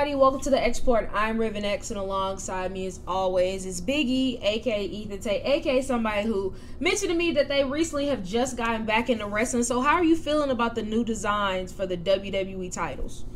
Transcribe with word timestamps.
Everybody, 0.00 0.18
welcome 0.18 0.40
to 0.40 0.48
the 0.48 0.64
X 0.64 0.78
Report. 0.80 1.10
I'm 1.12 1.36
Raven 1.36 1.62
X, 1.62 1.90
and 1.90 2.00
alongside 2.00 2.72
me, 2.72 2.86
as 2.86 3.00
always, 3.06 3.66
is 3.66 3.82
Biggie, 3.82 4.42
aka 4.42 4.82
Ethan 4.82 5.20
Tate, 5.20 5.44
aka 5.44 5.82
somebody 5.82 6.26
who 6.26 6.54
mentioned 6.80 7.10
to 7.10 7.14
me 7.14 7.32
that 7.32 7.48
they 7.48 7.64
recently 7.64 8.06
have 8.06 8.24
just 8.24 8.56
gotten 8.56 8.86
back 8.86 9.10
into 9.10 9.26
wrestling. 9.26 9.62
So, 9.62 9.82
how 9.82 9.96
are 9.96 10.02
you 10.02 10.16
feeling 10.16 10.48
about 10.48 10.74
the 10.74 10.82
new 10.82 11.04
designs 11.04 11.70
for 11.70 11.84
the 11.84 11.98
WWE 11.98 12.72
titles? 12.72 13.26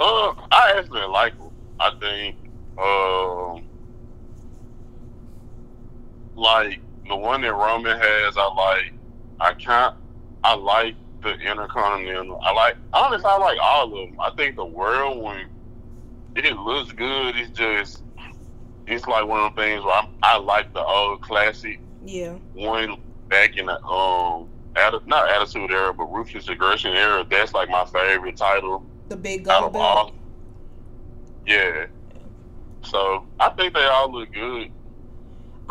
Uh, 0.00 0.34
I 0.50 0.74
actually 0.76 1.06
like 1.06 1.38
them. 1.38 1.52
I 1.78 1.90
think, 2.00 2.36
um, 2.76 3.62
like 6.34 6.80
the 7.06 7.14
one 7.14 7.42
that 7.42 7.54
Roman 7.54 7.96
has, 7.96 8.36
I 8.36 8.52
like. 8.54 8.92
I 9.38 9.54
can't. 9.54 9.94
I 10.42 10.56
like 10.56 10.96
the 11.22 11.34
Intercontinental. 11.34 12.40
I 12.42 12.52
like 12.52 12.76
honestly, 12.92 13.28
I 13.28 13.36
like 13.38 13.58
all 13.60 13.84
of 13.84 13.90
them. 13.90 14.20
I 14.20 14.30
think 14.36 14.56
the 14.56 14.64
World 14.64 15.18
one, 15.22 15.46
it 16.36 16.56
looks 16.56 16.92
good. 16.92 17.36
It's 17.36 17.50
just, 17.50 18.02
it's 18.86 19.06
like 19.06 19.26
one 19.26 19.40
of 19.40 19.54
the 19.54 19.60
things 19.60 19.84
where 19.84 19.94
I'm, 19.94 20.08
I 20.22 20.38
like 20.38 20.72
the 20.72 20.84
old 20.84 21.20
classic. 21.22 21.80
Yeah. 22.04 22.34
One 22.54 23.00
back 23.28 23.56
in 23.56 23.66
the 23.66 23.82
um, 23.84 24.48
atti- 24.74 25.06
not 25.06 25.30
Attitude 25.30 25.70
Era, 25.70 25.92
but 25.92 26.04
Ruthless 26.04 26.48
Aggression 26.48 26.92
Era. 26.92 27.26
That's 27.28 27.52
like 27.52 27.68
my 27.68 27.84
favorite 27.84 28.36
title. 28.36 28.84
The 29.08 29.16
big 29.16 29.48
out 29.48 29.64
of 29.64 29.72
belt. 29.72 29.82
all. 29.84 30.12
Yeah. 31.46 31.86
So 32.84 33.26
I 33.40 33.50
think 33.50 33.74
they 33.74 33.84
all 33.84 34.12
look 34.12 34.32
good. 34.32 34.70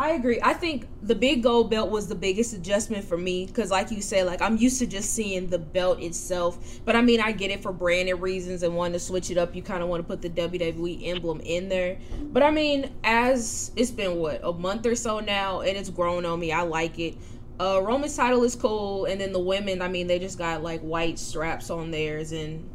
I 0.00 0.10
agree. 0.10 0.38
I 0.40 0.54
think 0.54 0.86
the 1.02 1.16
big 1.16 1.42
gold 1.42 1.70
belt 1.70 1.90
was 1.90 2.06
the 2.06 2.14
biggest 2.14 2.54
adjustment 2.54 3.04
for 3.04 3.18
me 3.18 3.46
because, 3.46 3.72
like 3.72 3.90
you 3.90 4.00
said, 4.00 4.26
like 4.26 4.40
I'm 4.40 4.56
used 4.56 4.78
to 4.78 4.86
just 4.86 5.12
seeing 5.12 5.48
the 5.48 5.58
belt 5.58 6.00
itself. 6.00 6.80
But 6.84 6.94
I 6.94 7.02
mean, 7.02 7.20
I 7.20 7.32
get 7.32 7.50
it 7.50 7.62
for 7.62 7.72
branded 7.72 8.20
reasons 8.20 8.62
and 8.62 8.76
wanting 8.76 8.92
to 8.92 9.00
switch 9.00 9.32
it 9.32 9.38
up. 9.38 9.56
You 9.56 9.62
kind 9.62 9.82
of 9.82 9.88
want 9.88 10.00
to 10.00 10.06
put 10.06 10.22
the 10.22 10.30
WWE 10.30 11.08
emblem 11.08 11.40
in 11.40 11.68
there. 11.68 11.98
But 12.22 12.44
I 12.44 12.52
mean, 12.52 12.94
as 13.02 13.72
it's 13.74 13.90
been 13.90 14.18
what 14.18 14.40
a 14.44 14.52
month 14.52 14.86
or 14.86 14.94
so 14.94 15.18
now, 15.18 15.62
and 15.62 15.76
it's 15.76 15.90
grown 15.90 16.24
on 16.24 16.38
me. 16.38 16.52
I 16.52 16.62
like 16.62 17.00
it. 17.00 17.16
Uh, 17.58 17.82
Roman's 17.82 18.14
title 18.14 18.44
is 18.44 18.54
cool, 18.54 19.06
and 19.06 19.20
then 19.20 19.32
the 19.32 19.40
women. 19.40 19.82
I 19.82 19.88
mean, 19.88 20.06
they 20.06 20.20
just 20.20 20.38
got 20.38 20.62
like 20.62 20.80
white 20.80 21.18
straps 21.18 21.70
on 21.70 21.90
theirs, 21.90 22.30
and 22.30 22.70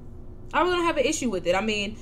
I 0.53 0.61
really 0.61 0.75
don't 0.75 0.85
have 0.85 0.97
an 0.97 1.05
issue 1.05 1.29
with 1.29 1.47
it. 1.47 1.55
I 1.55 1.61
mean, 1.61 1.95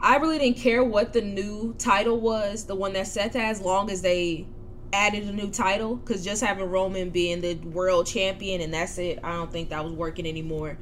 I 0.00 0.16
really 0.16 0.40
didn't 0.40 0.56
care 0.56 0.82
what 0.82 1.12
the 1.12 1.22
new 1.22 1.72
title 1.78 2.20
was, 2.20 2.64
the 2.64 2.74
one 2.74 2.94
that 2.94 3.06
Seth 3.06 3.34
has, 3.34 3.60
as 3.60 3.64
long 3.64 3.90
as 3.92 4.02
they 4.02 4.46
added 4.92 5.24
a 5.24 5.32
new 5.32 5.50
title. 5.50 5.96
Because 5.96 6.24
just 6.24 6.42
having 6.42 6.68
Roman 6.70 7.10
being 7.10 7.40
the 7.40 7.54
world 7.54 8.06
champion 8.06 8.60
and 8.60 8.72
that's 8.72 8.98
it, 8.98 9.18
I 9.22 9.32
don't 9.32 9.50
think 9.50 9.70
that 9.70 9.84
was 9.84 9.92
working 9.92 10.26
anymore. 10.26 10.76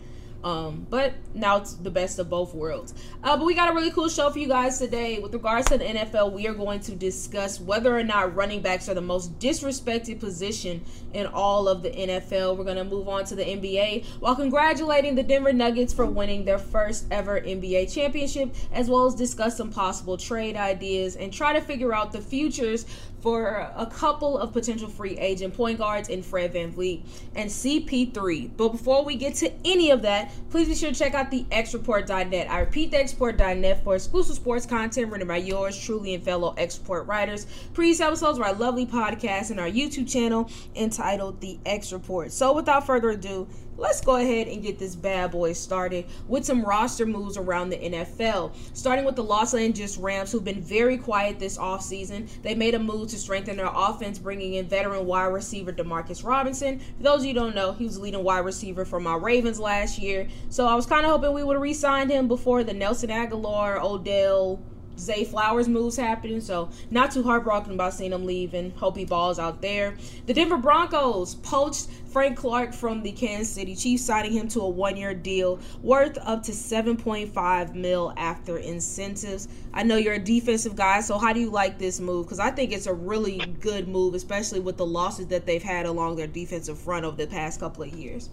Um, 0.44 0.86
but 0.91 1.14
now 1.33 1.56
it's 1.56 1.72
the 1.72 1.91
best 1.91 2.19
of 2.19 2.28
both 2.28 2.55
worlds. 2.55 2.92
Uh, 3.22 3.34
but 3.34 3.47
we 3.47 3.55
got 3.55 3.70
a 3.70 3.75
really 3.75 3.91
cool 3.91 4.10
show 4.10 4.28
for 4.28 4.38
you 4.38 4.47
guys 4.47 4.78
today. 4.78 5.19
With 5.19 5.32
regards 5.32 5.69
to 5.69 5.78
the 5.78 5.84
NFL, 5.84 6.32
we 6.32 6.47
are 6.47 6.52
going 6.52 6.80
to 6.80 6.94
discuss 6.94 7.58
whether 7.58 7.98
or 7.98 8.05
not 8.05 8.34
running 8.34 8.60
backs 8.60 8.86
are 8.91 8.94
the 8.94 9.00
most 9.00 9.38
disrespected 9.38 10.20
position 10.20 10.84
in 11.14 11.27
all 11.27 11.66
of 11.66 11.82
the 11.82 11.91
NFL. 11.91 12.58
We're 12.58 12.64
going 12.64 12.77
to 12.77 12.84
move 12.84 13.08
on 13.08 13.25
to 13.25 13.34
the 13.34 13.42
NBA 13.42 14.05
while 14.20 14.36
congratulating 14.36 15.14
the 15.14 15.22
Denver 15.22 15.55
Nuggets 15.55 15.94
for 15.94 16.05
winning 16.05 16.44
their 16.44 16.58
first 16.58 17.06
ever 17.10 17.41
NBA 17.41 17.92
championship, 17.92 18.55
as 18.70 18.91
well 18.91 19.06
as 19.06 19.14
discuss 19.14 19.56
some 19.56 19.70
possible 19.70 20.19
trade 20.19 20.56
ideas 20.56 21.16
and 21.16 21.32
try 21.32 21.55
to 21.55 21.60
figure 21.62 21.94
out 21.94 22.12
the 22.12 22.20
futures 22.20 22.84
for 23.25 23.72
a 23.75 23.86
couple 23.86 24.36
of 24.36 24.53
potential 24.53 24.86
free 24.86 25.17
agent 25.17 25.55
point 25.55 25.78
guards 25.78 26.10
in 26.10 26.22
Fred 26.22 26.53
VanVleet 26.53 27.00
and 27.34 27.48
CP3. 27.48 28.50
But 28.54 28.69
before 28.69 29.03
we 29.03 29.16
get 29.16 29.34
to 29.37 29.50
any 29.65 29.91
of 29.91 30.03
that, 30.03 30.31
please 30.50 30.69
be 30.69 30.75
sure 30.75 30.91
to 30.91 30.94
check 30.94 31.15
out 31.15 31.31
the 31.31 31.44
xreport.net. 31.44 32.50
I 32.50 32.60
repeat, 32.60 32.91
the 32.91 32.98
xreport.net 32.98 33.82
for 33.82 33.94
exclusive 33.94 34.37
sports 34.37 34.66
content 34.66 35.10
written 35.10 35.26
by 35.26 35.38
yours 35.38 35.82
truly 35.82 36.12
and 36.12 36.22
fellow 36.22 36.53
X 36.59 36.78
Report 36.78 37.06
writers. 37.06 37.47
Previous 37.72 38.03
episodes 38.03 38.37
of 38.37 38.44
our 38.44 38.53
lovely 38.53 38.84
podcast 38.84 39.50
and 39.50 39.59
our 39.59 39.71
YouTube 39.71 40.06
channel 40.06 40.50
entitled 40.77 41.41
The 41.41 41.59
X 41.65 41.94
Report. 41.94 42.31
So 42.31 42.53
without 42.53 42.84
further 42.84 43.09
ado, 43.09 43.48
let's 43.76 44.00
go 44.00 44.16
ahead 44.16 44.48
and 44.48 44.62
get 44.62 44.78
this 44.78 44.94
bad 44.94 45.30
boy 45.30 45.52
started 45.52 46.06
with 46.28 46.44
some 46.44 46.62
roster 46.64 47.06
moves 47.06 47.36
around 47.36 47.70
the 47.70 47.76
NFL. 47.76 48.54
Starting 48.72 49.04
with 49.04 49.16
the 49.16 49.24
Los 49.24 49.54
Angeles 49.54 49.96
Rams, 49.96 50.32
who've 50.32 50.44
been 50.44 50.62
very 50.62 50.96
quiet 50.96 51.38
this 51.38 51.58
offseason. 51.58 52.28
They 52.42 52.54
made 52.54 52.74
a 52.74 52.78
move 52.78 53.08
to 53.08 53.18
strengthen 53.18 53.56
their 53.56 53.70
offense, 53.72 54.18
bringing 54.18 54.54
in 54.54 54.68
veteran 54.68 55.06
wide 55.06 55.26
receiver 55.26 55.72
Demarcus 55.72 56.24
Robinson. 56.24 56.78
For 56.78 57.02
those 57.02 57.20
of 57.20 57.26
you 57.26 57.34
don't 57.34 57.54
know, 57.54 57.72
he 57.72 57.84
was 57.84 57.98
leading 57.98 58.22
wide 58.22 58.44
receiver 58.44 58.84
for 58.84 59.00
my 59.00 59.16
Ravens 59.16 59.60
last 59.60 59.98
year. 59.98 60.28
So 60.48 60.66
I 60.66 60.74
was 60.74 60.86
kind 60.86 61.04
of 61.04 61.12
hoping 61.12 61.32
we 61.32 61.42
would 61.42 61.54
have 61.54 61.62
re 61.62 61.74
signed 61.74 62.10
him 62.10 62.28
before 62.28 62.64
the 62.64 62.74
Nelson 62.74 63.10
Agholor, 63.10 63.82
Odell, 63.82 64.62
Zay 64.99 65.25
Flowers 65.25 65.69
moves 65.69 65.97
happening, 65.97 66.41
so 66.41 66.71
not 66.91 67.10
too 67.10 67.22
heartbroken 67.22 67.72
about 67.72 67.94
seeing 67.94 68.12
him 68.12 68.25
leave 68.25 68.55
and 68.55 68.72
hope 68.75 68.97
he 68.97 69.05
balls 69.05 69.38
out 69.38 69.60
there. 69.60 69.97
The 70.27 70.34
Denver 70.34 70.56
Broncos 70.56 71.34
poached 71.37 71.88
Frank 72.06 72.38
Clark 72.38 72.72
from 72.72 73.03
the 73.03 73.12
Kansas 73.12 73.53
City 73.53 73.75
Chiefs, 73.75 74.04
signing 74.04 74.33
him 74.33 74.49
to 74.49 74.60
a 74.60 74.69
one-year 74.69 75.15
deal 75.15 75.59
worth 75.83 76.16
up 76.22 76.43
to 76.44 76.53
7.5 76.53 77.75
mil 77.75 78.12
after 78.16 78.59
incentives. 78.59 79.49
I 79.72 79.83
know 79.83 79.97
you're 79.97 80.15
a 80.15 80.19
defensive 80.19 80.77
guy, 80.77 81.00
so 81.00 81.19
how 81.19 81.33
do 81.33 81.41
you 81.41 81.50
like 81.50 81.78
this 81.78 81.99
move? 81.99 82.27
Because 82.27 82.38
I 82.38 82.50
think 82.50 82.72
it's 82.72 82.87
a 82.87 82.94
really 82.94 83.38
good 83.60 83.88
move, 83.88 84.15
especially 84.15 84.60
with 84.60 84.77
the 84.77 84.87
losses 84.87 85.27
that 85.28 85.44
they've 85.44 85.62
had 85.62 85.87
along 85.87 86.16
their 86.16 86.28
defensive 86.28 86.78
front 86.78 87.04
over 87.04 87.16
the 87.16 87.27
past 87.27 87.59
couple 87.59 87.83
of 87.83 87.93
years. 87.93 88.31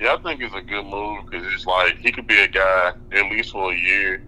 Yeah, 0.00 0.14
I 0.14 0.22
think 0.22 0.40
it's 0.40 0.54
a 0.54 0.62
good 0.62 0.86
move 0.86 1.26
because 1.26 1.52
it's 1.52 1.66
like 1.66 1.98
he 1.98 2.12
could 2.12 2.26
be 2.26 2.38
a 2.38 2.48
guy 2.48 2.92
at 3.12 3.30
least 3.30 3.50
for 3.50 3.72
a 3.72 3.76
year 3.76 4.22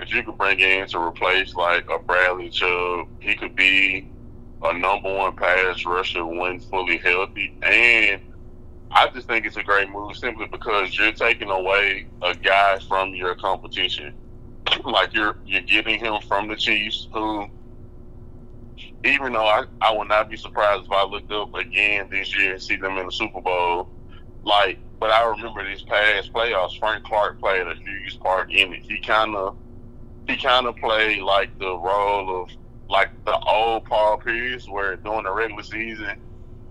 that 0.00 0.10
you 0.10 0.22
could 0.22 0.36
bring 0.36 0.58
in 0.60 0.88
to 0.88 0.98
replace 0.98 1.54
like 1.54 1.88
a 1.90 1.98
Bradley 1.98 2.50
Chubb. 2.50 3.06
He 3.20 3.36
could 3.36 3.54
be 3.54 4.10
a 4.62 4.72
number 4.76 5.14
one 5.14 5.36
pass 5.36 5.84
rusher 5.84 6.24
when 6.26 6.58
fully 6.60 6.98
healthy, 6.98 7.56
and 7.62 8.20
I 8.90 9.08
just 9.08 9.28
think 9.28 9.46
it's 9.46 9.56
a 9.56 9.62
great 9.62 9.88
move 9.90 10.16
simply 10.16 10.46
because 10.46 10.98
you're 10.98 11.12
taking 11.12 11.50
away 11.50 12.06
a 12.22 12.34
guy 12.34 12.78
from 12.88 13.14
your 13.14 13.34
competition. 13.36 14.14
like 14.84 15.14
you're 15.14 15.36
you're 15.46 15.62
getting 15.62 15.98
him 15.98 16.20
from 16.26 16.48
the 16.48 16.56
Chiefs, 16.56 17.08
who 17.12 17.48
even 19.04 19.32
though 19.32 19.46
I, 19.46 19.64
I 19.80 19.92
would 19.92 20.08
not 20.08 20.28
be 20.28 20.36
surprised 20.36 20.86
if 20.86 20.92
I 20.92 21.04
looked 21.04 21.32
up 21.32 21.54
again 21.54 22.08
this 22.10 22.36
year 22.36 22.52
and 22.54 22.62
see 22.62 22.76
them 22.76 22.98
in 22.98 23.06
the 23.06 23.12
Super 23.12 23.40
Bowl. 23.40 23.88
Like, 24.42 24.78
but 24.98 25.10
I 25.10 25.24
remember 25.28 25.66
these 25.66 25.82
past 25.82 26.32
playoffs, 26.32 26.78
Frank 26.78 27.04
Clark 27.04 27.40
played 27.40 27.66
a 27.66 27.74
huge 27.74 28.18
part 28.20 28.50
in 28.52 28.72
it. 28.72 28.82
He 28.82 29.00
kind 29.00 29.36
of 29.36 29.56
he 30.30 30.36
kind 30.36 30.66
of 30.66 30.76
played 30.76 31.22
like 31.22 31.58
the 31.58 31.76
role 31.76 32.42
of 32.42 32.50
like 32.88 33.10
the 33.24 33.38
old 33.38 33.84
Paul 33.84 34.18
Pierce, 34.18 34.68
where 34.68 34.96
during 34.96 35.24
the 35.24 35.32
regular 35.32 35.62
season 35.62 36.20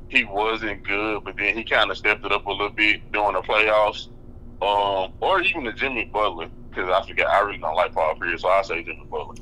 he 0.10 0.24
wasn't 0.24 0.84
good, 0.84 1.24
but 1.24 1.38
then 1.38 1.56
he 1.56 1.64
kind 1.64 1.92
of 1.92 1.98
stepped 1.98 2.26
it 2.26 2.32
up 2.32 2.46
a 2.46 2.52
little 2.52 2.70
bit 2.70 3.12
during 3.12 3.34
the 3.34 3.42
playoffs, 3.42 4.08
um, 4.62 5.14
or 5.22 5.42
even 5.42 5.64
the 5.64 5.72
Jimmy 5.72 6.06
Butler, 6.06 6.50
because 6.70 6.90
I 6.90 7.08
forget 7.08 7.28
I 7.28 7.40
really 7.42 7.60
don't 7.60 7.76
like 7.76 7.94
Paul 7.94 8.16
Pierce, 8.16 8.42
so 8.42 8.50
I 8.50 8.62
say 8.64 8.84
Jimmy 8.84 9.06
Butler. 9.10 9.36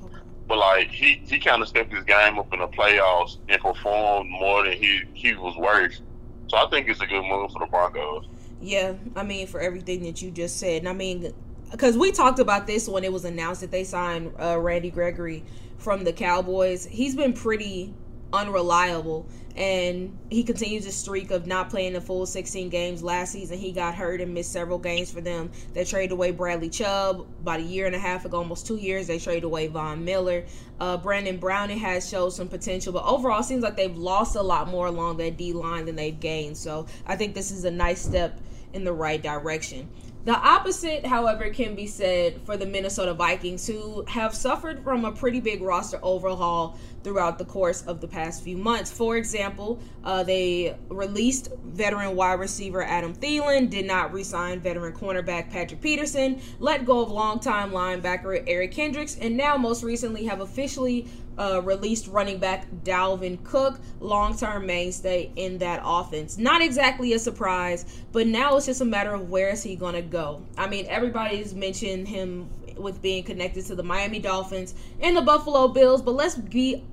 But 0.47 0.57
like 0.59 0.89
he, 0.89 1.22
he 1.25 1.39
kind 1.39 1.61
of 1.61 1.67
stepped 1.67 1.94
his 1.94 2.03
game 2.03 2.39
up 2.39 2.53
in 2.53 2.59
the 2.59 2.67
playoffs 2.67 3.38
and 3.49 3.61
performed 3.61 4.29
more 4.29 4.63
than 4.63 4.73
he 4.73 5.01
he 5.13 5.34
was 5.35 5.55
worth. 5.57 5.99
So 6.47 6.57
I 6.57 6.69
think 6.69 6.88
it's 6.88 7.01
a 7.01 7.07
good 7.07 7.23
move 7.23 7.51
for 7.51 7.59
the 7.59 7.66
Broncos. 7.66 8.25
Yeah, 8.61 8.94
I 9.16 9.23
mean 9.23 9.47
for 9.47 9.59
everything 9.59 10.03
that 10.03 10.22
you 10.22 10.31
just 10.31 10.57
said, 10.57 10.79
and 10.79 10.89
I 10.89 10.94
mean 10.94 11.34
because 11.72 11.97
we 11.97 12.11
talked 12.11 12.39
about 12.39 12.67
this 12.67 12.88
when 12.88 13.03
it 13.03 13.11
was 13.11 13.25
announced 13.25 13.61
that 13.61 13.72
they 13.72 13.84
signed 13.84 14.34
uh, 14.40 14.59
Randy 14.59 14.90
Gregory 14.90 15.43
from 15.78 16.03
the 16.03 16.14
Cowboys. 16.14 16.85
He's 16.85 17.16
been 17.16 17.34
pretty 17.34 17.93
unreliable 18.34 19.25
and 19.55 20.16
he 20.29 20.43
continues 20.43 20.85
a 20.85 20.91
streak 20.91 21.31
of 21.31 21.47
not 21.47 21.69
playing 21.69 21.93
the 21.93 22.02
full 22.02 22.25
16 22.25 22.69
games. 22.69 23.02
Last 23.02 23.31
season 23.31 23.58
he 23.58 23.72
got 23.72 23.96
hurt 23.96 24.22
and 24.22 24.34
missed 24.34 24.52
several 24.52 24.78
games 24.78 25.11
for 25.11 25.22
them. 25.22 25.49
They 25.73 25.84
traded 25.84 26.11
away 26.11 26.31
bradley 26.31 26.69
chubb 26.69 27.25
about 27.41 27.61
a 27.61 27.64
year 27.64 27.87
and 27.87 27.96
a 27.96 27.99
half 27.99 28.25
ago 28.25 28.37
almost 28.37 28.67
two 28.67 28.75
years. 28.75 29.08
They 29.08 29.17
traded 29.17 29.46
away 29.46 29.67
von 29.67 30.05
miller. 30.05 30.46
Uh, 30.79 30.97
baron 30.97 31.37
browning 31.37 31.79
has 31.79 32.08
showed 32.08 32.29
some 32.29 32.47
potential 32.47 32.93
but 32.93 33.03
overall 33.05 33.41
seems 33.41 33.63
like 33.63 33.75
they've 33.75 33.97
lost 33.97 34.35
a 34.35 34.41
lot 34.41 34.67
more 34.67 34.87
along 34.87 35.17
that 35.17 35.37
d 35.37 35.53
line 35.53 35.85
than 35.85 35.96
they've 35.96 36.20
gained. 36.20 36.58
So 36.58 36.85
i 37.08 37.16
think 37.16 37.34
this 37.34 37.49
is 37.49 37.63
a 37.66 37.72
nice 37.72 38.02
step 38.02 38.40
in 38.73 38.84
the 38.84 38.93
right 38.93 39.22
direction 39.23 39.90
the 40.28 40.35
opposite, 40.35 41.06
however, 41.06 41.50
can 41.52 41.74
be 41.74 41.88
said 41.88 42.41
for 42.41 42.58
the 42.58 42.66
Minnesota 42.66 43.14
Vikings, 43.14 43.66
who 43.66 44.03
have 44.09 44.35
suffered 44.35 44.84
from 44.84 45.06
a 45.06 45.12
pretty 45.14 45.40
big 45.40 45.62
roster 45.62 46.00
overhaul 46.03 46.78
throughout 47.02 47.38
the 47.38 47.46
course 47.46 47.84
of 47.84 48.02
the 48.02 48.09
past 48.09 48.44
few 48.44 48.58
months. 48.58 48.91
For 48.91 49.16
example, 49.16 49.79
uh, 50.03 50.24
they 50.24 50.76
released 50.90 51.52
veteran 51.64 52.18
wide 52.18 52.41
receiver 52.41 52.84
Adam 52.84 53.16
Thielen, 53.16 53.70
did 53.70 53.85
not 53.85 54.12
re-sign 54.12 54.59
veteran 54.59 54.91
cornerback 54.91 55.50
Patrick 55.50 55.79
Peterson, 55.79 56.41
let 56.59 56.84
go 56.84 57.00
of 57.00 57.09
longtime 57.09 57.72
linebacker 57.72 58.44
Eric 58.47 58.73
Kendricks, 58.73 59.18
and 59.22 59.38
now 59.38 59.56
most 59.56 59.82
recently 59.82 60.26
have 60.26 60.41
officially 60.41 61.08
uh, 61.37 61.61
released 61.63 62.07
running 62.07 62.37
back 62.39 62.67
Dalvin 62.84 63.43
Cook, 63.43 63.79
long 63.99 64.37
term 64.37 64.66
mainstay 64.66 65.31
in 65.35 65.57
that 65.59 65.81
offense. 65.84 66.37
Not 66.37 66.61
exactly 66.61 67.13
a 67.13 67.19
surprise, 67.19 67.85
but 68.11 68.28
now 68.28 68.57
it's 68.57 68.66
just 68.66 68.81
a 68.81 68.85
matter 68.85 69.13
of 69.13 69.29
where 69.29 69.49
is 69.49 69.63
he 69.63 69.75
going 69.75 69.95
to 69.95 70.01
go. 70.01 70.41
I 70.57 70.67
mean, 70.67 70.85
everybody's 70.87 71.53
mentioned 71.53 72.07
him 72.07 72.49
with 72.75 73.01
being 73.01 73.23
connected 73.23 73.66
to 73.66 73.75
the 73.75 73.84
Miami 73.84 74.19
Dolphins 74.19 74.75
and 75.01 75.16
the 75.16 75.22
Buffalo 75.22 75.67
Bills, 75.67 76.01
but 76.01 76.11
let's 76.11 76.35
be 76.35 76.84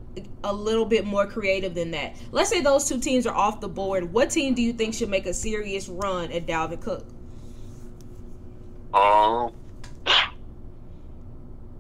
a 0.45 0.53
little 0.53 0.85
bit 0.85 1.05
more 1.05 1.27
creative 1.27 1.75
than 1.75 1.91
that. 1.91 2.17
Let's 2.31 2.51
say 2.51 2.61
those 2.61 2.89
two 2.89 3.01
teams 3.01 3.27
are 3.27 3.35
off 3.35 3.61
the 3.61 3.69
board. 3.69 4.13
What 4.13 4.31
team 4.31 4.55
do 4.55 4.63
you 4.63 4.73
think 4.73 4.95
should 4.95 5.09
make 5.09 5.27
a 5.27 5.35
serious 5.35 5.89
run 5.89 6.31
at 6.33 6.47
Dalvin 6.47 6.81
Cook? 6.81 7.07
Um, 8.93 9.53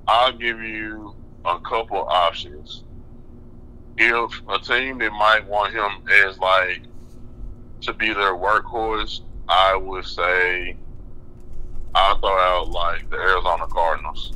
I'll 0.09 0.33
give 0.33 0.61
you 0.61 1.15
a 1.45 1.59
couple 1.61 1.99
options. 2.09 2.85
If 3.97 4.43
a 4.49 4.59
team 4.59 4.99
that 4.99 5.13
might 5.13 5.47
want 5.47 5.73
him 5.73 6.09
as 6.27 6.39
like 6.39 6.83
to 7.83 7.93
be 7.93 8.09
their 8.09 8.35
workhorse, 8.35 9.21
I 9.49 9.77
would 9.77 10.05
say 10.05 10.77
I'll 11.95 12.19
throw 12.19 12.39
out 12.39 12.71
like 12.71 13.09
the 13.11 13.17
Arizona 13.17 13.67
Cardinals. 13.69 14.33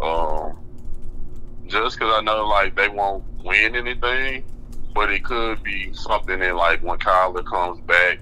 Um, 0.00 0.58
just 1.66 1.98
because 1.98 2.14
I 2.14 2.22
know 2.22 2.46
like 2.46 2.76
they 2.76 2.88
won't 2.88 3.24
win 3.44 3.76
anything, 3.76 4.44
but 4.94 5.10
it 5.10 5.24
could 5.24 5.62
be 5.62 5.92
something 5.92 6.38
that 6.40 6.56
like 6.56 6.82
when 6.82 6.98
Kyler 6.98 7.44
comes 7.44 7.80
back, 7.82 8.20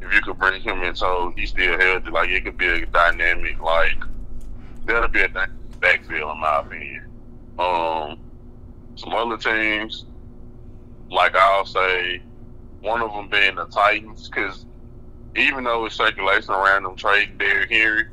if 0.00 0.14
you 0.14 0.20
could 0.22 0.38
bring 0.38 0.62
him 0.62 0.82
in 0.82 0.94
so 0.94 1.32
he's 1.36 1.50
still 1.50 1.78
healthy, 1.78 2.10
like 2.10 2.30
it 2.30 2.44
could 2.44 2.56
be 2.56 2.66
a 2.66 2.86
dynamic 2.86 3.60
like 3.60 3.98
that'll 4.86 5.08
be 5.08 5.20
a 5.20 5.28
backfield 5.80 6.30
in 6.32 6.40
my 6.40 6.60
opinion. 6.60 7.07
Um, 7.58 8.18
some 8.94 9.12
other 9.14 9.36
teams, 9.36 10.04
like 11.10 11.34
I'll 11.34 11.66
say, 11.66 12.22
one 12.80 13.02
of 13.02 13.12
them 13.12 13.28
being 13.28 13.56
the 13.56 13.66
Titans, 13.66 14.28
because 14.28 14.64
even 15.36 15.64
though 15.64 15.84
it's 15.86 15.96
circulation 15.96 16.54
around 16.54 16.84
them 16.84 16.96
trading 16.96 17.38
Derrick 17.38 17.70
Henry, 17.70 18.06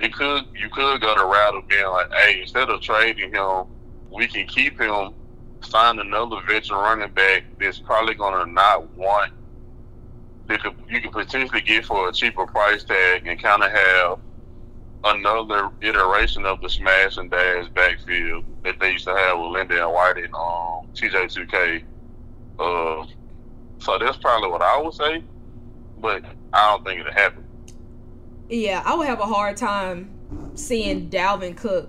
it 0.00 0.12
could 0.12 0.44
you 0.54 0.68
could 0.70 1.00
go 1.00 1.14
the 1.16 1.24
route 1.24 1.56
of 1.56 1.68
being 1.68 1.86
like, 1.86 2.12
hey, 2.12 2.40
instead 2.42 2.68
of 2.68 2.80
trading 2.80 3.32
him, 3.32 3.64
we 4.10 4.26
can 4.26 4.46
keep 4.46 4.80
him, 4.80 5.12
sign 5.60 5.98
another 5.98 6.36
veteran 6.46 6.80
running 6.80 7.12
back 7.14 7.44
that's 7.60 7.78
probably 7.80 8.14
gonna 8.14 8.50
not 8.50 8.88
want 8.96 9.32
that 10.48 10.60
you 10.88 11.00
could 11.00 11.12
potentially 11.12 11.60
get 11.60 11.84
for 11.84 12.08
a 12.08 12.12
cheaper 12.12 12.46
price 12.46 12.82
tag 12.82 13.26
and 13.26 13.40
kind 13.40 13.62
of 13.62 13.70
have 13.70 14.18
another 15.04 15.70
iteration 15.80 16.44
of 16.44 16.60
the 16.60 16.68
smash 16.68 17.16
and 17.16 17.30
dash 17.30 17.68
backfield 17.68 18.44
that 18.64 18.78
they 18.80 18.92
used 18.92 19.04
to 19.04 19.14
have 19.14 19.38
with 19.38 19.48
LenDale 19.48 19.92
White 19.92 20.16
and 20.16 20.34
um, 20.34 20.86
CJ2K. 20.94 21.84
Uh, 22.58 23.06
so 23.78 23.98
that's 23.98 24.18
probably 24.18 24.50
what 24.50 24.62
I 24.62 24.80
would 24.80 24.94
say, 24.94 25.22
but 26.00 26.24
I 26.52 26.70
don't 26.70 26.84
think 26.84 27.00
it'll 27.00 27.12
happen. 27.12 27.44
Yeah, 28.48 28.82
I 28.84 28.94
would 28.94 29.06
have 29.06 29.20
a 29.20 29.26
hard 29.26 29.56
time 29.56 30.10
seeing 30.54 31.08
Dalvin 31.10 31.56
Cook 31.56 31.88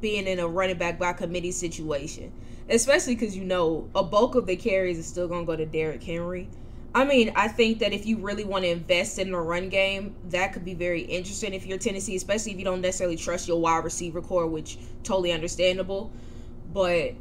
being 0.00 0.26
in 0.26 0.38
a 0.38 0.48
running 0.48 0.78
back 0.78 0.98
by 0.98 1.12
committee 1.12 1.52
situation, 1.52 2.32
especially 2.68 3.14
because 3.14 3.36
you 3.36 3.44
know 3.44 3.88
a 3.94 4.02
bulk 4.02 4.34
of 4.34 4.46
the 4.46 4.56
carries 4.56 4.98
is 4.98 5.06
still 5.06 5.28
going 5.28 5.42
to 5.42 5.46
go 5.46 5.56
to 5.56 5.66
Derrick 5.66 6.02
Henry. 6.02 6.48
I 6.98 7.04
mean, 7.04 7.30
I 7.36 7.46
think 7.46 7.78
that 7.78 7.92
if 7.92 8.06
you 8.06 8.16
really 8.16 8.42
want 8.42 8.64
to 8.64 8.70
invest 8.70 9.20
in 9.20 9.32
a 9.32 9.40
run 9.40 9.68
game, 9.68 10.16
that 10.30 10.52
could 10.52 10.64
be 10.64 10.74
very 10.74 11.02
interesting 11.02 11.54
if 11.54 11.64
you're 11.64 11.78
Tennessee, 11.78 12.16
especially 12.16 12.50
if 12.50 12.58
you 12.58 12.64
don't 12.64 12.80
necessarily 12.80 13.16
trust 13.16 13.46
your 13.46 13.60
wide 13.60 13.84
receiver 13.84 14.20
core, 14.20 14.48
which 14.48 14.78
totally 15.04 15.30
understandable. 15.30 16.10
But 16.72 17.14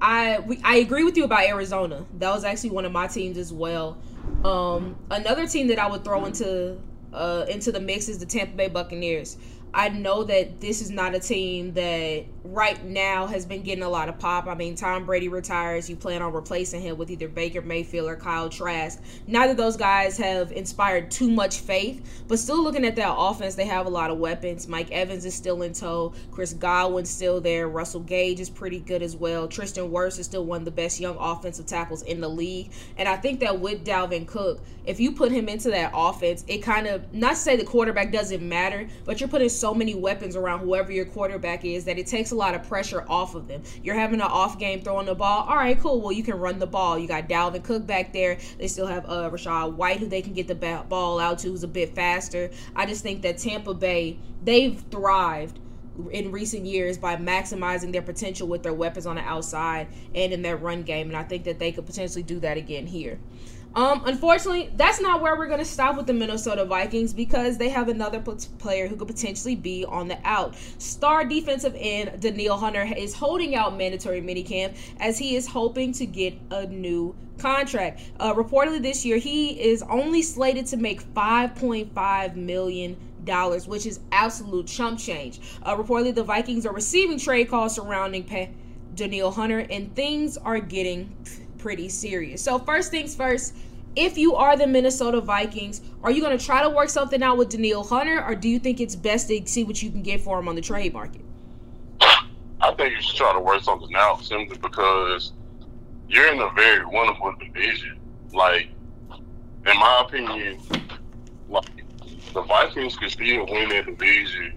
I 0.00 0.38
we, 0.38 0.60
I 0.62 0.76
agree 0.76 1.02
with 1.02 1.16
you 1.16 1.24
about 1.24 1.42
Arizona. 1.42 2.06
That 2.18 2.30
was 2.30 2.44
actually 2.44 2.70
one 2.70 2.84
of 2.84 2.92
my 2.92 3.08
teams 3.08 3.36
as 3.36 3.52
well. 3.52 3.98
Um, 4.44 4.94
another 5.10 5.48
team 5.48 5.66
that 5.68 5.80
I 5.80 5.90
would 5.90 6.04
throw 6.04 6.24
into 6.24 6.78
uh, 7.12 7.46
into 7.48 7.72
the 7.72 7.80
mix 7.80 8.08
is 8.08 8.18
the 8.18 8.26
Tampa 8.26 8.56
Bay 8.56 8.68
Buccaneers. 8.68 9.38
I 9.76 9.90
know 9.90 10.24
that 10.24 10.58
this 10.58 10.80
is 10.80 10.90
not 10.90 11.14
a 11.14 11.20
team 11.20 11.74
that 11.74 12.24
right 12.44 12.82
now 12.82 13.26
has 13.26 13.44
been 13.44 13.60
getting 13.60 13.84
a 13.84 13.88
lot 13.88 14.08
of 14.08 14.18
pop. 14.18 14.46
I 14.46 14.54
mean, 14.54 14.74
Tom 14.74 15.04
Brady 15.04 15.28
retires. 15.28 15.90
You 15.90 15.96
plan 15.96 16.22
on 16.22 16.32
replacing 16.32 16.80
him 16.80 16.96
with 16.96 17.10
either 17.10 17.28
Baker 17.28 17.60
Mayfield 17.60 18.08
or 18.08 18.16
Kyle 18.16 18.48
Trask. 18.48 19.02
Neither 19.26 19.50
of 19.50 19.58
those 19.58 19.76
guys 19.76 20.16
have 20.16 20.50
inspired 20.52 21.10
too 21.10 21.30
much 21.30 21.58
faith, 21.58 22.24
but 22.26 22.38
still 22.38 22.62
looking 22.62 22.86
at 22.86 22.96
that 22.96 23.14
offense, 23.14 23.54
they 23.54 23.66
have 23.66 23.84
a 23.84 23.90
lot 23.90 24.10
of 24.10 24.16
weapons. 24.16 24.66
Mike 24.66 24.90
Evans 24.92 25.26
is 25.26 25.34
still 25.34 25.60
in 25.60 25.74
tow. 25.74 26.14
Chris 26.30 26.54
Godwin's 26.54 27.10
still 27.10 27.38
there. 27.42 27.68
Russell 27.68 28.00
Gage 28.00 28.40
is 28.40 28.48
pretty 28.48 28.80
good 28.80 29.02
as 29.02 29.14
well. 29.14 29.46
Tristan 29.46 29.90
Wirfs 29.90 30.18
is 30.18 30.24
still 30.24 30.46
one 30.46 30.62
of 30.62 30.64
the 30.64 30.70
best 30.70 31.00
young 31.00 31.18
offensive 31.18 31.66
tackles 31.66 32.00
in 32.02 32.22
the 32.22 32.28
league. 32.28 32.70
And 32.96 33.06
I 33.06 33.16
think 33.16 33.40
that 33.40 33.60
with 33.60 33.84
Dalvin 33.84 34.26
Cook, 34.26 34.60
if 34.86 35.00
you 35.00 35.12
put 35.12 35.32
him 35.32 35.48
into 35.48 35.68
that 35.70 35.90
offense, 35.94 36.44
it 36.46 36.58
kind 36.58 36.86
of, 36.86 37.12
not 37.12 37.30
to 37.30 37.36
say 37.36 37.56
the 37.56 37.64
quarterback 37.64 38.12
doesn't 38.12 38.40
matter, 38.40 38.88
but 39.04 39.20
you're 39.20 39.28
putting 39.28 39.48
so 39.48 39.65
so 39.66 39.74
many 39.74 39.96
weapons 39.96 40.36
around 40.36 40.60
whoever 40.60 40.92
your 40.92 41.04
quarterback 41.04 41.64
is 41.64 41.84
that 41.86 41.98
it 41.98 42.06
takes 42.06 42.30
a 42.30 42.34
lot 42.36 42.54
of 42.54 42.62
pressure 42.68 43.04
off 43.08 43.34
of 43.34 43.48
them. 43.48 43.60
You're 43.82 43.96
having 43.96 44.20
an 44.20 44.28
off 44.28 44.60
game 44.60 44.80
throwing 44.80 45.06
the 45.06 45.14
ball. 45.16 45.44
All 45.48 45.56
right, 45.56 45.76
cool. 45.80 46.00
Well, 46.00 46.12
you 46.12 46.22
can 46.22 46.38
run 46.38 46.60
the 46.60 46.68
ball. 46.68 46.96
You 46.96 47.08
got 47.08 47.28
Dalvin 47.28 47.64
Cook 47.64 47.84
back 47.84 48.12
there. 48.12 48.38
They 48.58 48.68
still 48.68 48.86
have 48.86 49.04
uh, 49.06 49.28
Rachaad 49.28 49.74
White, 49.74 49.98
who 49.98 50.06
they 50.06 50.22
can 50.22 50.34
get 50.34 50.46
the 50.46 50.54
ball 50.88 51.18
out 51.18 51.40
to, 51.40 51.48
who's 51.48 51.64
a 51.64 51.68
bit 51.68 51.96
faster. 51.96 52.48
I 52.76 52.86
just 52.86 53.02
think 53.02 53.22
that 53.22 53.38
Tampa 53.38 53.74
Bay, 53.74 54.20
they've 54.44 54.80
thrived 54.92 55.58
in 56.12 56.30
recent 56.30 56.64
years 56.64 56.96
by 56.96 57.16
maximizing 57.16 57.90
their 57.90 58.02
potential 58.02 58.46
with 58.46 58.62
their 58.62 58.72
weapons 58.72 59.04
on 59.04 59.16
the 59.16 59.22
outside 59.22 59.88
and 60.14 60.32
in 60.32 60.42
their 60.42 60.56
run 60.56 60.84
game. 60.84 61.08
And 61.08 61.16
I 61.16 61.24
think 61.24 61.42
that 61.42 61.58
they 61.58 61.72
could 61.72 61.86
potentially 61.86 62.22
do 62.22 62.38
that 62.38 62.56
again 62.56 62.86
here. 62.86 63.18
Um, 63.76 64.00
unfortunately, 64.06 64.70
that's 64.74 65.02
not 65.02 65.20
where 65.20 65.36
we're 65.36 65.48
going 65.48 65.58
to 65.58 65.64
stop 65.64 65.98
with 65.98 66.06
the 66.06 66.14
Minnesota 66.14 66.64
Vikings 66.64 67.12
because 67.12 67.58
they 67.58 67.68
have 67.68 67.90
another 67.90 68.20
player 68.20 68.88
who 68.88 68.96
could 68.96 69.06
potentially 69.06 69.54
be 69.54 69.84
on 69.84 70.08
the 70.08 70.18
out. 70.24 70.56
Star 70.78 71.26
defensive 71.26 71.76
end 71.78 72.18
Danielle 72.22 72.56
Hunter 72.56 72.88
is 72.96 73.14
holding 73.14 73.54
out 73.54 73.76
mandatory 73.76 74.22
minicamp 74.22 74.74
as 74.98 75.18
he 75.18 75.36
is 75.36 75.46
hoping 75.46 75.92
to 75.92 76.06
get 76.06 76.34
a 76.50 76.66
new 76.66 77.14
contract. 77.36 78.00
Uh, 78.18 78.32
reportedly, 78.32 78.80
this 78.80 79.04
year 79.04 79.18
he 79.18 79.60
is 79.60 79.82
only 79.82 80.22
slated 80.22 80.64
to 80.68 80.78
make 80.78 81.02
5.5 81.12 82.34
million 82.34 82.96
dollars, 83.24 83.68
which 83.68 83.84
is 83.84 84.00
absolute 84.10 84.66
chump 84.66 84.98
change. 84.98 85.40
Uh, 85.62 85.76
reportedly, 85.76 86.14
the 86.14 86.24
Vikings 86.24 86.64
are 86.64 86.72
receiving 86.72 87.18
trade 87.18 87.50
calls 87.50 87.74
surrounding 87.74 88.24
pa- 88.24 88.46
Hunter, 88.98 89.58
and 89.68 89.94
things 89.94 90.38
are 90.38 90.58
getting 90.58 91.14
pretty 91.66 91.88
serious. 91.88 92.40
So 92.40 92.60
first 92.60 92.92
things 92.92 93.16
first, 93.16 93.52
if 93.96 94.16
you 94.16 94.36
are 94.36 94.56
the 94.56 94.68
Minnesota 94.68 95.20
Vikings, 95.20 95.80
are 96.04 96.12
you 96.12 96.22
going 96.22 96.38
to 96.38 96.44
try 96.44 96.62
to 96.62 96.70
work 96.70 96.88
something 96.88 97.24
out 97.24 97.38
with 97.38 97.48
Danielle 97.48 97.82
Hunter, 97.82 98.24
or 98.24 98.36
do 98.36 98.48
you 98.48 98.60
think 98.60 98.80
it's 98.80 98.94
best 98.94 99.26
to 99.26 99.42
see 99.46 99.64
what 99.64 99.82
you 99.82 99.90
can 99.90 100.00
get 100.00 100.20
for 100.20 100.38
him 100.38 100.46
on 100.46 100.54
the 100.54 100.60
trade 100.60 100.92
market? 100.92 101.22
I 102.00 102.72
think 102.76 102.94
you 102.94 103.02
should 103.02 103.16
try 103.16 103.32
to 103.32 103.40
work 103.40 103.64
something 103.64 103.92
out 103.96 104.22
simply 104.22 104.56
because 104.58 105.32
you're 106.08 106.32
in 106.32 106.40
a 106.40 106.48
very 106.50 106.84
winnable 106.84 107.36
division. 107.40 107.98
Like, 108.32 108.68
in 109.10 109.76
my 109.76 110.04
opinion, 110.06 110.60
like 111.48 111.82
the 112.32 112.42
Vikings 112.42 112.96
could 112.96 113.10
still 113.10 113.44
win 113.46 113.70
that 113.70 113.86
division 113.86 114.56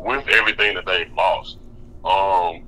with 0.00 0.28
everything 0.28 0.74
that 0.74 0.84
they've 0.84 1.10
lost. 1.14 1.56
Um, 2.04 2.62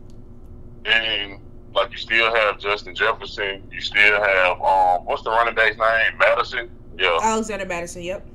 and 0.86 1.38
like 1.78 1.92
you 1.92 1.98
still 1.98 2.34
have 2.34 2.58
Justin 2.58 2.94
Jefferson. 2.94 3.62
You 3.70 3.80
still 3.80 4.20
have 4.20 4.60
um, 4.60 5.04
what's 5.04 5.22
the 5.22 5.30
running 5.30 5.54
back's 5.54 5.76
name? 5.76 6.18
Mattison. 6.18 6.70
Yeah. 6.98 7.18
Alexander 7.22 7.66
Mattison. 7.66 8.02
Yep. 8.02 8.26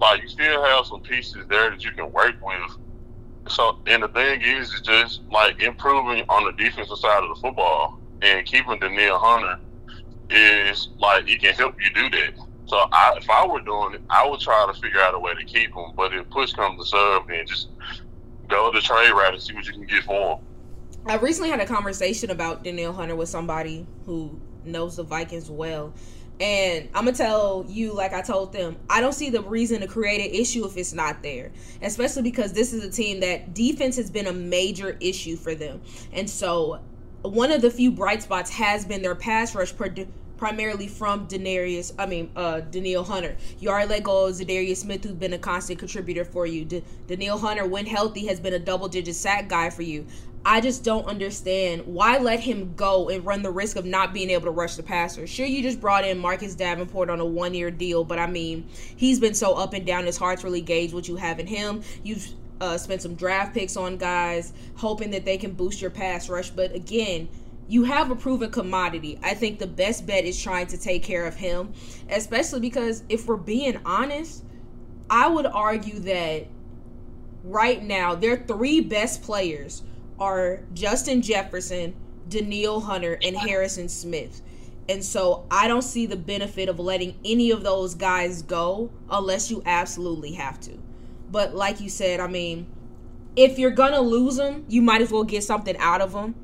Like 0.00 0.22
you 0.22 0.28
still 0.28 0.62
have 0.64 0.86
some 0.86 1.00
pieces 1.00 1.46
there 1.48 1.70
that 1.70 1.84
you 1.84 1.92
can 1.92 2.10
work 2.12 2.36
with. 2.42 2.76
So, 3.48 3.78
and 3.86 4.02
the 4.02 4.08
thing 4.08 4.42
is, 4.42 4.72
is 4.72 4.80
just 4.80 5.22
like 5.30 5.60
improving 5.60 6.24
on 6.28 6.44
the 6.44 6.52
defensive 6.52 6.98
side 6.98 7.22
of 7.22 7.34
the 7.34 7.40
football 7.40 7.98
and 8.22 8.46
keeping 8.46 8.78
Danielle 8.78 9.18
Hunter 9.18 9.58
is 10.30 10.88
like 10.98 11.28
it 11.28 11.40
can 11.40 11.54
help 11.54 11.74
you 11.82 11.90
do 11.92 12.08
that. 12.10 12.34
So, 12.66 12.76
I, 12.92 13.14
if 13.16 13.28
I 13.28 13.44
were 13.46 13.60
doing 13.60 13.94
it, 13.94 14.02
I 14.10 14.28
would 14.28 14.38
try 14.38 14.70
to 14.72 14.80
figure 14.80 15.00
out 15.00 15.14
a 15.14 15.18
way 15.18 15.34
to 15.34 15.44
keep 15.44 15.74
him. 15.74 15.92
But 15.96 16.14
if 16.14 16.30
push 16.30 16.52
comes 16.52 16.82
to 16.84 16.88
shove, 16.88 17.26
then 17.26 17.46
just 17.46 17.68
go 18.46 18.70
the 18.72 18.80
trade 18.80 19.10
route 19.10 19.34
and 19.34 19.42
see 19.42 19.54
what 19.54 19.66
you 19.66 19.72
can 19.72 19.86
get 19.86 20.04
for 20.04 20.36
him. 20.36 20.44
I 21.06 21.16
recently 21.16 21.48
had 21.48 21.60
a 21.60 21.66
conversation 21.66 22.30
about 22.30 22.62
Danielle 22.62 22.92
Hunter 22.92 23.16
with 23.16 23.28
somebody 23.28 23.86
who 24.04 24.38
knows 24.64 24.96
the 24.96 25.02
Vikings 25.02 25.50
well. 25.50 25.94
And 26.40 26.88
I'm 26.94 27.04
gonna 27.04 27.16
tell 27.16 27.64
you, 27.68 27.92
like 27.94 28.12
I 28.12 28.22
told 28.22 28.52
them, 28.52 28.76
I 28.88 29.00
don't 29.00 29.14
see 29.14 29.30
the 29.30 29.42
reason 29.42 29.80
to 29.80 29.86
create 29.86 30.20
an 30.20 30.34
issue 30.34 30.64
if 30.66 30.76
it's 30.76 30.92
not 30.92 31.22
there. 31.22 31.52
Especially 31.82 32.22
because 32.22 32.52
this 32.52 32.72
is 32.72 32.84
a 32.84 32.90
team 32.90 33.20
that 33.20 33.54
defense 33.54 33.96
has 33.96 34.10
been 34.10 34.26
a 34.26 34.32
major 34.32 34.96
issue 35.00 35.36
for 35.36 35.54
them. 35.54 35.80
And 36.12 36.28
so 36.28 36.80
one 37.22 37.50
of 37.50 37.60
the 37.62 37.70
few 37.70 37.90
bright 37.90 38.22
spots 38.22 38.50
has 38.50 38.84
been 38.84 39.02
their 39.02 39.14
pass 39.14 39.54
rush 39.54 39.74
primarily 40.40 40.88
from 40.88 41.26
Denarius, 41.26 41.92
I 41.98 42.06
mean, 42.06 42.30
uh, 42.34 42.60
Danielle 42.60 43.04
Hunter. 43.04 43.36
You 43.58 43.68
already 43.68 43.90
let 43.90 44.02
go 44.04 44.26
of 44.26 44.34
Za'Darius 44.34 44.78
Smith, 44.78 45.04
who's 45.04 45.12
been 45.12 45.34
a 45.34 45.38
constant 45.38 45.78
contributor 45.78 46.24
for 46.24 46.46
you. 46.46 46.64
D- 46.64 46.82
Hunter, 47.28 47.66
when 47.66 47.84
healthy, 47.84 48.26
has 48.26 48.40
been 48.40 48.54
a 48.54 48.58
double 48.58 48.88
digit 48.88 49.14
sack 49.14 49.48
guy 49.48 49.68
for 49.68 49.82
you. 49.82 50.06
I 50.44 50.62
just 50.62 50.84
don't 50.84 51.04
understand 51.04 51.82
why 51.86 52.16
let 52.18 52.40
him 52.40 52.72
go 52.74 53.10
and 53.10 53.24
run 53.24 53.42
the 53.42 53.50
risk 53.50 53.76
of 53.76 53.84
not 53.84 54.14
being 54.14 54.30
able 54.30 54.44
to 54.44 54.50
rush 54.50 54.76
the 54.76 54.82
passer. 54.82 55.26
Sure, 55.26 55.44
you 55.44 55.62
just 55.62 55.80
brought 55.80 56.04
in 56.04 56.18
Marcus 56.18 56.54
Davenport 56.54 57.10
on 57.10 57.20
a 57.20 57.24
one 57.24 57.52
year 57.52 57.70
deal, 57.70 58.04
but 58.04 58.18
I 58.18 58.26
mean, 58.26 58.66
he's 58.96 59.20
been 59.20 59.34
so 59.34 59.52
up 59.52 59.74
and 59.74 59.86
down, 59.86 60.08
it's 60.08 60.16
hard 60.16 60.38
to 60.38 60.46
really 60.46 60.62
gauge 60.62 60.94
what 60.94 61.08
you 61.08 61.16
have 61.16 61.40
in 61.40 61.46
him. 61.46 61.82
You've 62.02 62.26
uh, 62.60 62.78
spent 62.78 63.02
some 63.02 63.14
draft 63.14 63.52
picks 63.52 63.76
on 63.76 63.98
guys, 63.98 64.54
hoping 64.76 65.10
that 65.10 65.26
they 65.26 65.36
can 65.36 65.52
boost 65.52 65.82
your 65.82 65.90
pass 65.90 66.28
rush, 66.28 66.50
but 66.50 66.74
again, 66.74 67.28
you 67.68 67.84
have 67.84 68.10
a 68.10 68.16
proven 68.16 68.50
commodity. 68.50 69.18
I 69.22 69.34
think 69.34 69.58
the 69.58 69.66
best 69.66 70.06
bet 70.06 70.24
is 70.24 70.42
trying 70.42 70.66
to 70.68 70.78
take 70.78 71.02
care 71.02 71.26
of 71.26 71.36
him, 71.36 71.72
especially 72.08 72.60
because 72.60 73.04
if 73.08 73.26
we're 73.26 73.36
being 73.36 73.78
honest, 73.84 74.42
I 75.08 75.28
would 75.28 75.46
argue 75.46 76.00
that 76.00 76.46
right 77.44 77.82
now 77.82 78.14
their 78.14 78.38
three 78.38 78.80
best 78.80 79.22
players 79.22 79.82
are 80.20 80.60
Justin 80.74 81.22
Jefferson, 81.22 81.94
Danielle 82.28 82.80
Hunter, 82.80 83.18
and 83.22 83.36
Harrison 83.36 83.88
Smith. 83.88 84.42
And 84.88 85.04
so 85.04 85.46
I 85.50 85.68
don't 85.68 85.82
see 85.82 86.06
the 86.06 86.16
benefit 86.16 86.68
of 86.68 86.78
letting 86.78 87.18
any 87.24 87.50
of 87.50 87.62
those 87.62 87.94
guys 87.94 88.42
go 88.42 88.90
unless 89.08 89.50
you 89.50 89.62
absolutely 89.64 90.32
have 90.32 90.60
to. 90.60 90.78
But 91.30 91.54
like 91.54 91.80
you 91.80 91.88
said, 91.88 92.20
I 92.20 92.26
mean, 92.26 92.66
if 93.36 93.58
you're 93.58 93.70
gonna 93.70 94.00
lose 94.00 94.36
them, 94.36 94.64
you 94.68 94.82
might 94.82 95.00
as 95.00 95.10
well 95.10 95.24
get 95.24 95.44
something 95.44 95.76
out 95.78 96.00
of 96.00 96.12
them. 96.12 96.34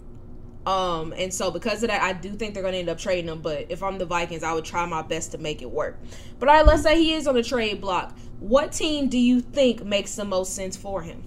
Um, 0.64 1.12
and 1.16 1.32
so 1.32 1.50
because 1.50 1.82
of 1.82 1.90
that, 1.90 2.02
I 2.02 2.12
do 2.12 2.30
think 2.30 2.54
they're 2.54 2.62
gonna 2.62 2.76
end 2.76 2.88
up 2.88 2.98
trading 2.98 3.28
him. 3.28 3.40
But 3.40 3.66
if 3.68 3.82
I'm 3.82 3.98
the 3.98 4.06
Vikings, 4.06 4.42
I 4.42 4.52
would 4.52 4.64
try 4.64 4.86
my 4.86 5.02
best 5.02 5.32
to 5.32 5.38
make 5.38 5.60
it 5.60 5.70
work. 5.70 5.98
But 6.38 6.48
all 6.48 6.54
right, 6.54 6.66
let's 6.66 6.82
say 6.82 6.96
he 6.96 7.14
is 7.14 7.26
on 7.26 7.34
the 7.34 7.42
trade 7.42 7.80
block. 7.80 8.16
What 8.38 8.72
team 8.72 9.08
do 9.08 9.18
you 9.18 9.40
think 9.40 9.84
makes 9.84 10.14
the 10.14 10.24
most 10.24 10.54
sense 10.54 10.76
for 10.76 11.02
him? 11.02 11.22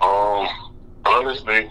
Um, 0.00 0.48
honestly, 1.04 1.68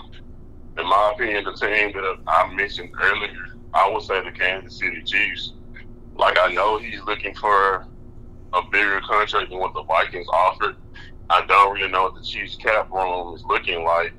in 0.77 0.85
my 0.85 1.11
opinion, 1.13 1.43
the 1.45 1.53
team 1.53 1.91
that 1.93 2.17
I 2.27 2.53
mentioned 2.53 2.91
earlier, 3.01 3.57
I 3.73 3.89
would 3.89 4.03
say 4.03 4.23
the 4.23 4.31
Kansas 4.31 4.79
City 4.79 5.01
Chiefs. 5.03 5.53
Like 6.15 6.37
I 6.37 6.51
know 6.51 6.77
he's 6.77 7.01
looking 7.03 7.33
for 7.35 7.87
a 8.53 8.61
bigger 8.71 9.01
contract 9.01 9.49
than 9.49 9.59
what 9.59 9.73
the 9.73 9.83
Vikings 9.83 10.27
offered. 10.31 10.75
I 11.29 11.45
don't 11.45 11.73
really 11.73 11.91
know 11.91 12.03
what 12.03 12.15
the 12.15 12.23
Chiefs 12.23 12.55
cap 12.55 12.91
room 12.91 13.35
is 13.35 13.43
looking 13.45 13.83
like, 13.83 14.13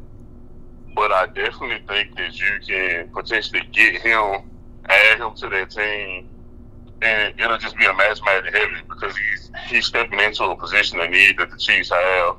but 0.95 1.13
I 1.13 1.27
definitely 1.27 1.85
think 1.87 2.17
that 2.17 2.39
you 2.39 2.61
can 2.67 3.09
potentially 3.09 3.63
get 3.73 4.01
him, 4.01 4.51
add 4.89 5.19
him 5.19 5.35
to 5.35 5.49
that 5.49 5.71
team, 5.71 6.29
and 7.03 7.39
it'll 7.41 7.59
just 7.59 7.77
be 7.77 7.87
a 7.87 7.95
match 7.95 8.21
made 8.25 8.47
in 8.47 8.53
heaven 8.53 8.83
because 8.89 9.15
he's 9.17 9.51
he's 9.67 9.87
stepping 9.87 10.21
into 10.21 10.45
a 10.45 10.57
position 10.57 11.01
of 11.01 11.11
need 11.11 11.39
that 11.39 11.51
the 11.51 11.59
Chiefs 11.59 11.91
have 11.91 12.37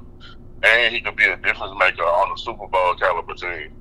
and 0.63 0.93
he 0.93 1.01
could 1.01 1.15
be 1.15 1.25
a 1.25 1.37
difference 1.37 1.73
maker 1.79 2.03
on 2.03 2.31
a 2.33 2.37
Super 2.37 2.67
Bowl 2.67 2.95
caliber 2.95 3.33
team. 3.33 3.73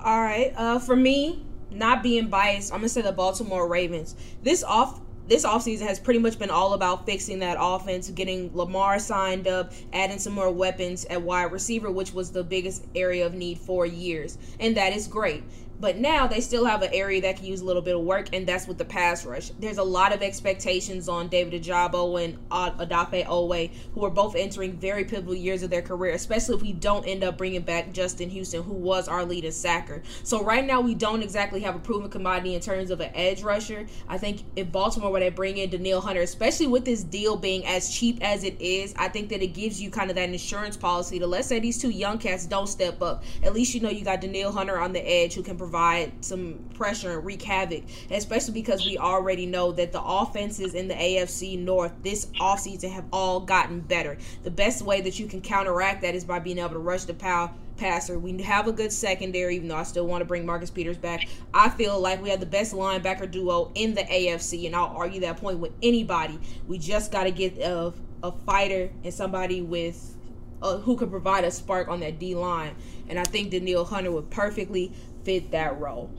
All 0.00 0.20
right. 0.20 0.52
Uh, 0.56 0.78
for 0.78 0.96
me, 0.96 1.44
not 1.70 2.02
being 2.02 2.28
biased, 2.28 2.72
I'm 2.72 2.80
gonna 2.80 2.88
say 2.88 3.02
the 3.02 3.12
Baltimore 3.12 3.68
Ravens. 3.68 4.14
This 4.42 4.62
off 4.64 5.00
this 5.28 5.44
offseason 5.44 5.86
has 5.86 6.00
pretty 6.00 6.18
much 6.18 6.38
been 6.38 6.50
all 6.50 6.74
about 6.74 7.06
fixing 7.06 7.38
that 7.38 7.56
offense, 7.58 8.10
getting 8.10 8.50
Lamar 8.54 8.98
signed 8.98 9.46
up, 9.46 9.72
adding 9.92 10.18
some 10.18 10.32
more 10.32 10.50
weapons 10.50 11.04
at 11.06 11.22
wide 11.22 11.52
receiver, 11.52 11.90
which 11.90 12.12
was 12.12 12.32
the 12.32 12.42
biggest 12.42 12.84
area 12.94 13.24
of 13.24 13.32
need 13.32 13.58
for 13.58 13.86
years. 13.86 14.36
And 14.58 14.76
that 14.76 14.92
is 14.92 15.06
great. 15.06 15.44
But 15.82 15.98
now 15.98 16.28
they 16.28 16.40
still 16.40 16.64
have 16.64 16.82
an 16.82 16.90
area 16.92 17.20
that 17.22 17.38
can 17.38 17.44
use 17.44 17.60
a 17.60 17.64
little 17.64 17.82
bit 17.82 17.96
of 17.96 18.02
work, 18.02 18.28
and 18.32 18.46
that's 18.46 18.68
with 18.68 18.78
the 18.78 18.84
pass 18.84 19.26
rush. 19.26 19.50
There's 19.58 19.78
a 19.78 19.82
lot 19.82 20.14
of 20.14 20.22
expectations 20.22 21.08
on 21.08 21.26
David 21.26 21.60
Ojabo 21.60 22.24
and 22.24 22.38
Odafe 22.50 23.26
Oweh, 23.26 23.68
who 23.92 24.04
are 24.04 24.10
both 24.10 24.36
entering 24.36 24.74
very 24.74 25.04
pivotal 25.04 25.34
years 25.34 25.64
of 25.64 25.70
their 25.70 25.82
career, 25.82 26.14
especially 26.14 26.54
if 26.54 26.62
we 26.62 26.72
don't 26.72 27.04
end 27.04 27.24
up 27.24 27.36
bringing 27.36 27.62
back 27.62 27.92
Justin 27.92 28.30
Houston, 28.30 28.62
who 28.62 28.74
was 28.74 29.08
our 29.08 29.24
leading 29.24 29.50
sacker. 29.50 30.04
So 30.22 30.44
right 30.44 30.64
now 30.64 30.80
we 30.80 30.94
don't 30.94 31.20
exactly 31.20 31.58
have 31.62 31.74
a 31.74 31.80
proven 31.80 32.08
commodity 32.08 32.54
in 32.54 32.60
terms 32.60 32.92
of 32.92 33.00
an 33.00 33.10
edge 33.12 33.42
rusher. 33.42 33.84
I 34.08 34.18
think 34.18 34.44
if 34.54 34.70
Baltimore 34.70 35.10
were 35.10 35.18
to 35.18 35.32
bring 35.32 35.56
in 35.58 35.68
Danielle 35.68 36.00
Hunter, 36.00 36.20
especially 36.20 36.68
with 36.68 36.84
this 36.84 37.02
deal 37.02 37.36
being 37.36 37.66
as 37.66 37.92
cheap 37.92 38.18
as 38.22 38.44
it 38.44 38.54
is, 38.60 38.94
I 38.96 39.08
think 39.08 39.30
that 39.30 39.42
it 39.42 39.48
gives 39.48 39.82
you 39.82 39.90
kind 39.90 40.10
of 40.10 40.14
that 40.14 40.28
insurance 40.28 40.76
policy 40.76 41.18
to 41.18 41.26
let's 41.26 41.48
say 41.48 41.58
these 41.58 41.78
two 41.78 41.90
young 41.90 42.18
cats 42.18 42.46
don't 42.46 42.68
step 42.68 43.02
up. 43.02 43.24
At 43.42 43.52
least 43.52 43.74
you 43.74 43.80
know 43.80 43.90
you 43.90 44.04
got 44.04 44.20
Danielle 44.20 44.52
Hunter 44.52 44.78
on 44.78 44.92
the 44.92 45.00
edge 45.00 45.34
who 45.34 45.42
can 45.42 45.56
provide 45.56 45.71
provide 45.72 46.12
some 46.22 46.58
pressure 46.74 47.12
and 47.12 47.24
wreak 47.24 47.40
havoc, 47.40 47.82
especially 48.10 48.52
because 48.52 48.84
we 48.84 48.98
already 48.98 49.46
know 49.46 49.72
that 49.72 49.90
the 49.90 50.02
offenses 50.02 50.74
in 50.74 50.86
the 50.86 50.94
AFC 50.94 51.58
North 51.58 51.92
this 52.02 52.26
offseason 52.38 52.90
have 52.92 53.06
all 53.10 53.40
gotten 53.40 53.80
better. 53.80 54.18
The 54.42 54.50
best 54.50 54.82
way 54.82 55.00
that 55.00 55.18
you 55.18 55.26
can 55.26 55.40
counteract 55.40 56.02
that 56.02 56.14
is 56.14 56.24
by 56.24 56.40
being 56.40 56.58
able 56.58 56.70
to 56.70 56.78
rush 56.78 57.04
the 57.04 57.14
power 57.14 57.50
passer. 57.78 58.18
We 58.18 58.42
have 58.42 58.68
a 58.68 58.72
good 58.72 58.92
secondary, 58.92 59.56
even 59.56 59.68
though 59.68 59.76
I 59.76 59.84
still 59.84 60.06
want 60.06 60.20
to 60.20 60.26
bring 60.26 60.44
Marcus 60.44 60.68
Peters 60.68 60.98
back. 60.98 61.26
I 61.54 61.70
feel 61.70 61.98
like 61.98 62.22
we 62.22 62.28
have 62.28 62.40
the 62.40 62.44
best 62.44 62.74
linebacker 62.74 63.30
duo 63.30 63.72
in 63.74 63.94
the 63.94 64.02
AFC, 64.02 64.66
and 64.66 64.76
I'll 64.76 64.94
argue 64.94 65.22
that 65.22 65.38
point 65.38 65.58
with 65.58 65.72
anybody. 65.82 66.38
We 66.68 66.76
just 66.76 67.10
got 67.10 67.24
to 67.24 67.30
get 67.30 67.56
a, 67.56 67.94
a 68.22 68.32
fighter 68.44 68.90
and 69.04 69.14
somebody 69.14 69.62
with 69.62 70.16
uh, 70.62 70.78
who 70.78 70.96
could 70.96 71.10
provide 71.10 71.44
a 71.44 71.50
spark 71.50 71.88
on 71.88 72.00
that 72.00 72.18
D 72.18 72.34
line. 72.34 72.74
And 73.08 73.18
I 73.18 73.24
think 73.24 73.50
Danielle 73.50 73.84
Hunter 73.84 74.12
would 74.12 74.30
perfectly 74.30 74.92
fit 75.24 75.50
that 75.52 75.78
role. 75.80 76.10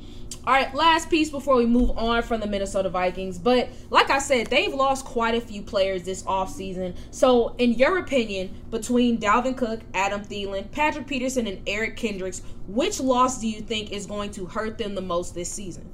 All 0.45 0.53
right, 0.53 0.73
last 0.75 1.09
piece 1.09 1.29
before 1.29 1.55
we 1.55 1.65
move 1.65 1.97
on 1.97 2.21
from 2.21 2.41
the 2.41 2.47
Minnesota 2.47 2.89
Vikings. 2.89 3.37
But 3.37 3.69
like 3.89 4.09
I 4.09 4.19
said, 4.19 4.47
they've 4.47 4.73
lost 4.73 5.05
quite 5.05 5.35
a 5.35 5.41
few 5.41 5.61
players 5.61 6.03
this 6.03 6.23
offseason. 6.23 6.97
So, 7.11 7.55
in 7.59 7.73
your 7.73 7.99
opinion, 7.99 8.53
between 8.69 9.19
Dalvin 9.19 9.55
Cook, 9.55 9.79
Adam 9.93 10.21
Thielen, 10.21 10.69
Patrick 10.71 11.07
Peterson, 11.07 11.47
and 11.47 11.61
Eric 11.65 11.95
Kendricks, 11.95 12.41
which 12.67 12.99
loss 12.99 13.39
do 13.39 13.47
you 13.47 13.61
think 13.61 13.93
is 13.93 14.05
going 14.05 14.31
to 14.31 14.45
hurt 14.45 14.77
them 14.77 14.95
the 14.95 15.01
most 15.01 15.33
this 15.33 15.49
season? 15.49 15.89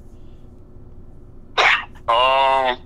Um, 2.08 2.78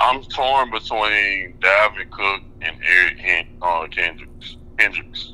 I'm 0.00 0.22
torn 0.24 0.70
between 0.70 1.54
Dalvin 1.60 2.10
Cook 2.10 2.42
and 2.60 2.76
Eric 2.84 3.46
uh, 3.62 3.86
Kendricks. 3.86 4.56
Kendricks 4.78 5.32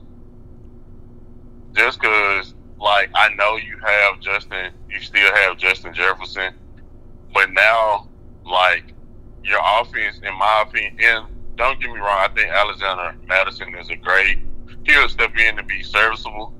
just 1.74 2.00
because, 2.00 2.54
like, 2.80 3.10
I 3.14 3.34
know 3.34 3.56
you 3.56 3.78
have 3.84 4.20
Justin, 4.20 4.72
you 4.88 5.00
still 5.00 5.34
have 5.34 5.58
Justin 5.58 5.92
Jefferson, 5.92 6.54
but 7.32 7.50
now, 7.52 8.08
like, 8.46 8.94
your 9.44 9.60
offense, 9.80 10.20
in 10.22 10.34
my 10.38 10.64
opinion, 10.66 10.96
and 11.00 11.26
don't 11.56 11.80
get 11.80 11.90
me 11.90 11.98
wrong, 11.98 12.18
I 12.18 12.28
think 12.34 12.50
Alexander 12.50 13.16
Mattison 13.26 13.74
is 13.76 13.90
a 13.90 13.96
great. 13.96 14.38
He'll 14.84 15.08
step 15.08 15.36
in 15.36 15.56
to 15.56 15.62
be 15.62 15.82
serviceable, 15.82 16.54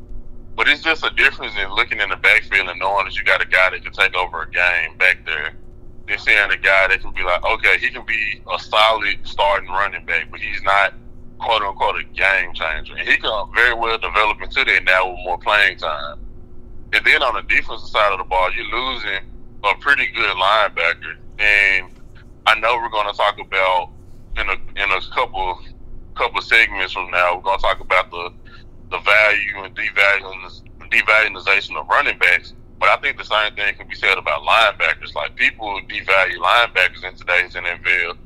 but 0.57 0.69
it's 0.69 0.83
just 0.83 1.05
a 1.05 1.11
difference 1.11 1.55
in 1.57 1.73
looking 1.75 2.01
in 2.01 2.11
the 2.11 2.17
backfield 2.17 2.69
and 2.69 2.79
knowing 2.79 3.07
that 3.07 3.17
you 3.17 3.25
got 3.25 3.43
a 3.43 3.47
guy 3.47 3.71
that 3.71 3.83
can 3.83 3.93
take 3.93 4.15
over 4.15 4.43
a 4.43 4.51
game 4.51 4.97
back 4.99 5.25
there. 5.27 5.55
They're 6.07 6.19
seeing 6.19 6.51
a 6.51 6.57
guy 6.57 6.89
that 6.89 7.01
can 7.01 7.13
be 7.13 7.23
like, 7.23 7.43
okay, 7.45 7.79
he 7.79 7.89
can 7.89 8.05
be 8.05 8.43
a 8.53 8.59
solid 8.59 9.19
starting 9.25 9.71
running 9.71 10.05
back, 10.05 10.31
but 10.31 10.41
he's 10.41 10.63
not 10.63 10.93
quote 11.45 11.63
unquote 11.63 12.01
a 12.01 12.05
game 12.15 12.53
changer. 12.55 12.97
And 12.97 13.07
he 13.07 13.17
can 13.17 13.31
very 13.55 13.75
well 13.75 13.99
develop 13.99 14.41
into 14.41 14.65
that 14.65 14.85
now 14.85 15.11
with 15.11 15.19
more 15.25 15.39
playing 15.39 15.79
time. 15.79 16.19
And 16.93 17.05
then 17.05 17.23
on 17.23 17.35
the 17.35 17.43
defensive 17.43 17.89
side 17.89 18.13
of 18.13 18.19
the 18.19 18.25
ball, 18.25 18.51
you're 18.55 18.65
losing 18.65 19.21
a 19.63 19.75
pretty 19.81 20.07
good 20.07 20.37
linebacker. 20.37 21.17
And 21.39 21.91
I 22.47 22.59
know 22.61 22.77
we're 22.77 22.89
going 22.89 23.11
to 23.11 23.17
talk 23.17 23.39
about 23.39 23.91
in 24.39 24.49
a 24.49 24.53
in 24.53 24.91
a 24.91 25.01
couple 25.15 25.61
couple 26.15 26.41
segments 26.41 26.93
from 26.93 27.11
now. 27.11 27.37
We're 27.37 27.43
going 27.43 27.59
to 27.59 27.63
talk 27.63 27.81
about 27.81 28.11
the 28.11 28.33
the 28.91 28.99
value 29.01 29.65
and 29.65 29.77
devaluing 29.77 30.63
devaluation 30.91 31.77
of 31.77 31.89
running 31.89 32.19
backs. 32.19 32.55
But 32.79 32.89
I 32.89 32.97
think 32.97 33.19
the 33.19 33.25
same 33.25 33.55
thing 33.55 33.75
can 33.75 33.89
be 33.89 33.95
said 33.95 34.17
about 34.19 34.43
linebackers. 34.43 35.15
Like 35.15 35.37
people 35.37 35.81
devalue 35.89 36.37
linebackers 36.37 37.05
in 37.05 37.17
today's 37.17 37.55
NFL 37.55 38.17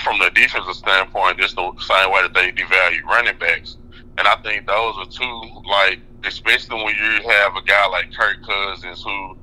from 0.00 0.18
the 0.18 0.30
defensive 0.30 0.74
standpoint, 0.74 1.40
it's 1.40 1.54
the 1.54 1.72
same 1.80 2.12
way 2.12 2.22
that 2.22 2.34
they 2.34 2.52
devalue 2.52 3.02
running 3.04 3.38
backs. 3.38 3.76
And 4.18 4.28
I 4.28 4.36
think 4.42 4.66
those 4.66 4.94
are 4.98 5.06
two, 5.06 5.62
like, 5.68 6.00
especially 6.24 6.82
when 6.82 6.94
you 6.94 7.28
have 7.28 7.56
a 7.56 7.62
guy 7.62 7.86
like 7.88 8.12
Kirk 8.14 8.44
Cousins 8.46 9.02
who 9.02 9.36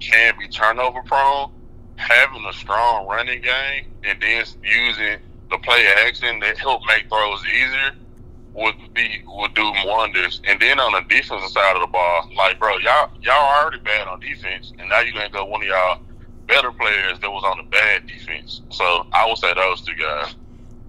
can 0.00 0.34
be 0.38 0.48
turnover 0.48 1.02
prone, 1.02 1.50
having 1.96 2.44
a 2.46 2.52
strong 2.52 3.06
running 3.06 3.40
game 3.42 3.86
and 4.04 4.20
then 4.20 4.44
using 4.62 5.18
the 5.50 5.58
play 5.58 5.86
action 6.06 6.40
that 6.40 6.58
help 6.58 6.82
make 6.86 7.08
throws 7.08 7.44
easier 7.46 7.92
would 8.54 8.74
be 8.94 9.22
would 9.26 9.54
do 9.54 9.72
wonders. 9.84 10.40
And 10.46 10.60
then 10.60 10.80
on 10.80 10.92
the 10.92 11.00
defensive 11.08 11.48
side 11.50 11.76
of 11.76 11.82
the 11.82 11.86
ball, 11.86 12.28
like 12.36 12.58
bro, 12.58 12.76
y'all 12.78 13.10
y'all 13.22 13.62
already 13.62 13.78
bad 13.78 14.08
on 14.08 14.20
defense, 14.20 14.72
and 14.78 14.88
now 14.88 15.00
you're 15.00 15.12
gonna 15.12 15.30
go 15.30 15.44
one 15.44 15.62
of 15.62 15.68
y'all 15.68 16.00
better 16.52 16.70
players 16.70 17.18
that 17.20 17.30
was 17.30 17.42
on 17.44 17.56
the 17.56 17.70
bad 17.70 18.06
defense. 18.06 18.60
So 18.70 19.06
I 19.12 19.26
would 19.26 19.38
say 19.38 19.54
those 19.54 19.80
two 19.80 19.94
guys. 19.94 20.34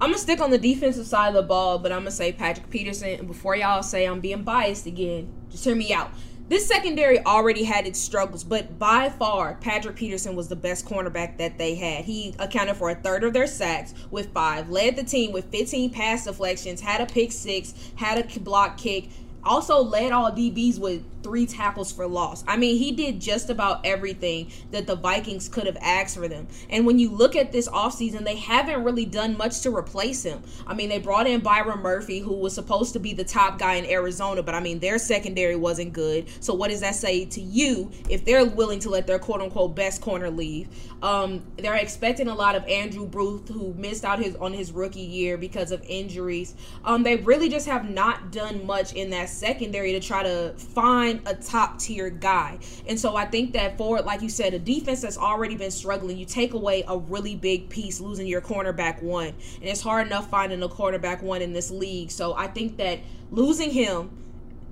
I'm 0.02 0.10
gonna 0.10 0.18
stick 0.18 0.42
on 0.42 0.52
the 0.52 0.58
defensive 0.58 1.08
side 1.08 1.30
of 1.30 1.36
the 1.36 1.44
ball, 1.44 1.80
but 1.80 1.94
I'm 1.94 2.00
gonna 2.00 2.12
say 2.12 2.34
Patrick 2.34 2.70
Peterson. 2.70 3.10
And 3.20 3.28
before 3.28 3.56
y'all 3.56 3.82
say 3.82 4.06
I'm 4.06 4.20
being 4.20 4.44
biased 4.44 4.86
again, 4.86 5.32
just 5.50 5.64
hear 5.64 5.76
me 5.76 5.94
out. 5.94 6.12
this 6.50 6.68
secondary 6.68 7.26
already 7.26 7.64
had 7.64 7.88
its 7.88 7.98
struggles, 7.98 8.44
but 8.44 8.78
by 8.78 9.10
far, 9.10 9.58
Patrick 9.62 9.96
Peterson 9.96 10.36
was 10.36 10.50
the 10.50 10.56
best 10.58 10.86
cornerback 10.86 11.38
that 11.38 11.58
they 11.58 11.76
had. 11.76 12.04
He 12.04 12.36
accounted 12.38 12.76
for 12.76 12.90
a 12.90 12.96
third 12.96 13.24
of 13.24 13.32
their 13.32 13.48
sacks 13.48 13.94
with 14.12 14.34
five, 14.34 14.70
led 14.70 14.98
the 14.98 15.04
team 15.04 15.32
with 15.32 15.46
15 15.46 15.92
pass 15.92 16.26
deflections, 16.26 16.82
had 16.82 17.00
a 17.00 17.06
pick 17.06 17.32
six, 17.32 17.74
had 17.96 18.18
a 18.18 18.40
block 18.42 18.78
kick, 18.78 19.06
also 19.46 19.82
led 19.82 20.12
all 20.12 20.32
DBs 20.32 20.80
with 20.80 21.04
three 21.24 21.46
tackles 21.46 21.92
for 21.92 22.06
loss. 22.06 22.44
I 22.48 22.58
mean, 22.58 22.78
he 22.78 22.92
did 22.92 23.20
just 23.20 23.50
about 23.50 23.86
everything 23.86 24.52
that 24.72 24.86
the 24.86 24.96
Vikings 24.96 25.48
could 25.48 25.66
have 25.66 25.78
asked 25.82 26.18
for 26.18 26.28
them. 26.28 26.48
And 26.70 26.86
when 26.86 27.00
you 27.00 27.10
look 27.10 27.36
at 27.36 27.52
this 27.52 27.68
offseason, 27.70 28.26
they 28.26 28.36
haven't 28.36 28.84
really 28.84 29.06
done 29.06 29.38
much 29.38 29.62
to 29.62 29.76
replace 29.76 30.24
him. 30.24 30.44
I 30.68 30.74
mean, 30.74 30.90
they 30.90 31.00
brought 31.00 31.26
in 31.26 31.40
Byron 31.40 31.80
Murphy, 31.80 32.20
who 32.20 32.36
was 32.36 32.54
supposed 32.54 32.94
to 32.94 33.00
be 33.00 33.14
the 33.14 33.24
top 33.24 33.58
guy 33.58 33.76
in 33.76 33.86
Arizona, 33.86 34.44
but 34.44 34.54
I 34.54 34.60
mean, 34.60 34.80
their 34.80 35.00
secondary 35.00 35.56
wasn't 35.56 35.94
good. 35.94 36.28
So, 36.42 36.54
what 36.54 36.70
does 36.70 36.82
that 36.82 36.96
say 36.96 37.26
to 37.26 37.42
you 37.42 37.90
if 38.10 38.26
they're 38.26 38.46
willing 38.46 38.80
to 38.82 38.90
let 38.90 39.08
their 39.08 39.20
quote 39.20 39.42
unquote 39.42 39.76
best 39.76 40.02
corner 40.02 40.30
leave? 40.30 40.68
Um, 41.02 41.44
they're 41.58 41.76
expecting 41.76 42.28
a 42.28 42.36
lot 42.36 42.56
of 42.56 42.66
Andrew 42.66 43.06
Booth, 43.06 43.50
who 43.50 43.74
missed 43.74 44.06
out 44.06 44.20
his 44.20 44.36
on 44.36 44.54
his 44.54 44.72
rookie 44.72 45.02
year 45.02 45.38
because 45.38 45.72
of 45.72 45.84
injuries. 45.88 46.56
Um, 46.84 47.04
they 47.04 47.18
really 47.18 47.50
just 47.50 47.68
have 47.68 47.90
not 47.90 48.32
done 48.32 48.66
much 48.66 48.94
in 48.94 49.10
that 49.12 49.30
secondary 49.34 49.92
to 49.94 50.00
try 50.00 50.24
to 50.24 50.54
find 50.58 51.22
a 51.26 51.34
top 51.34 51.80
tier 51.80 52.10
guy. 52.10 52.60
And 52.88 53.00
so 53.00 53.16
I 53.16 53.26
think 53.26 53.54
that 53.54 53.78
for 53.78 54.02
like 54.02 54.22
you 54.22 54.30
said, 54.30 54.54
a 54.54 54.60
defense 54.60 55.02
that's 55.02 55.18
already 55.18 55.56
been 55.56 55.72
struggling, 55.72 56.18
you 56.18 56.26
take 56.26 56.54
away 56.54 56.84
a 56.88 56.98
really 56.98 57.36
big 57.36 57.70
piece, 57.70 58.00
losing 58.00 58.28
your 58.28 58.42
cornerback 58.42 59.02
one. 59.02 59.28
And 59.28 59.64
it's 59.64 59.82
hard 59.82 60.08
enough 60.08 60.30
finding 60.30 60.62
a 60.64 60.70
cornerback 60.70 61.22
one 61.22 61.42
in 61.42 61.54
this 61.54 61.72
league. 61.72 62.12
So 62.12 62.34
I 62.34 62.48
think 62.48 62.78
that 62.78 63.00
losing 63.32 63.72
him 63.72 64.12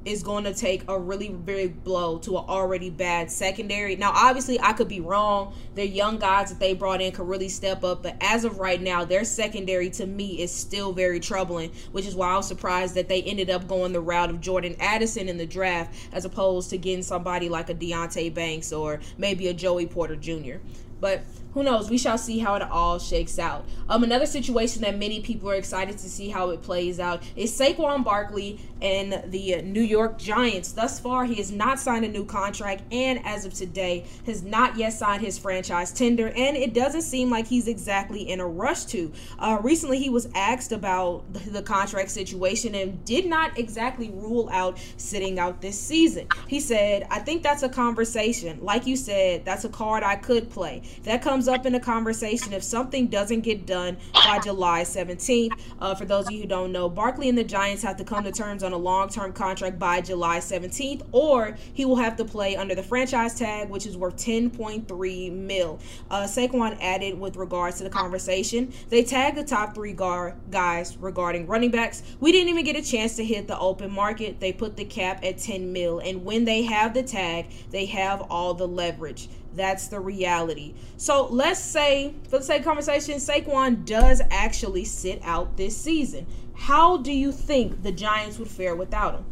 is 0.04 0.24
going 0.24 0.44
to 0.44 0.54
take 0.54 0.84
a 0.88 0.98
really 0.98 1.30
big 1.30 1.84
blow 1.84 2.18
to 2.20 2.38
an 2.38 2.46
already 2.48 2.90
bad 2.90 3.30
secondary. 3.30 3.96
Now, 3.96 4.12
obviously, 4.16 4.60
I 4.60 4.74
could 4.74 4.88
be 4.88 5.00
wrong. 5.00 5.54
Their 5.76 5.86
young 5.86 6.18
guys 6.18 6.50
that 6.50 6.60
they 6.60 6.74
brought 6.74 7.02
in 7.02 7.12
could 7.12 7.28
really 7.28 7.50
step 7.50 7.84
up, 7.84 8.04
but 8.04 8.18
as 8.22 8.44
of 8.44 8.60
right 8.60 8.82
now, 8.82 9.06
their 9.06 9.24
secondary 9.24 9.90
to 9.92 10.06
me 10.06 10.42
is 10.42 10.52
still 10.52 10.92
very 10.92 11.20
troubling, 11.20 11.72
which 11.92 12.08
is 12.08 12.16
why 12.16 12.30
I 12.30 12.38
was 12.38 12.48
surprised 12.48 12.96
that 12.96 13.08
they 13.08 13.22
ended 13.22 13.50
up 13.50 13.68
going 13.68 13.94
the 13.94 14.02
route 14.02 14.30
of 14.30 14.42
Jordan 14.42 14.76
Addison 14.80 15.30
in 15.30 15.38
the 15.38 15.46
draft 15.46 15.96
as 16.12 16.26
opposed 16.26 16.70
to 16.72 16.78
getting 16.78 17.04
somebody 17.04 17.50
like 17.50 17.70
a 17.70 17.76
Deonte 17.76 18.34
Banks 18.34 18.74
or 18.74 19.00
maybe 19.18 19.48
a 19.50 19.54
Joey 19.54 19.86
Porter 19.86 20.16
Jr. 20.16 20.58
But 21.02 21.24
who 21.54 21.64
knows? 21.64 21.90
We 21.90 21.98
shall 21.98 22.18
see 22.18 22.40
how 22.40 22.56
it 22.56 22.62
all 22.62 22.98
shakes 22.98 23.38
out. 23.38 23.66
Um, 23.90 24.04
another 24.04 24.26
situation 24.26 24.84
that 24.84 24.98
many 24.98 25.20
people 25.20 25.50
are 25.50 25.56
excited 25.56 25.98
to 25.98 26.10
see 26.10 26.30
how 26.30 26.52
it 26.52 26.62
plays 26.62 26.98
out 26.98 27.24
is 27.36 27.52
Saquon 27.52 28.06
Barkley 28.06 28.58
and 28.82 29.22
the 29.30 29.62
New 29.62 29.82
York 29.82 30.18
Giants. 30.18 30.72
Thus 30.72 31.00
far, 31.00 31.26
he 31.26 31.36
has 31.36 31.52
not 31.52 31.78
signed 31.78 32.06
a 32.06 32.08
new 32.08 32.24
contract, 32.24 32.84
and 32.92 33.20
as 33.26 33.44
of 33.44 33.54
today, 33.54 34.06
has 34.26 34.44
not 34.44 34.78
yet 34.78 34.94
signed 34.94 35.22
his 35.22 35.38
franchise 35.38 35.92
tender. 35.92 36.30
And 36.30 36.56
it 36.56 36.74
doesn't 36.74 37.02
seem 37.02 37.30
like 37.30 37.48
he's 37.48 37.68
exactly 37.68 38.30
in 38.30 38.40
a 38.40 38.48
rush 38.48 38.86
to. 38.86 39.12
Uh, 39.38 39.60
recently, 39.62 40.00
he 40.00 40.10
was 40.10 40.30
asked 40.34 40.72
about 40.72 41.26
the 41.34 41.62
contract 41.62 42.12
situation 42.12 42.76
and 42.76 43.04
did 43.04 43.26
not 43.26 43.60
exactly 43.60 44.10
rule 44.12 44.50
out 44.54 44.80
sitting 44.96 45.38
out 45.38 45.62
this 45.62 45.78
season. 45.78 46.28
He 46.48 46.62
said, 46.62 47.08
"I 47.12 47.20
think 47.20 47.44
that's 47.44 47.64
a 47.64 47.70
conversation. 47.70 48.60
Like 48.62 48.88
you 48.88 48.96
said, 48.96 49.44
that's 49.44 49.66
a 49.66 49.70
card 49.70 50.02
I 50.02 50.16
could 50.16 50.50
play. 50.50 50.82
That 51.04 51.22
comes." 51.22 51.42
up 51.52 51.66
in 51.66 51.76
a 51.76 51.80
conversation 51.80 52.54
if 52.54 52.64
something 52.64 53.08
doesn't 53.08 53.42
get 53.42 53.66
done 53.66 53.98
by 54.14 54.40
July 54.40 54.84
17th. 54.84 55.52
Uh, 55.80 55.94
for 55.94 56.06
those 56.06 56.28
of 56.28 56.32
you 56.32 56.42
who 56.42 56.48
don't 56.48 56.72
know, 56.72 56.90
Barkley 56.90 57.30
and 57.30 57.38
the 57.38 57.44
Giants 57.44 57.84
have 57.84 57.98
to 57.98 58.04
come 58.04 58.24
to 58.24 58.32
terms 58.32 58.64
on 58.64 58.72
a 58.72 58.78
long 58.78 59.10
term 59.10 59.34
contract 59.34 59.78
by 59.78 60.02
July 60.02 60.40
17th, 60.40 61.04
or 61.12 61.58
he 61.74 61.86
will 61.86 61.98
have 61.98 62.16
to 62.18 62.26
play 62.26 62.56
under 62.56 62.74
the 62.74 62.84
franchise 62.84 63.36
tag, 63.36 63.70
which 63.70 63.86
is 63.86 63.98
worth 63.98 64.16
10.3 64.16 65.32
mil. 65.32 65.80
Uh, 66.10 66.24
Saquon 66.24 66.78
added 66.82 67.20
with 67.20 67.36
regards 67.36 67.78
to 67.78 67.84
the 67.84 67.90
conversation, 67.90 68.72
they 68.90 69.04
tagged 69.04 69.38
the 69.38 69.44
top 69.44 69.76
three 69.76 69.94
guard 69.94 70.36
guys 70.50 70.98
regarding 70.98 71.48
running 71.48 71.72
backs. 71.72 72.04
We 72.20 72.32
didn't 72.32 72.50
even 72.50 72.64
get 72.64 72.76
a 72.76 72.82
chance 72.82 73.16
to 73.18 73.26
hit 73.26 73.48
the 73.48 73.60
open 73.60 73.92
market. 73.92 74.40
They 74.40 74.54
put 74.54 74.78
the 74.78 74.86
cap 74.86 75.24
at 75.24 75.38
10 75.38 75.74
mil, 75.74 76.00
and 76.00 76.24
when 76.24 76.46
they 76.46 76.64
have 76.64 76.94
the 76.94 77.04
tag, 77.04 77.48
they 77.72 77.86
have 77.88 78.22
all 78.30 78.54
the 78.54 78.68
leverage. 78.68 79.28
That's 79.54 79.88
the 79.88 80.00
reality. 80.00 80.76
So 80.98 81.28
let's 81.28 81.60
say, 81.60 82.14
for 82.30 82.38
the 82.40 82.44
sake 82.44 82.60
of 82.60 82.66
conversation, 82.66 83.16
Saquon 83.16 83.86
does 83.86 84.22
actually 84.32 84.86
sit 84.86 85.20
out 85.24 85.58
this 85.58 85.76
season. 85.76 86.26
How 86.54 86.98
do 86.98 87.12
you 87.12 87.32
think 87.32 87.84
the 87.84 87.92
Giants 87.92 88.38
would 88.38 88.48
fare 88.48 88.76
without 88.76 89.16
him? 89.16 89.26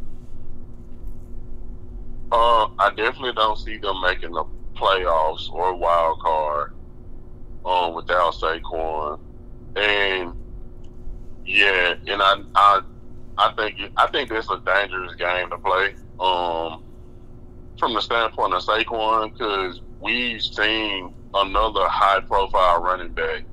Uh, 2.31 2.67
I 2.77 2.89
definitely 2.95 3.33
don't 3.33 3.57
see 3.57 3.77
them 3.77 4.01
making 4.01 4.31
the 4.31 4.45
playoffs 4.75 5.51
or 5.51 5.73
wild 5.75 6.19
card 6.19 6.73
um, 7.65 7.93
without 7.93 8.33
Saquon. 8.33 9.19
And 9.75 10.33
yeah, 11.45 11.95
and 12.07 12.21
I, 12.21 12.41
I, 12.55 12.81
I 13.37 13.51
think 13.53 13.79
I 13.97 14.07
think 14.07 14.29
this 14.29 14.45
is 14.45 14.51
a 14.51 14.59
dangerous 14.65 15.15
game 15.15 15.49
to 15.49 15.57
play. 15.57 15.95
Um, 16.19 16.83
from 17.79 17.93
the 17.93 18.01
standpoint 18.01 18.53
of 18.53 18.61
Saquon, 18.61 19.31
because 19.31 19.81
we've 20.01 20.41
seen 20.41 21.13
another 21.33 21.87
high 21.87 22.21
profile 22.21 22.81
running 22.81 23.13
back 23.13 23.45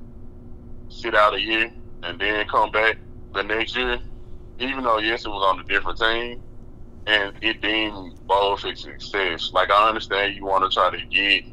sit 0.89 1.15
out 1.15 1.35
a 1.35 1.41
year 1.41 1.71
and 2.03 2.19
then 2.19 2.45
come 2.45 2.71
back 2.71 2.97
the 3.33 3.43
next 3.43 3.75
year, 3.75 3.99
even 4.59 4.83
though 4.83 4.99
yes 4.99 5.25
it 5.25 5.29
was 5.29 5.45
on 5.53 5.59
a 5.59 5.63
different 5.65 5.97
team 5.97 6.41
and 7.07 7.33
it 7.41 7.61
deemed 7.61 8.13
both 8.27 8.63
a 8.65 8.75
success. 8.75 9.51
Like 9.53 9.69
I 9.71 9.89
understand 9.89 10.35
you 10.35 10.45
want 10.45 10.69
to 10.69 10.73
try 10.73 10.89
to 10.91 10.97
get 11.11 11.43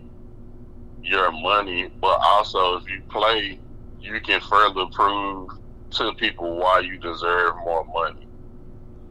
your 1.02 1.30
money, 1.32 1.90
but 2.00 2.18
also 2.24 2.76
if 2.76 2.84
you 2.88 3.02
play, 3.10 3.60
you 4.00 4.20
can 4.20 4.40
further 4.40 4.86
prove 4.92 5.50
to 5.90 6.12
people 6.14 6.56
why 6.56 6.80
you 6.80 6.98
deserve 6.98 7.54
more 7.64 7.84
money 7.94 8.26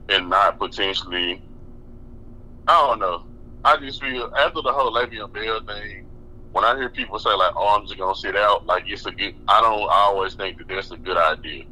and 0.09 0.29
not 0.29 0.59
potentially 0.59 1.41
I 2.67 2.87
don't 2.87 2.99
know. 2.99 3.23
I 3.65 3.77
just 3.77 4.01
feel 4.01 4.31
after 4.37 4.61
the 4.61 4.71
whole 4.73 4.91
Le'Veon 4.91 5.31
Bell 5.31 5.61
thing, 5.61 6.05
when 6.51 6.63
I 6.63 6.75
hear 6.75 6.89
people 6.89 7.17
say 7.19 7.33
like, 7.33 7.53
"Oh, 7.55 7.75
I'm 7.75 7.85
just 7.85 7.97
gonna 7.97 8.15
sit 8.15 8.35
out," 8.35 8.65
like 8.65 8.83
it's 8.87 9.05
a 9.05 9.11
good. 9.11 9.35
I 9.47 9.61
don't. 9.61 9.89
I 9.89 10.01
always 10.07 10.35
think 10.35 10.57
that 10.59 10.67
that's 10.67 10.91
a 10.91 10.97
good 10.97 11.17
idea. 11.17 11.65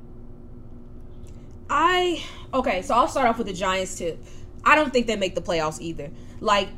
I 1.69 2.23
okay, 2.53 2.81
so 2.81 2.95
I'll 2.95 3.07
start 3.07 3.27
off 3.27 3.37
with 3.37 3.47
the 3.47 3.53
Giants 3.53 3.97
tip. 3.97 4.23
I 4.65 4.75
don't 4.75 4.91
think 4.91 5.07
they 5.07 5.15
make 5.15 5.35
the 5.35 5.41
playoffs 5.41 5.79
either. 5.79 6.09
Like, 6.39 6.69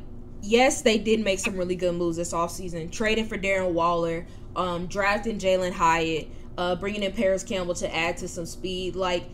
yes, 0.42 0.82
they 0.82 0.98
did 0.98 1.20
make 1.20 1.38
some 1.38 1.56
really 1.56 1.76
good 1.76 1.94
moves 1.94 2.16
this 2.16 2.32
offseason. 2.32 2.90
Trading 2.90 3.26
for 3.26 3.36
Darren 3.36 3.72
Waller, 3.72 4.26
um, 4.56 4.86
drafting 4.86 5.38
Jalin 5.38 5.72
Hyatt, 5.72 6.28
uh, 6.56 6.76
bringing 6.76 7.02
in 7.02 7.12
Parris 7.12 7.42
Campbell 7.42 7.74
to 7.74 7.94
add 7.94 8.16
to 8.18 8.28
some 8.28 8.46
speed. 8.46 8.96
Like, 8.96 9.24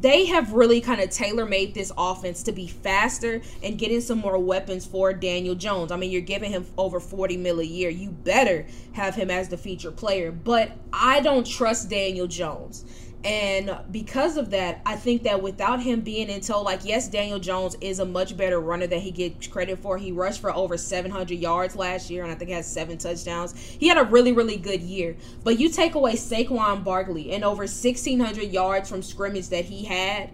they 0.00 0.26
have 0.26 0.52
really 0.52 0.80
kind 0.80 1.00
of 1.00 1.10
tailor 1.10 1.46
made 1.46 1.74
this 1.74 1.92
offense 1.96 2.42
to 2.44 2.52
be 2.52 2.66
faster 2.66 3.40
and 3.62 3.78
getting 3.78 4.00
some 4.00 4.18
more 4.18 4.38
weapons 4.38 4.86
for 4.86 5.12
Daniel 5.12 5.54
Jones. 5.54 5.92
I 5.92 5.96
mean, 5.96 6.10
you're 6.10 6.20
giving 6.20 6.50
him 6.50 6.66
over 6.78 7.00
40 7.00 7.36
mil 7.36 7.60
a 7.60 7.64
year. 7.64 7.90
You 7.90 8.10
better 8.10 8.66
have 8.92 9.14
him 9.14 9.30
as 9.30 9.48
the 9.48 9.56
feature 9.56 9.90
player. 9.90 10.32
But 10.32 10.72
I 10.92 11.20
don't 11.20 11.46
trust 11.46 11.90
Daniel 11.90 12.26
Jones. 12.26 12.84
And 13.22 13.76
because 13.90 14.38
of 14.38 14.50
that, 14.50 14.80
I 14.86 14.96
think 14.96 15.24
that 15.24 15.42
without 15.42 15.82
him 15.82 16.00
being 16.00 16.30
in 16.30 16.40
tow, 16.40 16.62
like, 16.62 16.84
yes, 16.84 17.06
Daniel 17.06 17.38
Jones 17.38 17.76
is 17.82 17.98
a 17.98 18.06
much 18.06 18.34
better 18.34 18.58
runner 18.58 18.86
than 18.86 19.00
he 19.00 19.10
gets 19.10 19.46
credit 19.46 19.78
for. 19.78 19.98
He 19.98 20.10
rushed 20.10 20.40
for 20.40 20.54
over 20.54 20.78
700 20.78 21.38
yards 21.38 21.76
last 21.76 22.08
year, 22.08 22.22
and 22.22 22.32
I 22.32 22.34
think 22.34 22.50
has 22.50 22.66
seven 22.66 22.96
touchdowns. 22.96 23.58
He 23.58 23.88
had 23.88 23.98
a 23.98 24.04
really, 24.04 24.32
really 24.32 24.56
good 24.56 24.80
year. 24.80 25.16
But 25.44 25.60
you 25.60 25.68
take 25.68 25.94
away 25.94 26.14
Saquon 26.14 26.82
Barkley 26.82 27.32
and 27.32 27.44
over 27.44 27.64
1,600 27.64 28.42
yards 28.44 28.88
from 28.88 29.02
scrimmage 29.02 29.48
that 29.50 29.66
he 29.66 29.84
had 29.84 30.30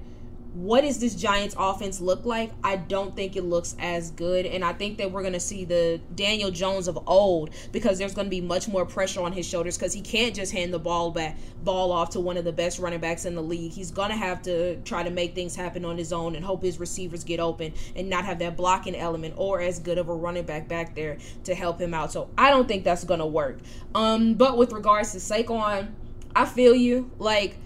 what 0.56 0.80
does 0.80 0.98
this 0.98 1.14
Giants 1.14 1.54
offense 1.58 2.00
look 2.00 2.24
like? 2.24 2.50
I 2.64 2.76
don't 2.76 3.14
think 3.14 3.36
it 3.36 3.44
looks 3.44 3.76
as 3.78 4.10
good. 4.12 4.46
And 4.46 4.64
I 4.64 4.72
think 4.72 4.96
that 4.96 5.10
we're 5.12 5.20
going 5.20 5.34
to 5.34 5.40
see 5.40 5.66
the 5.66 6.00
Daniel 6.14 6.50
Jones 6.50 6.88
of 6.88 6.98
old 7.06 7.50
because 7.72 7.98
there's 7.98 8.14
going 8.14 8.24
to 8.24 8.30
be 8.30 8.40
much 8.40 8.66
more 8.66 8.86
pressure 8.86 9.20
on 9.20 9.32
his 9.32 9.46
shoulders 9.46 9.76
because 9.76 9.92
he 9.92 10.00
can't 10.00 10.34
just 10.34 10.52
hand 10.52 10.72
the 10.72 10.78
ball 10.78 11.10
back, 11.10 11.36
ball 11.62 11.92
off 11.92 12.08
to 12.10 12.20
one 12.20 12.38
of 12.38 12.44
the 12.44 12.52
best 12.52 12.78
running 12.78 13.00
backs 13.00 13.26
in 13.26 13.34
the 13.34 13.42
league. 13.42 13.70
He's 13.70 13.90
going 13.90 14.08
to 14.08 14.16
have 14.16 14.40
to 14.42 14.76
try 14.80 15.02
to 15.02 15.10
make 15.10 15.34
things 15.34 15.54
happen 15.54 15.84
on 15.84 15.98
his 15.98 16.10
own 16.10 16.34
and 16.34 16.42
hope 16.42 16.62
his 16.62 16.80
receivers 16.80 17.22
get 17.22 17.38
open 17.38 17.74
and 17.94 18.08
not 18.08 18.24
have 18.24 18.38
that 18.38 18.56
blocking 18.56 18.96
element 18.96 19.34
or 19.36 19.60
as 19.60 19.78
good 19.78 19.98
of 19.98 20.08
a 20.08 20.14
running 20.14 20.44
back 20.44 20.68
back 20.68 20.94
there 20.94 21.18
to 21.44 21.54
help 21.54 21.78
him 21.78 21.92
out. 21.92 22.12
So 22.12 22.30
I 22.38 22.50
don't 22.50 22.66
think 22.66 22.82
that's 22.82 23.04
going 23.04 23.20
to 23.20 23.26
work. 23.26 23.58
Um, 23.94 24.32
but 24.32 24.56
with 24.56 24.72
regards 24.72 25.12
to 25.12 25.18
Saquon, 25.18 25.90
I 26.34 26.46
feel 26.46 26.74
you. 26.74 27.10
Like, 27.18 27.58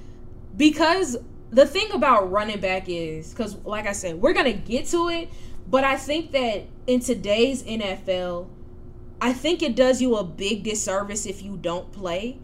because 0.57 1.17
the 1.53 1.67
thing 1.67 1.91
about 1.93 2.31
running 2.31 2.61
back 2.61 2.85
is 2.89 3.31
because, 3.31 3.57
like 3.65 3.87
I 3.87 3.93
said, 3.93 4.21
we're 4.21 4.33
gonna 4.33 4.53
get 4.53 4.87
to 4.89 5.09
it, 5.09 5.29
but 5.69 5.85
I 5.85 5.97
think 5.97 6.33
that 6.33 6.65
in 6.87 7.01
today's 7.01 7.63
NFL, 7.63 8.49
I 9.21 9.33
think 9.33 9.63
it 9.63 9.77
does 9.77 10.01
you 10.01 10.17
a 10.17 10.25
big 10.25 10.63
disservice 10.63 11.27
if 11.27 11.43
you 11.43 11.57
don't 11.57 11.93
play, 11.93 12.39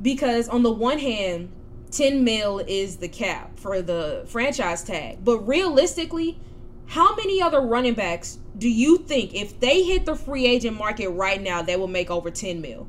because 0.00 0.48
on 0.48 0.62
the 0.62 0.72
one 0.72 0.98
hand, 0.98 1.50
10 1.90 2.24
mil 2.24 2.58
is 2.66 2.96
the 2.96 3.08
cap 3.08 3.58
for 3.58 3.82
the 3.82 4.24
franchise 4.26 4.82
tag, 4.82 5.24
but 5.24 5.38
realistically, 5.40 6.38
how 6.86 7.14
many 7.16 7.42
other 7.42 7.60
running 7.60 7.94
backs 7.94 8.38
do 8.58 8.68
you 8.68 8.98
think 8.98 9.34
if 9.34 9.58
they 9.60 9.82
hit 9.82 10.06
the 10.06 10.14
free 10.14 10.46
agent 10.46 10.76
market 10.76 11.08
right 11.10 11.42
now, 11.42 11.62
they 11.62 11.76
will 11.76 11.88
make 11.88 12.10
over 12.10 12.30
10 12.30 12.60
mil 12.60 12.88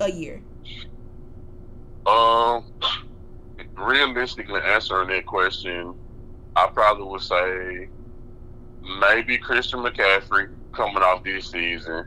a 0.00 0.10
year? 0.10 0.42
Um, 2.06 2.64
realistically 3.82 4.60
answering 4.60 5.08
that 5.08 5.26
question, 5.26 5.94
I 6.56 6.68
probably 6.68 7.04
would 7.04 7.22
say 7.22 7.88
maybe 9.00 9.38
Christian 9.38 9.80
McCaffrey 9.80 10.50
coming 10.72 11.02
off 11.02 11.24
this 11.24 11.50
season. 11.50 12.06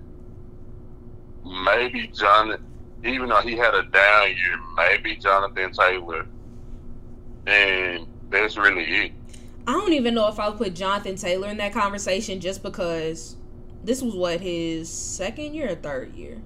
Maybe 1.46 2.08
John, 2.08 2.64
even 3.04 3.30
though 3.30 3.42
he 3.42 3.58
had 3.58 3.74
a 3.74 3.84
down 3.84 4.30
year, 4.30 4.60
maybe 4.76 5.16
Jonathan 5.16 5.72
Taylor. 5.72 6.26
And 7.46 8.08
that's 8.30 8.58
really 8.58 8.84
it. 8.84 9.12
I 9.68 9.74
don't 9.74 9.94
even 9.94 10.14
know 10.14 10.28
if 10.28 10.40
I 10.40 10.50
would 10.50 10.58
put 10.58 10.76
Jonathan 10.76 11.16
Taylor 11.16 11.50
in 11.50 11.58
that 11.58 11.74
conversation 11.74 12.40
just 12.40 12.64
because 12.64 13.38
this 13.84 14.02
was 14.02 14.16
what 14.16 14.42
his 14.42 14.90
second 14.90 15.54
year 15.54 15.72
or 15.72 15.76
third 15.76 16.16
year. 16.16 16.42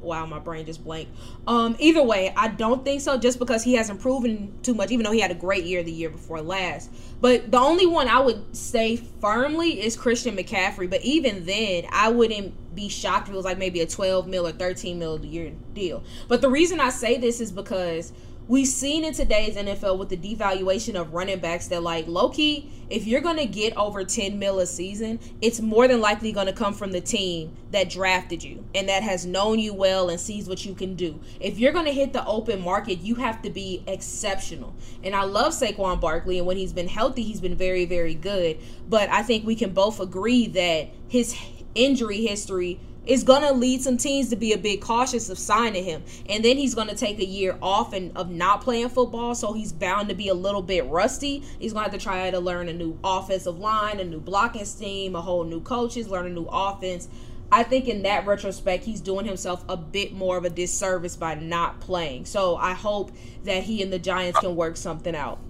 Wow, 0.00 0.26
my 0.26 0.38
brain 0.38 0.64
just 0.66 0.82
blanked. 0.82 1.12
Um, 1.46 1.76
either 1.78 2.02
way, 2.02 2.32
I 2.36 2.48
don't 2.48 2.84
think 2.84 3.00
so. 3.00 3.18
Just 3.18 3.38
because 3.38 3.62
he 3.62 3.74
hasn't 3.74 4.00
proven 4.00 4.58
too 4.62 4.74
much, 4.74 4.90
even 4.90 5.04
though 5.04 5.12
he 5.12 5.20
had 5.20 5.30
a 5.30 5.34
great 5.34 5.64
year 5.64 5.82
the 5.82 5.92
year 5.92 6.10
before 6.10 6.40
last. 6.40 6.90
But 7.20 7.50
the 7.50 7.58
only 7.58 7.86
one 7.86 8.08
I 8.08 8.20
would 8.20 8.56
say 8.56 8.96
firmly 8.96 9.80
is 9.80 9.96
Christian 9.96 10.36
McCaffrey. 10.36 10.88
But 10.88 11.02
even 11.02 11.44
then, 11.44 11.84
I 11.92 12.08
wouldn't 12.08 12.74
be 12.74 12.88
shocked 12.88 13.28
if 13.28 13.34
it 13.34 13.36
was 13.36 13.44
like 13.44 13.58
maybe 13.58 13.80
a 13.80 13.86
12 13.86 14.26
mil 14.26 14.46
or 14.46 14.52
13 14.52 14.98
mil 14.98 15.16
a 15.16 15.20
year 15.20 15.52
deal. 15.74 16.02
But 16.28 16.40
the 16.40 16.48
reason 16.48 16.80
I 16.80 16.90
say 16.90 17.18
this 17.18 17.40
is 17.40 17.52
because 17.52 18.12
we've 18.50 18.66
seen 18.66 19.04
in 19.04 19.14
today's 19.14 19.54
NFL 19.54 19.96
with 19.96 20.08
the 20.08 20.16
devaluation 20.16 20.96
of 20.96 21.14
running 21.14 21.38
backs 21.38 21.68
that 21.68 21.84
like 21.84 22.08
Loki, 22.08 22.68
if 22.90 23.06
you're 23.06 23.20
gonna 23.20 23.46
get 23.46 23.76
over 23.76 24.02
10 24.02 24.40
mil 24.40 24.58
a 24.58 24.66
season, 24.66 25.20
it's 25.40 25.60
more 25.60 25.86
than 25.86 26.00
likely 26.00 26.32
gonna 26.32 26.52
come 26.52 26.74
from 26.74 26.90
the 26.90 27.00
team 27.00 27.56
that 27.70 27.88
drafted 27.88 28.42
you 28.42 28.64
and 28.74 28.88
that 28.88 29.04
has 29.04 29.24
known 29.24 29.60
you 29.60 29.72
well 29.72 30.10
and 30.10 30.18
sees 30.18 30.48
what 30.48 30.66
you 30.66 30.74
can 30.74 30.96
do. 30.96 31.20
If 31.38 31.60
you're 31.60 31.70
gonna 31.70 31.92
hit 31.92 32.12
the 32.12 32.26
open 32.26 32.60
market, 32.60 32.98
you 32.98 33.14
have 33.14 33.40
to 33.42 33.50
be 33.50 33.84
exceptional. 33.86 34.74
And 35.04 35.14
I 35.14 35.22
love 35.22 35.52
Saquon 35.52 36.00
Barkley, 36.00 36.38
and 36.38 36.46
when 36.46 36.56
he's 36.56 36.72
been 36.72 36.88
healthy, 36.88 37.22
he's 37.22 37.40
been 37.40 37.54
very, 37.54 37.84
very 37.84 38.16
good. 38.16 38.58
But 38.88 39.10
I 39.10 39.22
think 39.22 39.46
we 39.46 39.54
can 39.54 39.70
both 39.72 40.00
agree 40.00 40.48
that 40.48 40.88
his 41.06 41.36
injury 41.76 42.26
history 42.26 42.80
is 43.10 43.24
going 43.24 43.42
to 43.42 43.52
lead 43.52 43.82
some 43.82 43.96
teams 43.96 44.28
to 44.28 44.36
be 44.36 44.52
a 44.52 44.58
bit 44.58 44.80
cautious 44.80 45.28
of 45.30 45.36
signing 45.36 45.82
him. 45.82 46.00
And 46.28 46.44
then 46.44 46.56
he's 46.56 46.76
going 46.76 46.86
to 46.86 46.94
take 46.94 47.18
a 47.18 47.24
year 47.24 47.58
off 47.60 47.92
and 47.92 48.16
of 48.16 48.30
not 48.30 48.60
playing 48.60 48.88
football, 48.90 49.34
so 49.34 49.52
he's 49.52 49.72
bound 49.72 50.08
to 50.10 50.14
be 50.14 50.28
a 50.28 50.34
little 50.34 50.62
bit 50.62 50.86
rusty. 50.86 51.42
He's 51.58 51.72
going 51.72 51.86
to 51.86 51.90
have 51.90 51.98
to 51.98 52.02
try 52.02 52.30
to 52.30 52.38
learn 52.38 52.68
a 52.68 52.72
new 52.72 52.96
offensive 53.02 53.58
line, 53.58 53.98
a 53.98 54.04
new 54.04 54.20
blocking 54.20 54.64
scheme, 54.64 55.16
a 55.16 55.20
whole 55.20 55.42
new 55.42 55.60
coaches, 55.60 56.08
learn 56.08 56.26
a 56.26 56.30
new 56.30 56.46
offense. 56.52 57.08
I 57.50 57.64
think 57.64 57.88
in 57.88 58.02
that 58.02 58.28
retrospect, 58.28 58.84
he's 58.84 59.00
doing 59.00 59.26
himself 59.26 59.64
a 59.68 59.76
bit 59.76 60.12
more 60.12 60.36
of 60.36 60.44
a 60.44 60.50
disservice 60.50 61.16
by 61.16 61.34
not 61.34 61.80
playing. 61.80 62.26
So 62.26 62.54
I 62.54 62.74
hope 62.74 63.10
that 63.42 63.64
he 63.64 63.82
and 63.82 63.92
the 63.92 63.98
Giants 63.98 64.38
can 64.38 64.54
work 64.54 64.76
something 64.76 65.16
out. 65.16 65.40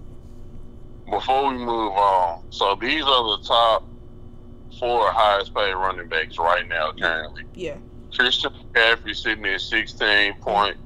Before 1.10 1.52
we 1.52 1.58
move 1.58 1.92
on, 1.92 2.42
so 2.48 2.74
these 2.80 3.02
are 3.02 3.36
the 3.36 3.44
top 3.46 3.84
four 4.80 5.12
highest 5.12 5.54
paid 5.54 5.74
running 5.74 6.08
backs 6.08 6.38
right 6.38 6.66
now 6.66 6.92
currently. 6.92 7.44
Yeah. 7.54 7.76
Christian 8.12 8.52
McCaffrey 8.52 9.14
sitting 9.14 9.46
at 9.46 9.60
sixteen 9.60 10.34
point 10.40 10.76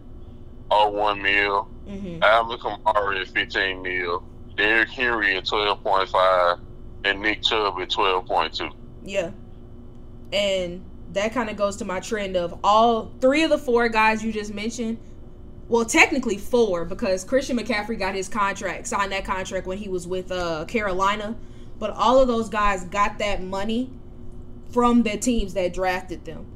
oh 0.70 0.90
one 0.90 1.22
mil. 1.22 1.68
Mm-hmm. 1.88 2.22
Alvin 2.22 2.58
Kamara 2.58 3.22
at 3.22 3.28
fifteen 3.28 3.80
mil. 3.80 4.22
Derrick 4.56 4.90
Henry 4.90 5.36
at 5.36 5.46
twelve 5.46 5.82
point 5.82 6.08
five, 6.10 6.58
and 7.04 7.22
Nick 7.22 7.42
Chubb 7.42 7.80
at 7.80 7.88
twelve 7.88 8.26
point 8.26 8.52
two. 8.52 8.68
Yeah. 9.02 9.30
And 10.32 10.84
that 11.12 11.32
kind 11.32 11.48
of 11.48 11.56
goes 11.56 11.76
to 11.76 11.84
my 11.84 12.00
trend 12.00 12.36
of 12.36 12.58
all 12.64 13.12
three 13.20 13.42
of 13.44 13.50
the 13.50 13.58
four 13.58 13.88
guys 13.88 14.24
you 14.24 14.32
just 14.32 14.52
mentioned. 14.52 14.98
Well, 15.68 15.84
technically 15.86 16.36
four 16.36 16.84
because 16.84 17.24
Christian 17.24 17.56
McCaffrey 17.56 17.98
got 17.98 18.14
his 18.14 18.28
contract, 18.28 18.86
signed 18.86 19.12
that 19.12 19.24
contract 19.24 19.66
when 19.66 19.78
he 19.78 19.88
was 19.88 20.06
with 20.06 20.30
uh, 20.30 20.66
Carolina 20.66 21.36
but 21.84 21.90
all 21.98 22.18
of 22.18 22.26
those 22.26 22.48
guys 22.48 22.82
got 22.84 23.18
that 23.18 23.42
money 23.42 23.90
from 24.72 25.02
the 25.02 25.18
teams 25.18 25.52
that 25.52 25.74
drafted 25.74 26.24
them. 26.24 26.46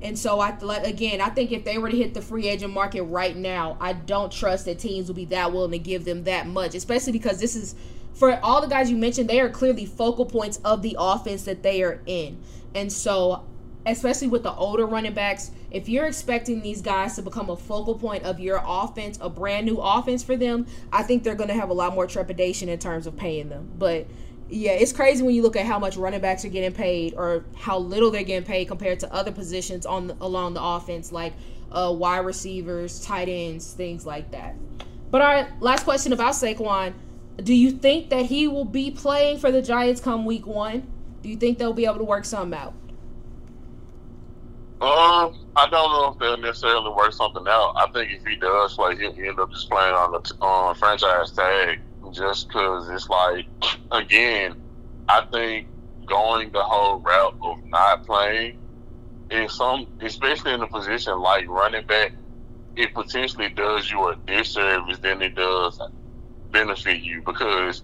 And 0.00 0.16
so 0.16 0.38
I 0.38 0.50
again, 0.84 1.20
I 1.20 1.28
think 1.30 1.50
if 1.50 1.64
they 1.64 1.76
were 1.76 1.90
to 1.90 1.96
hit 1.96 2.14
the 2.14 2.22
free 2.22 2.46
agent 2.46 2.72
market 2.72 3.02
right 3.02 3.36
now, 3.36 3.76
I 3.80 3.94
don't 3.94 4.30
trust 4.30 4.66
that 4.66 4.78
teams 4.78 5.08
will 5.08 5.16
be 5.16 5.24
that 5.24 5.50
willing 5.50 5.72
to 5.72 5.78
give 5.80 6.04
them 6.04 6.22
that 6.22 6.46
much, 6.46 6.76
especially 6.76 7.10
because 7.10 7.40
this 7.40 7.56
is 7.56 7.74
for 8.12 8.38
all 8.44 8.60
the 8.60 8.68
guys 8.68 8.92
you 8.92 8.96
mentioned, 8.96 9.28
they 9.28 9.40
are 9.40 9.50
clearly 9.50 9.86
focal 9.86 10.24
points 10.24 10.60
of 10.64 10.82
the 10.82 10.94
offense 11.00 11.42
that 11.46 11.64
they 11.64 11.82
are 11.82 12.00
in. 12.06 12.38
And 12.76 12.92
so 12.92 13.44
especially 13.86 14.28
with 14.28 14.42
the 14.42 14.52
older 14.54 14.86
running 14.86 15.14
backs, 15.14 15.50
if 15.70 15.88
you're 15.88 16.06
expecting 16.06 16.62
these 16.62 16.80
guys 16.80 17.16
to 17.16 17.22
become 17.22 17.50
a 17.50 17.56
focal 17.56 17.94
point 17.94 18.22
of 18.24 18.40
your 18.40 18.62
offense, 18.64 19.18
a 19.20 19.28
brand 19.28 19.66
new 19.66 19.78
offense 19.78 20.22
for 20.22 20.36
them, 20.36 20.66
I 20.92 21.02
think 21.02 21.22
they're 21.22 21.34
going 21.34 21.48
to 21.48 21.54
have 21.54 21.70
a 21.70 21.74
lot 21.74 21.94
more 21.94 22.06
trepidation 22.06 22.68
in 22.68 22.78
terms 22.78 23.06
of 23.06 23.16
paying 23.16 23.48
them. 23.48 23.72
But 23.76 24.06
yeah, 24.48 24.72
it's 24.72 24.92
crazy 24.92 25.22
when 25.22 25.34
you 25.34 25.42
look 25.42 25.56
at 25.56 25.66
how 25.66 25.78
much 25.78 25.96
running 25.96 26.20
backs 26.20 26.44
are 26.44 26.48
getting 26.48 26.72
paid 26.72 27.14
or 27.16 27.44
how 27.56 27.78
little 27.78 28.10
they're 28.10 28.22
getting 28.22 28.46
paid 28.46 28.66
compared 28.66 29.00
to 29.00 29.12
other 29.12 29.32
positions 29.32 29.86
on 29.86 30.08
the, 30.08 30.16
along 30.20 30.54
the 30.54 30.62
offense, 30.62 31.12
like 31.12 31.32
uh, 31.72 31.92
wide 31.96 32.18
receivers, 32.18 33.00
tight 33.00 33.28
ends, 33.28 33.72
things 33.72 34.04
like 34.04 34.30
that. 34.32 34.54
But 35.10 35.20
right, 35.20 35.62
last 35.62 35.84
question 35.84 36.12
about 36.12 36.34
Saquon. 36.34 36.94
Do 37.36 37.54
you 37.54 37.70
think 37.70 38.10
that 38.10 38.26
he 38.26 38.46
will 38.46 38.64
be 38.64 38.90
playing 38.90 39.38
for 39.38 39.50
the 39.50 39.62
Giants 39.62 40.00
come 40.00 40.24
week 40.24 40.46
one? 40.46 40.86
Do 41.22 41.28
you 41.28 41.36
think 41.36 41.58
they'll 41.58 41.72
be 41.72 41.86
able 41.86 41.98
to 41.98 42.04
work 42.04 42.24
something 42.24 42.58
out? 42.58 42.74
Um, 44.80 45.46
I 45.56 45.68
don't 45.70 45.90
know 45.90 46.12
if 46.12 46.18
they'll 46.18 46.36
necessarily 46.36 46.90
work 46.90 47.12
something 47.12 47.44
out. 47.48 47.72
I 47.76 47.86
think 47.92 48.12
if 48.12 48.26
he 48.26 48.36
does 48.36 48.74
play, 48.74 48.96
he'll 48.96 49.12
end 49.12 49.40
up 49.40 49.50
just 49.50 49.70
playing 49.70 49.94
on 49.94 50.12
the 50.12 50.36
on 50.42 50.74
franchise 50.74 51.30
tag 51.30 51.80
just 52.14 52.48
because 52.48 52.88
it's 52.88 53.08
like, 53.08 53.46
again, 53.90 54.54
I 55.08 55.22
think 55.32 55.68
going 56.06 56.50
the 56.52 56.62
whole 56.62 57.00
route 57.00 57.34
of 57.42 57.56
not 57.66 58.06
playing 58.06 58.58
in 59.30 59.48
some, 59.48 59.86
especially 60.00 60.52
in 60.52 60.62
a 60.62 60.66
position 60.66 61.18
like 61.20 61.48
running 61.48 61.86
back, 61.86 62.12
it 62.76 62.94
potentially 62.94 63.48
does 63.50 63.90
you 63.90 64.08
a 64.08 64.16
disservice 64.26 64.98
than 64.98 65.22
it 65.22 65.34
does 65.34 65.80
benefit 66.52 67.00
you 67.00 67.22
because 67.24 67.82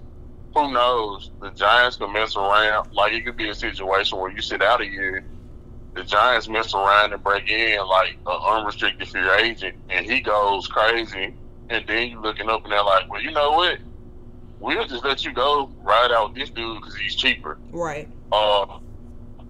who 0.55 0.73
knows? 0.73 1.31
The 1.41 1.51
Giants 1.51 1.97
can 1.97 2.13
mess 2.13 2.37
around. 2.37 2.89
Like 2.93 3.13
it 3.13 3.25
could 3.25 3.37
be 3.37 3.49
a 3.49 3.55
situation 3.55 4.19
where 4.19 4.33
you 4.33 4.43
sit 4.43 4.63
out 4.63 4.81
a 4.81 4.87
year, 4.87 5.25
the 5.95 6.03
Giants 6.05 6.49
mess 6.49 6.75
around 6.75 7.13
and 7.13 7.23
break 7.23 7.49
in 7.49 7.79
like 7.87 8.17
an 8.27 8.39
unrestricted 8.49 9.09
free 9.09 9.31
agent, 9.43 9.77
and 9.89 10.07
he 10.07 10.21
goes 10.21 10.67
crazy, 10.67 11.37
and 11.69 11.85
then 11.87 12.11
you're 12.11 12.23
looking 12.23 12.49
up 12.49 12.65
and 12.65 12.73
they're 12.73 12.85
like, 12.85 13.11
well, 13.11 13.23
you 13.23 13.31
know 13.31 13.53
what? 13.53 13.79
We'll 14.61 14.87
just 14.87 15.05
let 15.05 15.25
you 15.25 15.33
go 15.33 15.71
ride 15.83 16.13
out 16.13 16.31
with 16.31 16.39
this 16.39 16.51
dude 16.51 16.81
because 16.81 16.97
he's 16.97 17.17
cheaper. 17.17 17.59
Right. 17.73 18.09
Uh, 18.31 18.79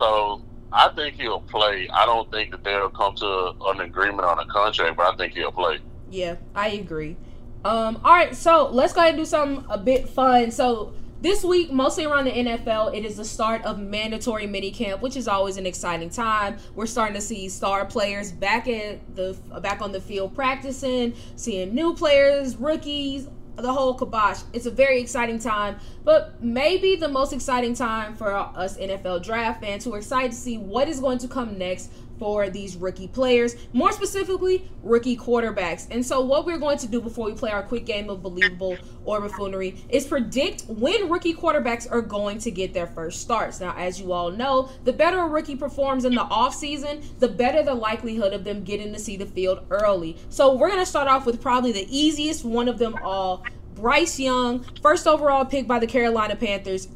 so 0.01 0.43
I 0.73 0.89
think 0.91 1.17
he'll 1.17 1.41
play. 1.41 1.89
I 1.93 2.07
don't 2.07 2.31
think 2.31 2.53
that 2.53 2.65
they'll 2.65 2.91
come 2.91 3.15
to 3.17 3.53
an 3.67 3.81
agreement 3.81 4.23
on 4.23 4.39
a 4.39 4.47
contract, 4.47 4.97
but 4.97 5.13
I 5.13 5.17
think 5.17 5.35
he'll 5.35 5.53
play. 5.53 5.81
Yeah, 6.11 6.37
I 6.55 6.71
agree. 6.71 7.17
Um, 7.65 8.01
all 8.05 8.13
right, 8.13 8.35
so 8.35 8.69
let's 8.69 8.93
go 8.93 9.01
ahead 9.01 9.15
and 9.15 9.19
do 9.19 9.27
something 9.27 9.67
a 9.69 9.77
bit 9.77 10.09
fun. 10.09 10.51
So 10.51 10.95
this 11.21 11.45
week, 11.45 11.71
mostly 11.71 12.07
around 12.07 12.25
the 12.25 12.31
NFL, 12.31 12.97
it 12.97 13.05
is 13.05 13.19
the 13.19 13.25
start 13.25 13.63
of 13.65 13.79
mandatory 13.79 14.47
minicamp, 14.47 15.03
which 15.03 15.17
is 15.17 15.29
always 15.29 15.59
an 15.59 15.67
exciting 15.67 16.09
time. 16.09 16.57
We're 16.75 16.87
starting 16.87 17.15
to 17.15 17.21
see 17.21 17.51
star 17.51 17.85
players 17.85 18.33
back 18.33 18.67
at 18.67 19.15
the 19.15 19.37
back 19.61 19.83
on 19.83 19.93
the 19.93 20.01
field 20.01 20.35
practicing, 20.35 21.13
seeing 21.37 21.75
new 21.75 21.95
players, 21.95 22.57
rookies, 22.57 23.29
the 23.57 23.73
whole 23.73 23.95
kibosh. 23.95 24.43
It's 24.53 24.67
a 24.67 24.71
very 24.71 25.01
exciting 25.01 25.39
time, 25.39 25.79
but 26.05 26.43
maybe 26.43 26.97
the 26.97 27.09
most 27.09 27.33
exciting 27.33 27.75
time 27.75 28.17
for 28.17 28.35
us 28.35 28.77
NFL 28.79 29.23
draft 29.23 29.63
fans 29.63 29.85
who 29.85 29.95
are 29.95 29.99
excited 29.99 30.33
to 30.33 30.37
see 30.37 30.59
what 30.59 30.89
is 30.89 31.01
going 31.01 31.19
to 31.19 31.29
come 31.29 31.59
next 31.59 31.91
for 32.21 32.51
these 32.51 32.77
rookie 32.77 33.09
players, 33.09 33.57
more 33.73 33.91
specifically, 33.91 34.71
rookie 34.83 35.17
quarterbacks. 35.17 35.89
And 35.91 36.05
so, 36.05 36.21
what 36.21 36.45
we're 36.45 36.59
going 36.59 36.79
to 36.79 36.87
do 36.87 37.01
before 37.01 37.25
we 37.25 37.33
play 37.33 37.51
our 37.51 37.63
quick 37.63 37.87
game 37.87 38.11
of 38.11 38.23
believable 38.23 38.77
or 39.05 39.21
buffoonery 39.23 39.83
is 39.89 40.07
predict 40.07 40.65
when 40.69 41.09
rookie 41.09 41.35
quarterbacks 41.35 41.91
are 41.91 42.03
going 42.03 42.39
to 42.41 42.51
get 42.51 42.75
their 42.75 42.87
first 42.87 43.23
starts. 43.23 43.59
Now, 43.59 43.75
as 43.77 43.99
you 43.99 44.13
all 44.13 44.31
know, 44.31 44.71
the 44.85 44.93
better 44.93 45.19
a 45.21 45.27
rookie 45.27 45.57
performs 45.57 46.05
in 46.05 46.15
the 46.15 46.25
offseason, 46.25 47.03
the 47.19 47.29
better 47.29 47.63
the 47.63 47.75
likelihood 47.75 48.35
of 48.35 48.45
them 48.45 48.63
getting 48.63 48.93
to 48.93 48.99
see 48.99 49.17
the 49.17 49.27
field 49.27 49.67
early. 49.71 50.19
So, 50.29 50.55
we're 50.55 50.69
going 50.69 50.81
to 50.81 50.87
start 50.87 51.09
off 51.09 51.25
with 51.25 51.41
probably 51.41 51.73
the 51.73 51.89
easiest 51.89 52.45
one 52.45 52.69
of 52.69 52.79
them 52.79 52.95
all. 53.03 53.45
Bryce 53.75 54.21
Young, 54.21 54.63
first 54.83 55.07
overall 55.07 55.47
pick 55.47 55.67
by 55.67 55.79
the 55.79 55.87
Carolina 55.87 56.37
Panthers. 56.37 56.89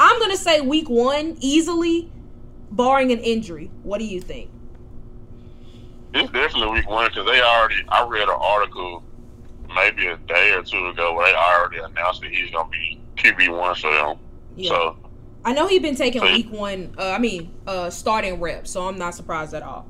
I'm 0.00 0.18
going 0.18 0.30
to 0.30 0.38
say 0.38 0.62
week 0.62 0.88
one 0.88 1.36
easily 1.40 2.10
barring 2.70 3.12
an 3.12 3.18
injury. 3.20 3.70
What 3.82 3.98
do 3.98 4.04
you 4.04 4.20
think? 4.20 4.50
It's 6.14 6.30
definitely 6.32 6.80
week 6.80 6.88
one 6.88 7.08
because 7.08 7.26
they 7.26 7.40
already. 7.40 7.82
I 7.88 8.06
read 8.06 8.28
an 8.28 8.36
article 8.38 9.02
maybe 9.74 10.06
a 10.06 10.16
day 10.16 10.52
or 10.52 10.62
two 10.62 10.88
ago 10.88 11.14
where 11.14 11.30
they 11.30 11.36
already 11.36 11.78
announced 11.78 12.22
that 12.22 12.30
he's 12.30 12.50
gonna 12.50 12.68
be 12.70 13.00
QB 13.16 13.56
one 13.56 13.74
for 13.74 13.90
them. 13.90 14.18
Yeah. 14.56 14.70
So 14.70 14.96
I 15.44 15.52
know 15.52 15.66
he's 15.66 15.82
been 15.82 15.96
taking 15.96 16.22
week 16.22 16.50
one. 16.50 16.94
Uh, 16.98 17.10
I 17.10 17.18
mean, 17.18 17.54
uh, 17.66 17.90
starting 17.90 18.40
reps, 18.40 18.70
so 18.70 18.86
I'm 18.86 18.98
not 18.98 19.14
surprised 19.14 19.54
at 19.54 19.62
all. 19.62 19.86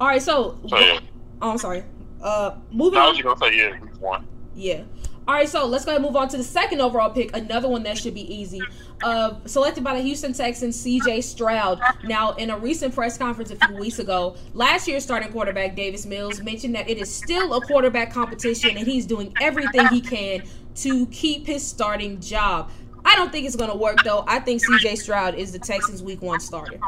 All 0.00 0.08
right, 0.08 0.20
so, 0.20 0.58
so 0.68 0.78
yeah. 0.78 1.00
oh, 1.40 1.50
I'm 1.50 1.58
sorry. 1.58 1.84
Uh, 2.20 2.56
moving. 2.70 2.98
I 2.98 3.08
was 3.08 3.20
gonna 3.20 3.38
say 3.38 3.56
yeah, 3.56 3.80
week 3.80 4.00
one. 4.00 4.26
Yeah. 4.54 4.82
All 5.26 5.34
right, 5.34 5.48
so 5.48 5.64
let's 5.66 5.86
go 5.86 5.94
and 5.94 6.04
move 6.04 6.16
on 6.16 6.28
to 6.28 6.36
the 6.36 6.44
second 6.44 6.82
overall 6.82 7.08
pick. 7.08 7.34
Another 7.34 7.66
one 7.66 7.82
that 7.84 7.96
should 7.96 8.12
be 8.12 8.34
easy. 8.34 8.60
Uh, 9.02 9.36
selected 9.46 9.82
by 9.82 9.94
the 9.96 10.02
Houston 10.02 10.34
Texans, 10.34 10.78
C.J. 10.78 11.22
Stroud. 11.22 11.80
Now, 12.04 12.32
in 12.32 12.50
a 12.50 12.58
recent 12.58 12.94
press 12.94 13.16
conference 13.16 13.50
a 13.50 13.56
few 13.56 13.76
weeks 13.76 13.98
ago, 13.98 14.36
last 14.52 14.86
year's 14.86 15.02
starting 15.02 15.32
quarterback 15.32 15.76
Davis 15.76 16.04
Mills 16.04 16.42
mentioned 16.42 16.74
that 16.74 16.90
it 16.90 16.98
is 16.98 17.14
still 17.14 17.54
a 17.54 17.60
quarterback 17.62 18.12
competition, 18.12 18.76
and 18.76 18.86
he's 18.86 19.06
doing 19.06 19.34
everything 19.40 19.86
he 19.88 20.02
can 20.02 20.42
to 20.76 21.06
keep 21.06 21.46
his 21.46 21.66
starting 21.66 22.20
job. 22.20 22.70
I 23.06 23.16
don't 23.16 23.32
think 23.32 23.46
it's 23.46 23.56
going 23.56 23.70
to 23.70 23.76
work 23.76 24.02
though. 24.04 24.24
I 24.26 24.40
think 24.40 24.62
C.J. 24.62 24.96
Stroud 24.96 25.36
is 25.36 25.52
the 25.52 25.58
Texans' 25.58 26.02
Week 26.02 26.20
One 26.20 26.40
starter. 26.40 26.78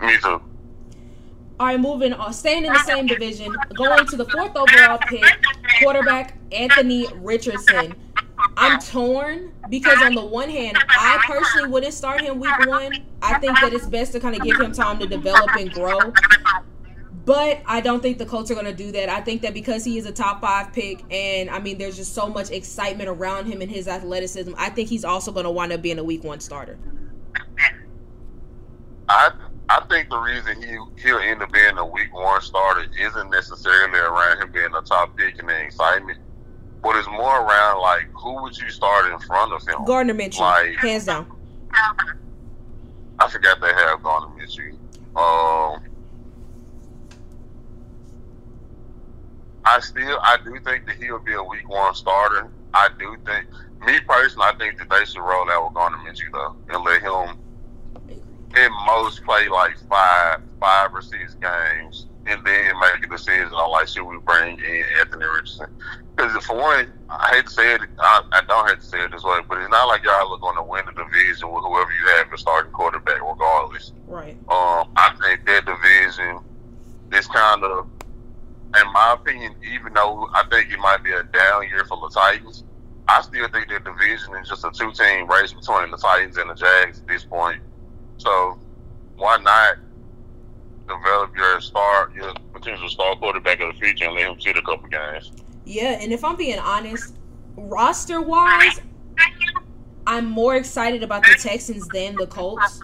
Me 0.00 0.16
too. 0.18 0.42
Right, 1.60 1.78
moving 1.78 2.12
on. 2.12 2.32
Staying 2.32 2.64
in 2.64 2.72
the 2.72 2.78
same 2.80 3.06
division, 3.06 3.54
going 3.74 4.06
to 4.06 4.16
the 4.16 4.24
fourth 4.26 4.56
overall 4.56 4.98
pick, 5.08 5.24
quarterback 5.82 6.38
Anthony 6.52 7.06
Richardson. 7.16 7.94
I'm 8.56 8.78
torn 8.80 9.52
because 9.68 10.00
on 10.00 10.14
the 10.14 10.24
one 10.24 10.48
hand, 10.48 10.78
I 10.88 11.20
personally 11.26 11.68
wouldn't 11.68 11.92
start 11.92 12.20
him 12.20 12.38
week 12.38 12.66
one. 12.66 12.92
I 13.22 13.38
think 13.40 13.58
that 13.60 13.72
it's 13.72 13.86
best 13.86 14.12
to 14.12 14.20
kind 14.20 14.36
of 14.36 14.42
give 14.42 14.60
him 14.60 14.72
time 14.72 14.98
to 15.00 15.06
develop 15.06 15.50
and 15.56 15.72
grow. 15.72 16.12
But 17.24 17.60
I 17.66 17.80
don't 17.80 18.00
think 18.00 18.18
the 18.18 18.24
Colts 18.24 18.50
are 18.50 18.54
going 18.54 18.66
to 18.66 18.72
do 18.72 18.90
that. 18.92 19.08
I 19.08 19.20
think 19.20 19.42
that 19.42 19.52
because 19.52 19.84
he 19.84 19.98
is 19.98 20.06
a 20.06 20.12
top 20.12 20.40
five 20.40 20.72
pick, 20.72 21.04
and 21.12 21.50
I 21.50 21.58
mean, 21.58 21.76
there's 21.76 21.96
just 21.96 22.14
so 22.14 22.28
much 22.28 22.50
excitement 22.50 23.08
around 23.08 23.46
him 23.46 23.60
and 23.60 23.70
his 23.70 23.86
athleticism, 23.86 24.54
I 24.56 24.70
think 24.70 24.88
he's 24.88 25.04
also 25.04 25.32
going 25.32 25.44
to 25.44 25.50
wind 25.50 25.72
up 25.72 25.82
being 25.82 25.98
a 25.98 26.04
week 26.04 26.24
one 26.24 26.40
starter. 26.40 26.78
I 29.08 29.32
I 29.70 29.84
think 29.88 30.08
the 30.08 30.18
reason 30.18 30.62
he 30.62 30.78
he'll 31.02 31.18
end 31.18 31.42
up 31.42 31.52
being 31.52 31.76
a 31.76 31.84
week 31.84 32.12
one 32.14 32.40
starter 32.40 32.86
isn't 32.98 33.30
necessarily 33.30 33.98
around 33.98 34.40
him 34.42 34.50
being 34.50 34.74
a 34.74 34.80
top 34.80 35.16
pick 35.16 35.38
and 35.38 35.48
the 35.48 35.60
excitement, 35.60 36.18
but 36.82 36.96
it's 36.96 37.08
more 37.08 37.42
around 37.42 37.82
like 37.82 38.08
who 38.14 38.42
would 38.42 38.56
you 38.56 38.70
start 38.70 39.12
in 39.12 39.18
front 39.20 39.52
of 39.52 39.66
him? 39.66 39.84
Gardner 39.84 40.14
Minshew, 40.14 40.40
like, 40.40 40.76
hands 40.76 41.04
down. 41.04 41.30
I 43.18 43.28
forgot 43.28 43.60
they 43.60 43.72
have 43.74 44.02
Gardner 44.02 44.34
Minshew. 44.42 44.72
Um, 45.16 45.82
I 49.64 49.80
still, 49.80 50.18
I 50.22 50.38
do 50.42 50.58
think 50.64 50.86
that 50.86 50.96
he'll 50.96 51.18
be 51.18 51.34
a 51.34 51.42
week 51.42 51.68
one 51.68 51.94
starter. 51.94 52.48
I 52.72 52.88
do 52.98 53.16
think, 53.26 53.46
me 53.84 54.00
personally, 54.06 54.46
I 54.46 54.56
think 54.56 54.78
that 54.78 54.88
they 54.88 55.04
should 55.04 55.20
roll 55.20 55.50
out 55.50 55.64
with 55.64 55.74
Gardner 55.74 55.98
Minshew 55.98 56.32
though, 56.32 56.56
and 56.70 56.84
let 56.84 57.02
him 57.02 57.38
at 58.54 58.70
most 58.86 59.24
play 59.24 59.48
like 59.48 59.76
five, 59.88 60.40
five 60.60 60.94
or 60.94 61.02
six 61.02 61.34
games, 61.34 62.06
and 62.26 62.44
then 62.46 62.72
make 62.80 63.04
a 63.04 63.08
decision 63.08 63.48
on 63.48 63.70
like 63.70 63.88
should 63.88 64.04
we 64.04 64.18
bring 64.18 64.58
in 64.58 64.84
Anthony 65.00 65.26
Richardson? 65.26 65.66
Because 66.16 66.44
for 66.44 66.56
one, 66.56 66.92
I 67.08 67.36
hate 67.36 67.46
to 67.46 67.52
say 67.52 67.74
it, 67.74 67.80
I, 67.98 68.22
I 68.32 68.40
don't 68.48 68.68
hate 68.68 68.80
to 68.80 68.86
say 68.86 69.04
it 69.04 69.12
this 69.12 69.22
way, 69.22 69.38
but 69.48 69.58
it's 69.58 69.70
not 69.70 69.86
like 69.86 70.02
y'all 70.02 70.34
are 70.34 70.38
going 70.38 70.56
to 70.56 70.62
win 70.62 70.84
the 70.86 70.92
division 70.92 71.52
with 71.52 71.62
whoever 71.62 71.90
you 71.90 72.08
have 72.16 72.32
as 72.32 72.40
starting 72.40 72.72
quarterback, 72.72 73.22
regardless. 73.22 73.92
Right. 74.06 74.36
Um, 74.48 74.90
I 74.96 75.14
think 75.22 75.46
that 75.46 75.64
division 75.64 76.40
is 77.12 77.26
kind 77.28 77.62
of 77.62 77.88
in 78.76 78.92
my 78.92 79.16
opinion, 79.18 79.54
even 79.74 79.94
though 79.94 80.28
I 80.34 80.44
think 80.50 80.70
it 80.70 80.78
might 80.78 81.02
be 81.02 81.12
a 81.12 81.22
down 81.22 81.68
year 81.68 81.84
for 81.84 81.98
the 82.00 82.10
Titans, 82.14 82.64
I 83.06 83.22
still 83.22 83.48
think 83.48 83.68
the 83.68 83.80
division 83.80 84.36
is 84.36 84.48
just 84.48 84.64
a 84.64 84.70
two 84.70 84.92
team 84.92 85.28
race 85.28 85.52
between 85.52 85.90
the 85.90 85.96
Titans 85.96 86.36
and 86.36 86.50
the 86.50 86.54
Jags 86.54 87.00
at 87.00 87.08
this 87.08 87.24
point. 87.24 87.62
So 88.18 88.58
why 89.16 89.38
not 89.38 89.78
develop 90.86 91.36
your 91.36 91.60
star, 91.60 92.10
your 92.14 92.32
potential 92.52 92.88
star 92.88 93.16
quarterback 93.16 93.60
of 93.60 93.74
the 93.74 93.80
future 93.80 94.06
and 94.06 94.14
let 94.14 94.26
him 94.28 94.40
sit 94.40 94.56
a 94.56 94.62
couple 94.62 94.88
games? 94.88 95.32
Yeah, 95.64 95.98
and 96.00 96.12
if 96.12 96.24
I'm 96.24 96.36
being 96.36 96.58
honest, 96.58 97.14
roster 97.56 98.20
wise, 98.20 98.80
I'm 100.06 100.24
more 100.24 100.56
excited 100.56 101.02
about 101.02 101.22
the 101.22 101.36
Texans 101.38 101.86
than 101.88 102.14
the 102.16 102.26
Colts. 102.26 102.80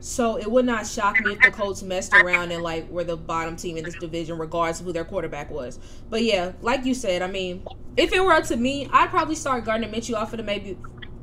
So 0.00 0.36
it 0.36 0.50
would 0.50 0.64
not 0.64 0.86
shock 0.86 1.20
me 1.20 1.32
if 1.32 1.40
the 1.40 1.50
Colts 1.50 1.82
messed 1.82 2.12
around 2.14 2.50
and 2.50 2.62
like 2.62 2.90
were 2.90 3.04
the 3.04 3.16
bottom 3.16 3.54
team 3.54 3.76
in 3.76 3.84
this 3.84 3.94
division, 3.94 4.38
regardless 4.38 4.80
of 4.80 4.86
who 4.86 4.92
their 4.92 5.04
quarterback 5.04 5.50
was. 5.50 5.78
But 6.08 6.24
yeah, 6.24 6.52
like 6.60 6.84
you 6.84 6.94
said, 6.94 7.22
I 7.22 7.28
mean, 7.28 7.64
if 7.96 8.12
it 8.12 8.24
were 8.24 8.32
up 8.32 8.44
to 8.44 8.56
me, 8.56 8.88
I'd 8.92 9.10
probably 9.10 9.36
start 9.36 9.64
Gardner 9.64 9.88
Minshew 9.88 10.16
off 10.16 10.32
of 10.32 10.38
the 10.38 10.42
maybe 10.42 10.76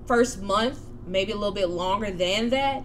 first 0.06 0.42
month, 0.42 0.80
maybe 1.06 1.34
a 1.34 1.36
little 1.36 1.52
bit 1.54 1.70
longer 1.70 2.12
than 2.12 2.50
that. 2.52 2.84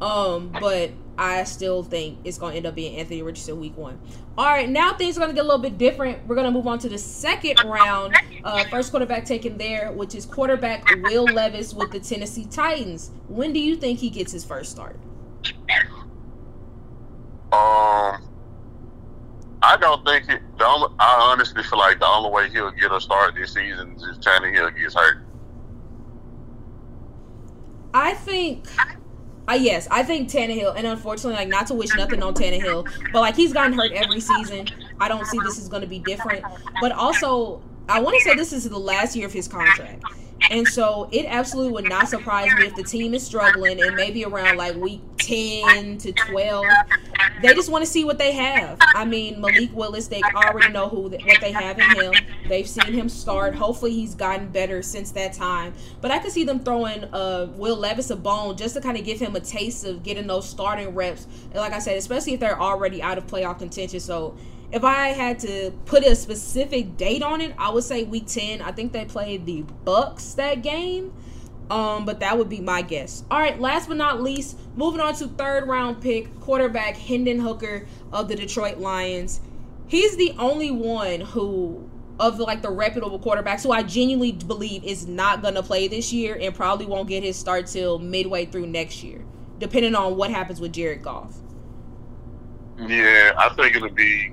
Um, 0.00 0.50
but 0.60 0.92
I 1.18 1.44
still 1.44 1.82
think 1.82 2.18
it's 2.24 2.38
going 2.38 2.52
to 2.52 2.56
end 2.56 2.66
up 2.66 2.74
being 2.74 2.96
Anthony 2.96 3.22
Richardson 3.22 3.60
week 3.60 3.76
one. 3.76 4.00
All 4.38 4.46
right, 4.46 4.68
now 4.68 4.94
things 4.94 5.18
are 5.18 5.20
going 5.20 5.30
to 5.30 5.34
get 5.34 5.44
a 5.44 5.46
little 5.46 5.60
bit 5.60 5.76
different. 5.76 6.26
We're 6.26 6.34
going 6.34 6.46
to 6.46 6.50
move 6.50 6.66
on 6.66 6.78
to 6.78 6.88
the 6.88 6.96
second 6.96 7.58
round. 7.68 8.14
Uh, 8.42 8.64
first 8.64 8.90
quarterback 8.90 9.26
taken 9.26 9.58
there, 9.58 9.92
which 9.92 10.14
is 10.14 10.24
quarterback 10.24 10.88
Will 11.02 11.24
Levis 11.24 11.74
with 11.74 11.90
the 11.90 12.00
Tennessee 12.00 12.46
Titans. 12.46 13.10
When 13.28 13.52
do 13.52 13.60
you 13.60 13.76
think 13.76 13.98
he 13.98 14.08
gets 14.08 14.32
his 14.32 14.44
first 14.44 14.70
start? 14.70 14.98
Um, 17.52 18.22
I 19.62 19.76
don't 19.78 20.06
think 20.06 20.28
it. 20.30 20.40
The 20.56 20.66
only, 20.66 20.88
I 20.98 21.30
honestly 21.32 21.62
feel 21.62 21.78
like 21.78 21.98
the 21.98 22.06
only 22.06 22.30
way 22.30 22.48
he'll 22.48 22.70
get 22.70 22.92
a 22.92 23.00
start 23.00 23.34
this 23.34 23.52
season 23.52 23.96
is 23.96 24.04
if 24.04 24.20
Tannehill 24.20 24.74
gets 24.78 24.94
hurt. 24.94 25.18
I 27.92 28.14
think 28.14 28.68
uh, 29.50 29.54
yes, 29.54 29.88
I 29.90 30.04
think 30.04 30.28
Tannehill, 30.28 30.76
and 30.76 30.86
unfortunately, 30.86 31.34
like 31.34 31.48
not 31.48 31.66
to 31.68 31.74
wish 31.74 31.94
nothing 31.96 32.22
on 32.22 32.34
Tannehill, 32.34 32.88
but 33.12 33.20
like 33.20 33.34
he's 33.34 33.52
gotten 33.52 33.72
hurt 33.72 33.90
every 33.92 34.20
season. 34.20 34.68
I 35.00 35.08
don't 35.08 35.26
see 35.26 35.38
this 35.44 35.58
is 35.58 35.68
going 35.68 35.82
to 35.82 35.88
be 35.88 35.98
different. 35.98 36.44
But 36.80 36.92
also, 36.92 37.60
I 37.88 38.00
want 38.00 38.16
to 38.16 38.22
say 38.22 38.36
this 38.36 38.52
is 38.52 38.68
the 38.68 38.78
last 38.78 39.16
year 39.16 39.26
of 39.26 39.32
his 39.32 39.48
contract. 39.48 40.04
And 40.50 40.66
so 40.66 41.08
it 41.12 41.26
absolutely 41.26 41.72
would 41.72 41.88
not 41.88 42.08
surprise 42.08 42.50
me 42.54 42.66
if 42.66 42.74
the 42.74 42.82
team 42.82 43.14
is 43.14 43.24
struggling 43.24 43.80
and 43.82 43.94
maybe 43.94 44.24
around 44.24 44.56
like 44.56 44.74
week 44.76 45.00
10 45.18 45.98
to 45.98 46.12
12, 46.12 46.64
they 47.42 47.54
just 47.54 47.70
want 47.70 47.84
to 47.84 47.90
see 47.90 48.04
what 48.04 48.18
they 48.18 48.32
have. 48.32 48.78
I 48.94 49.04
mean, 49.04 49.40
Malik 49.40 49.70
Willis, 49.74 50.08
they 50.08 50.22
already 50.34 50.72
know 50.72 50.88
who 50.88 51.02
what 51.02 51.40
they 51.40 51.52
have 51.52 51.78
in 51.78 51.90
him. 51.90 52.14
They've 52.48 52.68
seen 52.68 52.92
him 52.92 53.08
start. 53.08 53.54
Hopefully, 53.54 53.92
he's 53.92 54.14
gotten 54.14 54.48
better 54.48 54.82
since 54.82 55.10
that 55.12 55.32
time. 55.32 55.74
But 56.00 56.10
I 56.10 56.18
could 56.18 56.32
see 56.32 56.44
them 56.44 56.60
throwing 56.60 57.04
uh, 57.04 57.48
Will 57.54 57.76
Levis 57.76 58.10
a 58.10 58.16
bone 58.16 58.56
just 58.56 58.74
to 58.74 58.80
kind 58.80 58.96
of 58.96 59.04
give 59.04 59.20
him 59.20 59.36
a 59.36 59.40
taste 59.40 59.84
of 59.84 60.02
getting 60.02 60.26
those 60.26 60.48
starting 60.48 60.94
reps. 60.94 61.26
And 61.44 61.56
like 61.56 61.72
I 61.72 61.78
said, 61.78 61.96
especially 61.96 62.34
if 62.34 62.40
they're 62.40 62.60
already 62.60 63.02
out 63.02 63.18
of 63.18 63.26
playoff 63.26 63.58
contention. 63.58 64.00
So 64.00 64.36
if 64.72 64.84
I 64.84 65.08
had 65.08 65.38
to 65.40 65.72
put 65.86 66.04
a 66.04 66.14
specific 66.14 66.96
date 66.96 67.22
on 67.22 67.40
it, 67.40 67.54
I 67.58 67.70
would 67.70 67.84
say 67.84 68.04
week 68.04 68.26
10. 68.26 68.62
I 68.62 68.72
think 68.72 68.92
they 68.92 69.04
played 69.04 69.46
the 69.46 69.62
Bucks 69.84 70.34
that 70.34 70.62
game. 70.62 71.12
Um, 71.70 72.04
but 72.04 72.18
that 72.20 72.36
would 72.36 72.48
be 72.48 72.60
my 72.60 72.82
guess. 72.82 73.22
All 73.30 73.38
right, 73.38 73.58
last 73.60 73.86
but 73.86 73.96
not 73.96 74.20
least, 74.20 74.58
moving 74.74 75.00
on 75.00 75.14
to 75.14 75.28
third 75.28 75.68
round 75.68 76.00
pick, 76.00 76.40
quarterback 76.40 76.96
Hendon 76.96 77.38
Hooker 77.38 77.86
of 78.12 78.28
the 78.28 78.34
Detroit 78.34 78.78
Lions. 78.78 79.40
He's 79.86 80.16
the 80.16 80.34
only 80.36 80.72
one 80.72 81.20
who 81.20 81.88
of 82.18 82.38
like 82.38 82.60
the 82.60 82.70
reputable 82.70 83.18
quarterbacks 83.18 83.62
who 83.62 83.70
I 83.70 83.82
genuinely 83.82 84.32
believe 84.32 84.84
is 84.84 85.06
not 85.06 85.42
gonna 85.42 85.62
play 85.62 85.88
this 85.88 86.12
year 86.12 86.36
and 86.38 86.54
probably 86.54 86.86
won't 86.86 87.08
get 87.08 87.22
his 87.22 87.36
start 87.36 87.66
till 87.66 87.98
midway 87.98 88.46
through 88.46 88.66
next 88.66 89.02
year, 89.02 89.24
depending 89.58 89.94
on 89.94 90.16
what 90.16 90.30
happens 90.30 90.60
with 90.60 90.72
Jared 90.72 91.02
Goff. 91.02 91.36
Yeah, 92.86 93.32
I 93.36 93.50
think 93.56 93.76
it'll 93.76 93.90
be, 93.90 94.32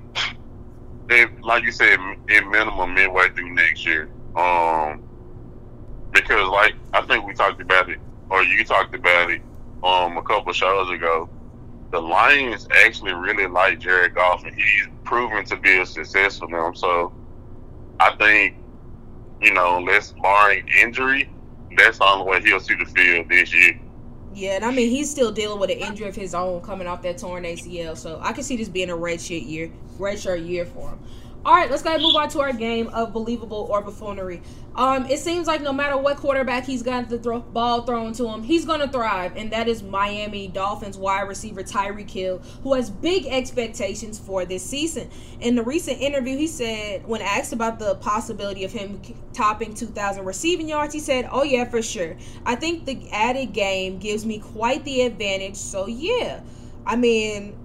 if, 1.10 1.30
like 1.42 1.64
you 1.64 1.72
said, 1.72 2.00
in 2.30 2.50
minimum 2.50 2.94
midway 2.94 3.30
through 3.30 3.54
next 3.54 3.86
year. 3.86 4.10
Um, 4.36 5.04
because 6.12 6.48
like 6.50 6.76
I 6.94 7.02
think 7.02 7.26
we 7.26 7.34
talked 7.34 7.62
about 7.62 7.90
it, 7.90 8.00
or 8.30 8.44
you 8.44 8.64
talked 8.64 8.96
about 8.96 9.30
it, 9.32 9.42
um, 9.84 10.18
a 10.18 10.24
couple 10.24 10.54
shows 10.54 10.90
ago. 10.90 11.30
The 11.92 12.00
Lions 12.00 12.68
actually 12.86 13.14
really 13.14 13.48
like 13.48 13.80
Jared 13.80 14.16
Goff, 14.16 14.44
and 14.44 14.54
he's 14.54 14.88
proven 15.04 15.46
to 15.46 15.56
be 15.56 15.80
a 15.80 15.86
success 15.86 16.38
for 16.38 16.48
them. 16.48 16.76
So, 16.76 17.14
I 18.00 18.14
think, 18.18 18.58
you 19.42 19.54
know, 19.54 19.78
unless 19.78 20.12
barring 20.12 20.68
injury, 20.82 21.30
that's 21.78 22.00
the 22.00 22.06
only 22.06 22.26
way 22.26 22.42
he'll 22.42 22.60
see 22.60 22.76
the 22.76 22.86
field 22.86 23.30
this 23.30 23.54
year. 23.54 23.80
Yeah, 24.38 24.52
and 24.52 24.64
I 24.64 24.70
mean 24.70 24.92
he's 24.92 25.10
still 25.10 25.32
dealing 25.32 25.60
with 25.60 25.72
an 25.72 25.80
injury 25.80 26.08
of 26.08 26.16
his 26.16 26.36
own 26.36 26.62
coming 26.62 26.86
off 26.86 27.02
that 27.02 27.18
torn 27.18 27.44
ACL, 27.44 27.98
so 27.98 28.20
I 28.22 28.34
can 28.34 28.44
see 28.44 28.56
this 28.56 28.70
being 28.70 28.92
a 28.92 28.96
red 28.96 29.20
shit 29.20 29.42
year, 29.42 29.72
red 29.98 30.20
shirt 30.20 30.42
year 30.42 30.64
for 30.64 30.92
him. 30.92 31.00
All 31.48 31.54
right, 31.54 31.72
let's 31.72 31.82
go 31.82 31.92
ahead 31.92 32.02
and 32.02 32.06
move 32.06 32.18
on 32.18 32.28
to 32.32 32.42
our 32.42 32.52
game 32.52 32.90
of 32.90 33.14
believable 33.14 33.70
or 33.72 33.82
buffoonery. 33.82 34.42
Um, 34.76 35.06
it 35.06 35.18
seems 35.20 35.48
like 35.48 35.62
no 35.62 35.72
matter 35.72 35.98
what 35.98 36.18
quarterback 36.18 36.66
he's 36.66 36.84
got 36.84 37.08
the 37.08 37.20
throw, 37.20 37.40
ball 37.40 37.84
thrown 37.84 38.12
to 38.16 38.28
him, 38.28 38.44
he's 38.44 38.66
going 38.66 38.82
to 38.82 38.90
thrive, 38.90 39.38
and 39.38 39.50
that 39.54 39.70
is 39.70 39.82
Miami 39.82 40.50
Dolphins 40.50 40.98
wide 40.98 41.22
receiver 41.22 41.64
Tyreek 41.64 42.10
Hill, 42.12 42.40
who 42.64 42.74
has 42.74 42.90
big 42.90 43.28
expectations 43.28 44.20
for 44.20 44.44
this 44.44 44.62
season. 44.62 45.10
In 45.40 45.56
the 45.56 45.64
recent 45.64 46.02
interview, 46.02 46.36
he 46.36 46.48
said, 46.48 47.08
when 47.08 47.22
asked 47.22 47.54
about 47.54 47.80
the 47.80 47.96
possibility 47.96 48.66
of 48.66 48.74
him 48.74 49.00
topping 49.32 49.74
2,000 49.74 50.26
receiving 50.26 50.68
yards, 50.68 50.94
he 50.94 51.00
said, 51.00 51.30
"Oh 51.32 51.44
yeah, 51.44 51.64
for 51.64 51.82
sure. 51.82 52.18
I 52.46 52.56
think 52.56 52.84
the 52.84 53.10
added 53.14 53.54
game 53.54 54.00
gives 54.00 54.26
me 54.26 54.40
quite 54.40 54.84
the 54.84 55.04
advantage. 55.04 55.56
So 55.56 55.88
yeah, 55.88 56.42
I 56.86 56.98
mean." 56.98 57.56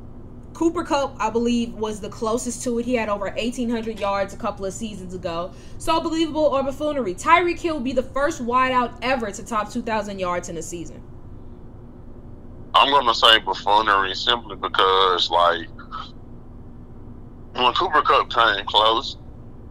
Cooper 0.54 0.84
Kupp, 0.84 1.16
I 1.18 1.30
believe, 1.30 1.72
was 1.74 2.00
the 2.00 2.08
closest 2.08 2.62
to 2.64 2.78
it. 2.78 2.84
He 2.84 2.94
had 2.94 3.08
over 3.08 3.26
1,800 3.26 3.98
yards 3.98 4.34
a 4.34 4.36
couple 4.36 4.66
of 4.66 4.72
seasons 4.72 5.14
ago. 5.14 5.52
So 5.78 6.00
believable 6.00 6.44
or 6.44 6.62
buffoonery. 6.62 7.14
Tyreek 7.14 7.58
Hill 7.58 7.76
will 7.76 7.82
be 7.82 7.92
the 7.92 8.02
first 8.02 8.44
wideout 8.44 8.94
ever 9.02 9.30
to 9.30 9.44
top 9.44 9.72
2,000 9.72 10.18
yards 10.18 10.48
in 10.48 10.56
a 10.58 10.62
season. 10.62 11.02
I'm 12.74 12.90
going 12.90 13.06
to 13.06 13.14
say 13.14 13.38
buffoonery 13.38 14.14
simply 14.14 14.56
because, 14.56 15.30
like, 15.30 15.68
when 17.54 17.72
Cooper 17.74 18.02
Kupp 18.02 18.30
came 18.30 18.64
close, 18.66 19.16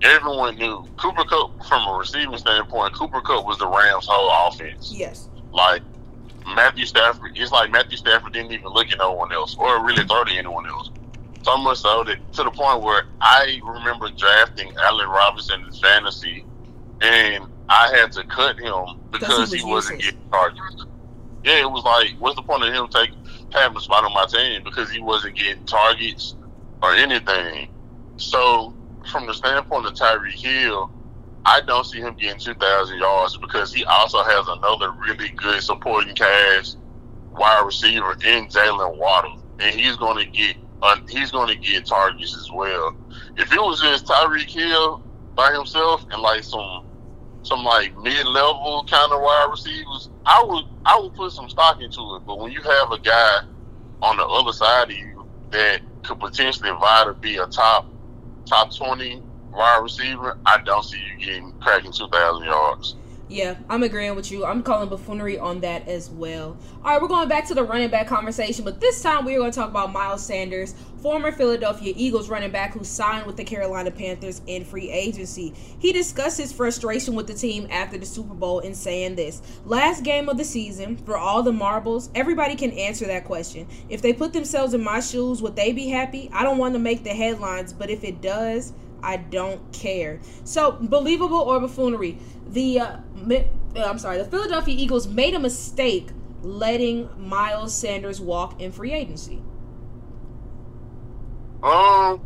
everyone 0.04 0.56
knew 0.56 0.88
Cooper 0.98 1.24
Kupp, 1.24 1.64
from 1.66 1.88
a 1.88 1.98
receiving 1.98 2.38
standpoint, 2.38 2.94
Cooper 2.94 3.22
Kupp 3.22 3.46
was 3.46 3.58
the 3.58 3.68
Rams' 3.68 4.08
whole 4.08 4.50
offense. 4.50 4.92
Yes. 4.94 5.30
Like, 5.52 5.82
Matthew 6.46 6.86
Stafford, 6.86 7.38
it's 7.38 7.52
like 7.52 7.72
Matthew 7.72 7.98
Stafford 7.98 8.34
didn't 8.34 8.52
even 8.52 8.68
look 8.68 8.92
at 8.92 8.98
no 8.98 9.14
one 9.14 9.32
else 9.32 9.56
or 9.58 9.86
really 9.86 10.04
throw 10.06 10.24
to 10.24 10.32
anyone 10.32 10.66
else. 10.68 10.90
So 11.44 11.58
much 11.58 11.80
so 11.80 12.04
that 12.04 12.34
to 12.34 12.44
the 12.44 12.52
point 12.52 12.82
where 12.82 13.06
I 13.20 13.60
remember 13.64 14.10
drafting 14.12 14.74
Allen 14.78 15.10
Robinson 15.10 15.64
in 15.64 15.72
fantasy, 15.74 16.46
and 17.02 17.46
I 17.70 17.90
had 17.96 18.12
to 18.14 18.24
cut 18.26 18.60
him 18.60 19.00
because 19.12 19.52
he, 19.52 19.64
was 19.64 19.90
not 19.90 20.00
getting 20.00 20.30
targets. 20.30 20.86
Yeah, 21.44 21.62
it 21.62 21.72
was 21.72 21.84
like, 21.84 22.12
what's 22.20 22.36
the 22.36 22.44
point 22.44 22.64
of 22.64 22.74
him 22.74 22.88
taking 22.90 23.18
having 23.52 23.78
a 23.78 23.82
spot 23.82 24.04
on 24.04 24.14
my 24.14 24.26
team 24.26 24.64
because 24.64 24.90
he 24.92 25.00
wasn't 25.00 25.36
getting 25.36 25.66
targets 25.66 26.36
or 26.82 26.94
anything. 26.94 27.70
So, 28.18 28.74
from 29.12 29.28
the 29.28 29.34
standpoint 29.34 29.86
of 29.86 29.94
Tyreek 29.94 30.34
Hill, 30.34 30.92
I 31.46 31.62
don't 31.62 31.86
see 31.86 32.00
him 32.00 32.16
getting 32.16 32.40
2,000 32.40 33.00
yards 33.00 33.38
because 33.38 33.74
he 33.74 33.84
also 33.86 34.24
has 34.24 34.48
another 34.48 34.92
really 34.92 35.30
good 35.30 35.62
supporting 35.64 36.16
cast 36.16 36.78
wide 37.32 37.64
receiver 37.66 38.14
in 38.26 38.48
Jaylen 38.48 38.98
Waddle, 38.98 39.42
and 39.60 39.74
he's 39.74 39.96
going 39.96 40.18
to 40.18 40.26
get 40.26 40.58
he's 41.10 41.32
going 41.32 41.48
to 41.48 41.56
get 41.56 41.86
targets 41.86 42.36
as 42.36 42.52
well. 42.52 42.96
If 43.38 43.52
it 43.54 43.60
was 43.62 43.82
just 43.82 44.06
Tyreek 44.06 44.50
Hill 44.50 45.04
by 45.36 45.52
himself 45.54 46.06
and 46.12 46.22
like 46.22 46.44
some 46.44 46.86
some 47.44 47.64
like 47.64 47.98
mid 47.98 48.26
level 48.28 48.86
kind 48.90 49.12
of 49.12 49.22
wide 49.22 49.48
receivers, 49.50 50.10
I 50.26 50.44
would 50.44 50.66
I 50.86 51.00
would 51.00 51.16
put 51.16 51.32
some 51.32 51.50
stock 51.50 51.82
into 51.82 52.16
it. 52.16 52.26
But 52.26 52.40
when 52.40 52.52
you 52.52 52.62
have 52.62 52.92
a 52.92 53.00
guy 53.00 53.42
on 54.02 54.18
the 54.18 54.26
other 54.26 54.54
side 54.54 54.92
of 54.92 54.98
you 54.98 55.28
that 55.52 55.82
could 56.04 56.20
potentially 56.20 56.70
vie 56.70 57.04
to 57.06 57.14
be 57.14 57.38
a 57.38 57.48
top 57.48 57.88
top 58.46 58.76
twenty 58.76 59.22
wide 59.52 59.80
receiver, 59.84 60.38
I 60.46 60.58
don't 60.60 60.84
see 60.84 61.00
you 61.00 61.26
getting 61.26 61.52
cracking 61.62 61.92
two 61.92 62.08
thousand 62.08 62.46
yards. 62.46 62.96
Yeah, 63.32 63.56
I'm 63.70 63.82
agreeing 63.82 64.16
with 64.18 64.30
you. 64.30 64.44
I'm 64.44 64.62
calling 64.62 64.90
buffoonery 64.90 65.40
on 65.40 65.62
that 65.62 65.88
as 65.88 66.10
well. 66.10 66.58
All 66.84 66.92
right, 66.92 67.02
we're 67.02 67.08
going 67.08 67.30
back 67.30 67.48
to 67.48 67.54
the 67.54 67.64
running 67.64 67.90
back 67.90 68.06
conversation, 68.08 68.66
but 68.66 68.82
this 68.82 69.02
time 69.02 69.24
we 69.24 69.36
are 69.36 69.40
going 69.40 69.52
to 69.52 69.56
talk 69.58 69.70
about 69.70 69.94
Miles 69.94 70.22
Sanders, 70.26 70.76
former 71.02 71.32
Philadelphia 71.32 71.94
Eagles 71.96 72.28
running 72.28 72.52
back 72.52 72.74
who 72.74 72.84
signed 72.84 73.26
with 73.26 73.38
the 73.38 73.46
Carolina 73.46 73.90
Panthers 73.90 74.42
in 74.48 74.66
free 74.66 74.92
agency. 74.92 75.54
He 75.80 75.94
discussed 75.94 76.40
his 76.40 76.52
frustration 76.52 77.16
with 77.16 77.26
the 77.26 77.34
team 77.34 77.70
after 77.72 77.98
the 77.98 78.06
Super 78.06 78.34
Bowl 78.34 78.60
in 78.60 78.76
saying 78.76 79.16
this 79.16 79.42
Last 79.64 80.04
game 80.04 80.28
of 80.28 80.38
the 80.38 80.44
season, 80.44 80.98
for 80.98 81.16
all 81.16 81.42
the 81.42 81.54
marbles, 81.54 82.10
everybody 82.14 82.58
can 82.58 82.72
answer 82.72 83.08
that 83.08 83.24
question. 83.24 83.66
If 83.88 84.02
they 84.02 84.12
put 84.12 84.34
themselves 84.34 84.74
in 84.74 84.84
my 84.84 85.00
shoes, 85.00 85.42
would 85.42 85.56
they 85.56 85.72
be 85.72 85.88
happy? 85.88 86.30
I 86.34 86.44
don't 86.44 86.58
want 86.58 86.74
to 86.74 86.80
make 86.80 87.06
the 87.06 87.12
headlines, 87.12 87.72
but 87.72 87.90
if 87.90 88.04
it 88.04 88.20
does, 88.20 88.74
I 89.04 89.18
don't 89.18 89.72
care. 89.74 90.20
So, 90.44 90.72
believable 90.74 91.40
or 91.40 91.60
buffoonery? 91.60 92.18
The 92.48 92.80
uh, 92.80 92.98
uh, 93.30 93.44
I'm 93.76 94.00
sorry, 94.00 94.18
the 94.18 94.26
Philadelphia 94.26 94.76
Eagles 94.78 95.08
made 95.08 95.34
a 95.34 95.40
mistake 95.40 96.10
letting 96.42 97.10
Miles 97.18 97.74
Sanders 97.74 98.20
walk 98.20 98.60
in 98.60 98.72
free 98.72 98.92
agency. 98.92 99.42
Um, 101.64 102.20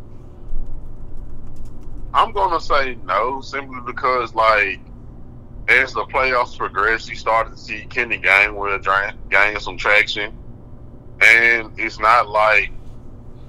I'm 2.13 2.31
gonna 2.31 2.61
say 2.61 2.97
no, 3.05 3.41
simply 3.41 3.81
because 3.85 4.33
like 4.33 4.79
as 5.67 5.93
the 5.93 6.05
playoffs 6.05 6.57
progressed, 6.57 7.09
you 7.09 7.15
started 7.15 7.51
to 7.51 7.57
see 7.57 7.85
Kenny 7.89 8.17
Gainwell 8.17 8.81
gain 9.29 9.59
some 9.59 9.77
traction, 9.77 10.33
and 11.21 11.71
it's 11.77 11.99
not 11.99 12.29
like 12.29 12.71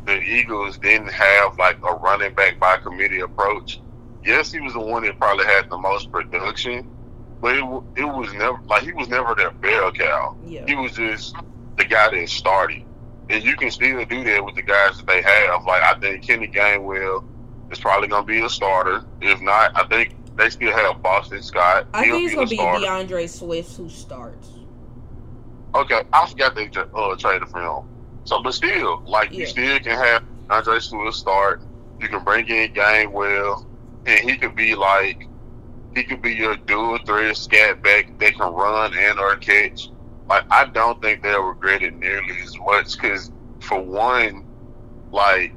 the 0.06 0.22
Eagles 0.22 0.78
didn't 0.78 1.10
have 1.10 1.58
like 1.58 1.78
a 1.78 1.94
running 1.96 2.32
back 2.34 2.58
by 2.58 2.78
committee 2.78 3.20
approach. 3.20 3.80
Yes, 4.24 4.52
he 4.52 4.60
was 4.60 4.72
the 4.72 4.80
one 4.80 5.02
that 5.04 5.18
probably 5.18 5.44
had 5.44 5.68
the 5.68 5.78
most 5.78 6.10
production, 6.10 6.88
but 7.40 7.56
it, 7.56 7.64
it 7.96 8.04
was 8.04 8.32
never 8.32 8.58
like 8.66 8.82
he 8.82 8.92
was 8.92 9.08
never 9.08 9.34
their 9.34 9.50
bell 9.50 9.92
cow. 9.92 10.36
Yeah. 10.44 10.64
He 10.66 10.74
was 10.74 10.92
just 10.92 11.34
the 11.76 11.84
guy 11.84 12.10
that 12.10 12.28
started, 12.28 12.84
and 13.28 13.42
you 13.42 13.56
can 13.56 13.70
still 13.70 14.04
do 14.04 14.24
that 14.24 14.44
with 14.44 14.54
the 14.54 14.62
guys 14.62 14.96
that 14.96 15.06
they 15.06 15.22
have. 15.22 15.64
Like 15.64 15.82
I 15.82 15.98
think 15.98 16.26
Kenny 16.26 16.48
Gainwell 16.48 17.24
is 17.70 17.80
probably 17.80 18.08
going 18.08 18.22
to 18.22 18.26
be 18.26 18.40
a 18.40 18.48
starter. 18.48 19.04
If 19.20 19.40
not, 19.40 19.76
I 19.76 19.86
think 19.88 20.14
they 20.36 20.50
still 20.50 20.72
have 20.72 21.02
Boston 21.02 21.42
Scott. 21.42 21.88
I 21.92 22.04
He'll 22.04 22.14
think 22.14 22.26
it's 22.26 22.34
going 22.34 22.46
to 22.46 22.50
be 22.50 22.86
D'Andre 22.86 23.26
Swift 23.26 23.76
who 23.76 23.88
starts. 23.88 24.50
Okay, 25.74 26.02
I 26.12 26.28
forgot 26.28 26.54
they 26.54 26.70
uh, 26.94 27.16
traded 27.16 27.48
for 27.48 27.60
him. 27.60 27.95
So, 28.26 28.42
but 28.42 28.54
still, 28.54 29.02
like 29.06 29.30
yeah. 29.30 29.38
you 29.38 29.46
still 29.46 29.78
can 29.78 29.96
have 29.96 30.24
Andre 30.50 30.80
Swift 30.80 31.16
start. 31.16 31.62
You 32.00 32.08
can 32.08 32.24
bring 32.24 32.48
in 32.48 32.74
Gainwell, 32.74 33.64
and 34.04 34.28
he 34.28 34.36
could 34.36 34.56
be 34.56 34.74
like 34.74 35.28
he 35.94 36.02
could 36.02 36.20
be 36.22 36.34
your 36.34 36.56
dual 36.56 36.98
threat 37.06 37.36
scat 37.36 37.82
back 37.82 38.18
that 38.18 38.34
can 38.34 38.52
run 38.52 38.92
and 38.94 39.18
or 39.20 39.36
catch. 39.36 39.90
Like 40.28 40.44
I 40.50 40.66
don't 40.66 41.00
think 41.00 41.22
they'll 41.22 41.40
regret 41.40 41.84
it 41.84 41.96
nearly 41.96 42.36
as 42.42 42.58
much 42.58 42.96
because 42.96 43.30
for 43.60 43.80
one, 43.80 44.44
like 45.12 45.54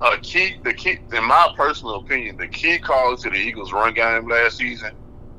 a 0.00 0.18
key 0.18 0.60
the 0.62 0.74
key 0.74 0.98
in 1.12 1.24
my 1.24 1.52
personal 1.56 1.96
opinion, 1.96 2.36
the 2.36 2.46
key 2.46 2.78
call 2.78 3.16
to 3.16 3.28
the 3.28 3.36
Eagles 3.36 3.72
run 3.72 3.94
game 3.94 4.28
last 4.28 4.58
season 4.58 4.94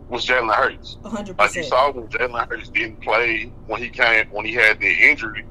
was 0.10 0.26
Jalen 0.26 0.54
Hurts. 0.54 0.98
100%. 1.04 1.38
Like 1.38 1.56
you 1.56 1.64
saw 1.64 1.92
when 1.92 2.08
Jalen 2.08 2.50
Hurts 2.50 2.68
didn't 2.68 3.02
play 3.02 3.54
when 3.68 3.82
he 3.82 3.88
came 3.88 4.28
when 4.32 4.46
he 4.46 4.54
had 4.54 4.82
the 4.82 5.10
injury 5.10 5.46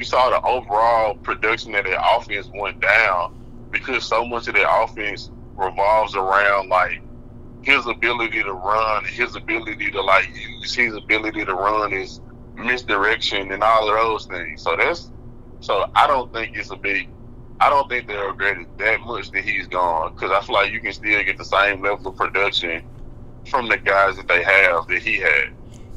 you 0.00 0.06
saw 0.06 0.30
the 0.30 0.40
overall 0.46 1.14
production 1.16 1.74
of 1.74 1.84
their 1.84 2.00
offense 2.16 2.50
went 2.54 2.80
down 2.80 3.68
because 3.70 4.02
so 4.02 4.24
much 4.24 4.48
of 4.48 4.54
their 4.54 4.82
offense 4.82 5.30
revolves 5.54 6.16
around 6.16 6.70
like 6.70 7.02
his 7.60 7.86
ability 7.86 8.42
to 8.42 8.52
run, 8.52 9.04
his 9.04 9.36
ability 9.36 9.90
to 9.90 10.00
like 10.00 10.26
use 10.34 10.74
his 10.74 10.94
ability 10.94 11.44
to 11.44 11.54
run 11.54 11.92
his 11.92 12.22
misdirection 12.54 13.52
and 13.52 13.62
all 13.62 13.90
of 13.90 13.94
those 13.94 14.24
things. 14.24 14.62
So 14.62 14.74
that's 14.74 15.12
so 15.60 15.90
I 15.94 16.06
don't 16.06 16.32
think 16.32 16.56
it's 16.56 16.70
a 16.70 16.76
big. 16.76 17.10
I 17.60 17.68
don't 17.68 17.86
think 17.90 18.08
they 18.08 18.16
regret 18.16 18.56
it 18.56 18.78
that 18.78 19.00
much 19.02 19.30
that 19.32 19.44
he's 19.44 19.66
gone 19.66 20.14
because 20.14 20.30
I 20.30 20.40
feel 20.40 20.54
like 20.54 20.72
you 20.72 20.80
can 20.80 20.94
still 20.94 21.22
get 21.22 21.36
the 21.36 21.44
same 21.44 21.82
level 21.82 22.06
of 22.06 22.16
production 22.16 22.82
from 23.50 23.68
the 23.68 23.76
guys 23.76 24.16
that 24.16 24.28
they 24.28 24.42
have 24.42 24.86
that 24.88 25.02
he 25.02 25.18
had. 25.18 25.52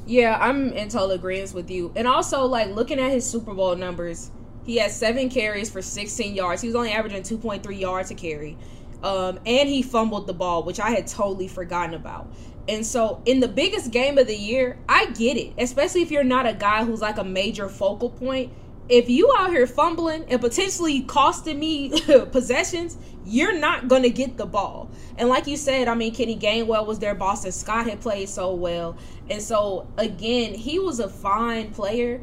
Yeah, 0.06 0.38
I'm 0.39 0.74
in 0.74 0.89
total 0.89 1.12
agreement 1.12 1.54
with 1.54 1.72
you. 1.72 1.92
And 1.96 2.08
also, 2.08 2.46
like 2.46 2.70
looking 2.70 3.00
at 3.00 3.12
his 3.12 3.30
Super 3.30 3.54
Bowl 3.54 3.76
numbers, 3.76 4.32
he 4.66 4.78
had 4.78 4.92
seven 4.92 5.30
carries 5.30 5.70
for 5.70 5.82
16 5.82 6.36
yards. 6.36 6.62
He 6.62 6.68
was 6.68 6.76
only 6.76 6.92
averaging 6.92 7.24
2.3 7.24 7.80
yards 7.80 8.12
a 8.12 8.16
carry. 8.16 8.58
Um, 9.02 9.39
and 9.46 9.68
he 9.68 9.82
fumbled 9.82 10.28
the 10.28 10.34
ball, 10.34 10.63
which 10.63 10.80
I 10.80 10.92
had 10.92 11.08
totally 11.08 11.48
forgotten 11.48 11.94
about. 11.94 12.28
And 12.68 12.86
so, 12.86 13.22
in 13.26 13.42
the 13.42 13.48
biggest 13.50 13.92
game 13.92 14.18
of 14.18 14.28
the 14.28 14.36
year, 14.36 14.78
I 14.88 15.08
get 15.08 15.36
it, 15.36 15.54
especially 15.58 16.02
if 16.02 16.12
you're 16.12 16.24
not 16.24 16.48
a 16.48 16.54
guy 16.54 16.86
who's 16.86 17.02
like 17.02 17.18
a 17.18 17.24
major 17.24 17.68
focal 17.68 18.10
point. 18.10 18.54
If 18.88 19.10
you 19.10 19.34
out 19.38 19.50
here 19.50 19.68
fumbling 19.68 20.26
and 20.30 20.39
potentially 20.42 21.02
costing 21.02 21.60
me 21.60 21.89
possessions, 22.32 22.98
you're 23.26 23.58
not 23.58 23.88
gonna 23.88 24.10
get 24.10 24.38
the 24.38 24.46
ball. 24.46 24.89
And 25.18 25.30
like 25.30 25.48
you 25.48 25.58
said, 25.58 25.88
I 25.88 25.96
mean, 25.96 26.13
Kenny 26.13 26.38
Gainwell 26.38 26.86
was 26.86 27.00
there. 27.00 27.16
Boston 27.16 27.52
Scott 27.52 27.88
had 27.88 28.02
played 28.02 28.30
so 28.30 28.54
well. 28.54 28.98
And 29.30 29.42
so, 29.42 29.88
again, 29.98 30.54
he 30.54 30.80
was 30.80 31.00
a 31.00 31.10
fine 31.10 31.72
player, 31.72 32.22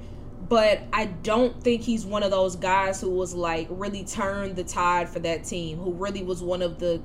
but 0.48 0.82
I 0.92 1.06
don't 1.06 1.62
think 1.62 1.82
he's 1.82 2.04
one 2.04 2.22
of 2.22 2.30
those 2.30 2.56
guys 2.56 3.00
who 3.00 3.10
was 3.10 3.34
like 3.34 3.68
really 3.70 4.04
turned 4.04 4.56
the 4.56 4.64
tide 4.64 5.08
for 5.08 5.18
that 5.20 5.44
team, 5.44 5.78
who 5.78 5.92
really 5.92 6.22
was 6.22 6.42
one 6.42 6.62
of 6.62 6.78
the. 6.78 7.00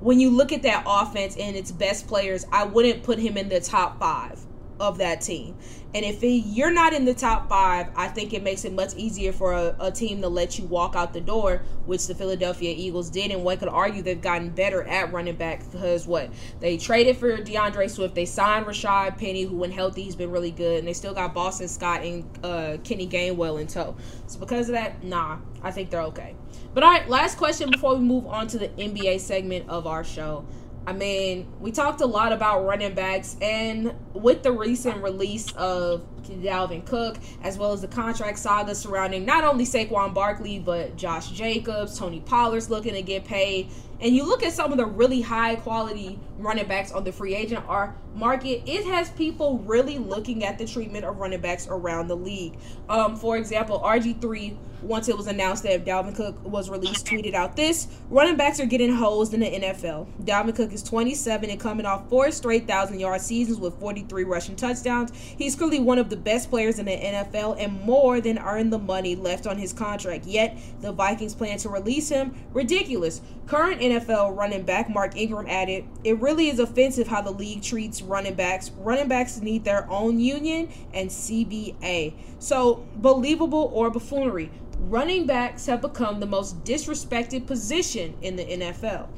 When 0.00 0.20
you 0.20 0.30
look 0.30 0.52
at 0.52 0.62
that 0.62 0.84
offense 0.86 1.36
and 1.36 1.56
its 1.56 1.72
best 1.72 2.06
players, 2.06 2.46
I 2.52 2.64
wouldn't 2.64 3.02
put 3.02 3.18
him 3.18 3.36
in 3.36 3.48
the 3.48 3.60
top 3.60 3.98
five. 3.98 4.44
Of 4.80 4.98
that 4.98 5.20
team. 5.20 5.56
And 5.94 6.04
if 6.04 6.22
it, 6.22 6.28
you're 6.28 6.70
not 6.70 6.92
in 6.92 7.06
the 7.06 7.14
top 7.14 7.48
five, 7.48 7.88
I 7.96 8.08
think 8.08 8.34
it 8.34 8.42
makes 8.42 8.66
it 8.66 8.74
much 8.74 8.94
easier 8.94 9.32
for 9.32 9.54
a, 9.54 9.74
a, 9.80 9.90
team 9.90 10.20
to 10.20 10.28
let 10.28 10.58
you 10.58 10.66
walk 10.66 10.94
out 10.94 11.14
the 11.14 11.20
door, 11.20 11.62
which 11.86 12.06
the 12.06 12.14
Philadelphia 12.14 12.74
Eagles 12.76 13.08
did. 13.08 13.30
And 13.30 13.42
one 13.42 13.56
could 13.56 13.68
argue 13.68 14.02
they've 14.02 14.20
gotten 14.20 14.50
better 14.50 14.82
at 14.82 15.12
running 15.12 15.36
back 15.36 15.62
because 15.70 16.06
what? 16.06 16.30
They 16.60 16.76
traded 16.76 17.16
for 17.16 17.38
D'Andre 17.38 17.88
Swift. 17.88 18.14
They 18.14 18.26
signed 18.26 18.66
Rashaad 18.66 19.16
Penny, 19.16 19.44
who, 19.44 19.56
when 19.56 19.70
healthy, 19.70 20.02
he's 20.02 20.14
been 20.14 20.30
really 20.30 20.50
good. 20.50 20.80
And 20.80 20.86
they 20.86 20.92
still 20.92 21.14
got 21.14 21.32
Boston 21.32 21.68
Scott 21.68 22.02
and 22.02 22.24
uh, 22.44 22.76
Kenny 22.84 23.08
Gainwell 23.08 23.58
in 23.58 23.66
tow. 23.66 23.96
So 24.26 24.38
because 24.38 24.68
of 24.68 24.74
that, 24.74 25.02
nah, 25.02 25.38
I 25.62 25.70
think 25.70 25.88
they're 25.88 26.02
okay. 26.02 26.36
But 26.74 26.82
all 26.82 26.90
right, 26.90 27.08
last 27.08 27.38
question 27.38 27.70
before 27.70 27.94
we 27.94 28.02
move 28.02 28.26
on 28.26 28.46
to 28.48 28.58
the 28.58 28.68
NBA 28.68 29.20
segment 29.20 29.68
of 29.70 29.86
our 29.86 30.04
show. 30.04 30.44
I 30.88 30.94
mean, 30.94 31.52
we 31.60 31.70
talked 31.70 32.00
a 32.00 32.06
lot 32.06 32.32
about 32.32 32.64
running 32.64 32.94
backs, 32.94 33.36
and 33.42 33.92
with 34.14 34.42
the 34.42 34.52
recent 34.52 35.02
release 35.02 35.52
of 35.52 36.00
Dalvin 36.22 36.86
Cook, 36.86 37.18
as 37.42 37.58
well 37.58 37.74
as 37.74 37.82
the 37.82 37.88
contract 37.88 38.38
saga 38.38 38.74
surrounding 38.74 39.26
not 39.26 39.44
only 39.44 39.66
Saquon 39.66 40.14
Barkley, 40.14 40.58
but 40.58 40.96
Josh 40.96 41.28
Jacobs, 41.28 41.98
Tony 41.98 42.20
Pollard's 42.20 42.70
looking 42.70 42.94
to 42.94 43.02
get 43.02 43.26
paid. 43.26 43.68
And 44.00 44.14
you 44.14 44.24
look 44.24 44.42
at 44.42 44.52
some 44.52 44.70
of 44.70 44.78
the 44.78 44.86
really 44.86 45.20
high 45.20 45.56
quality 45.56 46.18
running 46.38 46.68
backs 46.68 46.92
on 46.92 47.04
the 47.04 47.12
free 47.12 47.34
agent 47.34 47.64
R 47.68 47.96
market, 48.14 48.62
it 48.66 48.84
has 48.86 49.10
people 49.10 49.58
really 49.60 49.98
looking 49.98 50.44
at 50.44 50.58
the 50.58 50.66
treatment 50.66 51.04
of 51.04 51.18
running 51.18 51.40
backs 51.40 51.66
around 51.68 52.08
the 52.08 52.16
league. 52.16 52.58
Um, 52.88 53.16
for 53.16 53.36
example, 53.36 53.80
RG3 53.80 54.56
once 54.82 55.08
it 55.08 55.16
was 55.16 55.26
announced 55.26 55.62
that 55.64 55.84
Dalvin 55.84 56.14
Cook 56.14 56.36
was 56.44 56.70
released, 56.70 57.06
tweeted 57.06 57.34
out 57.34 57.56
this 57.56 57.88
running 58.10 58.36
backs 58.36 58.60
are 58.60 58.66
getting 58.66 58.94
hosed 58.94 59.34
in 59.34 59.40
the 59.40 59.46
NFL. 59.46 60.06
Dalvin 60.24 60.54
Cook 60.54 60.72
is 60.72 60.82
27 60.82 61.50
and 61.50 61.60
coming 61.60 61.86
off 61.86 62.08
four 62.08 62.30
straight 62.30 62.66
thousand 62.66 63.00
yard 63.00 63.20
seasons 63.20 63.58
with 63.58 63.78
43 63.80 64.24
rushing 64.24 64.56
touchdowns. 64.56 65.10
He's 65.14 65.56
clearly 65.56 65.80
one 65.80 65.98
of 65.98 66.10
the 66.10 66.16
best 66.16 66.50
players 66.50 66.78
in 66.78 66.86
the 66.86 66.96
NFL 66.96 67.56
and 67.58 67.80
more 67.82 68.20
than 68.20 68.38
earned 68.38 68.72
the 68.72 68.78
money 68.78 69.16
left 69.16 69.46
on 69.46 69.58
his 69.58 69.72
contract. 69.72 70.26
Yet 70.26 70.56
the 70.80 70.92
Vikings 70.92 71.34
plan 71.34 71.58
to 71.58 71.68
release 71.68 72.08
him. 72.08 72.34
Ridiculous. 72.52 73.20
Current 73.46 73.80
NFL 73.90 74.36
running 74.36 74.62
back 74.62 74.88
Mark 74.90 75.16
Ingram 75.16 75.46
added, 75.48 75.84
It 76.04 76.18
really 76.20 76.48
is 76.48 76.58
offensive 76.58 77.08
how 77.08 77.22
the 77.22 77.30
league 77.30 77.62
treats 77.62 78.02
running 78.02 78.34
backs. 78.34 78.70
Running 78.78 79.08
backs 79.08 79.40
need 79.40 79.64
their 79.64 79.90
own 79.90 80.20
union 80.20 80.68
and 80.94 81.10
CBA. 81.10 82.14
So, 82.38 82.86
believable 82.96 83.70
or 83.72 83.90
buffoonery 83.90 84.50
running 84.80 85.26
backs 85.26 85.66
have 85.66 85.80
become 85.80 86.20
the 86.20 86.26
most 86.26 86.62
disrespected 86.64 87.46
position 87.46 88.16
in 88.22 88.36
the 88.36 88.44
NFL. 88.44 89.08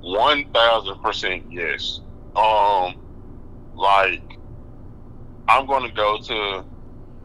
One 0.00 0.50
thousand 0.52 1.02
percent 1.02 1.44
yes. 1.50 2.00
Um, 2.36 2.94
like 3.74 4.22
I'm 5.48 5.66
going 5.66 5.88
to 5.88 5.94
go 5.94 6.18
to. 6.18 6.64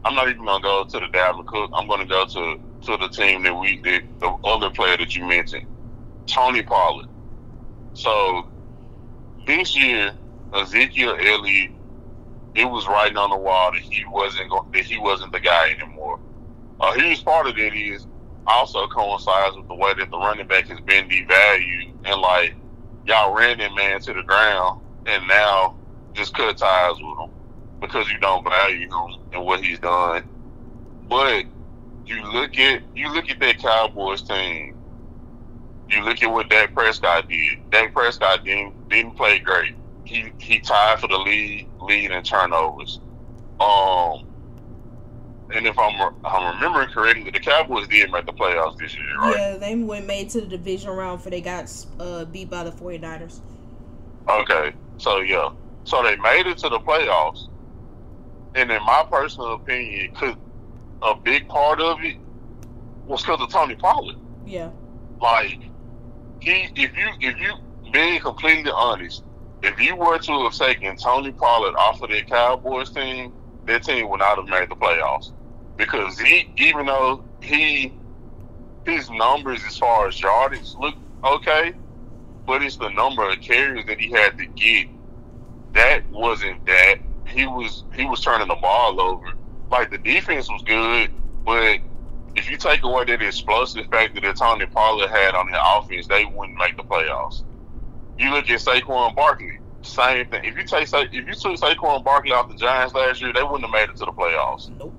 I'm 0.06 0.14
not 0.14 0.28
even 0.28 0.44
going 0.44 0.60
to 0.60 0.66
go 0.66 0.84
to 0.84 1.00
the 1.00 1.06
Dalvin 1.06 1.46
Cook. 1.46 1.70
I'm 1.72 1.86
going 1.86 2.00
to 2.00 2.06
go 2.06 2.26
to 2.26 2.60
to 2.86 2.96
the 2.98 3.08
team 3.08 3.42
that 3.44 3.54
we 3.54 3.78
the, 3.80 4.02
the 4.20 4.28
other 4.44 4.70
player 4.70 4.96
that 4.96 5.14
you 5.14 5.24
mentioned, 5.24 5.66
Tony 6.26 6.62
Pollard. 6.62 7.08
So 7.94 8.48
this 9.46 9.76
year, 9.76 10.12
Ezekiel 10.54 11.16
Elliott, 11.20 11.70
it 12.54 12.64
was 12.64 12.86
writing 12.86 13.16
on 13.16 13.30
the 13.30 13.36
wall 13.36 13.72
that 13.72 13.82
he 13.82 14.04
wasn't 14.06 14.50
go, 14.50 14.66
that 14.72 14.84
he 14.84 14.98
wasn't 14.98 15.32
the 15.32 15.40
guy 15.40 15.70
anymore. 15.70 16.20
A 16.80 16.94
huge 16.94 17.24
part 17.24 17.46
of 17.46 17.58
it 17.58 17.74
is 17.74 18.06
also 18.46 18.86
coincides 18.88 19.56
with 19.56 19.68
the 19.68 19.74
way 19.74 19.94
that 19.94 20.10
the 20.10 20.18
running 20.18 20.46
back 20.46 20.68
has 20.68 20.80
been 20.80 21.08
devalued 21.08 21.94
and 22.04 22.20
like 22.20 22.54
y'all 23.06 23.34
ran 23.34 23.58
that 23.58 23.74
man 23.74 24.00
to 24.00 24.12
the 24.12 24.22
ground 24.22 24.80
and 25.06 25.26
now 25.28 25.76
just 26.14 26.34
cut 26.34 26.56
ties 26.56 26.96
with 27.00 27.18
him 27.18 27.30
because 27.80 28.08
you 28.10 28.18
don't 28.18 28.44
value 28.44 28.86
him 28.88 29.22
and 29.32 29.44
what 29.44 29.62
he's 29.64 29.78
done. 29.78 30.24
But 31.08 31.46
you 32.06 32.22
look 32.32 32.58
at 32.58 32.82
you 32.94 33.12
look 33.12 33.30
at 33.30 33.40
that 33.40 33.58
Cowboys 33.58 34.22
team. 34.22 34.73
You 35.90 36.02
look 36.04 36.22
at 36.22 36.30
what 36.32 36.48
Dak 36.48 36.74
Prescott 36.74 37.28
did. 37.28 37.58
Dak 37.70 37.92
Prescott 37.92 38.44
didn't 38.44 38.74
didn't 38.88 39.16
play 39.16 39.38
great. 39.38 39.72
He 40.04 40.32
he 40.38 40.60
tied 40.60 40.98
for 40.98 41.08
the 41.08 41.18
lead 41.18 41.68
lead 41.80 42.10
in 42.10 42.22
turnovers. 42.22 43.00
Um, 43.60 44.24
and 45.54 45.66
if 45.66 45.78
I'm 45.78 46.10
I'm 46.24 46.54
remembering 46.54 46.88
correctly, 46.88 47.30
the 47.30 47.40
Cowboys 47.40 47.86
did 47.88 48.10
make 48.10 48.26
the 48.26 48.32
playoffs 48.32 48.76
this 48.78 48.96
year, 48.96 49.18
right? 49.20 49.36
Yeah, 49.36 49.56
they 49.56 49.74
went 49.76 50.06
made 50.06 50.30
to 50.30 50.40
the 50.40 50.46
division 50.46 50.90
round 50.90 51.22
for 51.22 51.30
they 51.30 51.40
got 51.40 51.70
uh, 52.00 52.24
beat 52.24 52.50
by 52.50 52.64
the 52.64 52.72
49ers. 52.72 53.40
Okay, 54.28 54.72
so 54.96 55.20
yeah, 55.20 55.48
so 55.84 56.02
they 56.02 56.16
made 56.16 56.46
it 56.46 56.58
to 56.58 56.68
the 56.70 56.80
playoffs, 56.80 57.48
and 58.54 58.70
in 58.70 58.82
my 58.84 59.04
personal 59.10 59.54
opinion, 59.54 60.08
cause 60.14 60.34
a 61.02 61.14
big 61.24 61.46
part 61.48 61.80
of 61.80 61.98
it 62.02 62.16
was 63.06 63.22
because 63.22 63.40
of 63.40 63.50
Tony 63.50 63.76
Pollard. 63.76 64.16
Yeah, 64.46 64.70
like 65.20 65.58
he, 66.44 66.68
if 66.76 66.96
you 66.96 67.08
if 67.20 67.40
you 67.40 67.54
being 67.92 68.20
completely 68.20 68.70
honest, 68.74 69.24
if 69.62 69.80
you 69.80 69.96
were 69.96 70.18
to 70.18 70.44
have 70.44 70.54
taken 70.54 70.96
Tony 70.96 71.32
Pollard 71.32 71.74
off 71.76 72.02
of 72.02 72.10
that 72.10 72.26
Cowboys 72.26 72.90
team 72.90 73.32
their 73.66 73.80
team 73.80 74.08
would 74.10 74.20
not 74.20 74.36
have 74.36 74.48
made 74.48 74.68
the 74.68 74.76
playoffs 74.76 75.32
because 75.76 76.18
he, 76.18 76.50
even 76.56 76.86
though 76.86 77.24
he, 77.40 77.92
his 78.84 79.10
numbers 79.10 79.60
as 79.66 79.78
far 79.78 80.08
as 80.08 80.20
yardage 80.20 80.74
look 80.74 80.94
okay, 81.24 81.72
but 82.46 82.62
it's 82.62 82.76
the 82.76 82.90
number 82.90 83.28
of 83.28 83.40
carries 83.40 83.86
that 83.86 83.98
he 83.98 84.10
had 84.10 84.36
to 84.38 84.46
get. 84.46 84.88
That 85.72 86.08
wasn't 86.10 86.64
that. 86.66 86.96
He 87.26 87.46
was 87.46 87.84
he 87.94 88.04
was 88.04 88.20
turning 88.20 88.48
the 88.48 88.54
ball 88.56 89.00
over. 89.00 89.26
Like 89.70 89.90
the 89.90 89.98
defense 89.98 90.48
was 90.48 90.62
good, 90.62 91.10
but 91.44 91.78
if 92.36 92.50
you 92.50 92.56
take 92.56 92.82
away 92.82 93.04
that 93.04 93.22
explosive 93.22 93.86
factor 93.86 94.20
that 94.20 94.36
Tony 94.36 94.66
Pollard 94.66 95.10
had 95.10 95.34
on 95.34 95.50
the 95.50 95.58
offense, 95.76 96.06
they 96.06 96.24
wouldn't 96.24 96.58
make 96.58 96.76
the 96.76 96.82
playoffs. 96.82 97.44
You 98.18 98.30
look 98.30 98.48
at 98.50 98.60
Saquon 98.60 99.14
Barkley 99.14 99.58
same 99.84 100.26
thing. 100.28 100.44
If 100.44 100.56
you 100.56 100.64
take 100.64 100.88
if 100.92 101.12
you 101.12 101.34
took 101.34 101.56
Saquon 101.56 102.04
Barkley 102.04 102.32
off 102.32 102.48
the 102.48 102.56
Giants 102.56 102.94
last 102.94 103.20
year, 103.20 103.32
they 103.32 103.42
wouldn't 103.42 103.62
have 103.62 103.70
made 103.70 103.90
it 103.90 103.96
to 103.96 104.04
the 104.06 104.12
playoffs. 104.12 104.70
Nope. 104.78 104.94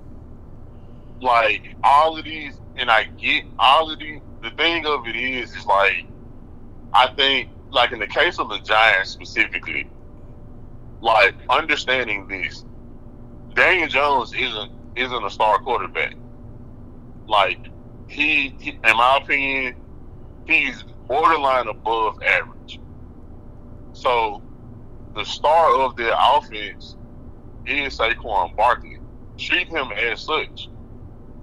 Like 1.22 1.76
all 1.84 2.18
of 2.18 2.26
these, 2.26 2.60
and 2.76 2.90
I 2.90 3.06
get 3.06 3.46
all 3.58 3.92
of 3.92 4.00
these. 4.00 4.22
The 4.42 4.52
thing 4.52 4.86
of 4.86 5.08
it 5.08 5.16
is, 5.16 5.56
is 5.56 5.66
like 5.66 6.06
I 6.94 7.08
think, 7.16 7.50
like 7.72 7.92
in 7.92 8.00
the 8.00 8.08
case 8.08 8.38
of 8.38 8.50
the 8.50 8.60
Giants 8.60 9.12
specifically, 9.12 9.90
like 11.02 11.36
understanding 11.50 12.28
this, 12.28 12.64
Daniel 13.54 13.88
Jones 13.88 14.34
isn't 14.34 14.72
isn't 14.96 15.24
a 15.24 15.30
star 15.30 15.60
quarterback. 15.60 16.16
Like 17.28 17.60
he, 18.08 18.50
he 18.60 18.80
in 18.84 18.98
my 18.98 19.20
opinion, 19.22 19.76
he's 20.46 20.84
borderline 21.08 21.68
above 21.68 22.16
average. 22.24 22.80
So 23.94 24.42
the 25.16 25.24
star 25.24 25.76
of 25.76 25.96
their 25.96 26.14
offense 26.36 26.96
is 27.66 27.98
Saquon 27.98 28.56
Barkley. 28.56 28.98
Treat 29.38 29.68
him 29.68 29.88
as 30.12 30.22
such. 30.22 30.70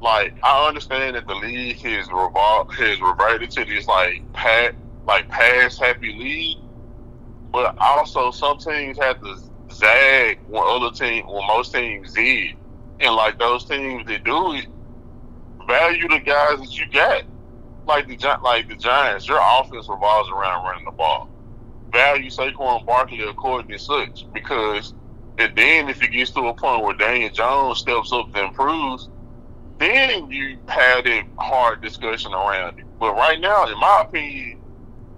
Like 0.01 0.35
I 0.43 0.66
understand 0.68 1.16
that 1.16 1.26
the 1.26 1.35
league 1.35 1.80
has 1.80 2.09
revol- 2.09 2.70
has 2.72 3.01
reverted 3.01 3.51
to 3.53 3.64
this 3.64 3.87
like 3.87 4.22
pat 4.33 4.74
like 5.07 5.28
pass 5.28 5.78
happy 5.78 6.12
league, 6.12 6.59
but 7.53 7.76
also 7.80 8.30
some 8.30 8.59
teams 8.59 8.99
have 8.99 9.20
to 9.20 9.37
zag 9.72 10.39
when 10.49 10.62
other 10.66 10.91
team 10.91 11.24
when 11.26 11.47
most 11.47 11.72
teams 11.72 12.12
did, 12.14 12.51
and 13.01 13.14
like 13.14 13.39
those 13.39 13.64
teams 13.64 14.07
that 14.07 14.24
do 14.24 14.55
it, 14.55 14.66
value 15.66 16.08
the 16.08 16.18
guys 16.18 16.58
that 16.60 16.78
you 16.78 16.86
got. 16.90 17.24
Like 17.86 18.06
the 18.06 18.16
like 18.42 18.68
the 18.68 18.76
Giants, 18.76 19.26
your 19.26 19.40
offense 19.40 19.88
revolves 19.88 20.30
around 20.30 20.64
running 20.64 20.84
the 20.84 20.92
ball 20.92 21.28
value 21.92 22.30
Saquon 22.30 22.84
Barkley 22.86 23.20
according 23.20 23.70
to 23.70 23.78
such 23.78 24.26
because 24.32 24.94
and 25.38 25.56
then 25.56 25.88
if 25.88 26.02
it 26.02 26.08
gets 26.08 26.30
to 26.32 26.40
a 26.48 26.54
point 26.54 26.82
where 26.82 26.94
Daniel 26.94 27.30
Jones 27.30 27.78
steps 27.78 28.12
up 28.12 28.26
and 28.34 28.48
improves, 28.48 29.08
then 29.78 30.30
you 30.30 30.58
have 30.68 31.04
that 31.04 31.24
hard 31.38 31.80
discussion 31.80 32.32
around 32.32 32.78
it. 32.78 32.84
But 32.98 33.14
right 33.14 33.40
now, 33.40 33.66
in 33.66 33.78
my 33.78 34.04
opinion, 34.06 34.60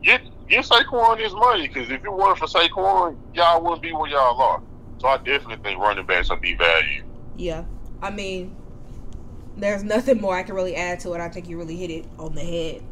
get 0.02 0.22
get 0.48 0.64
Saquon 0.64 1.18
his 1.18 1.32
money 1.32 1.68
because 1.68 1.90
if 1.90 2.04
it 2.04 2.12
weren't 2.12 2.38
for 2.38 2.46
Saquon, 2.46 3.16
y'all 3.34 3.62
wouldn't 3.62 3.82
be 3.82 3.92
where 3.92 4.10
y'all 4.10 4.40
are. 4.40 4.62
So 4.98 5.08
I 5.08 5.16
definitely 5.18 5.62
think 5.62 5.80
running 5.80 6.06
backs 6.06 6.30
are 6.30 6.38
devalued. 6.38 7.02
Yeah, 7.36 7.64
I 8.00 8.10
mean, 8.10 8.56
there's 9.56 9.84
nothing 9.84 10.20
more 10.20 10.34
I 10.36 10.42
can 10.42 10.54
really 10.54 10.76
add 10.76 11.00
to 11.00 11.12
it. 11.12 11.20
I 11.20 11.28
think 11.28 11.48
you 11.48 11.58
really 11.58 11.76
hit 11.76 11.90
it 11.90 12.04
on 12.18 12.34
the 12.34 12.42
head. 12.42 12.82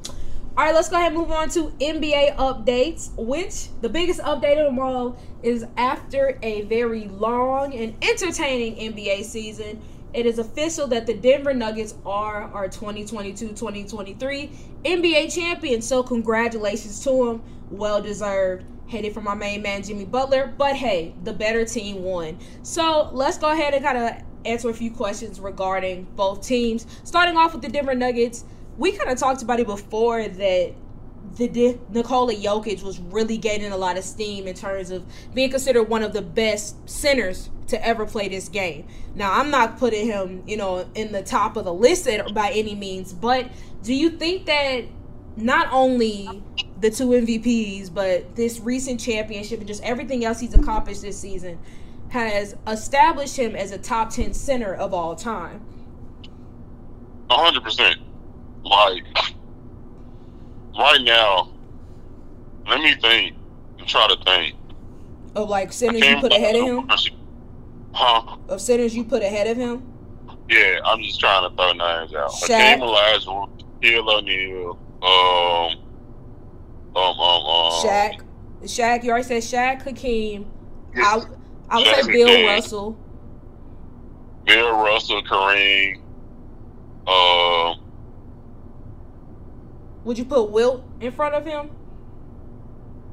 All 0.55 0.67
right, 0.67 0.75
let's 0.75 0.91
go 0.91 0.97
ahead 0.97 1.13
and 1.13 1.21
move 1.21 1.31
on 1.31 1.49
to 1.51 1.69
NBA 1.81 2.37
updates, 2.37 3.11
which 3.17 3.69
the 3.81 3.89
biggest 3.89 4.21
update 4.21 4.59
of 4.59 4.67
them 4.67 4.79
all 4.79 5.17
is 5.43 5.65
after 5.79 6.39
a 6.43 6.61
very 6.63 7.09
long 7.09 7.75
and 7.75 7.97
entertaining 8.03 8.93
NBA 8.93 9.25
season, 9.25 9.81
it 10.13 10.27
is 10.27 10.39
official 10.39 10.87
that 10.89 11.07
the 11.07 11.15
Denver 11.15 11.55
Nuggets 11.55 11.95
are 12.05 12.43
our 12.53 12.69
2022-2023 12.69 14.51
NBA 14.85 15.35
champions. 15.35 15.87
So 15.87 16.03
congratulations 16.03 17.03
to 17.05 17.25
them. 17.25 17.43
Well 17.71 18.03
deserved. 18.03 18.67
Headed 18.89 19.15
for 19.15 19.23
my 19.23 19.35
main 19.35 19.63
man 19.63 19.83
Jimmy 19.83 20.05
Butler, 20.05 20.53
but 20.59 20.77
hey, 20.77 21.15
the 21.25 21.33
better 21.33 21.65
team 21.65 22.03
won. 22.03 22.39
So 22.63 23.09
let's 23.15 23.39
go 23.39 23.51
ahead 23.51 23.73
and 23.73 23.83
kind 23.83 23.97
of 23.97 24.23
answer 24.45 24.71
a 24.71 24.75
few 24.75 24.91
questions 24.91 25.41
regarding 25.41 26.05
both 26.17 26.47
teams. 26.47 26.87
Starting 27.05 27.37
off 27.37 27.53
with 27.53 27.63
the 27.63 27.69
Denver 27.69 27.95
Nuggets, 27.95 28.45
we 28.79 28.93
kind 28.93 29.11
of 29.11 29.19
talked 29.19 29.43
about 29.43 29.61
it 29.61 29.67
before 29.67 30.27
that 30.27 30.75
the 31.37 31.79
Nikola 31.91 32.35
Jokic 32.35 32.83
was 32.83 32.99
really 32.99 33.39
gaining 33.39 33.73
a 33.73 33.77
lot 33.77 33.97
of 33.97 34.05
steam 34.05 34.47
in 34.47 34.55
terms 34.55 34.91
of 34.91 35.05
being 35.33 35.51
considered 35.51 35.85
one 35.85 36.03
of 36.03 36.13
the 36.13 36.23
best 36.23 36.89
centers 36.89 37.49
to 37.69 37.87
ever 37.87 38.05
play 38.05 38.29
this 38.29 38.49
game. 38.49 38.87
Now, 39.15 39.33
I'm 39.33 39.51
not 39.51 39.79
putting 39.79 40.07
him, 40.07 40.43
you 40.47 40.57
know, 40.57 40.89
in 40.95 41.13
the 41.13 41.23
top 41.23 41.57
of 41.57 41.65
the 41.65 41.73
list 41.73 42.09
by 42.35 42.51
any 42.51 42.75
means, 42.75 43.13
but 43.13 43.49
do 43.83 43.95
you 43.95 44.11
think 44.11 44.47
that 44.47 44.85
not 45.37 45.73
only 45.73 46.43
the 46.81 46.91
two 46.91 47.09
MVPs, 47.09 47.95
but 47.95 48.35
this 48.37 48.61
recent 48.61 49.01
championship 49.01 49.61
and 49.61 49.69
just 49.69 49.83
everything 49.83 50.25
else 50.25 50.41
he's 50.41 50.55
accomplished 50.55 51.03
this 51.03 51.19
season 51.19 51.59
has 52.13 52.55
established 52.67 53.39
him 53.39 53.57
as 53.57 53.73
a 53.73 53.79
top 53.79 54.11
10 54.11 54.35
center 54.35 54.75
of 54.75 54.93
all 54.93 55.17
time? 55.17 55.65
100%. 57.31 57.97
Like, 58.65 59.03
right 60.79 61.01
now, 61.01 61.51
let 62.69 62.81
me 62.81 62.95
think 62.97 63.35
and 63.79 63.89
try 63.89 64.07
to 64.09 64.25
think. 64.25 64.57
Of 65.35 65.49
like 65.49 65.73
centers 65.73 66.03
you 66.03 66.19
put 66.19 66.35
ahead 66.35 66.55
of 66.55 66.63
him? 66.65 66.91
Huh? 67.95 68.37
Of 68.47 68.61
centers 68.61 68.95
you 68.95 69.05
put 69.05 69.23
ahead 69.23 69.47
of 69.47 69.57
him? 69.57 69.83
Yeah, 70.51 70.81
I'm 70.85 71.03
just 71.03 71.19
trying 71.19 71.49
to 71.49 71.57
throw 71.57 71.73
names 71.73 72.15
out. 72.15 72.31
Shaq. 72.31 72.79
Hakeem 72.79 72.81
Olajuwon, 72.81 73.63
Shaquille 73.81 74.19
O'Neal, 74.19 74.79
um, 75.03 75.79
um, 76.95 77.19
um, 77.19 77.47
um, 77.47 77.73
Shaq. 77.83 78.21
Shaq, 78.65 79.03
you 79.03 79.11
already 79.11 79.41
said 79.41 79.43
Shaq, 79.43 79.83
Hakeem. 79.83 80.45
I, 80.95 81.23
I 81.73 81.79
would 81.79 81.87
say 81.87 82.13
Bill 82.13 82.29
Hakeem. 82.29 82.47
Russell. 82.47 82.99
Bill 84.45 84.73
Russell, 84.83 85.23
Kareem. 85.23 86.03
Um, 87.07 87.81
would 90.05 90.19
you 90.19 90.27
put 90.27 90.51
Wilt 90.51 90.85
in 91.01 91.11
front 91.13 91.35
of 91.35 91.47
him? 91.47 91.71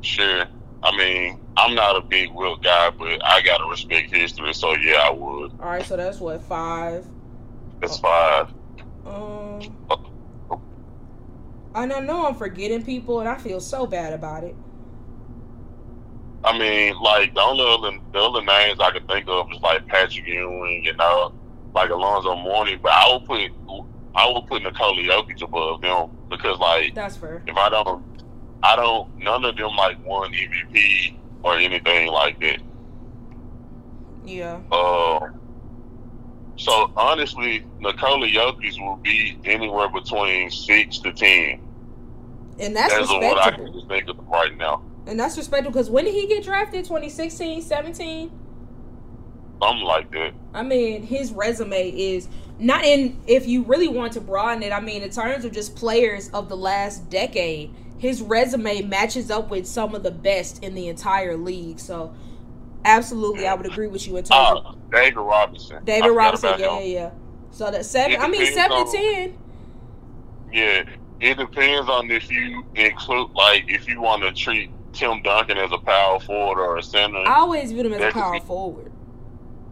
Sure. 0.01 0.45
I 0.83 0.97
mean, 0.97 1.39
I'm 1.55 1.73
not 1.73 1.95
a 1.95 2.01
big 2.01 2.31
Wilt 2.31 2.61
guy, 2.61 2.89
but 2.89 3.25
I 3.25 3.41
gotta 3.41 3.65
respect 3.65 4.13
history, 4.13 4.53
so 4.53 4.75
yeah, 4.75 5.03
I 5.05 5.11
would. 5.11 5.51
All 5.59 5.69
right, 5.69 5.85
so 5.85 5.95
that's 5.95 6.19
what 6.19 6.41
five. 6.41 7.05
That's 7.79 7.97
five. 7.97 8.53
Um, 9.05 9.61
and 11.75 11.93
I 11.93 11.99
know 12.01 12.27
I'm 12.27 12.35
forgetting 12.35 12.83
people, 12.83 13.21
and 13.21 13.29
I 13.29 13.37
feel 13.37 13.61
so 13.61 13.87
bad 13.87 14.11
about 14.11 14.43
it. 14.43 14.55
I 16.43 16.57
mean, 16.57 16.97
like 16.99 17.33
the 17.33 17.41
only 17.41 17.65
other, 17.65 17.97
the 18.13 18.19
other 18.19 18.41
names 18.43 18.79
I 18.79 18.91
can 18.91 19.05
think 19.07 19.27
of 19.27 19.51
is 19.51 19.61
like 19.61 19.85
Patrick 19.87 20.25
Ewing, 20.25 20.83
you 20.85 20.95
know, 20.95 21.33
like 21.73 21.89
Alonzo 21.89 22.35
Mourning, 22.35 22.79
but 22.81 22.91
I 22.91 23.13
would 23.13 23.25
put 23.25 23.51
I 24.15 24.31
would 24.31 24.47
put 24.47 24.63
Nikola 24.63 25.01
Jokic 25.01 25.41
above 25.41 25.81
them 25.81 26.09
because 26.29 26.57
like 26.59 26.95
that's 26.95 27.17
fair. 27.17 27.43
If 27.45 27.55
I 27.55 27.69
don't, 27.69 28.03
I 28.63 28.75
don't. 28.75 29.17
None 29.17 29.45
of 29.45 29.57
them 29.57 29.75
like 29.75 30.03
won 30.05 30.31
MVP 30.33 31.15
or 31.43 31.57
anything 31.57 32.07
like 32.07 32.39
that. 32.39 32.61
Yeah. 34.25 34.59
Uh, 34.71 35.29
so 36.57 36.91
honestly, 36.95 37.65
Nikola 37.79 38.27
Jokic 38.27 38.81
will 38.85 38.97
be 38.97 39.37
anywhere 39.45 39.89
between 39.89 40.49
six 40.51 40.99
to 40.99 41.13
ten. 41.13 41.61
And 42.59 42.75
that's, 42.75 42.93
that's 42.93 43.09
what 43.09 43.37
I 43.37 43.51
can 43.51 43.71
just 43.71 43.87
think 43.87 44.09
of 44.09 44.19
right 44.27 44.55
now. 44.57 44.83
And 45.09 45.19
that's 45.19 45.37
respectable 45.37 45.71
because 45.71 45.89
when 45.89 46.05
did 46.05 46.13
he 46.13 46.27
get 46.27 46.43
drafted? 46.43 46.85
2016, 46.85 47.63
17? 47.63 48.31
Something 49.59 49.83
like 49.83 50.11
that. 50.11 50.33
I 50.53 50.61
mean, 50.61 51.01
his 51.01 51.31
resume 51.31 51.89
is 51.89 52.27
not 52.59 52.85
in. 52.85 53.19
If 53.25 53.47
you 53.47 53.63
really 53.63 53.87
want 53.87 54.13
to 54.13 54.21
broaden 54.21 54.61
it, 54.61 54.71
I 54.71 54.79
mean, 54.79 55.01
in 55.01 55.09
terms 55.09 55.45
of 55.45 55.51
just 55.51 55.75
players 55.75 56.29
of 56.29 56.47
the 56.47 56.55
last 56.55 57.09
decade, 57.09 57.73
his 57.97 58.21
resume 58.21 58.83
matches 58.83 59.31
up 59.31 59.49
with 59.49 59.65
some 59.65 59.95
of 59.95 60.03
the 60.03 60.11
best 60.11 60.63
in 60.63 60.75
the 60.75 60.87
entire 60.87 61.35
league. 61.35 61.79
So, 61.79 62.13
absolutely, 62.85 63.47
I 63.47 63.55
would 63.55 63.65
agree 63.65 63.87
with 63.87 64.07
you 64.07 64.15
in 64.15 64.23
terms 64.23 64.31
uh, 64.31 64.69
of 64.69 64.91
David 64.91 65.17
Robinson. 65.17 65.83
David 65.85 66.11
Robinson, 66.11 66.59
yeah, 66.59 66.79
yeah, 66.79 66.85
yeah. 66.85 67.11
So 67.51 67.71
that 67.71 67.83
seven. 67.83 68.21
I 68.21 68.27
mean, 68.27 68.45
seven 68.53 68.77
on, 68.77 68.85
to 68.85 68.97
ten. 68.97 69.37
Yeah, 70.53 70.83
it 71.19 71.37
depends 71.37 71.89
on 71.89 72.09
if 72.11 72.31
you 72.31 72.63
include, 72.75 73.31
like, 73.31 73.65
if 73.67 73.87
you 73.87 74.01
want 74.01 74.21
to 74.21 74.31
treat 74.31 74.71
Tim 74.93 75.21
Duncan 75.21 75.57
as 75.57 75.71
a 75.71 75.77
power 75.77 76.19
forward 76.19 76.61
or 76.61 76.77
a 76.77 76.83
center. 76.83 77.19
I 77.19 77.39
always 77.39 77.71
view 77.71 77.83
him 77.83 77.93
as 77.93 78.01
a 78.01 78.11
power 78.11 78.39
forward. 78.41 78.91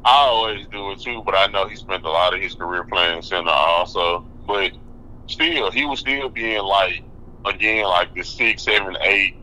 I 0.05 0.11
always 0.11 0.67
do 0.67 0.91
it 0.91 1.01
too, 1.01 1.21
but 1.25 1.35
I 1.35 1.47
know 1.47 1.67
he 1.67 1.75
spent 1.75 2.05
a 2.05 2.09
lot 2.09 2.33
of 2.33 2.41
his 2.41 2.55
career 2.55 2.83
playing 2.83 3.21
center 3.21 3.49
also. 3.49 4.25
But 4.45 4.71
still, 5.27 5.71
he 5.71 5.85
was 5.85 5.99
still 5.99 6.29
being 6.29 6.63
like 6.63 7.03
again 7.45 7.85
like 7.85 8.13
the 8.15 8.23
six, 8.23 8.63
seven, 8.63 8.95
eight 9.01 9.35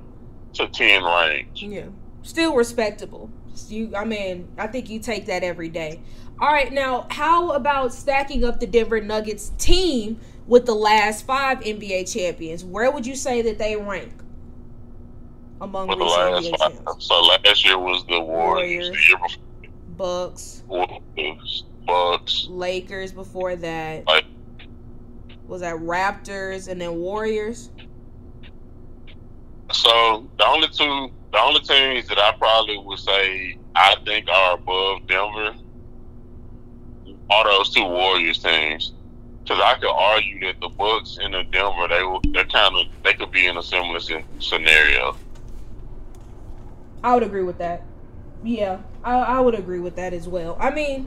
to 0.55 0.69
ten 0.69 1.05
range. 1.05 1.63
Yeah, 1.63 1.87
still 2.23 2.55
respectable. 2.55 3.31
You, 3.69 3.95
I 3.95 4.05
mean, 4.05 4.49
I 4.59 4.67
think 4.67 4.89
you 4.89 4.99
take 4.99 5.27
that 5.27 5.45
every 5.45 5.69
day. 5.69 6.01
All 6.41 6.49
right, 6.49 6.73
now 6.73 7.07
how 7.11 7.51
about 7.51 7.95
stacking 7.95 8.43
up 8.43 8.59
the 8.59 8.67
Denver 8.67 9.01
Nuggets 9.01 9.53
team 9.59 10.19
with 10.47 10.67
the 10.67 10.75
last 10.75 11.27
five 11.27 11.61
NBA 11.61 12.13
champions? 12.13 12.65
Where 12.65 12.91
would 12.91 13.07
you 13.07 13.15
say 13.15 13.43
that 13.43 13.59
they 13.59 13.77
rank 13.77 14.24
among 15.65 15.89
the 15.89 15.97
last 15.97 16.57
five? 16.59 17.03
So 17.03 17.21
last 17.23 17.65
year 17.65 17.79
was 17.79 18.05
the 18.07 18.21
Warriors. 18.21 18.91
Warriors. 18.91 18.91
The 18.91 19.09
year 19.09 19.19
before 19.19 19.43
Bucks. 19.97 20.63
Bucks. 21.87 22.47
Lakers 22.49 23.13
before 23.13 23.57
that. 23.57 24.07
Like, 24.07 24.25
was 25.47 25.61
that 25.61 25.77
Raptors 25.77 26.69
and 26.69 26.81
then 26.81 26.97
Warriors? 26.97 27.71
So 29.73 30.27
the 30.39 30.47
only 30.47 30.69
two, 30.69 31.11
the 31.33 31.41
only 31.41 31.61
teams 31.61 32.09
that 32.09 32.19
I 32.19 32.33
probably 32.39 32.79
would 32.79 32.99
say 32.99 33.59
I 33.75 33.97
think 34.05 34.29
are 34.29 34.55
above 34.55 35.07
Denver 35.07 35.55
are 37.31 37.45
those 37.45 37.71
two 37.71 37.85
Warriors 37.85 38.39
teams. 38.39 38.93
Because 39.43 39.61
I 39.63 39.75
could 39.75 39.91
argue 39.91 40.41
that 40.41 40.59
the 40.61 40.69
Bucks 40.71 41.19
and 41.21 41.35
the 41.35 41.43
Denver, 41.45 41.87
they 41.89 42.31
they 42.33 42.45
kind 42.45 42.75
of 42.77 42.87
they 43.03 43.13
could 43.13 43.31
be 43.31 43.47
in 43.47 43.59
a 43.59 43.63
similar 43.63 44.01
scenario. 44.41 45.17
I 47.05 47.13
would 47.13 47.23
agree 47.23 47.43
with 47.43 47.59
that. 47.59 47.83
Yeah, 48.43 48.79
I, 49.05 49.15
I 49.15 49.41
would 49.41 49.55
agree 49.55 49.79
with 49.79 49.97
that 49.97 50.15
as 50.15 50.27
well. 50.27 50.57
I 50.59 50.71
mean, 50.71 51.07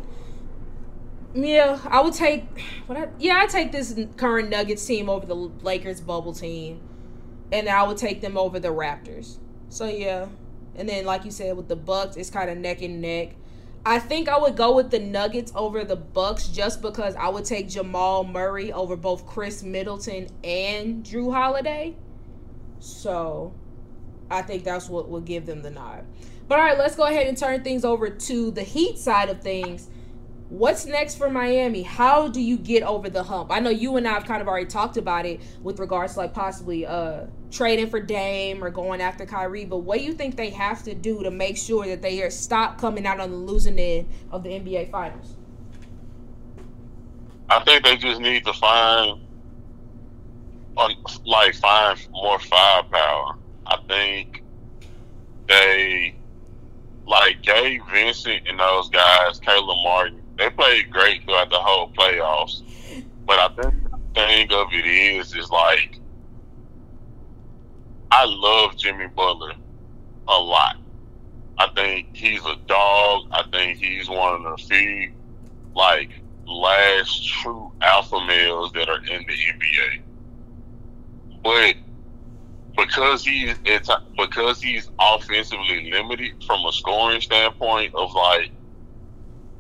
yeah, 1.34 1.80
I 1.86 2.02
would 2.02 2.14
take. 2.14 2.45
What 2.86 2.98
I, 2.98 3.10
yeah, 3.20 3.41
I 3.43 3.48
take 3.48 3.74
this 3.74 4.00
current 4.16 4.50
Nuggets 4.50 4.86
team 4.86 5.10
over 5.10 5.26
the 5.26 5.36
Lakers 5.36 6.00
bubble 6.00 6.34
team, 6.34 6.80
and 7.52 7.68
I 7.68 7.84
would 7.84 7.98
take 7.98 8.22
them 8.22 8.38
over 8.38 8.62
the 8.62 8.70
Raptors. 8.70 9.39
So 9.68 9.88
yeah, 9.88 10.28
and 10.76 10.88
then 10.88 11.04
like 11.04 11.26
you 11.26 11.32
said 11.32 11.58
with 11.58 11.68
the 11.68 11.76
Bucks, 11.76 12.16
it's 12.16 12.30
kind 12.30 12.50
of 12.50 12.58
neck 12.58 12.82
and 12.82 13.02
neck. 13.02 13.36
I 13.86 14.00
think 14.00 14.30
I 14.30 14.38
would 14.38 14.56
go 14.56 14.76
with 14.76 14.91
the 14.91 15.00
Nuggets 15.00 15.52
over 15.56 15.84
the 15.84 15.95
Bucks 15.95 16.48
just 16.48 16.82
because 16.82 17.16
I 17.16 17.28
would 17.28 17.43
take 17.43 17.68
Jamal 17.68 18.24
Murray 18.24 18.72
over 18.72 18.95
both 18.95 19.26
Khris 19.26 19.64
Middleton 19.64 20.28
and 20.43 21.04
Jrue 21.04 21.34
Holiday. 21.34 21.95
So 22.80 23.54
I 24.30 24.41
think 24.41 24.63
that's 24.63 24.89
what 24.89 25.09
will 25.09 25.21
give 25.21 25.45
them 25.45 25.61
the 25.61 25.71
nod. 25.71 26.05
But 26.47 26.59
all 26.59 26.65
right, 26.65 26.78
let's 26.78 26.95
go 26.95 27.05
ahead 27.05 27.28
and 27.28 27.38
turn 27.38 27.63
things 27.63 27.84
over 27.84 28.09
to 28.09 28.51
the 28.51 28.63
Heat 28.63 28.97
side 28.97 29.30
of 29.30 29.41
things. 29.41 29.89
What's 30.49 30.86
next 30.86 31.15
for 31.15 31.30
Miami? 31.30 31.82
How 31.84 32.30
do 32.30 32.39
you 32.39 32.57
get 32.57 32.82
over 32.84 33.09
the 33.09 33.23
hump? 33.23 33.51
I 33.51 33.59
know 33.59 33.69
you 33.69 33.97
and 33.97 34.07
I 34.07 34.13
have 34.13 34.23
kind 34.23 34.41
of 34.41 34.47
already 34.47 34.65
talked 34.65 34.95
about 34.95 35.25
it 35.25 35.41
with 35.61 35.78
regards 35.80 36.13
to 36.13 36.19
like 36.19 36.34
possibly 36.34 36.86
uh 36.86 37.25
trading 37.51 37.89
for 37.89 37.99
Dame 37.99 38.63
or 38.63 38.69
going 38.69 39.01
after 39.01 39.25
Kyrie, 39.25 39.65
but 39.65 39.80
what 39.80 39.99
do 39.99 40.05
you 40.05 40.13
think 40.13 40.38
they 40.38 40.49
have 40.51 40.84
to 40.84 40.93
do 40.93 41.21
to 41.23 41.32
make 41.32 41.57
sure 41.57 41.86
that 41.88 42.01
they 42.01 42.21
are 42.21 42.30
stop 42.30 42.80
coming 42.80 43.05
out 43.05 43.19
on 43.19 43.32
the 43.32 43.38
losing 43.38 43.78
end 43.78 44.07
of 44.32 44.43
the 44.43 44.49
NBA 44.49 44.89
finals? 44.89 45.36
I 47.49 47.61
think 47.63 47.84
they 47.84 47.97
just 47.97 48.21
need 48.21 48.45
to 48.45 48.53
find 48.53 49.21
like 50.78 50.95
find 51.61 52.07
more 52.11 52.39
firepower. 52.39 53.38
I 53.68 53.78
think 53.88 54.43
they 55.47 56.15
like 57.05 57.41
Gabe 57.41 57.82
Vincent 57.91 58.47
and 58.47 58.59
those 58.59 58.89
guys, 58.89 59.39
Caleb 59.39 59.78
Martin, 59.84 60.22
they 60.38 60.49
played 60.49 60.91
great 60.91 61.24
throughout 61.24 61.49
the 61.49 61.59
whole 61.59 61.89
playoffs. 61.91 62.61
But 63.26 63.39
I 63.39 63.47
think 63.61 63.84
the 63.91 63.99
thing 64.13 64.51
of 64.51 64.68
it 64.72 64.86
is, 64.86 65.36
is 65.36 65.49
like, 65.49 65.99
I 68.11 68.26
love 68.26 68.78
Jimmy 68.78 69.07
Butler 69.07 69.53
a 70.28 70.39
lot. 70.39 70.78
I 71.57 71.68
think 71.76 72.15
he's 72.15 72.45
a 72.45 72.55
dog. 72.68 73.28
I 73.32 73.43
think 73.51 73.80
he's 73.80 74.09
one 74.09 74.45
of 74.45 74.59
the 74.59 74.63
few, 74.63 75.11
like, 75.76 76.11
last 76.45 77.28
true 77.28 77.72
alpha 77.82 78.24
males 78.26 78.72
that 78.74 78.88
are 78.89 78.99
in 78.99 79.26
the 79.26 79.34
NBA. 79.34 80.01
But 81.43 81.76
because 82.78 83.25
he's 83.25 83.55
because 84.15 84.61
he's 84.61 84.89
offensively 84.99 85.91
limited 85.91 86.43
from 86.45 86.63
a 86.65 86.71
scoring 86.71 87.19
standpoint 87.19 87.93
of 87.95 88.13
like 88.13 88.51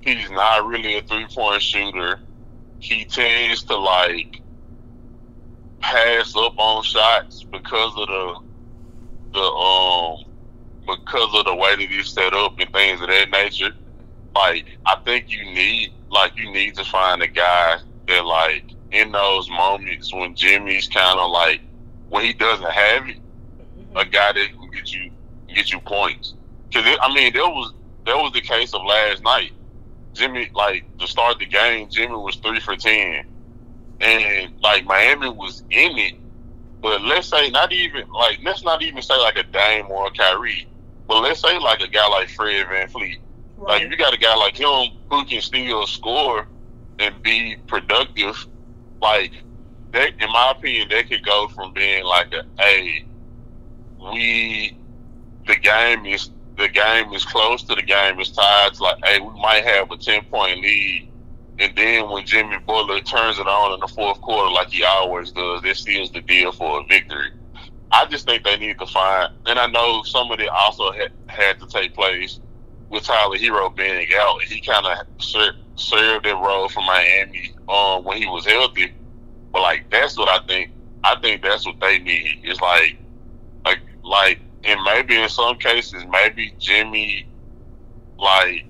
he's 0.01 0.29
not 0.29 0.65
really 0.65 0.97
a 0.97 1.01
three 1.01 1.25
point 1.25 1.61
shooter. 1.61 2.19
He 2.79 3.05
tends 3.05 3.63
to 3.63 3.75
like 3.75 4.41
pass 5.79 6.35
up 6.35 6.57
on 6.57 6.83
shots 6.83 7.43
because 7.43 7.93
of 7.97 8.07
the 8.07 8.39
the 9.33 9.39
um 9.39 10.23
because 10.85 11.29
of 11.33 11.45
the 11.45 11.55
way 11.55 11.75
that 11.75 11.89
he's 11.89 12.09
set 12.09 12.33
up 12.33 12.57
and 12.59 12.71
things 12.71 13.01
of 13.01 13.07
that 13.07 13.31
nature. 13.31 13.71
Like 14.35 14.65
I 14.85 14.95
think 15.03 15.31
you 15.31 15.43
need 15.43 15.91
like 16.09 16.37
you 16.37 16.51
need 16.51 16.75
to 16.75 16.83
find 16.83 17.23
a 17.23 17.27
guy 17.27 17.79
that 18.07 18.25
like 18.25 18.63
in 18.91 19.11
those 19.11 19.49
moments 19.49 20.13
when 20.13 20.35
Jimmy's 20.35 20.87
kind 20.87 21.19
of 21.19 21.31
like 21.31 21.61
when 22.09 22.23
he 22.23 22.33
doesn't 22.33 22.69
have 22.69 23.09
it, 23.09 23.17
a 23.17 23.99
mm-hmm. 23.99 24.09
guy 24.09 24.33
that 24.33 24.47
can 24.51 24.69
get 24.71 24.93
you 24.93 25.11
get 25.53 25.71
you 25.71 25.79
points. 25.79 26.33
Because 26.69 26.97
I 27.01 27.13
mean, 27.13 27.33
there 27.33 27.43
was 27.43 27.73
there 28.05 28.17
was 28.17 28.33
the 28.33 28.41
case 28.41 28.73
of 28.73 28.83
last 28.83 29.23
night. 29.23 29.51
Jimmy, 30.13 30.49
like 30.53 30.85
to 30.97 31.07
start 31.07 31.37
the 31.39 31.45
game, 31.45 31.89
Jimmy 31.89 32.15
was 32.15 32.35
three 32.37 32.59
for 32.59 32.75
ten, 32.75 33.25
and 34.01 34.61
like 34.61 34.85
Miami 34.85 35.29
was 35.29 35.63
in 35.69 35.97
it. 35.97 36.15
But 36.81 37.01
let's 37.03 37.27
say 37.27 37.49
not 37.49 37.71
even 37.71 38.09
like 38.09 38.39
let's 38.43 38.63
not 38.63 38.81
even 38.81 39.01
say 39.01 39.17
like 39.17 39.37
a 39.37 39.43
Dame 39.43 39.87
or 39.89 40.07
a 40.07 40.11
Kyrie, 40.11 40.67
but 41.07 41.21
let's 41.21 41.41
say 41.41 41.57
like 41.59 41.81
a 41.81 41.87
guy 41.87 42.07
like 42.07 42.29
Fred 42.29 42.65
VanVleet. 42.67 43.19
Right. 43.57 43.73
Like 43.73 43.81
if 43.83 43.91
you 43.91 43.97
got 43.97 44.13
a 44.13 44.17
guy 44.17 44.35
like 44.35 44.55
him 44.55 44.97
who 45.09 45.25
can 45.25 45.41
still 45.41 45.85
score 45.87 46.47
and 46.99 47.21
be 47.21 47.57
productive, 47.67 48.47
like 49.01 49.31
that 49.93 50.11
in 50.19 50.31
my 50.31 50.53
opinion, 50.55 50.87
they 50.89 51.03
could 51.03 51.25
go 51.25 51.47
from 51.49 51.73
being 51.73 52.03
like 52.03 52.33
a 52.33 52.43
hey, 52.59 53.05
we 54.11 54.77
the 55.47 55.55
game 55.55 56.05
is 56.05 56.29
the 56.57 56.67
game 56.67 57.13
is 57.13 57.23
close 57.23 57.63
to 57.63 57.75
the 57.75 57.81
game 57.81 58.19
is 58.19 58.31
tied. 58.31 58.71
It's 58.71 58.81
like, 58.81 58.97
hey, 59.03 59.19
we 59.19 59.39
might 59.39 59.63
have 59.63 59.91
a 59.91 59.97
ten 59.97 60.23
point 60.25 60.61
lead. 60.61 61.09
And 61.59 61.75
then 61.75 62.09
when 62.09 62.25
Jimmy 62.25 62.57
Butler 62.59 63.01
turns 63.01 63.39
it 63.39 63.47
on 63.47 63.73
in 63.73 63.79
the 63.79 63.87
fourth 63.87 64.21
quarter, 64.21 64.51
like 64.51 64.69
he 64.69 64.83
always 64.83 65.31
does, 65.31 65.61
this 65.63 65.79
seals 65.79 66.11
the 66.11 66.21
deal 66.21 66.51
for 66.51 66.81
a 66.81 66.83
victory. 66.83 67.31
I 67.91 68.05
just 68.05 68.25
think 68.25 68.43
they 68.43 68.57
need 68.57 68.77
to 68.79 68.85
find, 68.85 69.33
and 69.45 69.57
I 69.57 69.65
know 69.67 70.03
some 70.03 70.29
of 70.31 70.39
it 70.39 70.49
also 70.49 70.91
had, 70.91 71.11
had 71.27 71.59
to 71.59 71.67
take 71.67 71.95
place 71.95 72.39
with 72.89 73.03
Tyler 73.03 73.37
Herro 73.37 73.75
being 73.75 74.07
out. 74.15 74.41
He 74.43 74.61
kind 74.61 74.85
of 74.85 75.23
ser- 75.23 75.55
served 75.75 76.25
that 76.25 76.35
role 76.35 76.69
for 76.69 76.81
Miami 76.83 77.53
um, 77.69 78.03
when 78.03 78.17
he 78.17 78.27
was 78.27 78.45
healthy. 78.45 78.93
But 79.51 79.61
like 79.61 79.89
that's 79.89 80.17
what 80.17 80.29
I 80.29 80.45
think. 80.45 80.71
I 81.03 81.19
think 81.19 81.41
that's 81.41 81.65
what 81.65 81.79
they 81.79 81.99
need. 81.99 82.41
It's 82.43 82.59
like, 82.59 82.97
like, 83.63 83.79
like, 84.03 84.39
and 84.63 84.79
maybe 84.83 85.15
in 85.15 85.29
some 85.29 85.57
cases, 85.57 86.03
maybe 86.09 86.53
Jimmy, 86.59 87.27
like, 88.17 88.65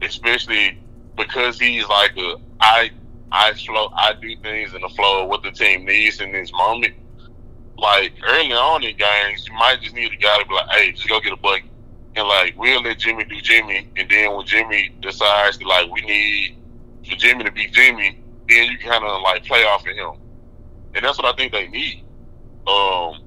especially 0.00 0.78
because 1.16 1.58
he's 1.58 1.86
like 1.86 2.16
a 2.16 2.36
I 2.60 2.90
I 3.30 3.52
flow 3.54 3.92
I 3.94 4.14
do 4.14 4.36
things 4.36 4.74
in 4.74 4.80
the 4.82 4.88
flow 4.90 5.22
of 5.22 5.28
what 5.28 5.42
the 5.42 5.50
team 5.50 5.84
needs 5.84 6.20
in 6.20 6.32
this 6.32 6.52
moment. 6.52 6.94
Like 7.78 8.12
early 8.24 8.52
on 8.52 8.84
in 8.84 8.96
games, 8.96 9.46
you 9.46 9.54
might 9.54 9.80
just 9.80 9.94
need 9.94 10.12
a 10.12 10.16
guy 10.16 10.38
to 10.38 10.46
be 10.46 10.54
like, 10.54 10.70
"Hey, 10.70 10.92
just 10.92 11.08
go 11.08 11.20
get 11.20 11.32
a 11.32 11.36
bucket," 11.36 11.64
and 12.14 12.28
like 12.28 12.54
we'll 12.56 12.82
let 12.82 12.98
Jimmy 12.98 13.24
do 13.24 13.40
Jimmy, 13.40 13.88
and 13.96 14.08
then 14.10 14.34
when 14.34 14.46
Jimmy 14.46 14.94
decides 15.00 15.58
to 15.58 15.66
like 15.66 15.90
we 15.90 16.00
need 16.02 16.56
for 17.08 17.16
Jimmy 17.16 17.44
to 17.44 17.50
be 17.50 17.66
Jimmy, 17.68 18.21
then 18.48 18.70
you 18.70 18.78
kind 18.78 19.04
of 19.04 19.22
like 19.22 19.44
play 19.44 19.64
off 19.64 19.86
of 19.86 19.94
him, 19.94 20.20
and 20.94 21.04
that's 21.04 21.18
what 21.18 21.26
I 21.26 21.36
think 21.36 21.52
they 21.52 21.68
need. 21.68 22.04
Um, 22.66 23.22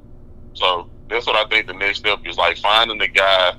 so 0.54 0.90
that's 1.10 1.28
what 1.28 1.36
I 1.36 1.48
think 1.50 1.68
the 1.68 1.74
next 1.74 2.00
step 2.00 2.20
is 2.26 2.38
like 2.38 2.58
finding 2.58 2.98
the 2.98 3.08
guy 3.08 3.56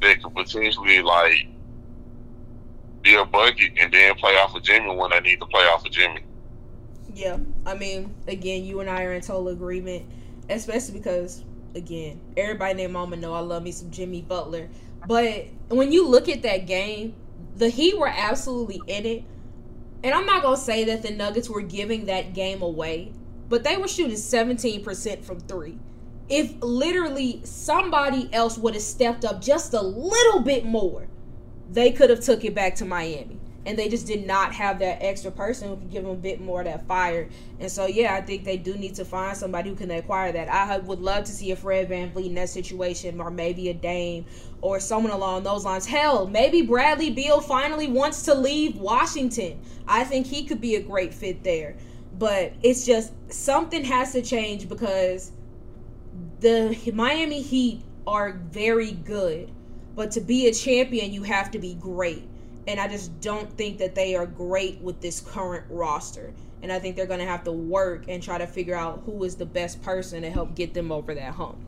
that 0.00 0.22
could 0.22 0.34
potentially 0.34 1.02
like 1.02 1.46
be 3.02 3.14
a 3.14 3.24
bucket 3.24 3.72
and 3.80 3.92
then 3.92 4.14
play 4.16 4.32
off 4.36 4.54
of 4.54 4.62
Jimmy 4.62 4.94
when 4.94 5.10
they 5.10 5.20
need 5.20 5.40
to 5.40 5.46
play 5.46 5.62
off 5.64 5.84
of 5.84 5.92
Jimmy. 5.92 6.24
Yeah, 7.14 7.38
I 7.64 7.74
mean, 7.74 8.14
again, 8.26 8.64
you 8.64 8.80
and 8.80 8.90
I 8.90 9.04
are 9.04 9.12
in 9.12 9.20
total 9.20 9.48
agreement, 9.48 10.06
especially 10.48 10.98
because 10.98 11.44
again, 11.74 12.20
everybody 12.36 12.74
named 12.74 12.92
Mama 12.92 13.16
know 13.16 13.34
I 13.34 13.40
love 13.40 13.62
me 13.62 13.72
some 13.72 13.90
Jimmy 13.90 14.22
Butler, 14.22 14.68
but 15.06 15.46
when 15.68 15.92
you 15.92 16.08
look 16.08 16.28
at 16.28 16.42
that 16.42 16.66
game, 16.66 17.14
the 17.56 17.68
Heat 17.68 17.98
were 17.98 18.08
absolutely 18.08 18.80
in 18.86 19.06
it 19.06 19.24
and 20.04 20.12
I'm 20.14 20.26
not 20.26 20.42
going 20.42 20.56
to 20.56 20.60
say 20.60 20.84
that 20.84 21.02
the 21.02 21.10
Nuggets 21.10 21.48
were 21.48 21.62
giving 21.62 22.04
that 22.06 22.34
game 22.34 22.60
away, 22.60 23.12
but 23.48 23.64
they 23.64 23.78
were 23.78 23.88
shooting 23.88 24.16
17% 24.16 25.24
from 25.24 25.40
three. 25.40 25.78
If 26.28 26.54
literally 26.62 27.40
somebody 27.44 28.28
else 28.32 28.58
would 28.58 28.74
have 28.74 28.82
stepped 28.82 29.24
up 29.24 29.40
just 29.40 29.72
a 29.72 29.80
little 29.80 30.40
bit 30.40 30.66
more, 30.66 31.08
they 31.70 31.90
could 31.90 32.10
have 32.10 32.20
took 32.20 32.44
it 32.44 32.54
back 32.54 32.74
to 32.76 32.84
Miami 32.84 33.40
and 33.66 33.78
they 33.78 33.88
just 33.88 34.06
did 34.06 34.26
not 34.26 34.52
have 34.52 34.78
that 34.80 35.02
extra 35.02 35.30
person 35.30 35.68
who 35.68 35.76
could 35.76 35.90
give 35.90 36.02
them 36.02 36.12
a 36.12 36.16
bit 36.16 36.40
more 36.40 36.60
of 36.60 36.66
that 36.66 36.86
fire. 36.86 37.28
And 37.60 37.70
so, 37.70 37.86
yeah, 37.86 38.14
I 38.14 38.20
think 38.20 38.44
they 38.44 38.56
do 38.56 38.74
need 38.74 38.94
to 38.96 39.04
find 39.04 39.36
somebody 39.36 39.70
who 39.70 39.76
can 39.76 39.90
acquire 39.90 40.32
that. 40.32 40.48
I 40.48 40.78
would 40.78 41.00
love 41.00 41.24
to 41.24 41.32
see 41.32 41.50
a 41.50 41.56
Fred 41.56 41.88
VanVleet 41.88 42.26
in 42.26 42.34
that 42.34 42.50
situation, 42.50 43.20
or 43.20 43.30
maybe 43.30 43.70
a 43.70 43.74
Dame, 43.74 44.26
or 44.60 44.80
someone 44.80 45.12
along 45.12 45.44
those 45.44 45.64
lines. 45.64 45.86
Hell, 45.86 46.26
maybe 46.26 46.62
Bradley 46.62 47.10
Beal 47.10 47.40
finally 47.40 47.86
wants 47.86 48.22
to 48.24 48.34
leave 48.34 48.76
Washington. 48.76 49.60
I 49.88 50.04
think 50.04 50.26
he 50.26 50.44
could 50.44 50.60
be 50.60 50.74
a 50.76 50.82
great 50.82 51.14
fit 51.14 51.42
there. 51.42 51.76
But 52.18 52.52
it's 52.62 52.86
just 52.86 53.12
something 53.32 53.82
has 53.84 54.12
to 54.12 54.22
change 54.22 54.68
because 54.68 55.32
the 56.40 56.78
Miami 56.94 57.40
Heat 57.40 57.82
are 58.06 58.32
very 58.50 58.92
good. 58.92 59.50
But 59.96 60.10
to 60.12 60.20
be 60.20 60.48
a 60.48 60.52
champion, 60.52 61.12
you 61.12 61.22
have 61.22 61.50
to 61.52 61.58
be 61.58 61.74
great 61.74 62.28
and 62.66 62.80
I 62.80 62.88
just 62.88 63.20
don't 63.20 63.50
think 63.56 63.78
that 63.78 63.94
they 63.94 64.14
are 64.14 64.26
great 64.26 64.80
with 64.80 65.00
this 65.00 65.20
current 65.20 65.64
roster. 65.68 66.32
And 66.62 66.72
I 66.72 66.78
think 66.78 66.96
they're 66.96 67.06
going 67.06 67.20
to 67.20 67.26
have 67.26 67.44
to 67.44 67.52
work 67.52 68.04
and 68.08 68.22
try 68.22 68.38
to 68.38 68.46
figure 68.46 68.74
out 68.74 69.02
who 69.04 69.24
is 69.24 69.36
the 69.36 69.44
best 69.44 69.82
person 69.82 70.22
to 70.22 70.30
help 70.30 70.54
get 70.54 70.72
them 70.72 70.90
over 70.90 71.14
that 71.14 71.34
hump. 71.34 71.58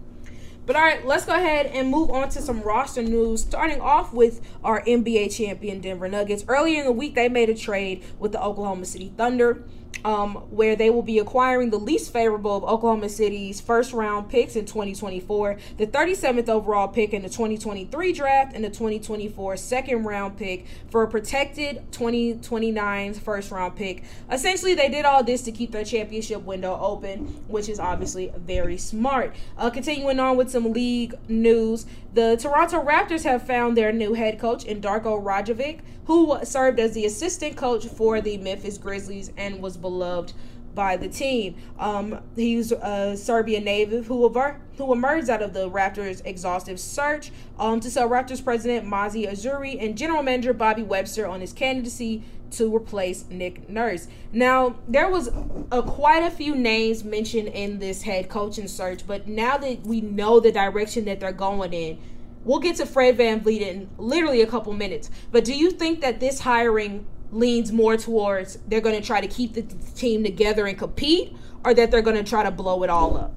But 0.64 0.74
all 0.74 0.82
right, 0.82 1.06
let's 1.06 1.24
go 1.24 1.34
ahead 1.34 1.66
and 1.66 1.90
move 1.90 2.10
on 2.10 2.28
to 2.30 2.42
some 2.42 2.60
roster 2.62 3.02
news. 3.02 3.42
Starting 3.42 3.80
off 3.80 4.12
with 4.12 4.40
our 4.64 4.82
NBA 4.82 5.36
champion 5.36 5.80
Denver 5.80 6.08
Nuggets. 6.08 6.44
Earlier 6.48 6.80
in 6.80 6.86
the 6.86 6.92
week, 6.92 7.14
they 7.14 7.28
made 7.28 7.48
a 7.48 7.54
trade 7.54 8.02
with 8.18 8.32
the 8.32 8.42
Oklahoma 8.42 8.84
City 8.84 9.12
Thunder 9.16 9.62
um, 10.06 10.36
where 10.50 10.76
they 10.76 10.88
will 10.88 11.02
be 11.02 11.18
acquiring 11.18 11.70
the 11.70 11.78
least 11.78 12.12
favorable 12.12 12.56
of 12.56 12.62
Oklahoma 12.62 13.08
City's 13.08 13.60
first 13.60 13.92
round 13.92 14.28
picks 14.28 14.54
in 14.54 14.64
2024, 14.64 15.58
the 15.78 15.86
37th 15.88 16.48
overall 16.48 16.86
pick 16.86 17.12
in 17.12 17.22
the 17.22 17.28
2023 17.28 18.12
draft, 18.12 18.54
and 18.54 18.64
the 18.64 18.68
2024 18.68 19.56
second 19.56 20.04
round 20.04 20.38
pick 20.38 20.64
for 20.90 21.02
a 21.02 21.08
protected 21.08 21.82
2029 21.90 23.14
first 23.14 23.50
round 23.50 23.74
pick. 23.74 24.04
Essentially, 24.30 24.74
they 24.74 24.88
did 24.88 25.04
all 25.04 25.24
this 25.24 25.42
to 25.42 25.50
keep 25.50 25.72
their 25.72 25.84
championship 25.84 26.40
window 26.42 26.78
open, 26.80 27.26
which 27.48 27.68
is 27.68 27.80
obviously 27.80 28.32
very 28.36 28.76
smart. 28.76 29.34
Uh, 29.58 29.70
continuing 29.70 30.20
on 30.20 30.36
with 30.36 30.52
some 30.52 30.72
league 30.72 31.16
news, 31.26 31.84
the 32.16 32.34
Toronto 32.36 32.82
Raptors 32.82 33.24
have 33.24 33.46
found 33.46 33.76
their 33.76 33.92
new 33.92 34.14
head 34.14 34.38
coach 34.38 34.64
in 34.64 34.80
Darko 34.80 35.22
Rajakovic 35.22 35.80
who 36.06 36.38
served 36.44 36.80
as 36.80 36.94
the 36.94 37.04
assistant 37.04 37.56
coach 37.56 37.86
for 37.86 38.22
the 38.22 38.38
Memphis 38.38 38.78
Grizzlies 38.78 39.32
and 39.36 39.60
was 39.60 39.76
beloved 39.76 40.32
by 40.74 40.96
the 40.96 41.08
team. 41.08 41.56
Um, 41.78 42.20
he's 42.34 42.72
a 42.72 43.16
Serbian 43.16 43.64
native 43.64 44.06
who, 44.06 44.24
aver- 44.24 44.60
who 44.78 44.92
emerged 44.92 45.28
out 45.28 45.42
of 45.42 45.52
the 45.52 45.68
Raptors' 45.68 46.22
exhaustive 46.24 46.80
search 46.80 47.32
um, 47.58 47.80
to 47.80 47.90
sell 47.90 48.08
Raptors 48.08 48.42
president 48.42 48.86
Masai 48.86 49.26
Ujiri 49.26 49.82
and 49.82 49.96
general 49.96 50.22
manager 50.22 50.54
Bobby 50.54 50.82
Webster 50.82 51.26
on 51.26 51.42
his 51.42 51.52
candidacy 51.52 52.22
to 52.52 52.74
replace 52.74 53.24
Nick 53.30 53.68
Nurse. 53.68 54.08
Now, 54.32 54.76
there 54.88 55.08
was 55.08 55.30
a, 55.70 55.82
quite 55.82 56.22
a 56.22 56.30
few 56.30 56.54
names 56.54 57.04
mentioned 57.04 57.48
in 57.48 57.78
this 57.78 58.02
head 58.02 58.28
coaching 58.28 58.68
search, 58.68 59.06
but 59.06 59.26
now 59.26 59.56
that 59.58 59.82
we 59.82 60.00
know 60.00 60.40
the 60.40 60.52
direction 60.52 61.04
that 61.06 61.20
they're 61.20 61.32
going 61.32 61.72
in, 61.72 61.98
We'll 62.46 62.60
get 62.60 62.76
to 62.76 62.86
Fred 62.86 63.18
VanVleet 63.18 63.60
in 63.60 63.90
literally 63.98 64.40
a 64.40 64.46
couple 64.46 64.72
minutes. 64.72 65.10
But 65.32 65.44
do 65.44 65.52
you 65.52 65.72
think 65.72 66.00
that 66.02 66.20
this 66.20 66.38
hiring 66.38 67.04
leans 67.32 67.72
more 67.72 67.96
towards 67.96 68.56
they're 68.68 68.80
going 68.80 68.94
to 68.94 69.04
try 69.04 69.20
to 69.20 69.26
keep 69.26 69.54
the 69.54 69.62
team 69.96 70.22
together 70.22 70.64
and 70.64 70.78
compete, 70.78 71.34
or 71.64 71.74
that 71.74 71.90
they're 71.90 72.02
going 72.02 72.16
to 72.16 72.22
try 72.22 72.44
to 72.44 72.52
blow 72.52 72.84
it 72.84 72.88
all 72.88 73.16
up? 73.16 73.36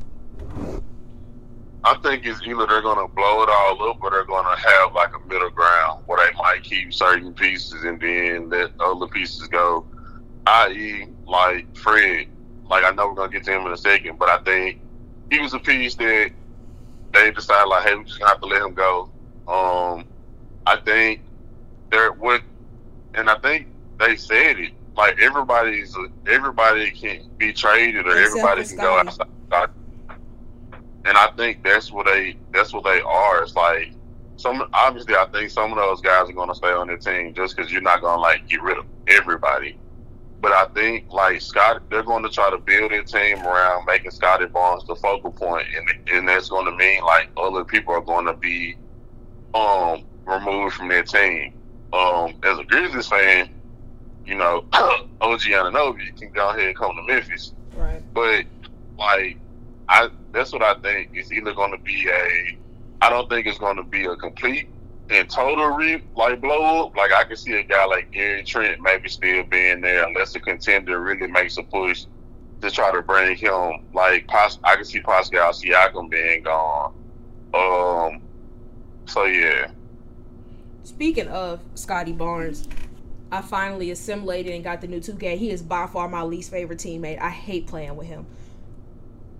I 1.83 1.95
think 2.03 2.25
it's 2.25 2.41
either 2.45 2.65
they're 2.67 2.81
going 2.81 3.07
to 3.07 3.13
blow 3.13 3.43
it 3.43 3.49
all 3.49 3.89
up 3.89 4.01
or 4.01 4.11
they're 4.11 4.25
going 4.25 4.43
to 4.43 4.61
have 4.69 4.93
like 4.93 5.15
a 5.15 5.27
middle 5.27 5.49
ground 5.49 6.03
where 6.07 6.25
they 6.25 6.37
might 6.37 6.63
keep 6.63 6.93
certain 6.93 7.33
pieces 7.33 7.83
and 7.83 7.99
then 7.99 8.49
let 8.49 8.71
other 8.79 9.07
pieces 9.07 9.47
go. 9.47 9.85
I.e., 10.45 11.07
like 11.25 11.73
Fred. 11.77 12.27
Like 12.69 12.83
I 12.83 12.91
know 12.91 13.07
we're 13.07 13.15
going 13.15 13.31
to 13.31 13.37
get 13.37 13.45
to 13.45 13.51
him 13.51 13.65
in 13.65 13.71
a 13.71 13.77
second, 13.77 14.19
but 14.19 14.29
I 14.29 14.39
think 14.43 14.81
he 15.31 15.39
was 15.39 15.53
a 15.53 15.59
piece 15.59 15.95
that 15.95 16.31
they 17.13 17.31
decided 17.31 17.67
like, 17.69 17.87
hey, 17.87 17.95
we 17.95 18.03
just 18.03 18.21
have 18.23 18.41
to 18.41 18.45
let 18.45 18.61
him 18.61 18.73
go. 18.73 19.09
Um, 19.47 20.05
I 20.65 20.77
think 20.77 21.21
there 21.91 22.11
would, 22.11 22.41
and 23.15 23.29
I 23.29 23.39
think 23.39 23.67
they 23.99 24.15
said 24.15 24.59
it. 24.59 24.73
Like 24.95 25.19
everybody's 25.21 25.95
everybody 26.27 26.91
can 26.91 27.29
be 27.37 27.53
traded 27.53 28.05
or 28.05 28.17
everybody 28.17 28.65
can 28.65 28.77
go 28.77 28.99
outside. 28.99 29.69
And 31.05 31.17
I 31.17 31.31
think 31.37 31.63
that's 31.63 31.91
what 31.91 32.05
they 32.05 32.37
that's 32.53 32.73
what 32.73 32.83
they 32.83 33.01
are. 33.01 33.43
It's 33.43 33.55
like 33.55 33.91
some 34.37 34.69
obviously 34.73 35.15
I 35.15 35.25
think 35.27 35.49
some 35.49 35.71
of 35.71 35.77
those 35.77 36.01
guys 36.01 36.29
are 36.29 36.33
going 36.33 36.49
to 36.49 36.55
stay 36.55 36.71
on 36.71 36.87
their 36.87 36.97
team 36.97 37.33
just 37.33 37.55
because 37.55 37.71
you're 37.71 37.81
not 37.81 38.01
going 38.01 38.17
to 38.17 38.21
like 38.21 38.47
get 38.47 38.61
rid 38.61 38.77
of 38.77 38.85
everybody. 39.07 39.77
But 40.41 40.53
I 40.53 40.65
think 40.67 41.11
like 41.11 41.41
Scott, 41.41 41.83
they're 41.89 42.03
going 42.03 42.23
to 42.23 42.29
try 42.29 42.49
to 42.49 42.57
build 42.57 42.91
their 42.91 43.03
team 43.03 43.39
around 43.45 43.85
making 43.85 44.11
Scottie 44.11 44.45
Barnes 44.45 44.85
the 44.87 44.95
focal 44.95 45.31
point, 45.31 45.67
and 45.75 46.09
and 46.09 46.27
that's 46.27 46.49
going 46.49 46.65
to 46.65 46.71
mean 46.71 47.03
like 47.03 47.29
other 47.37 47.65
people 47.65 47.93
are 47.93 48.01
going 48.01 48.25
to 48.25 48.33
be 48.33 48.77
um 49.53 50.05
removed 50.25 50.75
from 50.75 50.87
their 50.87 51.03
team. 51.03 51.53
Um, 51.91 52.35
as 52.43 52.59
a 52.59 52.63
Grizzlies 52.63 53.07
fan, 53.07 53.49
you 54.25 54.35
know, 54.35 54.63
OG 54.73 55.41
Anunoby 55.41 56.15
can 56.17 56.31
go 56.31 56.49
ahead 56.49 56.67
and 56.67 56.75
come 56.75 56.95
to 56.95 57.01
Memphis. 57.01 57.53
Right. 57.75 58.01
But 58.13 58.45
like, 58.97 59.37
I 59.89 60.09
that's 60.31 60.53
what 60.53 60.61
I 60.61 60.75
think. 60.75 61.09
It's 61.13 61.31
either 61.31 61.53
going 61.53 61.71
to 61.71 61.79
be 61.79 62.07
a. 62.07 62.57
I 63.01 63.09
don't 63.09 63.29
think 63.29 63.47
it's 63.47 63.57
going 63.57 63.77
to 63.77 63.83
be 63.83 64.05
a 64.05 64.15
complete 64.15 64.69
and 65.09 65.27
total 65.29 65.67
re 65.67 66.01
like 66.15 66.39
blow 66.39 66.85
up. 66.85 66.95
Like 66.95 67.11
I 67.11 67.23
can 67.23 67.35
see 67.35 67.53
a 67.53 67.63
guy 67.63 67.85
like 67.85 68.11
Gary 68.11 68.43
Trent 68.43 68.81
maybe 68.81 69.09
still 69.09 69.43
being 69.43 69.81
there 69.81 70.07
unless 70.07 70.33
the 70.33 70.39
contender 70.39 70.99
really 70.99 71.27
makes 71.27 71.57
a 71.57 71.63
push 71.63 72.05
to 72.61 72.69
try 72.69 72.91
to 72.91 73.01
bring 73.01 73.35
him. 73.35 73.85
Like 73.93 74.29
I 74.31 74.75
can 74.75 74.85
see 74.85 75.01
Pascal 75.01 75.51
Siakam 75.51 76.09
being 76.09 76.43
gone. 76.43 76.93
Um. 77.53 78.21
So 79.05 79.25
yeah. 79.25 79.71
Speaking 80.83 81.27
of 81.27 81.61
Scottie 81.73 82.13
Barnes, 82.13 82.67
I 83.31 83.41
finally 83.41 83.89
assimilated 83.91 84.53
and 84.53 84.63
got 84.63 84.81
the 84.81 84.87
new 84.87 84.99
2K. 84.99 85.37
He 85.37 85.49
is 85.49 85.61
by 85.61 85.87
far 85.87 86.07
my 86.07 86.23
least 86.23 86.51
favorite 86.51 86.79
teammate. 86.79 87.19
I 87.19 87.29
hate 87.29 87.67
playing 87.67 87.95
with 87.95 88.07
him. 88.07 88.25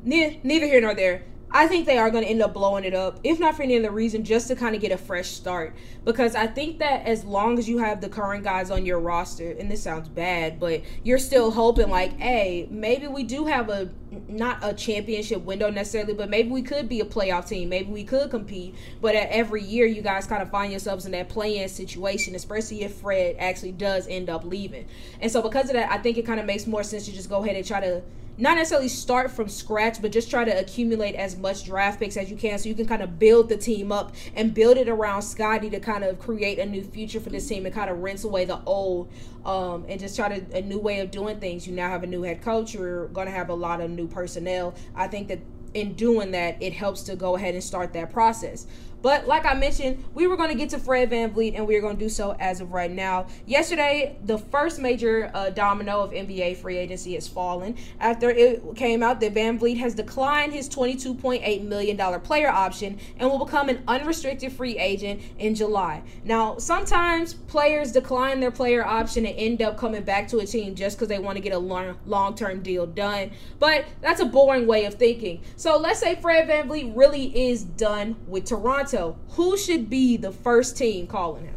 Ne- 0.04 0.40
neither 0.44 0.66
here 0.66 0.82
nor 0.82 0.94
there. 0.94 1.24
I 1.52 1.66
think 1.66 1.88
they 1.88 1.98
are 1.98 2.12
going 2.12 2.24
to 2.24 2.30
end 2.30 2.44
up 2.44 2.54
blowing 2.54 2.84
it 2.84 2.94
up, 2.94 3.20
if 3.24 3.40
not 3.40 3.56
for 3.56 3.64
any 3.64 3.76
other 3.76 3.90
reason, 3.90 4.24
just 4.24 4.50
to 4.50 4.56
kind 4.56 4.76
of 4.76 4.82
get 4.82 4.92
a 4.92 4.98
fresh 4.98 5.30
start. 5.30 5.76
Because 6.06 6.36
I 6.36 6.46
think 6.46 6.78
that 6.78 7.08
as 7.08 7.24
long 7.26 7.58
as 7.58 7.68
you 7.68 7.80
have 7.80 8.02
the 8.02 8.10
current 8.10 8.44
guys 8.44 8.70
on 8.70 8.86
your 8.86 9.00
roster, 9.00 9.50
and 9.54 9.70
this 9.70 9.82
sounds 9.82 10.08
bad, 10.10 10.60
but 10.60 10.84
you're 11.04 11.18
still 11.18 11.50
hoping, 11.50 11.90
like, 11.90 12.16
hey, 12.20 12.68
maybe 12.70 13.08
we 13.08 13.24
do 13.24 13.46
have 13.46 13.70
a 13.70 13.90
not 14.28 14.60
a 14.62 14.74
championship 14.74 15.42
window 15.42 15.72
necessarily, 15.72 16.14
but 16.14 16.30
maybe 16.30 16.50
we 16.50 16.62
could 16.62 16.88
be 16.88 17.00
a 17.00 17.06
playoff 17.06 17.48
team. 17.48 17.70
Maybe 17.70 17.92
we 17.92 18.04
could 18.04 18.30
compete. 18.30 18.76
But 19.02 19.16
at 19.16 19.30
every 19.30 19.64
year, 19.64 19.88
you 19.88 20.04
guys 20.04 20.28
kind 20.28 20.44
of 20.44 20.52
find 20.52 20.72
yourselves 20.72 21.08
in 21.08 21.12
that 21.14 21.30
play-in 21.30 21.68
situation, 21.68 22.36
especially 22.36 22.84
if 22.84 22.94
Fred 22.96 23.38
actually 23.40 23.72
does 23.72 24.08
end 24.08 24.30
up 24.30 24.44
leaving. 24.44 24.86
And 25.20 25.32
so 25.32 25.42
because 25.42 25.70
of 25.70 25.74
that, 25.74 25.92
I 25.92 25.98
think 25.98 26.18
it 26.20 26.28
kind 26.28 26.40
of 26.40 26.46
makes 26.46 26.68
more 26.68 26.84
sense 26.84 27.06
to 27.06 27.12
just 27.12 27.30
go 27.30 27.44
ahead 27.44 27.56
and 27.56 27.66
try 27.66 27.80
to 27.80 28.04
not 28.40 28.56
necessarily 28.56 28.88
start 28.88 29.32
from 29.32 29.50
scratch, 29.50 30.02
but 30.02 30.14
just 30.14 30.30
try 30.30 30.46
to 30.46 30.60
accumulate 30.60 31.14
as 31.16 31.38
much 31.38 31.66
draft 31.66 32.00
picks 32.00 32.16
as 32.16 32.32
you 32.32 32.38
can 32.38 32.58
so 32.58 32.70
you 32.70 32.76
can 32.76 32.88
kind 32.88 33.02
of 33.02 33.20
build 33.20 33.50
the 33.50 33.58
team 33.58 33.92
up 33.92 34.16
and 34.34 34.54
build 34.54 34.78
it 34.78 34.88
around 34.88 35.24
Scottie 35.24 35.70
to 35.70 35.80
kind 35.80 36.06
of 36.06 36.20
create 36.20 36.58
a 36.58 36.66
new 36.66 36.82
future 36.82 37.20
for 37.20 37.30
this 37.30 37.48
team 37.48 37.66
and 37.66 37.76
kind 37.76 37.90
of 37.90 38.00
rinse 38.00 38.24
away 38.24 38.46
the 38.46 38.62
old 38.66 39.12
um, 39.46 39.86
and 39.90 40.00
just 40.00 40.16
try 40.16 40.40
to 40.40 40.58
a 40.58 40.62
new 40.62 40.80
way 40.80 41.02
of 41.02 41.12
doing 41.12 41.40
things. 41.40 41.68
You 41.68 41.74
now 41.74 41.90
have 41.90 42.04
a 42.04 42.08
new 42.08 42.24
head 42.24 42.42
coach, 42.42 42.74
you're 42.74 43.10
going 43.10 43.28
to 43.28 43.34
have 43.34 43.50
a 43.50 43.54
lot 43.54 43.82
of 43.82 43.92
new 43.92 44.08
personnel. 44.08 44.74
I 44.96 45.08
think 45.08 45.28
that 45.28 45.40
in 45.74 45.94
doing 45.94 46.32
that, 46.32 46.62
it 46.62 46.74
helps 46.74 47.04
to 47.04 47.16
go 47.16 47.36
ahead 47.36 47.54
and 47.54 47.64
start 47.64 47.94
that 47.94 48.12
process. 48.12 48.66
But 49.02 49.28
like 49.28 49.46
I 49.46 49.54
mentioned, 49.54 50.04
we 50.14 50.28
were 50.28 50.36
going 50.36 50.50
to 50.50 50.56
get 50.56 50.70
to 50.72 50.80
Fred 50.80 51.10
VanVleet, 51.10 51.56
and 51.56 51.66
we 51.66 51.76
are 51.76 51.82
going 51.82 51.96
to 51.96 52.04
do 52.04 52.10
so 52.10 52.36
as 52.40 52.60
of 52.60 52.74
right 52.74 52.92
now. 52.92 53.28
Yesterday, 53.46 54.18
the 54.26 54.38
first 54.38 54.80
major 54.80 55.32
uh, 55.34 55.50
domino 55.52 56.02
of 56.02 56.12
NBA 56.12 56.58
free 56.58 56.78
agency 56.78 57.14
has 57.14 57.28
fallen 57.28 57.76
after 58.00 58.30
it 58.30 58.64
came 58.76 59.02
out 59.02 59.20
that 59.22 59.34
VanVleet 59.34 59.78
has 59.78 59.94
declined 59.94 60.54
his 60.54 60.68
$22.8 60.68 61.64
million 61.64 62.22
player 62.22 62.50
option 62.50 63.00
and 63.18 63.30
will 63.30 63.44
become 63.44 63.70
an 63.70 63.82
unrestricted 63.88 64.52
free 64.52 64.78
agent 64.78 65.22
in 65.38 65.56
July. 65.56 66.02
Now, 66.26 66.58
sometimes 66.58 67.34
players 67.34 67.92
decline 67.92 68.40
their 68.40 68.52
player 68.52 68.86
option 68.86 69.26
and 69.26 69.38
end 69.38 69.62
up 69.62 69.78
coming 69.78 70.04
back 70.04 70.28
to 70.30 70.40
a 70.40 70.46
team 70.46 70.76
just 70.76 70.98
because 70.98 71.08
they 71.08 71.20
want 71.20 71.38
to 71.38 71.42
get 71.42 71.54
a 71.54 71.58
long 71.58 72.36
term 72.36 72.62
deal 72.62 72.86
done. 72.86 73.32
But 73.60 73.86
that's 74.02 74.20
a 74.20 74.26
boring 74.26 74.68
way 74.68 74.86
of 74.86 74.96
thinking. 74.96 75.42
So 75.56 75.78
let's 75.78 76.00
say 76.00 76.16
Fred 76.16 76.50
VanVleet 76.50 76.96
really 76.96 77.50
is 77.50 77.64
done 77.64 78.16
with 78.28 78.46
Toronto 78.46 78.89
Toronto, 78.90 79.18
who 79.30 79.58
should 79.58 79.90
be 79.90 80.18
the 80.18 80.32
first 80.32 80.78
team 80.78 81.08
calling 81.08 81.46
him? 81.46 81.56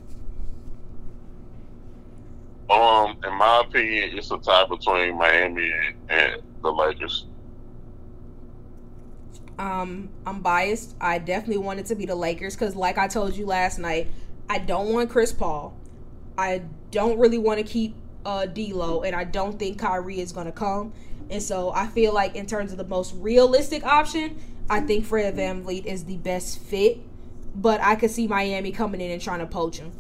Um, 2.71 3.19
in 3.25 3.35
my 3.35 3.63
opinion, 3.67 4.17
it's 4.17 4.31
a 4.31 4.39
tie 4.39 4.65
between 4.67 5.17
Miami 5.19 5.71
and, 5.71 5.97
and 6.09 6.43
the 6.63 6.71
Lakers. 6.71 7.27
Um, 9.59 10.09
I'm 10.27 10.41
biased. 10.41 10.97
I 11.01 11.19
definitely 11.19 11.59
want 11.59 11.81
it 11.81 11.87
to 11.87 11.95
be 11.95 12.07
the 12.07 12.15
Lakers 12.15 12.55
because, 12.55 12.75
like 12.75 12.97
I 12.97 13.09
told 13.09 13.37
you 13.37 13.45
last 13.45 13.79
night, 13.79 14.09
I 14.49 14.59
don't 14.59 14.93
want 14.93 15.11
Chris 15.11 15.33
Paul. 15.33 15.77
I 16.39 16.63
don't 16.91 17.19
really 17.19 17.39
want 17.39 17.59
to 17.59 17.65
keep 17.65 17.95
uh, 18.25 18.47
D'Lo, 18.47 19.03
and 19.03 19.15
I 19.15 19.25
don't 19.25 19.59
think 19.59 19.79
Kyrie 19.79 20.21
is 20.21 20.33
going 20.33 20.47
to 20.47 20.53
come. 20.53 20.93
And 21.29 21.43
so 21.43 21.73
I 21.73 21.87
feel 21.87 22.15
like, 22.15 22.37
in 22.37 22.47
terms 22.47 22.73
of 22.73 22.79
the 22.79 22.87
most 22.87 23.15
realistic 23.17 23.85
option, 23.85 24.39
I 24.71 24.81
think 24.81 25.05
Fred 25.05 25.37
VanVleet 25.37 25.85
is 25.85 26.05
the 26.05 26.17
best 26.17 26.59
fit 26.59 27.01
but 27.55 27.81
I 27.81 27.97
could 27.97 28.11
see 28.11 28.27
Miami 28.27 28.73
coming 28.73 29.01
in 29.01 29.11
and 29.11 29.21
trying 29.21 29.41
to 29.41 29.47
poach 29.47 29.79
him. 29.79 29.93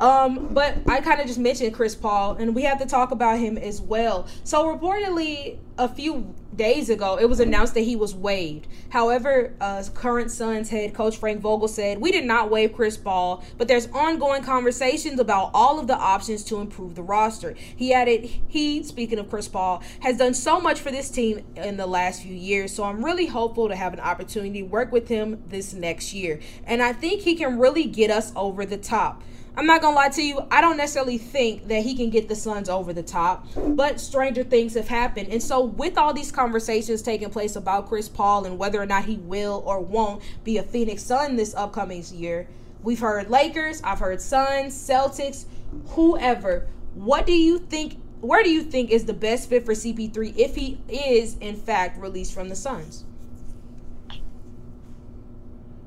Um, 0.00 0.48
but 0.52 0.78
I 0.88 1.00
kind 1.00 1.20
of 1.20 1.26
just 1.26 1.38
mentioned 1.38 1.72
Chris 1.72 1.94
Paul, 1.94 2.32
and 2.32 2.54
we 2.54 2.62
have 2.62 2.78
to 2.80 2.86
talk 2.86 3.12
about 3.12 3.38
him 3.38 3.56
as 3.56 3.80
well. 3.80 4.26
So 4.42 4.64
reportedly, 4.64 5.58
a 5.78 5.88
few 5.88 6.34
days 6.54 6.88
ago, 6.88 7.16
it 7.16 7.28
was 7.28 7.40
announced 7.40 7.74
that 7.74 7.80
he 7.80 7.96
was 7.96 8.14
waived. 8.14 8.66
However, 8.90 9.54
uh, 9.60 9.82
current 9.94 10.30
Suns 10.30 10.68
head 10.70 10.94
coach 10.94 11.16
Frank 11.16 11.40
Vogel 11.40 11.68
said 11.68 12.00
we 12.00 12.12
did 12.12 12.24
not 12.24 12.50
waive 12.50 12.72
Chris 12.74 12.96
Paul, 12.96 13.44
but 13.58 13.66
there's 13.66 13.88
ongoing 13.88 14.42
conversations 14.42 15.18
about 15.18 15.50
all 15.52 15.80
of 15.80 15.86
the 15.86 15.96
options 15.96 16.44
to 16.44 16.60
improve 16.60 16.94
the 16.94 17.02
roster. 17.02 17.54
He 17.76 17.92
added, 17.92 18.30
he 18.46 18.82
speaking 18.82 19.18
of 19.18 19.28
Chris 19.28 19.48
Paul, 19.48 19.82
has 20.00 20.18
done 20.18 20.34
so 20.34 20.60
much 20.60 20.80
for 20.80 20.90
this 20.90 21.10
team 21.10 21.44
in 21.56 21.76
the 21.76 21.86
last 21.86 22.22
few 22.22 22.34
years, 22.34 22.72
so 22.72 22.84
I'm 22.84 23.04
really 23.04 23.26
hopeful 23.26 23.68
to 23.68 23.76
have 23.76 23.92
an 23.92 24.00
opportunity 24.00 24.62
to 24.62 24.68
work 24.68 24.92
with 24.92 25.08
him 25.08 25.42
this 25.48 25.72
next 25.72 26.14
year, 26.14 26.40
and 26.66 26.82
I 26.82 26.92
think 26.92 27.22
he 27.22 27.34
can 27.34 27.58
really 27.58 27.84
get 27.84 28.10
us 28.10 28.32
over 28.36 28.64
the 28.64 28.78
top. 28.78 29.22
I'm 29.56 29.66
not 29.66 29.82
gonna 29.82 29.94
lie 29.94 30.08
to 30.10 30.22
you, 30.22 30.40
I 30.50 30.60
don't 30.60 30.76
necessarily 30.76 31.16
think 31.16 31.68
that 31.68 31.84
he 31.84 31.94
can 31.94 32.10
get 32.10 32.28
the 32.28 32.34
Suns 32.34 32.68
over 32.68 32.92
the 32.92 33.04
top, 33.04 33.46
but 33.56 34.00
stranger 34.00 34.42
things 34.42 34.74
have 34.74 34.88
happened. 34.88 35.28
And 35.28 35.40
so, 35.40 35.62
with 35.62 35.96
all 35.96 36.12
these 36.12 36.32
conversations 36.32 37.02
taking 37.02 37.30
place 37.30 37.54
about 37.54 37.88
Chris 37.88 38.08
Paul 38.08 38.46
and 38.46 38.58
whether 38.58 38.82
or 38.82 38.86
not 38.86 39.04
he 39.04 39.16
will 39.18 39.62
or 39.64 39.80
won't 39.80 40.22
be 40.42 40.58
a 40.58 40.62
Phoenix 40.64 41.04
Sun 41.04 41.36
this 41.36 41.54
upcoming 41.54 42.02
year, 42.12 42.48
we've 42.82 42.98
heard 42.98 43.30
Lakers, 43.30 43.80
I've 43.84 44.00
heard 44.00 44.20
Suns, 44.20 44.74
Celtics, 44.74 45.44
whoever. 45.90 46.66
What 46.94 47.24
do 47.24 47.32
you 47.32 47.58
think? 47.58 48.00
Where 48.20 48.42
do 48.42 48.50
you 48.50 48.62
think 48.62 48.90
is 48.90 49.04
the 49.04 49.12
best 49.12 49.50
fit 49.50 49.64
for 49.64 49.72
CP3 49.72 50.36
if 50.36 50.56
he 50.56 50.80
is 50.88 51.36
in 51.38 51.56
fact 51.56 52.00
released 52.00 52.34
from 52.34 52.48
the 52.48 52.56
Suns? 52.56 53.04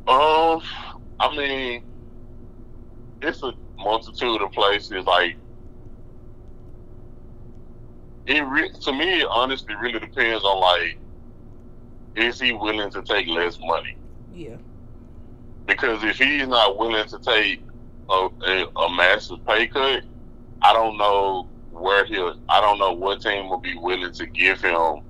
Um, 0.07 0.61
I 1.19 1.35
mean 1.35 1.83
it's 3.21 3.43
a 3.43 3.53
multitude 3.77 4.41
of 4.41 4.51
places. 4.51 5.05
Like 5.05 5.35
it 8.25 8.41
re- 8.41 8.71
to 8.81 8.93
me, 8.93 9.21
it 9.21 9.27
honestly 9.29 9.75
really 9.75 9.99
depends 9.99 10.43
on 10.43 10.59
like 10.59 10.97
is 12.15 12.39
he 12.39 12.51
willing 12.51 12.89
to 12.91 13.01
take 13.03 13.27
less 13.27 13.59
money? 13.59 13.95
Yeah. 14.33 14.57
Because 15.67 16.03
if 16.03 16.17
he's 16.17 16.47
not 16.47 16.77
willing 16.77 17.07
to 17.07 17.19
take 17.19 17.61
a, 18.09 18.29
a, 18.45 18.65
a 18.75 18.95
massive 18.95 19.45
pay 19.45 19.67
cut, 19.67 20.03
I 20.61 20.73
don't 20.73 20.97
know 20.97 21.47
where 21.71 22.05
he'll. 22.05 22.39
I 22.49 22.59
don't 22.59 22.79
know 22.79 22.93
what 22.93 23.21
team 23.21 23.49
will 23.49 23.59
be 23.59 23.77
willing 23.77 24.11
to 24.13 24.25
give 24.25 24.61
him 24.61 25.01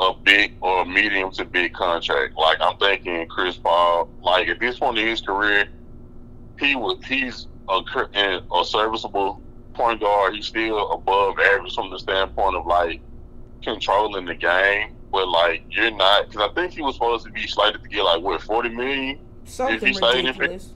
a 0.00 0.14
big 0.22 0.54
or 0.60 0.82
a 0.82 0.86
medium 0.86 1.30
to 1.32 1.44
big 1.44 1.72
contract. 1.72 2.36
Like 2.36 2.58
I'm 2.60 2.76
thinking 2.76 3.26
Chris 3.28 3.56
Paul. 3.56 4.08
Like 4.22 4.48
at 4.48 4.60
this 4.60 4.78
point 4.78 4.98
in 4.98 5.06
his 5.06 5.20
career, 5.20 5.68
he 6.58 6.74
was 6.76 6.98
he's 7.06 7.46
a, 7.68 7.80
a 8.54 8.64
serviceable 8.64 9.40
point 9.74 10.00
guard. 10.00 10.34
He's 10.34 10.46
still 10.46 10.92
above 10.92 11.38
average 11.38 11.74
from 11.74 11.90
the 11.90 11.98
standpoint 11.98 12.56
of 12.56 12.66
like 12.66 13.00
controlling 13.62 14.26
the 14.26 14.34
game. 14.34 14.96
But 15.10 15.28
like 15.28 15.64
you're 15.70 15.90
not, 15.90 16.30
because 16.30 16.48
I 16.50 16.54
think 16.54 16.72
he 16.72 16.82
was 16.82 16.94
supposed 16.94 17.26
to 17.26 17.32
be 17.32 17.46
slated 17.46 17.82
to 17.82 17.88
get 17.88 18.02
like 18.02 18.22
what 18.22 18.40
forty 18.42 18.70
million 18.70 19.18
Something 19.44 19.76
if 19.76 19.82
he 19.82 19.92
stayed 19.94 20.24
ridiculous. 20.24 20.66
in. 20.66 20.74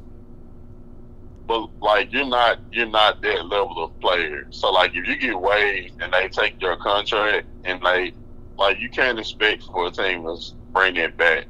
But 1.46 1.68
like 1.80 2.12
you're 2.12 2.26
not, 2.26 2.58
you're 2.72 2.86
not 2.86 3.22
that 3.22 3.46
level 3.46 3.84
of 3.84 3.98
player. 4.00 4.46
So 4.50 4.70
like 4.72 4.90
if 4.94 5.06
you 5.06 5.16
get 5.16 5.40
waived 5.40 6.02
and 6.02 6.12
they 6.12 6.28
take 6.28 6.60
your 6.60 6.76
contract 6.76 7.46
and 7.64 7.80
they 7.82 8.12
like 8.58 8.78
you 8.80 8.90
can't 8.90 9.18
expect 9.18 9.62
for 9.64 9.86
a 9.86 9.90
team 9.90 10.24
to 10.24 10.36
bring 10.72 10.96
it 10.96 11.16
back. 11.16 11.46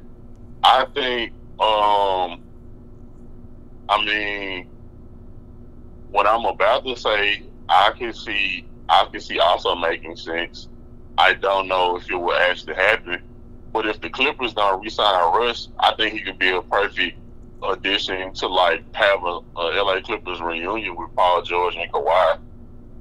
I 0.63 0.85
think 0.93 1.33
um 1.59 2.41
I 3.89 4.03
mean, 4.05 4.69
what 6.11 6.27
I'm 6.27 6.45
about 6.45 6.85
to 6.85 6.95
say, 6.95 7.43
I 7.69 7.91
can 7.97 8.13
see, 8.13 8.65
I 8.89 9.07
can 9.11 9.19
see 9.19 9.39
also 9.39 9.75
making 9.75 10.15
sense. 10.15 10.67
I 11.17 11.33
don't 11.33 11.67
know 11.67 11.97
if 11.97 12.09
it 12.09 12.15
will 12.15 12.33
actually 12.33 12.75
happen, 12.75 13.21
but 13.73 13.85
if 13.85 13.99
the 14.01 14.09
Clippers 14.09 14.53
don't 14.53 14.83
resign 14.83 15.33
Russ, 15.33 15.69
I 15.79 15.93
think 15.95 16.13
he 16.13 16.21
could 16.21 16.39
be 16.39 16.49
a 16.49 16.61
perfect 16.61 17.17
addition 17.63 18.33
to 18.33 18.47
like 18.47 18.83
have 18.95 19.23
a, 19.23 19.39
a 19.55 19.83
LA 19.83 20.01
Clippers 20.01 20.39
reunion 20.41 20.95
with 20.95 21.13
Paul 21.15 21.41
George 21.41 21.75
and 21.75 21.91
Kawhi. 21.91 22.39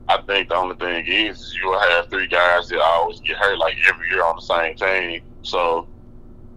I 0.09 0.22
think 0.22 0.49
the 0.49 0.55
only 0.55 0.76
thing 0.76 1.05
is, 1.07 1.41
is 1.41 1.55
you'll 1.61 1.78
have 1.78 2.09
three 2.09 2.28
guys 2.28 2.68
that 2.68 2.80
always 2.80 3.20
get 3.20 3.37
hurt 3.37 3.59
like 3.59 3.76
every 3.89 4.09
year 4.09 4.24
on 4.24 4.37
the 4.37 4.43
same 4.43 4.76
team. 4.76 5.22
So 5.43 5.89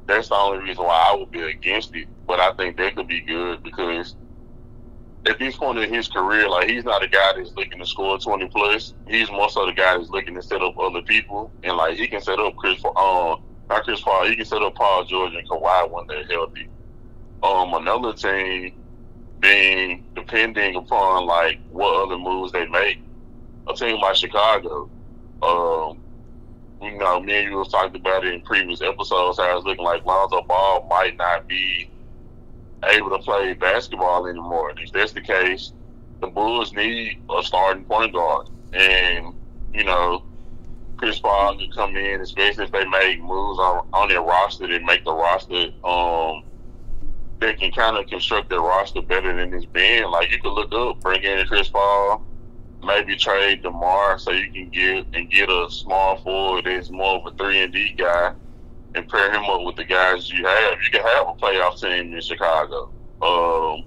that's 0.10 0.30
the 0.30 0.36
only 0.36 0.64
reason 0.64 0.84
why 0.84 1.12
I 1.12 1.16
would 1.16 1.32
be 1.32 1.42
against 1.42 1.96
it. 1.96 2.08
But 2.28 2.40
I 2.40 2.54
think 2.54 2.78
that 2.78 2.96
could 2.96 3.08
be 3.08 3.22
good 3.22 3.64
because 3.64 4.16
at 5.26 5.38
this 5.40 5.58
point 5.58 5.78
in 5.80 5.94
his 5.94 6.08
career, 6.08 6.50
like 6.50 6.70
he's 6.70 6.84
not 6.84 7.04
a 7.04 7.08
guy 7.08 7.34
that's 7.36 7.52
looking 7.54 7.80
to 7.80 7.86
score 7.86 8.18
twenty 8.20 8.48
plus. 8.48 8.94
He's 9.08 9.30
more 9.32 9.50
so 9.50 9.66
the 9.66 9.74
guy 9.74 9.98
that's 9.98 10.10
looking 10.10 10.36
to 10.36 10.42
set 10.42 10.62
up 10.62 10.78
other 10.80 11.02
people, 11.02 11.52
and 11.64 11.78
like 11.78 11.98
he 11.98 12.08
can 12.08 12.22
set 12.22 12.40
up 12.40 12.56
Chris, 12.56 12.84
um, 12.86 13.44
not 13.70 13.84
Chris 13.84 14.02
Paul, 14.02 14.28
he 14.28 14.36
can 14.36 14.46
set 14.46 14.62
up 14.62 14.76
Paul 14.76 15.06
George 15.06 15.34
and 15.36 15.48
Kawhi 15.48 15.90
when 15.90 16.08
they're 16.08 16.26
healthy. 16.26 16.68
Um, 17.44 17.74
another 17.74 18.14
team 18.14 18.74
being 19.40 20.06
depending 20.16 20.76
upon 20.76 21.26
like 21.26 21.60
what 21.72 22.06
other 22.06 22.18
moves 22.18 22.52
they 22.52 22.66
make. 22.68 23.00
A 23.68 23.74
team 23.74 24.00
like 24.00 24.16
Chicago, 24.16 24.90
um, 25.42 26.02
you 26.82 26.98
know, 26.98 27.20
me 27.20 27.40
and 27.40 27.50
you 27.50 27.58
have 27.58 27.70
talked 27.70 27.96
about 27.96 28.26
it 28.26 28.34
in 28.34 28.42
previous 28.42 28.82
episodes. 28.82 29.38
How 29.38 29.58
it's 29.58 29.66
looking 29.66 29.84
like 29.84 30.06
Lonzo 30.06 30.42
Ball 30.44 30.88
might 30.90 31.18
not 31.18 31.48
be 31.48 31.90
able 32.84 33.10
to 33.10 33.20
play 33.20 33.54
basketball 33.54 34.28
anymore. 34.28 34.70
And 34.70 34.80
if 34.80 34.92
that's 34.92 35.12
the 35.12 35.22
case, 35.22 35.74
the 36.22 36.28
Bulls 36.28 36.74
need 36.74 37.20
a 37.30 37.44
starting 37.44 37.84
point 37.86 38.14
guard. 38.14 38.50
And, 38.74 39.34
you 39.74 39.84
know, 39.84 40.24
Chris 40.98 41.20
Paul 41.20 41.58
could 41.58 41.74
come 41.74 41.96
in, 41.96 42.22
especially 42.22 42.66
if 42.66 42.72
they 42.72 42.86
make 42.86 43.22
moves 43.22 43.60
on, 43.60 43.88
on 43.94 44.10
their 44.10 44.22
roster 44.22 44.68
that 44.68 44.84
make 44.84 45.04
the 45.06 45.14
roster 45.14 45.72
um 45.84 46.44
they 47.40 47.54
can 47.54 47.72
kind 47.72 47.98
of 47.98 48.06
construct 48.08 48.50
their 48.50 48.60
roster 48.60 49.02
better 49.02 49.34
than 49.34 49.54
it's 49.54 49.66
been. 49.66 50.12
Like 50.12 50.30
you 50.30 50.40
could 50.40 50.52
look 50.52 50.74
up, 50.74 51.00
bring 51.00 51.24
in 51.24 51.46
Chris 51.48 51.70
Paul, 51.70 52.26
maybe 52.84 53.16
trade 53.16 53.62
DeMar 53.64 54.20
so 54.20 54.32
you 54.32 54.52
can 54.52 54.70
get 54.70 55.06
and 55.14 55.30
get 55.30 55.50
a 55.50 55.68
small 55.70 56.18
forward 56.18 56.66
that's 56.66 56.90
more 56.90 57.20
of 57.20 57.26
a 57.26 57.36
three 57.36 57.62
and 57.64 57.74
D 57.74 57.94
guy 57.98 58.34
and 58.96 59.08
pair 59.08 59.32
him 59.32 59.44
up 59.46 59.64
with 59.64 59.76
the 59.76 59.84
guys 59.84 60.30
you 60.30 60.46
have. 60.46 60.78
You 60.84 60.92
can 60.92 61.02
have 61.02 61.28
a 61.28 61.34
playoff 61.34 61.80
team 61.80 62.14
in 62.14 62.22
Chicago. 62.22 62.92
Um, 63.22 63.84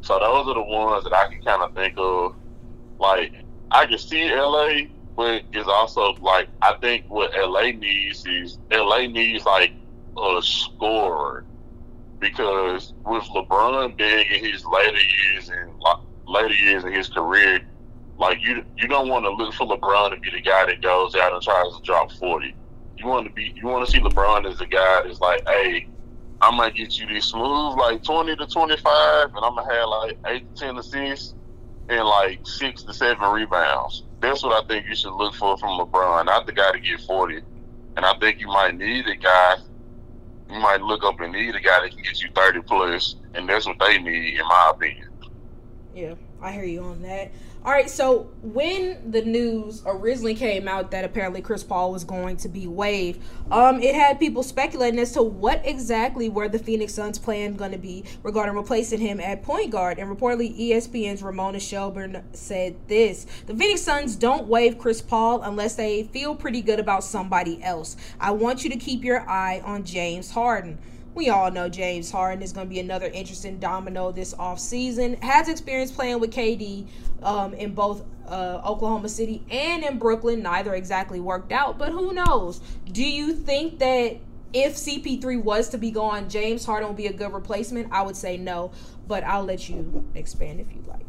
so 0.00 0.18
those 0.18 0.48
are 0.48 0.54
the 0.54 0.62
ones 0.62 1.04
that 1.04 1.12
I 1.12 1.28
can 1.28 1.42
kind 1.42 1.62
of 1.62 1.74
think 1.74 1.94
of. 1.96 2.34
Like 2.98 3.32
I 3.70 3.86
can 3.86 3.98
see 3.98 4.32
LA, 4.34 4.86
but 5.16 5.42
it's 5.52 5.68
also 5.68 6.14
like 6.20 6.48
I 6.62 6.74
think 6.80 7.06
what 7.08 7.32
LA 7.36 7.72
needs 7.72 8.24
is 8.26 8.58
LA 8.70 9.06
needs 9.06 9.44
like 9.44 9.72
a 10.16 10.40
scorer 10.42 11.44
because 12.20 12.94
with 13.04 13.24
LeBron 13.24 13.96
being 13.96 14.26
in 14.32 14.44
his 14.44 14.64
later 14.64 14.98
years 14.98 15.50
and 15.50 15.70
later 16.26 16.54
years 16.54 16.84
in 16.84 16.92
his 16.92 17.08
career, 17.08 17.60
like 18.18 18.42
you 18.42 18.64
you 18.76 18.88
don't 18.88 19.08
want 19.08 19.24
to 19.24 19.30
look 19.30 19.54
for 19.54 19.66
LeBron 19.66 20.14
to 20.14 20.20
be 20.20 20.30
the 20.30 20.40
guy 20.40 20.66
that 20.66 20.80
goes 20.80 21.14
out 21.14 21.32
and 21.32 21.42
tries 21.42 21.76
to 21.76 21.82
drop 21.82 22.12
forty 22.12 22.54
you 22.96 23.06
want 23.06 23.26
to 23.26 23.32
be 23.32 23.52
you 23.56 23.66
want 23.66 23.84
to 23.86 23.90
see 23.90 24.00
LeBron 24.00 24.50
as 24.50 24.60
a 24.60 24.66
guy 24.66 25.02
that's 25.04 25.20
like, 25.20 25.46
hey, 25.46 25.88
I'm 26.40 26.56
gonna 26.56 26.70
get 26.70 26.98
you 26.98 27.06
this 27.06 27.26
smooth 27.26 27.76
like 27.78 28.02
20 28.02 28.36
to 28.36 28.46
25, 28.46 29.34
and 29.34 29.44
I'm 29.44 29.54
gonna 29.54 29.72
have 29.72 29.88
like 29.88 30.18
eight 30.26 30.54
to 30.54 30.60
10 30.62 30.78
assists 30.78 31.34
and 31.88 32.06
like 32.06 32.40
six 32.44 32.82
to 32.84 32.94
seven 32.94 33.30
rebounds. 33.30 34.04
That's 34.20 34.42
what 34.42 34.52
I 34.52 34.66
think 34.66 34.86
you 34.88 34.94
should 34.94 35.14
look 35.14 35.34
for 35.34 35.56
from 35.58 35.78
LeBron, 35.78 36.26
not 36.26 36.46
the 36.46 36.52
guy 36.52 36.72
to 36.72 36.80
get 36.80 37.00
40. 37.02 37.42
And 37.96 38.04
I 38.04 38.18
think 38.18 38.40
you 38.40 38.48
might 38.48 38.76
need 38.76 39.06
a 39.06 39.16
guy. 39.16 39.56
You 40.50 40.58
might 40.60 40.80
look 40.80 41.04
up 41.04 41.20
and 41.20 41.32
need 41.32 41.54
a 41.54 41.60
guy 41.60 41.80
that 41.82 41.90
can 41.90 42.02
get 42.02 42.22
you 42.22 42.30
30 42.34 42.62
plus, 42.62 43.16
and 43.34 43.48
that's 43.48 43.66
what 43.66 43.78
they 43.78 43.98
need, 43.98 44.38
in 44.38 44.46
my 44.46 44.72
opinion. 44.74 45.08
Yeah, 45.94 46.14
I 46.40 46.52
hear 46.52 46.64
you 46.64 46.82
on 46.82 47.02
that. 47.02 47.30
All 47.64 47.72
right, 47.72 47.88
so 47.88 48.30
when 48.42 49.10
the 49.10 49.22
news 49.22 49.82
originally 49.86 50.34
came 50.34 50.68
out 50.68 50.90
that 50.90 51.02
apparently 51.02 51.40
Chris 51.40 51.64
Paul 51.64 51.92
was 51.92 52.04
going 52.04 52.36
to 52.38 52.48
be 52.50 52.66
waived, 52.66 53.22
um, 53.50 53.80
it 53.80 53.94
had 53.94 54.20
people 54.20 54.42
speculating 54.42 55.00
as 55.00 55.12
to 55.12 55.22
what 55.22 55.62
exactly 55.64 56.28
were 56.28 56.46
the 56.46 56.58
Phoenix 56.58 56.92
Suns' 56.92 57.18
plan 57.18 57.56
going 57.56 57.72
to 57.72 57.78
be 57.78 58.04
regarding 58.22 58.54
replacing 58.54 59.00
him 59.00 59.18
at 59.18 59.42
point 59.42 59.70
guard. 59.70 59.98
And 59.98 60.14
reportedly, 60.14 60.54
ESPN's 60.60 61.22
Ramona 61.22 61.58
Shelburne 61.58 62.22
said 62.34 62.76
this: 62.86 63.24
"The 63.46 63.54
Phoenix 63.54 63.80
Suns 63.80 64.14
don't 64.14 64.46
waive 64.46 64.76
Chris 64.76 65.00
Paul 65.00 65.40
unless 65.40 65.74
they 65.74 66.02
feel 66.02 66.34
pretty 66.34 66.60
good 66.60 66.78
about 66.78 67.02
somebody 67.02 67.62
else. 67.62 67.96
I 68.20 68.32
want 68.32 68.62
you 68.62 68.68
to 68.68 68.76
keep 68.76 69.02
your 69.02 69.26
eye 69.26 69.62
on 69.64 69.84
James 69.84 70.32
Harden." 70.32 70.76
We 71.14 71.28
all 71.28 71.50
know 71.52 71.68
James 71.68 72.10
Harden 72.10 72.42
is 72.42 72.52
going 72.52 72.66
to 72.66 72.70
be 72.70 72.80
another 72.80 73.06
interesting 73.06 73.60
domino 73.60 74.10
this 74.10 74.34
offseason. 74.34 75.22
Has 75.22 75.48
experience 75.48 75.92
playing 75.92 76.18
with 76.18 76.32
KD 76.32 76.88
um, 77.22 77.54
in 77.54 77.72
both 77.72 78.04
uh, 78.26 78.60
Oklahoma 78.64 79.08
City 79.08 79.44
and 79.48 79.84
in 79.84 79.98
Brooklyn. 79.98 80.42
Neither 80.42 80.74
exactly 80.74 81.20
worked 81.20 81.52
out, 81.52 81.78
but 81.78 81.90
who 81.90 82.12
knows? 82.12 82.60
Do 82.90 83.04
you 83.04 83.32
think 83.32 83.78
that 83.78 84.16
if 84.52 84.74
CP3 84.74 85.40
was 85.42 85.68
to 85.68 85.78
be 85.78 85.92
gone, 85.92 86.28
James 86.28 86.64
Harden 86.64 86.88
would 86.88 86.96
be 86.96 87.06
a 87.06 87.12
good 87.12 87.32
replacement? 87.32 87.92
I 87.92 88.02
would 88.02 88.16
say 88.16 88.36
no, 88.36 88.72
but 89.06 89.22
I'll 89.22 89.44
let 89.44 89.68
you 89.68 90.04
expand 90.16 90.58
if 90.58 90.72
you 90.72 90.84
like. 90.88 91.00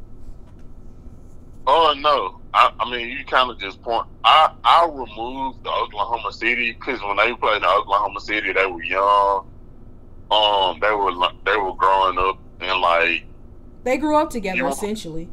Oh 1.66 1.95
no! 1.97 2.41
I, 2.53 2.72
I 2.80 2.91
mean, 2.91 3.10
you 3.10 3.26
kind 3.26 3.49
of 3.49 3.58
just 3.58 3.82
point. 3.82 4.06
I 4.24 4.53
I 4.64 4.86
removed 4.86 5.64
the 5.64 5.72
Oklahoma 5.72 6.32
City 6.32 6.74
because 6.74 7.01
when 7.01 7.18
they 7.18 7.34
played 7.34 7.58
in 7.58 7.66
Oklahoma 7.66 8.20
City, 8.20 8.53
they 8.53 8.68
were 8.68 8.84
young 8.84 9.47
um 10.32 10.80
they 10.80 10.91
were 10.91 11.11
they 11.45 11.57
were 11.57 11.76
growing 11.76 12.17
up 12.17 12.39
and 12.59 12.82
like 12.82 13.26
they 13.84 13.97
grew 13.97 14.17
up 14.17 14.30
together 14.30 14.67
essentially. 14.67 15.30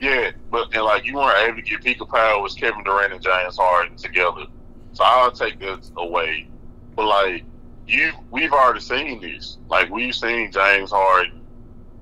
Yeah, 0.00 0.30
but 0.50 0.74
and 0.74 0.84
like 0.84 1.04
you 1.04 1.16
weren't 1.16 1.38
able 1.48 1.56
to 1.56 1.62
get 1.62 1.82
peak 1.82 2.00
of 2.00 2.08
power 2.08 2.40
was 2.40 2.54
Kevin 2.54 2.82
Durant 2.84 3.12
and 3.12 3.22
James 3.22 3.56
Harden 3.58 3.96
together. 3.96 4.44
So 4.92 5.04
I'll 5.04 5.32
take 5.32 5.58
this 5.58 5.92
away. 5.96 6.48
But 6.96 7.06
like 7.06 7.44
you 7.86 8.12
we've 8.30 8.52
already 8.52 8.80
seen 8.80 9.20
this. 9.20 9.58
Like 9.68 9.90
we've 9.90 10.14
seen 10.14 10.52
James 10.52 10.90
Harden 10.90 11.42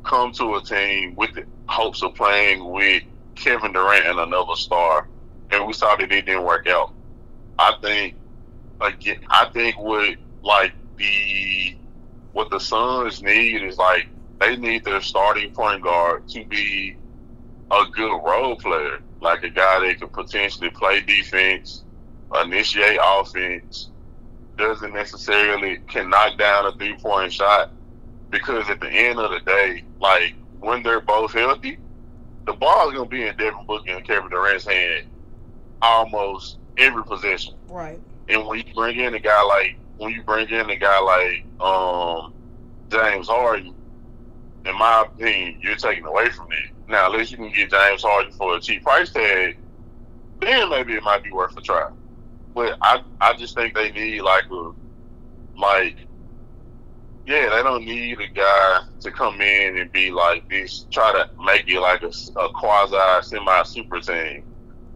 come 0.05 0.33
to 0.33 0.57
a 0.57 0.63
team 0.63 1.15
with 1.17 1.35
the 1.35 1.45
hopes 1.67 2.03
of 2.03 2.15
playing 2.15 2.71
with 2.71 3.03
Kevin 3.35 3.73
Durant 3.73 4.07
and 4.07 4.21
another 4.21 4.55
star. 4.57 5.09
And 5.51 5.67
we 5.67 5.73
saw 5.73 5.97
that 5.97 6.13
it 6.13 6.27
didn't 6.27 6.45
work 6.45 6.69
out. 6.69 6.93
I 7.59 7.75
think 7.83 8.15
again 8.81 9.21
I 9.31 9.49
think 9.53 9.79
what 9.79 10.17
like 10.43 10.73
the 10.97 11.77
what 12.37 12.51
the 12.51 12.61
Suns 12.61 13.23
need 13.23 13.63
is 13.63 13.79
like 13.79 14.09
they 14.41 14.57
need 14.57 14.85
their 14.85 15.01
starting 15.01 15.55
point 15.55 15.83
guard 15.83 16.29
to 16.29 16.45
be 16.45 16.95
a 17.71 17.83
good 17.93 18.19
role 18.23 18.57
player, 18.57 18.99
like 19.23 19.43
a 19.43 19.49
guy 19.49 19.81
that 19.81 19.99
can 19.99 20.09
potentially 20.11 20.69
play 20.69 21.01
defense, 21.01 21.83
initiate 22.43 22.99
offense, 23.03 23.89
doesn't 24.59 24.93
necessarily 24.93 25.79
can 25.89 26.11
knock 26.11 26.37
down 26.37 26.67
a 26.67 26.73
three 26.73 26.95
point 26.99 27.33
shot. 27.33 27.71
Because 28.29 28.69
at 28.69 28.81
the 28.81 28.91
end 28.91 29.19
of 29.19 29.31
the 29.31 29.41
day, 29.41 29.85
like 29.99 30.35
when 30.61 30.83
they're 30.83 31.01
both 31.01 31.33
healthy, 31.33 31.79
the 32.45 32.53
ball 32.53 32.91
is 32.91 32.97
gonna 32.97 33.09
be 33.09 33.27
in 33.27 33.35
Devin 33.39 33.65
Booker 33.67 33.93
and 33.93 34.07
Kevin 34.07 34.29
Durant's 34.29 34.67
hand 34.67 35.07
almost 35.81 36.59
every 36.77 37.03
possession. 37.03 37.55
Right. 37.71 37.99
And 38.29 38.47
when 38.47 38.59
you 38.59 38.75
bring 38.75 38.99
in 38.99 39.15
a 39.15 39.21
guy 39.21 39.43
like 39.43 39.79
when 39.99 40.13
you 40.13 40.23
bring 40.23 40.49
in 40.49 40.71
a 40.71 40.77
guy 40.77 41.01
like 41.01 41.45
um, 41.61 42.35
James 42.91 43.29
Harden, 43.29 43.75
in 44.65 44.79
my 44.79 45.03
opinion, 45.03 45.59
you're 45.61 45.77
taking 45.77 46.05
away 46.05 46.31
from 46.31 46.51
it. 46.53 46.71
Now, 46.89 47.11
unless 47.11 47.31
you 47.31 47.37
can 47.37 47.51
get 47.51 47.71
James 47.71 48.03
Harden 48.03 48.33
for 48.33 48.57
a 48.57 48.61
cheap 48.61 48.83
price 48.83 49.11
tag, 49.11 49.57
then 50.41 50.71
maybe 50.71 50.95
it 50.95 51.03
might 51.03 51.23
be 51.23 51.33
worth 51.33 51.57
a 51.57 51.61
try. 51.61 51.91
But 52.55 52.79
I, 52.83 53.03
I 53.21 53.35
just 53.35 53.55
think 53.55 53.75
they 53.75 53.91
need 53.93 54.23
like 54.23 54.45
a, 54.51 54.73
like, 55.59 55.97
yeah, 57.27 57.49
they 57.51 57.63
don't 57.63 57.85
need 57.85 58.21
a 58.21 58.29
guy 58.29 58.81
to 59.01 59.11
come 59.11 59.41
in 59.41 59.79
and 59.79 59.91
be 59.93 60.11
like 60.11 60.49
this, 60.49 60.87
try 60.91 61.13
to 61.13 61.29
make 61.43 61.69
it 61.69 61.81
like 61.81 62.03
a, 62.03 62.13
a 62.39 62.49
quasi 62.51 63.29
semi 63.29 63.63
super 63.65 64.01
team 64.01 64.45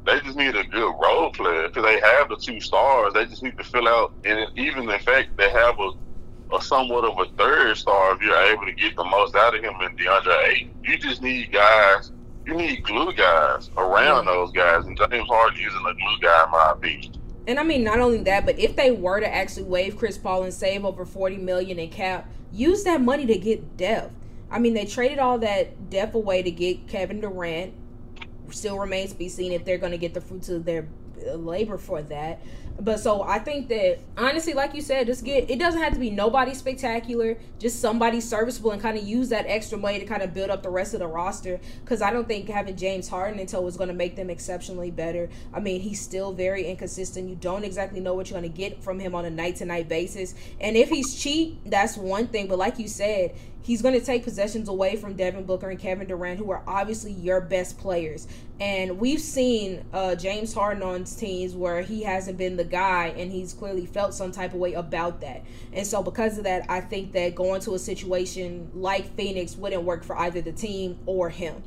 they 0.07 0.21
just 0.21 0.37
need 0.37 0.57
a 0.57 0.65
good 0.65 0.93
role 1.03 1.31
player 1.31 1.69
because 1.69 1.85
they 1.85 2.01
have 2.01 2.29
the 2.29 2.37
two 2.37 2.61
stars. 2.61 3.13
They 3.15 3.27
just 3.27 3.43
need 3.43 3.57
to 3.59 3.65
fill 3.65 3.89
out, 3.89 4.13
and 4.25 4.51
even 4.59 4.89
in 4.89 5.01
fact, 5.01 5.37
they 5.37 5.51
have 5.51 5.79
a, 5.79 5.91
a 6.57 6.63
somewhat 6.63 7.05
of 7.05 7.19
a 7.19 7.31
third 7.37 7.77
star 7.77 8.15
if 8.15 8.23
you're 8.23 8.37
able 8.37 8.65
to 8.65 8.73
get 8.73 8.97
the 8.97 9.05
most 9.05 9.35
out 9.35 9.55
of 9.55 9.63
him 9.63 9.75
in 9.81 9.97
DeAndre 9.97 10.49
Ayton. 10.49 10.75
You 10.83 10.99
just 10.99 11.23
need 11.23 11.53
guys. 11.53 12.13
You 12.47 12.55
need 12.55 12.83
glue 12.83 13.13
guys 13.13 13.71
around 13.77 14.25
those 14.25 14.51
guys, 14.53 14.87
and 14.87 14.97
James 14.97 15.29
Harden 15.29 15.61
isn't 15.61 15.87
a 15.87 15.95
glue 15.95 16.19
guy 16.21 16.45
in 16.45 16.51
my 16.51 16.73
opinion. 16.73 17.15
And 17.47 17.59
I 17.59 17.63
mean, 17.63 17.85
not 17.85 18.01
only 18.01 18.19
that, 18.25 18.47
but 18.47 18.59
if 18.59 18.77
they 18.77 18.91
were 18.91 19.21
to 19.21 19.33
actually 19.33 19.65
waive 19.65 19.97
Chris 19.97 20.17
Paul 20.17 20.45
and 20.45 20.55
save 20.55 20.85
over 20.85 21.05
forty 21.05 21.37
million 21.37 21.79
in 21.79 21.91
cap, 21.91 22.29
use 22.53 22.85
that 22.85 23.01
money 23.01 23.27
to 23.27 23.37
get 23.37 23.77
depth. 23.77 24.15
I 24.51 24.59
mean, 24.59 24.75
they 24.75 24.85
traded 24.85 25.19
all 25.19 25.39
that 25.39 25.91
depth 25.91 26.15
away 26.15 26.43
to 26.43 26.51
get 26.51 26.89
Kevin 26.89 27.21
Durant 27.21 27.75
still 28.53 28.79
remains 28.79 29.13
to 29.13 29.19
be 29.19 29.29
seen 29.29 29.53
if 29.53 29.65
they're 29.65 29.79
going 29.79 29.93
to 29.93 29.99
get 29.99 30.15
the 30.15 30.21
fruits 30.21 30.49
of 30.49 30.65
their 30.65 30.89
uh, 31.27 31.35
labor 31.35 31.79
for 31.79 32.03
that. 32.03 32.41
But 32.81 32.99
so 32.99 33.23
I 33.23 33.39
think 33.39 33.69
that 33.69 33.99
honestly, 34.17 34.55
like 34.55 34.75
you 34.75 34.81
said, 34.81 35.07
just 35.07 35.23
get 35.23 35.51
it 35.51 35.59
doesn't 35.59 35.83
have 35.83 35.93
to 35.93 35.99
be 35.99 36.09
nobody 36.09 36.55
spectacular, 36.55 37.37
just 37.59 37.81
somebody 37.81 38.23
serviceable 38.23 38.71
and 38.71 38.81
kind 38.81 38.97
of 38.97 39.05
use 39.05 39.29
that 39.29 39.45
extra 39.47 39.77
money 39.77 39.99
to 39.99 40.07
kind 40.07 40.23
of 40.23 40.33
build 40.33 40.49
up 40.49 40.63
the 40.63 40.71
rest 40.71 40.95
of 40.95 41.01
the 41.01 41.07
roster. 41.07 41.61
Because 41.85 42.01
I 42.01 42.11
don't 42.11 42.27
think 42.27 42.49
having 42.49 42.77
James 42.77 43.09
Harden 43.09 43.39
until 43.39 43.63
was 43.63 43.77
going 43.77 43.89
to 43.89 43.95
make 43.95 44.17
them 44.17 44.31
exceptionally 44.31 44.91
better. 44.91 45.29
I 45.53 45.61
mean, 45.61 45.83
he's 45.83 46.01
still 46.01 46.33
very 46.33 46.65
inconsistent. 46.65 47.29
You 47.29 47.37
don't 47.37 47.65
exactly 47.65 48.01
know 48.01 48.15
what 48.15 48.31
you're 48.31 48.41
going 48.41 48.51
to 48.51 48.57
get 48.57 48.83
from 48.83 48.99
him 48.99 49.15
on 49.15 49.27
a 49.27 49.31
night 49.31 49.57
to 49.57 49.67
night 49.67 49.89
basis. 49.89 50.35
And 50.59 50.75
if 50.75 50.89
he's 50.89 51.15
cheap, 51.15 51.61
that's 51.67 51.99
one 51.99 52.29
thing. 52.29 52.49
But 52.49 52.59
like 52.59 52.79
you 52.79 52.89
said, 52.89 53.37
he's 53.63 53.83
going 53.83 53.99
to 53.99 54.05
take 54.05 54.25
possessions 54.25 54.69
away 54.69 54.97
from 54.97 55.15
Devin 55.15 55.45
Booker 55.45 55.71
and 55.71 55.79
Kevin 55.79 56.07
Durant, 56.07 56.39
who 56.39 56.51
are 56.51 56.63
obviously 56.67 57.13
your 57.13 57.41
best 57.41 57.79
players. 57.79 58.27
And 58.59 58.99
we've 58.99 59.21
seen 59.21 59.85
uh, 59.93 60.15
James 60.15 60.53
Harden 60.53 60.83
on 60.83 61.05
teams 61.05 61.55
where 61.55 61.81
he 61.81 62.03
hasn't 62.03 62.37
been 62.37 62.57
the 62.57 62.65
guy, 62.65 63.09
and 63.17 63.33
he's 63.33 63.53
clearly 63.53 63.87
felt 63.87 64.15
some 64.15 64.33
type 64.33 64.53
of 64.53 64.61
way 64.61 64.75
about 64.75 65.21
that. 65.23 65.45
And 65.73 65.87
so, 65.87 66.03
because 66.03 66.39
of 66.39 66.45
that, 66.45 66.67
I 66.69 66.81
think 66.81 67.13
that 67.13 67.35
going 67.35 67.61
to 67.63 67.75
a 67.75 67.79
situation 67.79 68.71
like 68.75 69.15
Phoenix 69.17 69.57
wouldn't 69.57 69.83
work 69.83 70.05
for 70.05 70.19
either 70.19 70.41
the 70.41 70.53
team 70.53 70.99
or 71.07 71.31
him. 71.31 71.63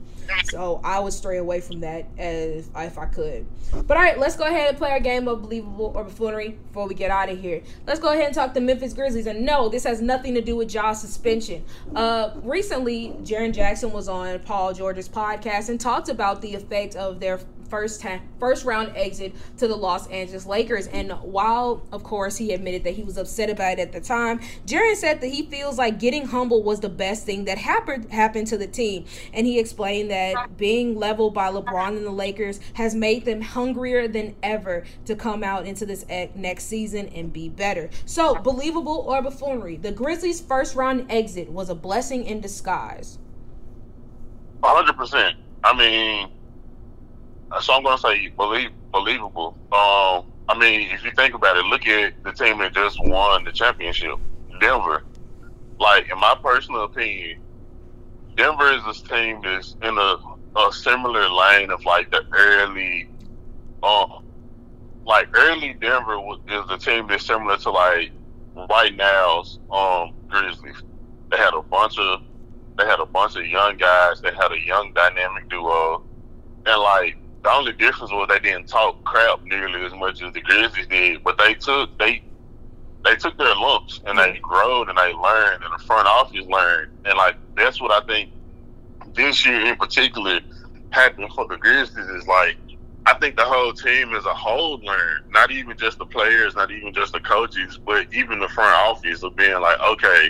So 0.45 0.81
I 0.83 0.99
would 0.99 1.13
stray 1.13 1.37
away 1.37 1.61
from 1.61 1.79
that 1.81 2.05
as 2.17 2.69
if 2.75 2.97
I 2.97 3.05
could. 3.05 3.45
But 3.71 3.97
all 3.97 4.03
right, 4.03 4.19
let's 4.19 4.35
go 4.35 4.45
ahead 4.45 4.69
and 4.69 4.77
play 4.77 4.91
our 4.91 4.99
game 4.99 5.27
of 5.27 5.41
believable 5.41 5.91
or 5.95 6.03
buffoonery 6.03 6.57
before 6.67 6.87
we 6.87 6.95
get 6.95 7.09
out 7.11 7.29
of 7.29 7.39
here. 7.39 7.61
Let's 7.87 7.99
go 7.99 8.11
ahead 8.11 8.25
and 8.25 8.35
talk 8.35 8.53
to 8.53 8.61
Memphis 8.61 8.93
Grizzlies. 8.93 9.27
And 9.27 9.45
no, 9.45 9.69
this 9.69 9.83
has 9.83 10.01
nothing 10.01 10.33
to 10.35 10.41
do 10.41 10.55
with 10.55 10.69
Ja's 10.69 11.01
suspension. 11.01 11.63
Uh, 11.95 12.31
recently, 12.43 13.09
Jaren 13.23 13.53
Jackson 13.53 13.91
was 13.91 14.07
on 14.07 14.39
Paul 14.39 14.73
George's 14.73 15.09
podcast 15.09 15.69
and 15.69 15.79
talked 15.79 16.09
about 16.09 16.41
the 16.41 16.53
effect 16.55 16.95
of 16.95 17.19
their 17.19 17.39
first 17.69 18.01
time, 18.01 18.21
first 18.39 18.65
round 18.65 18.91
exit 18.95 19.33
to 19.57 19.67
the 19.67 19.75
Los 19.75 20.07
Angeles 20.07 20.45
Lakers. 20.45 20.87
And 20.87 21.11
while, 21.11 21.85
of 21.91 22.03
course, 22.03 22.37
he 22.37 22.53
admitted 22.53 22.83
that 22.83 22.93
he 22.93 23.03
was 23.03 23.17
upset 23.17 23.49
about 23.49 23.73
it 23.73 23.79
at 23.79 23.91
the 23.91 24.01
time, 24.01 24.39
Jaren 24.65 24.95
said 24.95 25.21
that 25.21 25.27
he 25.27 25.43
feels 25.47 25.77
like 25.77 25.99
getting 25.99 26.25
humble 26.25 26.63
was 26.63 26.79
the 26.79 26.89
best 26.89 27.25
thing 27.25 27.45
that 27.45 27.57
happened 27.57 28.11
happened 28.11 28.47
to 28.47 28.57
the 28.57 28.67
team. 28.67 29.05
And 29.33 29.47
he 29.47 29.59
explained 29.59 30.11
that 30.11 30.57
being 30.57 30.95
leveled 30.95 31.33
by 31.33 31.49
LeBron 31.49 31.97
and 31.97 32.05
the 32.05 32.11
Lakers 32.11 32.59
has 32.73 32.95
made 32.95 33.25
them 33.25 33.41
hungrier 33.41 34.07
than 34.07 34.35
ever 34.43 34.83
to 35.05 35.15
come 35.15 35.43
out 35.43 35.65
into 35.65 35.85
this 35.85 36.05
next 36.35 36.65
season 36.65 37.07
and 37.09 37.31
be 37.31 37.49
better. 37.49 37.89
So, 38.05 38.35
believable 38.35 39.05
or 39.07 39.21
buffoonery, 39.21 39.77
the 39.77 39.91
Grizzlies' 39.91 40.41
first 40.41 40.75
round 40.75 41.11
exit 41.11 41.49
was 41.49 41.69
a 41.69 41.75
blessing 41.75 42.25
in 42.25 42.41
disguise. 42.41 43.19
100%. 44.61 45.33
I 45.63 45.77
mean, 45.77 46.29
so 47.61 47.73
I'm 47.73 47.83
gonna 47.83 47.97
say 47.97 48.27
believe 48.29 48.71
believable. 48.91 49.57
Um, 49.71 50.31
I 50.49 50.57
mean, 50.57 50.89
if 50.91 51.03
you 51.03 51.11
think 51.11 51.33
about 51.33 51.57
it, 51.57 51.65
look 51.65 51.87
at 51.87 52.23
the 52.23 52.31
team 52.31 52.59
that 52.59 52.73
just 52.73 52.97
won 53.03 53.43
the 53.43 53.51
championship, 53.51 54.15
Denver. 54.59 55.03
Like 55.79 56.09
in 56.09 56.19
my 56.19 56.35
personal 56.41 56.83
opinion, 56.83 57.41
Denver 58.35 58.71
is 58.73 58.83
this 58.85 59.01
team 59.01 59.41
that's 59.43 59.75
in 59.81 59.97
a, 59.97 60.17
a 60.55 60.71
similar 60.71 61.29
lane 61.29 61.71
of 61.71 61.83
like 61.85 62.11
the 62.11 62.25
early, 62.31 63.09
um, 63.81 64.25
like 65.05 65.27
early 65.33 65.73
Denver 65.73 66.19
is 66.47 66.67
the 66.67 66.77
team 66.77 67.07
that's 67.07 67.25
similar 67.25 67.57
to 67.57 67.71
like 67.71 68.11
right 68.69 68.95
now's 68.95 69.59
um 69.71 70.13
Grizzlies. 70.27 70.83
They 71.31 71.37
had 71.37 71.53
a 71.53 71.61
bunch 71.61 71.97
of 71.97 72.21
they 72.77 72.85
had 72.85 72.99
a 72.99 73.05
bunch 73.05 73.35
of 73.35 73.45
young 73.45 73.77
guys. 73.77 74.21
They 74.21 74.31
had 74.31 74.51
a 74.51 74.59
young 74.59 74.93
dynamic 74.93 75.49
duo, 75.49 76.03
and 76.65 76.81
like 76.81 77.17
the 77.43 77.51
only 77.51 77.73
difference 77.73 78.11
was 78.11 78.27
they 78.29 78.39
didn't 78.39 78.67
talk 78.67 79.03
crap 79.03 79.43
nearly 79.43 79.83
as 79.85 79.93
much 79.93 80.21
as 80.21 80.33
the 80.33 80.41
Grizzlies 80.41 80.87
did, 80.87 81.23
but 81.23 81.37
they 81.37 81.53
took 81.53 81.97
they 81.99 82.23
they 83.03 83.15
took 83.15 83.37
their 83.37 83.55
lumps 83.55 83.99
and 84.05 84.17
they 84.17 84.29
mm-hmm. 84.29 84.41
growed 84.41 84.89
and 84.89 84.97
they 84.97 85.13
learned 85.13 85.63
and 85.63 85.73
the 85.73 85.83
front 85.83 86.07
office 86.07 86.45
learned. 86.47 86.91
And 87.05 87.17
like 87.17 87.35
that's 87.55 87.81
what 87.81 87.91
I 87.91 88.05
think 88.07 88.31
this 89.13 89.45
year 89.45 89.65
in 89.65 89.75
particular 89.75 90.39
happened 90.91 91.31
for 91.33 91.47
the 91.47 91.57
Grizzlies 91.57 92.07
is 92.07 92.27
like 92.27 92.57
I 93.05 93.13
think 93.15 93.35
the 93.35 93.43
whole 93.43 93.73
team 93.73 94.15
as 94.15 94.25
a 94.25 94.33
whole 94.33 94.79
learned, 94.79 95.29
not 95.29 95.51
even 95.51 95.77
just 95.77 95.97
the 95.97 96.05
players, 96.05 96.55
not 96.55 96.71
even 96.71 96.93
just 96.93 97.11
the 97.11 97.19
coaches, 97.19 97.77
but 97.77 98.07
even 98.13 98.39
the 98.39 98.47
front 98.47 98.73
office 98.73 99.23
of 99.23 99.35
being 99.35 99.59
like, 99.59 99.79
okay, 99.81 100.29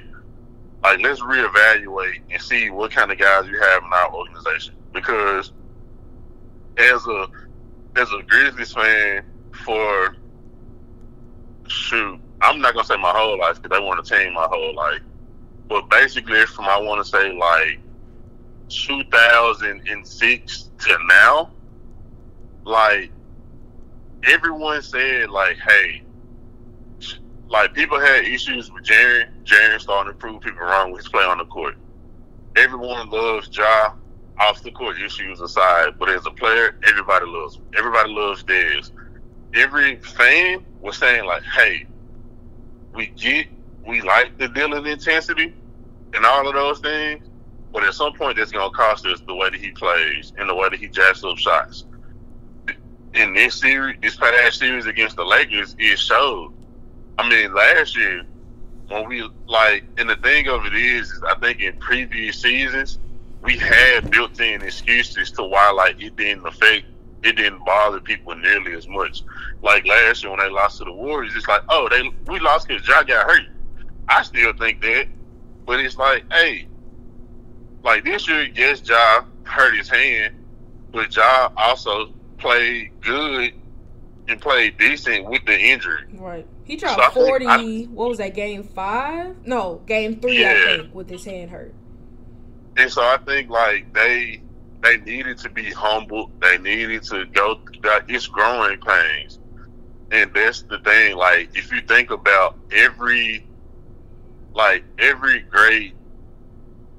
like 0.81 0.99
let's 1.01 1.21
reevaluate 1.21 2.21
and 2.31 2.41
see 2.41 2.71
what 2.71 2.89
kind 2.89 3.11
of 3.11 3.19
guys 3.19 3.45
you 3.45 3.59
have 3.59 3.83
in 3.83 3.93
our 3.93 4.11
organization. 4.11 4.73
Because 4.91 5.51
as 6.77 7.05
a 7.07 7.27
as 7.95 8.11
a 8.11 8.23
Grizzlies 8.23 8.73
fan 8.73 9.23
for 9.65 10.15
shoot, 11.67 12.19
I'm 12.41 12.59
not 12.59 12.73
gonna 12.73 12.85
say 12.85 12.97
my 12.97 13.11
whole 13.11 13.39
life 13.39 13.61
because 13.61 13.77
they 13.77 13.83
want 13.83 14.03
to 14.03 14.17
team 14.17 14.33
my 14.33 14.47
whole 14.49 14.75
life, 14.75 15.01
but 15.67 15.89
basically 15.89 16.45
from 16.45 16.65
I 16.65 16.79
want 16.79 17.03
to 17.03 17.09
say 17.09 17.31
like 17.31 17.79
2006 18.69 20.69
to 20.79 20.97
now, 21.07 21.51
like 22.65 23.11
everyone 24.25 24.81
said 24.81 25.29
like, 25.29 25.57
hey, 25.57 26.01
like 27.49 27.73
people 27.73 27.99
had 27.99 28.25
issues 28.25 28.71
with 28.71 28.83
Jaren. 28.83 29.29
Jaren 29.43 29.79
starting 29.79 30.11
to 30.11 30.17
prove 30.17 30.41
people 30.41 30.65
wrong 30.65 30.91
with 30.91 31.03
his 31.03 31.09
play 31.09 31.23
on 31.23 31.37
the 31.37 31.45
court. 31.45 31.75
Everyone 32.55 33.09
loves 33.09 33.49
Ja 33.55 33.93
off 34.39 34.63
the 34.63 34.71
court 34.71 34.99
issues 34.99 35.41
aside, 35.41 35.97
but 35.99 36.09
as 36.09 36.25
a 36.25 36.31
player, 36.31 36.75
everybody 36.87 37.25
loves 37.25 37.55
him. 37.55 37.63
Everybody 37.77 38.11
loves 38.11 38.43
Dez. 38.43 38.91
Every 39.53 39.97
fan 39.97 40.65
was 40.81 40.97
saying 40.97 41.25
like, 41.25 41.43
"Hey, 41.43 41.85
we 42.93 43.07
get, 43.07 43.47
we 43.85 44.01
like 44.01 44.37
the 44.37 44.47
dealing 44.47 44.85
intensity 44.85 45.53
and 46.13 46.25
all 46.25 46.47
of 46.47 46.53
those 46.53 46.79
things, 46.79 47.27
but 47.71 47.83
at 47.83 47.93
some 47.93 48.13
point, 48.13 48.37
that's 48.37 48.51
gonna 48.51 48.71
cost 48.71 49.05
us 49.05 49.21
the 49.21 49.35
way 49.35 49.49
that 49.49 49.59
he 49.59 49.71
plays 49.71 50.33
and 50.37 50.49
the 50.49 50.55
way 50.55 50.69
that 50.69 50.79
he 50.79 50.87
jacks 50.87 51.23
up 51.23 51.37
shots." 51.37 51.85
In 53.13 53.33
this 53.35 53.55
series, 53.55 53.99
this 54.01 54.15
past 54.15 54.57
series 54.57 54.87
against 54.87 55.15
the 55.15 55.25
Lakers, 55.25 55.75
it 55.77 55.99
showed. 55.99 56.51
I 57.19 57.29
mean, 57.29 57.53
last 57.53 57.95
year 57.95 58.25
when 58.87 59.07
we 59.07 59.27
like, 59.47 59.83
and 59.97 60.09
the 60.09 60.15
thing 60.17 60.47
of 60.47 60.65
it 60.65 60.73
is, 60.73 61.11
is 61.11 61.21
I 61.23 61.35
think 61.35 61.59
in 61.59 61.77
previous 61.77 62.41
seasons 62.41 62.97
we 63.43 63.57
had 63.57 64.09
built-in 64.09 64.61
excuses 64.61 65.31
to 65.31 65.43
why 65.43 65.69
like 65.71 66.01
it 66.01 66.15
didn't 66.15 66.45
affect 66.45 66.85
it 67.23 67.37
didn't 67.37 67.63
bother 67.65 67.99
people 67.99 68.35
nearly 68.35 68.73
as 68.73 68.87
much. 68.87 69.23
Like 69.61 69.85
last 69.85 70.23
year 70.23 70.31
when 70.31 70.39
they 70.39 70.49
lost 70.49 70.79
to 70.79 70.83
the 70.83 70.91
Warriors, 70.91 71.33
it's 71.35 71.47
like, 71.47 71.61
oh, 71.69 71.87
they 71.89 72.03
we 72.27 72.39
lost 72.39 72.67
because 72.67 72.85
Ja 72.87 73.03
got 73.03 73.29
hurt. 73.29 73.47
I 74.09 74.23
still 74.23 74.51
think 74.53 74.81
that, 74.81 75.07
but 75.65 75.79
it's 75.79 75.97
like, 75.97 76.25
hey, 76.31 76.67
like 77.83 78.03
this 78.03 78.27
year, 78.27 78.43
yes, 78.53 78.81
Ja 78.87 79.23
hurt 79.43 79.75
his 79.75 79.89
hand, 79.89 80.35
but 80.91 81.15
Ja 81.15 81.49
also 81.55 82.11
played 82.37 82.91
good 83.01 83.53
and 84.27 84.41
played 84.41 84.77
decent 84.77 85.25
with 85.25 85.45
the 85.45 85.57
injury. 85.57 86.03
Right. 86.13 86.45
He 86.65 86.75
dropped 86.75 87.13
so 87.13 87.25
forty. 87.25 87.45
I, 87.45 87.83
what 87.83 88.09
was 88.09 88.17
that? 88.17 88.33
Game 88.33 88.63
five? 88.63 89.45
No, 89.45 89.81
game 89.85 90.19
three. 90.19 90.41
Yeah. 90.41 90.51
I 90.51 90.77
think 90.77 90.95
with 90.95 91.09
his 91.09 91.23
hand 91.23 91.51
hurt. 91.51 91.73
And 92.77 92.91
so 92.91 93.01
I 93.01 93.17
think 93.17 93.49
like 93.49 93.93
they 93.93 94.41
they 94.81 94.97
needed 94.97 95.37
to 95.39 95.49
be 95.49 95.71
humble. 95.71 96.29
They 96.41 96.57
needed 96.57 97.03
to 97.03 97.25
go. 97.27 97.59
It's 98.07 98.27
growing 98.27 98.79
pains, 98.79 99.39
and 100.11 100.33
that's 100.33 100.63
the 100.63 100.79
thing. 100.79 101.15
Like 101.15 101.55
if 101.55 101.71
you 101.71 101.81
think 101.81 102.11
about 102.11 102.57
every, 102.71 103.47
like 104.53 104.83
every 104.99 105.41
great, 105.41 105.93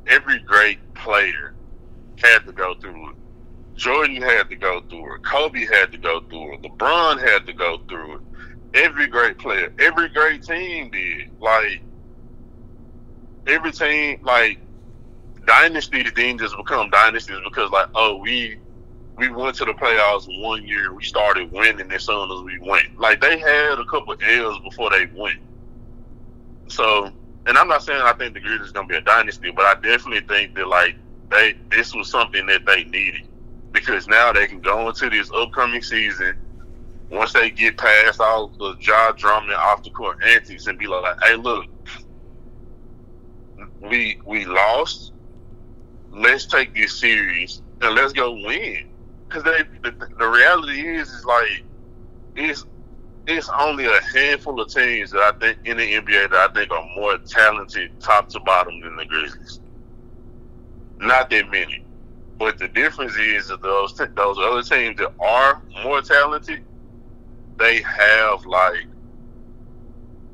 every 0.06 0.38
great 0.40 0.94
player 0.94 1.54
had 2.22 2.46
to 2.46 2.52
go 2.52 2.74
through 2.74 3.10
it. 3.10 3.16
Jordan 3.74 4.22
had 4.22 4.48
to 4.50 4.56
go 4.56 4.80
through 4.88 5.16
it. 5.16 5.24
Kobe 5.24 5.66
had 5.66 5.90
to 5.92 5.98
go 5.98 6.20
through 6.20 6.54
it. 6.54 6.62
LeBron 6.62 7.20
had 7.20 7.44
to 7.46 7.52
go 7.52 7.78
through 7.88 8.16
it. 8.16 8.20
Every 8.74 9.06
great 9.08 9.38
player, 9.38 9.72
every 9.78 10.08
great 10.08 10.42
team 10.42 10.90
did. 10.90 11.30
Like 11.40 11.82
every 13.46 13.72
team, 13.72 14.20
like 14.22 14.58
dynasties 15.46 16.12
didn't 16.12 16.38
just 16.38 16.56
become 16.56 16.90
dynasties 16.90 17.38
because 17.44 17.70
like, 17.70 17.88
oh, 17.94 18.16
we 18.16 18.58
we 19.16 19.28
went 19.28 19.56
to 19.56 19.64
the 19.64 19.72
playoffs 19.72 20.26
one 20.42 20.66
year, 20.66 20.92
we 20.92 21.04
started 21.04 21.52
winning 21.52 21.90
as 21.92 22.04
soon 22.04 22.30
as 22.30 22.42
we 22.42 22.58
went. 22.58 22.98
Like 22.98 23.20
they 23.20 23.38
had 23.38 23.78
a 23.78 23.84
couple 23.84 24.14
L's 24.20 24.58
before 24.60 24.90
they 24.90 25.06
went. 25.14 25.38
So, 26.68 27.12
and 27.46 27.56
I'm 27.56 27.68
not 27.68 27.82
saying 27.82 28.00
I 28.00 28.12
think 28.14 28.34
the 28.34 28.40
Grizzlies 28.40 28.72
gonna 28.72 28.88
be 28.88 28.96
a 28.96 29.00
dynasty, 29.00 29.50
but 29.50 29.64
I 29.64 29.74
definitely 29.74 30.26
think 30.26 30.54
that 30.56 30.66
like 30.66 30.96
they 31.30 31.56
this 31.70 31.94
was 31.94 32.10
something 32.10 32.46
that 32.46 32.64
they 32.66 32.84
needed 32.84 33.28
because 33.72 34.08
now 34.08 34.32
they 34.32 34.46
can 34.46 34.60
go 34.60 34.88
into 34.88 35.10
this 35.10 35.30
upcoming 35.32 35.82
season 35.82 36.36
once 37.10 37.32
they 37.32 37.50
get 37.50 37.76
past 37.76 38.20
all 38.20 38.48
the 38.48 38.76
Ja 38.80 39.12
drama 39.12 39.52
off 39.52 39.82
the 39.82 39.90
court 39.90 40.18
antics 40.24 40.66
and 40.66 40.78
be 40.78 40.86
like, 40.86 41.16
hey, 41.22 41.36
look, 41.36 41.66
we 43.80 44.20
we 44.24 44.44
lost, 44.44 45.12
let's 46.14 46.46
take 46.46 46.74
this 46.74 46.98
series 46.98 47.62
and 47.80 47.94
let's 47.94 48.12
go 48.12 48.32
win. 48.32 48.88
Because 49.28 49.42
the, 49.42 49.66
the 50.18 50.26
reality 50.26 50.86
is, 50.96 51.08
is 51.08 51.24
like 51.24 51.64
it's 52.36 52.64
it's 53.26 53.48
only 53.58 53.86
a 53.86 54.00
handful 54.12 54.60
of 54.60 54.68
teams 54.68 55.10
that 55.10 55.20
I 55.20 55.32
think 55.38 55.58
in 55.64 55.78
the 55.78 55.94
NBA 55.94 56.30
that 56.30 56.50
I 56.50 56.52
think 56.52 56.70
are 56.70 56.86
more 56.96 57.16
talented 57.18 57.98
top 58.00 58.28
to 58.30 58.40
bottom 58.40 58.80
than 58.80 58.96
the 58.96 59.04
Grizzlies. 59.06 59.60
Not 60.98 61.30
that 61.30 61.50
many, 61.50 61.84
but 62.38 62.58
the 62.58 62.68
difference 62.68 63.16
is 63.16 63.48
that 63.48 63.62
those 63.62 63.94
those 63.94 64.38
other 64.38 64.62
teams 64.62 64.98
that 64.98 65.12
are 65.20 65.62
more 65.82 66.02
talented, 66.02 66.62
they 67.58 67.80
have 67.82 68.44
like 68.44 68.86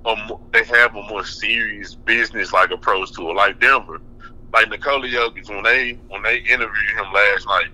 a, 0.05 0.16
they 0.53 0.64
have 0.64 0.97
a 0.97 1.03
more 1.05 1.24
serious 1.24 1.95
business 1.95 2.53
like 2.53 2.70
approach 2.70 3.12
to 3.12 3.31
it. 3.31 3.35
Like 3.35 3.61
Denver, 3.61 4.01
like 4.53 4.69
Nikola 4.69 5.07
Jokic 5.07 5.49
when 5.49 5.63
they 5.63 5.93
when 6.09 6.23
they 6.23 6.39
interviewed 6.39 6.97
him 6.97 7.13
last 7.13 7.47
night, 7.47 7.69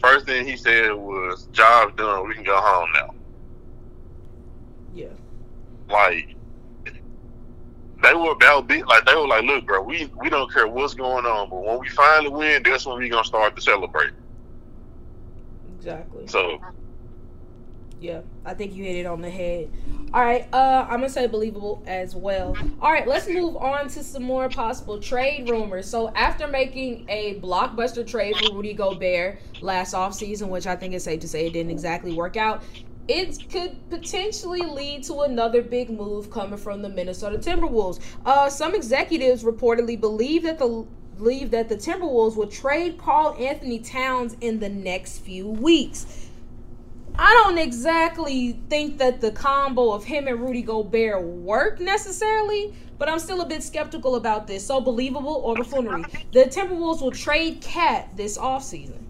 first 0.00 0.26
thing 0.26 0.46
he 0.46 0.56
said 0.56 0.92
was, 0.92 1.46
"Job 1.52 1.96
done. 1.96 2.28
We 2.28 2.34
can 2.34 2.44
go 2.44 2.56
home 2.60 2.88
now." 2.94 3.14
Yeah. 4.94 5.08
Like 5.88 6.34
they 8.02 8.14
were 8.14 8.32
about 8.32 8.68
big. 8.68 8.86
Like 8.86 9.04
they 9.06 9.14
were 9.14 9.26
like, 9.26 9.44
"Look, 9.44 9.66
bro, 9.66 9.82
we 9.82 10.10
we 10.20 10.28
don't 10.30 10.52
care 10.52 10.68
what's 10.68 10.94
going 10.94 11.26
on, 11.26 11.50
but 11.50 11.64
when 11.64 11.78
we 11.78 11.88
finally 11.88 12.30
win, 12.30 12.62
that's 12.62 12.86
when 12.86 12.98
we 12.98 13.08
gonna 13.08 13.24
start 13.24 13.56
to 13.56 13.62
celebrate." 13.62 14.12
Exactly. 15.76 16.26
So 16.26 16.58
yeah, 18.00 18.20
I 18.44 18.54
think 18.54 18.74
you 18.74 18.84
hit 18.84 18.96
it 18.96 19.06
on 19.06 19.20
the 19.20 19.30
head. 19.30 19.70
All 20.14 20.24
right, 20.24 20.48
uh, 20.54 20.86
I'm 20.88 21.00
gonna 21.00 21.10
say 21.10 21.26
believable 21.26 21.82
as 21.86 22.16
well. 22.16 22.56
All 22.80 22.90
right, 22.90 23.06
let's 23.06 23.28
move 23.28 23.56
on 23.56 23.88
to 23.88 24.02
some 24.02 24.22
more 24.22 24.48
possible 24.48 24.98
trade 24.98 25.50
rumors. 25.50 25.86
So 25.86 26.08
after 26.14 26.46
making 26.46 27.04
a 27.10 27.38
blockbuster 27.40 28.06
trade 28.06 28.36
for 28.38 28.54
Rudy 28.54 28.72
Gobert 28.72 29.38
last 29.60 29.92
offseason, 29.94 30.48
which 30.48 30.66
I 30.66 30.76
think 30.76 30.94
it's 30.94 31.04
safe 31.04 31.20
to 31.20 31.28
say 31.28 31.46
it 31.46 31.52
didn't 31.52 31.72
exactly 31.72 32.14
work 32.14 32.38
out, 32.38 32.62
it 33.06 33.50
could 33.50 33.76
potentially 33.90 34.62
lead 34.62 35.02
to 35.04 35.20
another 35.22 35.60
big 35.60 35.90
move 35.90 36.30
coming 36.30 36.58
from 36.58 36.80
the 36.80 36.88
Minnesota 36.88 37.36
Timberwolves. 37.36 38.00
Uh, 38.24 38.48
some 38.48 38.74
executives 38.74 39.44
reportedly 39.44 40.00
believe 40.00 40.42
that 40.44 40.58
the 40.58 40.86
believe 41.18 41.50
that 41.50 41.68
the 41.68 41.76
Timberwolves 41.76 42.36
will 42.36 42.46
trade 42.46 42.96
Karl-Anthony 42.96 43.80
Towns 43.80 44.36
in 44.40 44.60
the 44.60 44.68
next 44.68 45.18
few 45.18 45.48
weeks. 45.48 46.27
I 47.18 47.32
don't 47.42 47.58
exactly 47.58 48.60
think 48.70 48.98
that 48.98 49.20
the 49.20 49.32
combo 49.32 49.90
of 49.90 50.04
him 50.04 50.28
and 50.28 50.40
Rudy 50.40 50.62
Gobert 50.62 51.22
work 51.22 51.80
necessarily, 51.80 52.74
but 52.96 53.08
I'm 53.08 53.18
still 53.18 53.40
a 53.40 53.46
bit 53.46 53.62
skeptical 53.64 54.14
about 54.14 54.46
this. 54.46 54.64
So 54.64 54.80
believable 54.80 55.42
or 55.44 55.56
buffoonery? 55.56 56.04
The 56.32 56.44
Timberwolves 56.44 57.02
will 57.02 57.10
trade 57.10 57.60
KAT 57.60 58.16
this 58.16 58.38
offseason. 58.38 59.02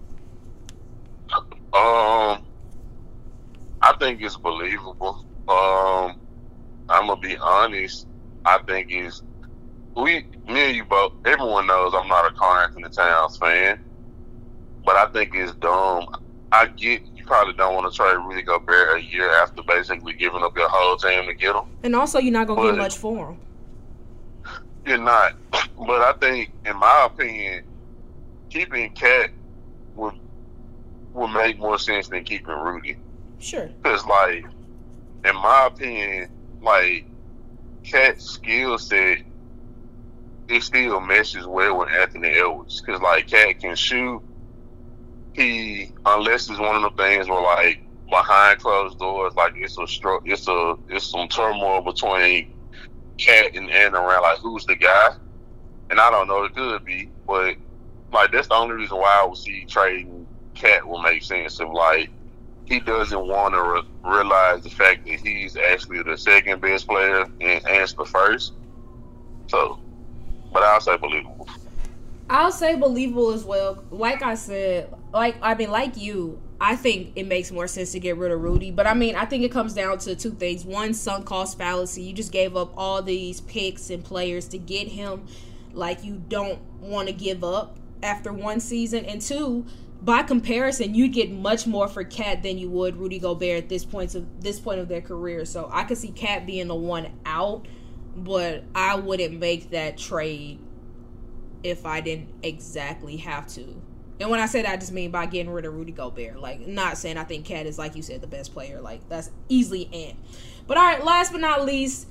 Um, 1.71 2.43
I 3.81 3.93
think 3.99 4.21
it's 4.23 4.37
believable. 4.37 5.25
Um, 5.47 6.19
I'm 6.89 7.07
gonna 7.07 7.17
be 7.17 7.37
honest. 7.37 8.07
I 8.43 8.57
think 8.67 8.87
it's 8.89 9.21
we, 9.95 10.25
me 10.47 10.67
and 10.67 10.75
you 10.75 10.85
both. 10.85 11.13
Everyone 11.25 11.67
knows 11.67 11.93
I'm 11.95 12.07
not 12.07 12.31
a 12.31 12.33
Karl-Anthony 12.35 12.89
Towns 12.89 13.37
fan, 13.37 13.83
but 14.83 14.95
I 14.95 15.11
think 15.11 15.35
it's 15.35 15.53
dumb. 15.55 16.07
I 16.51 16.67
get 16.67 17.01
probably 17.29 17.53
don't 17.53 17.75
want 17.75 17.89
to 17.89 17.95
trade 17.95 18.15
Rudy 18.15 18.41
Gobert 18.41 18.97
a 18.97 19.03
year 19.03 19.29
after 19.35 19.61
basically 19.61 20.13
giving 20.13 20.41
up 20.41 20.57
your 20.57 20.67
whole 20.67 20.97
team 20.97 21.27
to 21.27 21.33
get 21.35 21.55
him. 21.55 21.65
And 21.83 21.95
also, 21.95 22.17
you're 22.17 22.33
not 22.33 22.47
gonna 22.47 22.71
get 22.71 22.77
much 22.77 22.97
for 22.97 23.29
him. 23.29 23.37
You're 24.85 24.97
not, 24.97 25.35
but 25.51 26.01
I 26.01 26.13
think, 26.13 26.51
in 26.65 26.75
my 26.75 27.05
opinion, 27.05 27.63
keeping 28.49 28.91
KAT 28.93 29.29
would 29.95 30.15
would 31.13 31.27
make 31.27 31.59
more 31.59 31.77
sense 31.77 32.07
than 32.07 32.23
keeping 32.23 32.53
Rudy. 32.53 32.97
Sure. 33.37 33.67
Because, 33.67 34.05
like, 34.05 34.45
in 35.23 35.35
my 35.35 35.69
opinion, 35.71 36.31
like 36.63 37.05
KAT's 37.83 38.25
skill 38.25 38.79
set, 38.79 39.19
it 40.47 40.63
still 40.63 40.99
meshes 40.99 41.45
well 41.45 41.77
with 41.77 41.89
Anthony 41.89 42.29
Edwards. 42.29 42.81
Because, 42.81 43.01
like, 43.01 43.27
KAT 43.27 43.59
can 43.59 43.75
shoot 43.75 44.21
he 45.39 45.91
unless 46.05 46.49
it's 46.49 46.59
one 46.59 46.75
of 46.75 46.81
the 46.81 47.01
things 47.01 47.29
where 47.29 47.41
like 47.41 47.79
behind 48.09 48.59
closed 48.59 48.99
doors, 48.99 49.33
like 49.37 49.53
it's 49.55 49.77
a 49.77 49.81
stro- 49.81 50.19
it's 50.25 50.47
a 50.47 50.75
it's 50.89 51.09
some 51.09 51.27
turmoil 51.27 51.81
between 51.81 52.45
KAT 53.17 53.55
and 53.55 53.69
and 53.69 53.95
around 53.95 54.21
like 54.21 54.39
who's 54.39 54.65
the 54.65 54.75
guy, 54.75 55.09
and 55.89 55.99
I 55.99 56.11
don't 56.11 56.27
know 56.27 56.43
it 56.43 56.53
could 56.53 56.83
be, 56.85 57.09
but 57.25 57.55
like 58.11 58.31
that's 58.31 58.49
the 58.49 58.55
only 58.55 58.75
reason 58.75 58.97
why 58.97 59.21
I 59.23 59.25
would 59.27 59.37
see 59.37 59.65
trading 59.65 60.27
KAT 60.55 60.87
will 60.87 61.01
make 61.01 61.23
sense 61.23 61.59
if 61.59 61.69
like 61.69 62.09
he 62.65 62.79
doesn't 62.79 63.27
want 63.27 63.53
to 63.53 63.63
re- 63.63 64.15
realize 64.15 64.61
the 64.63 64.69
fact 64.69 65.05
that 65.05 65.19
he's 65.21 65.57
actually 65.71 66.03
the 66.03 66.17
second 66.17 66.61
best 66.61 66.87
player 66.87 67.25
and 67.41 67.67
Ant's 67.67 67.93
the 67.93 68.05
first. 68.05 68.53
So, 69.47 69.79
but 70.53 70.63
I'll 70.63 70.81
say 70.81 70.97
believable. 70.97 71.47
I'll 72.29 72.51
say 72.51 72.75
believable 72.75 73.31
as 73.31 73.43
well. 73.43 73.83
Like 73.89 74.21
I 74.21 74.35
said, 74.35 74.93
like 75.11 75.35
I 75.41 75.55
mean, 75.55 75.71
like 75.71 75.97
you, 75.97 76.39
I 76.61 76.75
think 76.75 77.13
it 77.15 77.25
makes 77.25 77.51
more 77.51 77.67
sense 77.67 77.91
to 77.93 77.99
get 77.99 78.17
rid 78.17 78.31
of 78.31 78.41
Rudy. 78.41 78.69
But 78.69 78.85
I 78.85 78.93
mean, 78.93 79.15
I 79.15 79.25
think 79.25 79.43
it 79.43 79.51
comes 79.51 79.73
down 79.73 79.97
to 79.99 80.15
two 80.15 80.31
things: 80.31 80.63
one, 80.63 80.93
sunk 80.93 81.25
cost 81.25 81.57
fallacy. 81.57 82.03
You 82.03 82.13
just 82.13 82.31
gave 82.31 82.55
up 82.55 82.71
all 82.77 83.01
these 83.01 83.41
picks 83.41 83.89
and 83.89 84.03
players 84.03 84.47
to 84.49 84.59
get 84.59 84.89
him, 84.89 85.25
like 85.73 86.03
you 86.03 86.21
don't 86.27 86.61
want 86.79 87.07
to 87.07 87.13
give 87.13 87.43
up 87.43 87.77
after 88.03 88.31
one 88.31 88.59
season, 88.59 89.05
and 89.05 89.21
two. 89.21 89.65
By 90.01 90.23
comparison, 90.23 90.95
you'd 90.95 91.11
get 91.11 91.29
much 91.29 91.67
more 91.67 91.89
for 91.89 92.05
KAT 92.05 92.41
than 92.41 92.57
you 92.57 92.69
would 92.69 92.95
Rudy 92.95 93.19
Gobert 93.19 93.63
at 93.63 93.69
this 93.69 93.83
point 93.83 94.15
of 94.15 94.41
this 94.41 94.57
point 94.59 94.79
of 94.79 94.87
their 94.87 95.01
career. 95.01 95.43
So 95.45 95.67
I 95.73 95.83
could 95.83 95.97
see 95.97 96.11
KAT 96.11 96.45
being 96.45 96.67
the 96.67 96.75
one 96.75 97.09
out, 97.25 97.67
but 98.15 98.63
I 98.75 98.95
wouldn't 98.95 99.37
make 99.39 99.71
that 99.71 99.97
trade 99.97 100.59
if 101.63 101.85
I 101.85 102.01
didn't 102.01 102.29
exactly 102.43 103.17
have 103.17 103.47
to. 103.49 103.81
And 104.19 104.29
when 104.29 104.39
I 104.39 104.47
say 104.47 104.61
that, 104.61 104.73
I 104.73 104.77
just 104.77 104.91
mean 104.91 105.11
by 105.11 105.25
getting 105.25 105.51
rid 105.51 105.65
of 105.65 105.73
Rudy 105.73 105.93
Gobert. 105.93 106.39
Like, 106.39 106.67
not 106.67 106.97
saying 106.97 107.17
I 107.17 107.23
think 107.23 107.45
KAT 107.45 107.65
is, 107.65 107.79
like 107.79 107.95
you 107.95 108.01
said, 108.01 108.21
the 108.21 108.27
best 108.27 108.53
player. 108.53 108.81
Like, 108.81 109.07
that's 109.07 109.31
easily 109.47 109.89
Ant. 109.93 110.17
But 110.67 110.77
all 110.77 110.83
right, 110.83 111.03
last 111.03 111.31
but 111.31 111.41
not 111.41 111.65
least, 111.65 112.07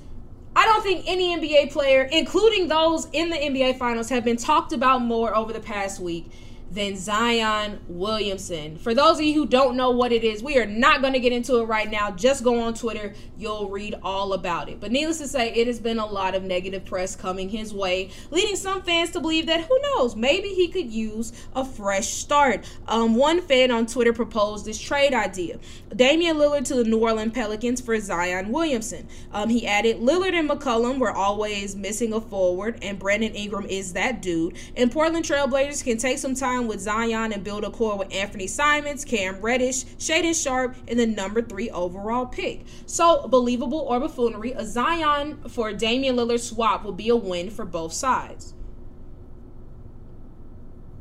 I 0.57 0.65
don't 0.65 0.83
think 0.83 1.05
any 1.07 1.37
NBA 1.37 1.71
player, 1.71 2.03
including 2.11 2.69
those 2.69 3.09
in 3.13 3.29
the 3.31 3.37
NBA 3.37 3.79
Finals, 3.79 4.09
have 4.09 4.25
been 4.25 4.39
talked 4.39 4.73
about 4.73 5.03
more 5.03 5.37
over 5.37 5.53
the 5.53 5.61
past 5.61 6.01
week 6.01 6.31
than 6.71 6.97
Zion 6.97 7.81
Williamson. 7.89 8.77
For 8.77 8.95
those 8.95 9.19
of 9.19 9.25
you 9.25 9.35
who 9.35 9.47
don't 9.47 9.77
know 9.77 9.91
what 9.91 10.13
it 10.13 10.23
is, 10.23 10.43
we 10.43 10.59
are 10.59 10.67
not 10.67 11.01
going 11.01 11.15
to 11.15 11.21
get 11.21 11.33
into 11.33 11.59
it 11.59 11.65
right 11.65 11.91
now. 11.91 12.11
Just 12.11 12.45
go 12.45 12.61
on 12.61 12.75
Twitter, 12.75 13.15
you'll 13.39 13.71
read 13.71 13.95
all 14.03 14.35
about 14.35 14.69
it. 14.69 14.81
But 14.81 14.93
needless 14.93 15.19
to 15.19 15.29
say, 15.29 15.53
it 15.55 15.67
has 15.67 15.81
been 15.81 15.99
a 15.99 16.07
lot 16.07 16.35
of 16.35 16.43
negative 16.43 16.85
press 16.85 17.17
coming 17.17 17.49
his 17.49 17.73
way, 17.73 18.11
leading 18.31 18.57
some 18.57 18.83
fans 18.83 19.11
to 19.13 19.21
believe 19.21 19.47
that 19.47 19.63
who 19.63 19.81
knows, 19.81 20.15
maybe 20.15 20.49
he 20.49 20.69
could 20.69 20.91
use 20.91 21.33
a 21.55 21.65
fresh 21.65 22.09
start. 22.09 22.67
Um, 22.87 23.15
one 23.15 23.41
fan 23.41 23.71
on 23.71 23.87
Twitter 23.87 24.13
proposed 24.13 24.65
this 24.65 24.79
trade 24.79 25.15
idea 25.15 25.59
Damian 25.95 26.37
Lillard 26.37 26.65
to 26.67 26.75
the 26.75 26.85
New 26.85 26.99
Orleans 26.99 27.33
Pelicans 27.33 27.81
for 27.81 27.99
Zion 27.99 28.53
Williamson. 28.53 29.09
Um, 29.33 29.49
he 29.49 29.67
added, 29.67 29.99
Lillard 29.99 30.35
and 30.35 30.49
McCollum 30.49 30.99
were 30.99 31.13
always 31.13 31.75
missing 31.75 32.13
a 32.13 32.21
forward, 32.21 32.79
and 32.83 32.99
Brandon 32.99 33.35
Ingram 33.35 33.65
is 33.67 33.95
that 33.95 34.21
dude. 34.21 34.57
And 34.77 34.93
Portland 34.93 35.25
Trailblazers 35.25 35.83
can 35.83 35.97
take 35.97 36.19
some 36.19 36.35
time 36.35 36.58
with 36.67 36.81
Zion 36.81 37.33
and 37.33 37.45
build 37.45 37.65
a 37.65 37.71
core 37.71 37.97
with 37.99 38.13
Anthony 38.13 38.47
Simons, 38.47 39.05
Cam 39.05 39.41
Reddish, 39.41 39.85
Shaedon 39.85 40.35
Sharpe, 40.35 40.77
and 40.89 40.99
the 40.99 41.07
number 41.07 41.43
three 41.43 41.71
overall 41.71 42.27
pick. 42.27 42.65
So, 42.87 43.29
believable 43.29 43.81
or 43.81 44.01
buffoonery, 44.01 44.53
a 44.53 44.65
Zion 44.65 45.39
for 45.49 45.73
Damian 45.73 46.17
Lillard 46.17 46.41
swap 46.41 46.85
would 46.85 46.97
be 46.97 47.09
a 47.11 47.17
win 47.17 47.51
for 47.51 47.65
both 47.65 47.93
sides. 47.93 48.55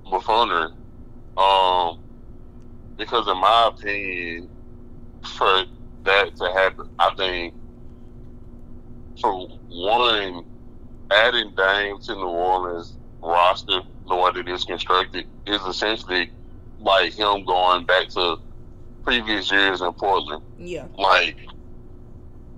Buffoonery. 0.10 0.72
Um, 1.38 2.00
because 2.98 3.28
in 3.28 3.38
my 3.38 3.72
opinion, 3.74 4.50
for 5.38 5.66
that 6.04 6.36
to 6.36 6.52
happen, 6.54 6.90
I 7.00 7.14
think 7.16 7.54
for 9.20 9.48
one, 9.70 10.46
adding 11.12 11.54
Dame 11.56 12.00
to 12.02 12.16
New 12.16 12.28
Orleans 12.28 12.98
roster 13.22 13.82
the 14.08 14.16
way 14.16 14.32
that 14.34 14.48
it's 14.48 14.64
constructed 14.64 15.26
is 15.46 15.62
essentially 15.62 16.32
like 16.80 17.14
him 17.14 17.44
going 17.46 17.86
back 17.86 18.10
to 18.10 18.38
previous 19.04 19.52
years 19.52 19.82
in 19.82 19.94
Portland. 19.94 20.44
Yeah. 20.60 20.86
Like, 20.98 21.38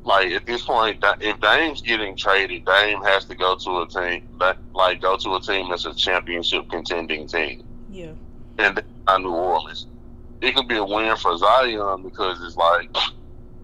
like 0.04 0.32
at 0.32 0.46
this 0.46 0.64
point, 0.64 1.04
if 1.22 1.40
Dame's 1.40 1.82
getting 1.82 2.16
traded, 2.16 2.66
Dame 2.66 3.02
has 3.04 3.26
to 3.26 3.36
go 3.36 3.56
to 3.56 3.82
a 3.82 3.88
team 3.88 4.28
that 4.40 4.58
like 4.74 5.02
go 5.02 5.18
to 5.18 5.36
a 5.36 5.42
team 5.42 5.70
that's 5.70 5.86
a 5.86 5.94
championship 5.94 6.70
contending 6.70 7.28
team. 7.28 7.64
Yeah. 7.92 8.14
And 8.58 8.82
New 9.20 9.30
Orleans. 9.30 9.88
It 10.42 10.56
could 10.56 10.68
be 10.68 10.78
a 10.78 10.84
win 10.84 11.16
for 11.18 11.38
Zion 11.38 12.04
because 12.04 12.42
it's 12.44 12.56
like 12.56 12.96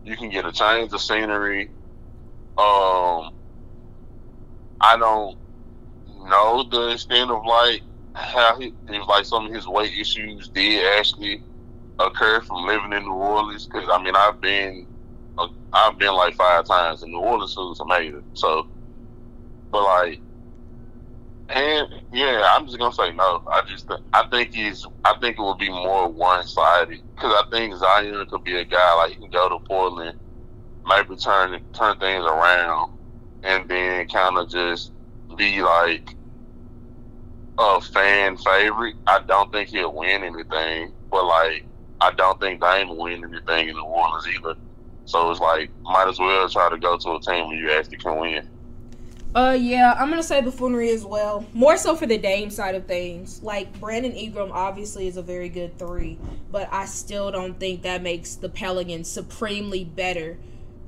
you 0.03 0.17
can 0.17 0.29
get 0.29 0.45
a 0.45 0.51
change 0.51 0.91
of 0.93 1.01
scenery. 1.01 1.69
Um, 2.57 3.33
I 4.81 4.97
don't 4.97 5.37
know 6.29 6.65
the 6.69 6.89
extent 6.89 7.31
of 7.31 7.45
like 7.45 7.81
how 8.13 8.59
he, 8.59 8.73
if 8.87 9.07
like 9.07 9.25
some 9.25 9.47
of 9.47 9.53
his 9.53 9.67
weight 9.67 9.93
issues 9.97 10.49
did 10.49 10.85
actually 10.97 11.43
occur 11.99 12.41
from 12.41 12.65
living 12.65 12.93
in 12.93 13.03
New 13.03 13.13
Orleans. 13.13 13.67
Because 13.71 13.89
I 13.91 14.01
mean, 14.03 14.15
I've 14.15 14.41
been 14.41 14.87
uh, 15.37 15.47
I've 15.73 15.97
been 15.97 16.13
like 16.13 16.35
five 16.35 16.65
times, 16.65 17.03
in 17.03 17.11
New 17.11 17.19
Orleans 17.19 17.53
food 17.53 17.73
is 17.73 17.79
amazing. 17.79 18.23
So, 18.33 18.67
but 19.71 19.83
like, 19.83 20.21
and 21.49 21.87
yeah, 22.11 22.47
I'm 22.53 22.65
just 22.65 22.79
gonna 22.79 22.93
say 22.93 23.11
no. 23.11 23.41
I 23.51 23.61
just 23.69 23.91
I 24.13 24.23
think 24.31 24.53
he's 24.53 24.85
I 25.05 25.15
think 25.21 25.37
it 25.37 25.43
would 25.43 25.59
be 25.59 25.69
more 25.69 26.11
one 26.11 26.45
sided 26.47 27.01
because 27.15 27.33
I 27.33 27.43
think 27.51 27.75
Zion 27.75 28.25
could 28.29 28.43
be 28.43 28.57
a 28.57 28.65
guy 28.65 28.95
like 28.97 29.11
he 29.11 29.17
can 29.17 29.29
go 29.31 29.49
to 29.49 29.59
Portland, 29.67 30.15
maybe 30.87 31.15
turn 31.17 31.59
turn 31.73 31.97
things 31.97 32.25
around, 32.25 32.89
and 33.43 33.69
then 33.69 34.07
kind 34.07 34.37
of 34.37 34.49
just 34.49 34.91
be 35.35 35.61
like 35.61 36.15
a 37.57 37.81
fan 37.81 38.37
favorite. 38.37 38.95
I 39.07 39.19
don't 39.21 39.51
think 39.51 39.69
he'll 39.69 39.93
win 39.93 40.23
anything, 40.23 40.93
but 41.09 41.25
like 41.25 41.65
I 42.01 42.11
don't 42.11 42.39
think 42.39 42.61
Dame 42.61 42.89
will 42.89 42.97
win 42.97 43.23
anything 43.23 43.69
in 43.69 43.75
New 43.75 43.83
Orleans 43.83 44.27
either. 44.27 44.55
So 45.05 45.31
it's 45.31 45.39
like 45.39 45.69
might 45.81 46.07
as 46.07 46.19
well 46.19 46.49
try 46.49 46.69
to 46.69 46.77
go 46.77 46.97
to 46.97 47.15
a 47.15 47.19
team 47.19 47.47
where 47.47 47.57
you 47.57 47.71
actually 47.71 47.97
can 47.97 48.19
win. 48.19 48.49
Uh, 49.35 49.57
yeah, 49.59 49.93
I'm 49.99 50.09
gonna 50.09 50.23
say 50.23 50.39
buffoonery 50.41 50.91
as 50.91 51.05
well. 51.05 51.45
More 51.53 51.75
so 51.75 51.93
for 51.95 52.05
the 52.05 52.17
Dame 52.17 52.49
side 52.49 52.73
of 52.73 52.85
things. 52.85 53.43
Like 53.43 53.79
Brandon 53.81 54.13
Ingram 54.13 54.51
obviously 54.53 55.07
is 55.07 55.17
a 55.17 55.21
very 55.21 55.49
good 55.49 55.77
three, 55.77 56.17
but 56.51 56.69
I 56.71 56.85
still 56.85 57.31
don't 57.31 57.59
think 57.59 57.81
that 57.81 58.01
makes 58.01 58.35
the 58.35 58.47
Pelicans 58.47 59.09
supremely 59.09 59.83
better 59.83 60.37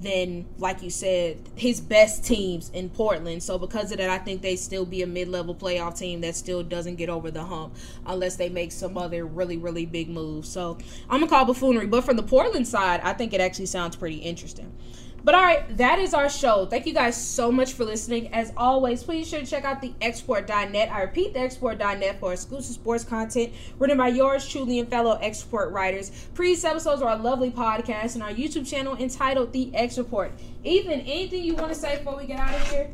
than, 0.02 0.46
like 0.58 0.84
you 0.84 0.90
said, 0.90 1.38
his 1.56 1.82
best 1.82 2.24
teams 2.24 2.70
in 2.70 2.90
Portland. 2.90 3.42
So 3.42 3.58
because 3.58 3.92
of 3.92 3.98
that, 3.98 4.10
I 4.10 4.20
think 4.20 4.42
they 4.42 4.56
still 4.56 4.86
be 4.86 5.02
a 5.02 5.08
mid-level 5.08 5.56
playoff 5.56 5.98
team 5.98 6.22
that 6.22 6.36
still 6.36 6.62
doesn't 6.62 6.96
get 6.96 7.10
over 7.10 7.32
the 7.32 7.44
hump 7.44 7.76
unless 8.06 8.36
they 8.36 8.50
make 8.50 8.72
some 8.72 8.98
other 8.98 9.26
really, 9.26 9.58
really 9.58 9.86
big 9.86 10.10
moves. 10.10 10.50
So 10.50 10.78
I'm 11.10 11.22
gonna 11.22 11.30
call 11.30 11.46
buffoonery. 11.46 11.88
But 11.88 12.04
from 12.04 12.16
the 12.16 12.24
Portland 12.24 12.68
side, 12.68 13.02
I 13.04 13.14
think 13.14 13.34
it 13.34 13.42
actually 13.42 13.66
sounds 13.66 13.96
pretty 13.96 14.18
interesting. 14.18 14.72
But 15.28 15.36
all 15.36 15.42
right, 15.42 15.78
that 15.78 16.00
is 16.00 16.14
our 16.14 16.30
show. 16.30 16.66
Thank 16.68 16.86
you 16.86 16.94
guys 16.94 17.22
so 17.22 17.52
much 17.52 17.74
for 17.74 17.84
listening. 17.84 18.34
As 18.34 18.54
always, 18.56 19.04
please 19.04 19.28
sure 19.28 19.42
to 19.42 19.46
check 19.46 19.66
out 19.66 19.82
thexreport.net. 19.82 20.90
I 20.90 21.02
repeat, 21.02 21.34
thexreport.net 21.34 22.22
for 22.22 22.32
exclusive 22.32 22.76
sports 22.76 23.04
content 23.04 23.52
written 23.78 23.98
by 23.98 24.08
yours 24.08 24.48
truly 24.48 24.80
and 24.80 24.90
fellow 24.90 25.18
X 25.18 25.44
Report 25.44 25.74
writers. 25.74 26.30
Previous 26.34 26.64
episodes 26.64 27.02
are 27.02 27.10
our 27.10 27.18
lovely 27.18 27.52
podcast 27.52 28.14
and 28.14 28.24
our 28.24 28.32
YouTube 28.32 28.66
channel 28.66 28.96
entitled 28.96 29.52
The 29.52 29.70
X 29.76 29.98
Report. 29.98 30.32
Ethan, 30.64 31.02
anything 31.02 31.44
you 31.44 31.56
want 31.56 31.74
to 31.74 31.76
say 31.76 31.98
before 31.98 32.16
we 32.16 32.26
get 32.26 32.40
out 32.40 32.56
of 32.56 32.72
here? 32.72 32.90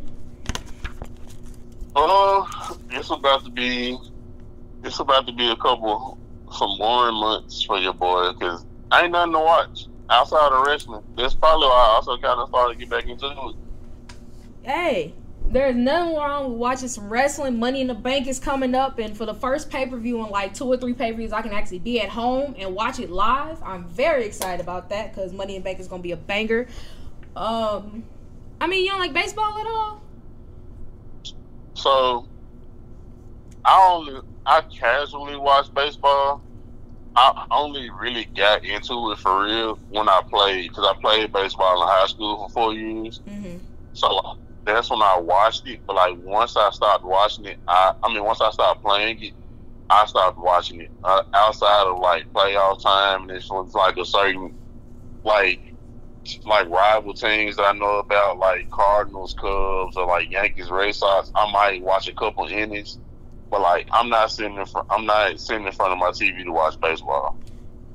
Uh, 1.96 2.74
it's 2.90 3.12
about 3.12 3.46
to 3.46 3.52
be, 3.52 3.96
it's 4.84 5.00
about 5.00 5.28
to 5.28 5.34
be 5.34 5.52
a 5.52 5.56
couple, 5.58 6.18
some 6.52 6.80
boring 6.80 7.14
months 7.14 7.62
for 7.62 7.78
your 7.78 7.94
boy 7.94 8.34
because 8.34 8.66
I 8.92 9.04
ain't 9.04 9.12
nothing 9.12 9.34
to 9.34 9.40
watch 9.40 9.86
outside 10.10 10.52
of 10.52 10.66
wrestling. 10.66 11.04
That's 11.16 11.34
probably 11.34 11.68
why 11.68 11.74
I 11.74 11.96
also 11.96 12.18
kind 12.18 12.40
of 12.40 12.50
started 12.50 12.74
to 12.74 12.80
get 12.80 12.90
back 12.90 13.06
into 13.06 13.26
it. 13.26 13.56
Hey, 14.64 15.14
there's 15.50 15.76
nothing 15.76 16.16
wrong 16.16 16.52
with 16.52 16.60
watching 16.60 16.88
some 16.88 17.10
wrestling. 17.10 17.60
Money 17.60 17.82
in 17.82 17.88
the 17.88 17.94
Bank 17.94 18.28
is 18.28 18.40
coming 18.40 18.74
up, 18.76 18.98
and 19.00 19.16
for 19.16 19.26
the 19.26 19.34
first 19.34 19.70
pay 19.70 19.86
per 19.86 19.98
view 19.98 20.24
in 20.24 20.32
like 20.32 20.54
two 20.54 20.66
or 20.66 20.78
three 20.78 20.94
pay 20.94 21.12
per 21.12 21.18
views, 21.18 21.34
I 21.34 21.42
can 21.42 21.52
actually 21.52 21.80
be 21.80 22.02
at 22.02 22.10
home 22.10 22.56
and 22.58 22.74
watch 22.74 23.00
it 23.00 23.10
live. 23.10 23.62
I'm 23.64 23.88
very 23.90 24.26
excited 24.26 24.62
about 24.62 24.90
that 24.90 25.14
because 25.14 25.34
Money 25.34 25.56
in 25.56 25.62
the 25.62 25.66
Bank 25.66 25.80
is 25.80 25.88
gonna 25.88 26.02
be 26.02 26.12
a 26.12 26.18
banger. 26.18 26.68
Um, 27.36 28.04
I 28.62 28.68
mean, 28.68 28.84
you 28.84 28.92
don't 28.92 29.00
like 29.00 29.14
baseball 29.14 29.58
at 29.58 29.68
all? 29.68 30.02
So, 31.74 32.28
I 33.66 33.90
only 33.92 34.22
I 34.46 34.62
casually 34.62 35.36
watch 35.36 35.74
baseball 35.74 36.42
I 37.15 37.45
only 37.52 37.90
really 37.90 38.26
got 38.35 38.64
into 38.64 39.11
it 39.11 39.19
for 39.19 39.44
real 39.44 39.80
when 39.90 40.10
I 40.10 40.22
played 40.30 40.69
because 40.69 40.85
I 40.85 40.94
played 41.02 41.31
baseball 41.31 41.81
in 41.81 41.88
high 41.88 42.07
school 42.07 42.38
for 42.38 42.49
four 42.49 42.73
years. 42.73 43.22
Mm-hmm. 43.27 43.57
So 43.94 44.19
that's 44.65 44.90
when 44.90 45.02
I 45.02 45.19
watched 45.19 45.68
it. 45.68 45.81
But 45.85 45.95
like 45.95 46.18
once 46.18 46.57
I 46.57 46.69
stopped 46.72 47.03
watching 47.03 47.45
it, 47.45 47.57
I 47.68 47.94
I 48.03 48.14
mean 48.14 48.23
once 48.23 48.41
I 48.41 48.49
stopped 48.52 48.84
playing 48.84 49.22
it, 49.22 49.34
I 49.90 50.06
stopped 50.06 50.40
watching 50.40 50.81
it 50.81 50.91
uh, 51.03 51.22
outside 51.35 51.88
of 51.88 51.99
like 51.99 52.26
playoff 52.34 52.81
time. 52.81 53.30
And 53.30 53.31
it's 53.31 53.49
like 53.49 53.98
a 53.98 54.06
certain 54.06 54.53
like 55.23 55.60
like 56.45 56.69
rival 56.69 57.14
teams 57.14 57.57
that 57.57 57.64
I 57.64 57.73
know 57.73 57.99
about, 57.99 58.40
like 58.40 58.69
Cardinals, 58.72 59.35
Cubs, 59.40 59.98
or 59.98 60.07
like 60.07 60.31
Yankees, 60.31 60.69
Red 60.72 60.95
Sox. 60.95 61.31
I 61.35 61.52
might 61.52 61.84
watch 61.84 62.07
a 62.07 62.14
couple 62.14 62.48
innings 62.48 62.98
but 63.54 63.62
like, 63.62 63.88
I'm 63.92 64.10
not 64.10 64.32
sitting 64.32 64.58
in 64.58 64.66
front. 64.66 64.88
I'm 64.90 65.06
not 65.06 65.40
sitting 65.40 65.68
in 65.68 65.72
front 65.72 65.94
of 65.94 66.00
my 66.00 66.10
TV 66.10 66.44
to 66.44 66.52
watch 66.52 66.80
baseball. 66.82 67.38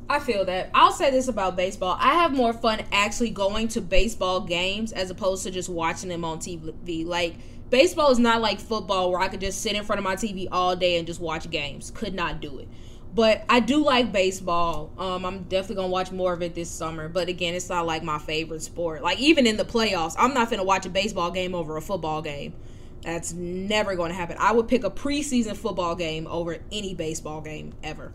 I 0.08 0.20
feel 0.20 0.44
that. 0.44 0.70
I'll 0.72 0.92
say 0.92 1.10
this 1.10 1.26
about 1.26 1.56
baseball. 1.56 1.96
I 1.98 2.14
have 2.14 2.32
more 2.32 2.52
fun 2.52 2.84
actually 2.92 3.30
going 3.30 3.66
to 3.68 3.80
baseball 3.80 4.40
games 4.40 4.92
as 4.92 5.10
opposed 5.10 5.42
to 5.42 5.50
just 5.50 5.68
watching 5.68 6.10
them 6.10 6.24
on 6.24 6.38
TV. 6.38 7.04
Like 7.04 7.34
baseball 7.70 8.12
is 8.12 8.20
not 8.20 8.40
like 8.40 8.60
football 8.60 9.10
where 9.10 9.20
I 9.20 9.26
could 9.26 9.40
just 9.40 9.60
sit 9.60 9.74
in 9.74 9.82
front 9.82 9.98
of 9.98 10.04
my 10.04 10.14
TV 10.14 10.46
all 10.52 10.76
day 10.76 10.96
and 10.96 11.08
just 11.08 11.18
watch 11.18 11.50
games. 11.50 11.90
Could 11.90 12.14
not 12.14 12.40
do 12.40 12.60
it. 12.60 12.68
But 13.12 13.44
I 13.48 13.58
do 13.58 13.84
like 13.84 14.12
baseball. 14.12 14.92
Um, 14.96 15.26
I'm 15.26 15.42
definitely 15.42 15.74
gonna 15.74 15.88
watch 15.88 16.12
more 16.12 16.34
of 16.34 16.40
it 16.40 16.54
this 16.54 16.70
summer. 16.70 17.08
But 17.08 17.28
again, 17.28 17.54
it's 17.54 17.68
not 17.68 17.84
like 17.84 18.04
my 18.04 18.18
favorite 18.20 18.62
sport. 18.62 19.02
Like 19.02 19.18
even 19.18 19.44
in 19.44 19.56
the 19.56 19.64
playoffs, 19.64 20.14
I'm 20.16 20.34
not 20.34 20.50
gonna 20.50 20.62
watch 20.62 20.86
a 20.86 20.90
baseball 20.90 21.32
game 21.32 21.52
over 21.52 21.76
a 21.76 21.82
football 21.82 22.22
game. 22.22 22.54
That's 23.02 23.32
never 23.32 23.94
going 23.94 24.10
to 24.10 24.16
happen. 24.16 24.36
I 24.38 24.52
would 24.52 24.68
pick 24.68 24.84
a 24.84 24.90
preseason 24.90 25.56
football 25.56 25.94
game 25.94 26.26
over 26.26 26.58
any 26.72 26.94
baseball 26.94 27.40
game 27.40 27.74
ever. 27.82 28.12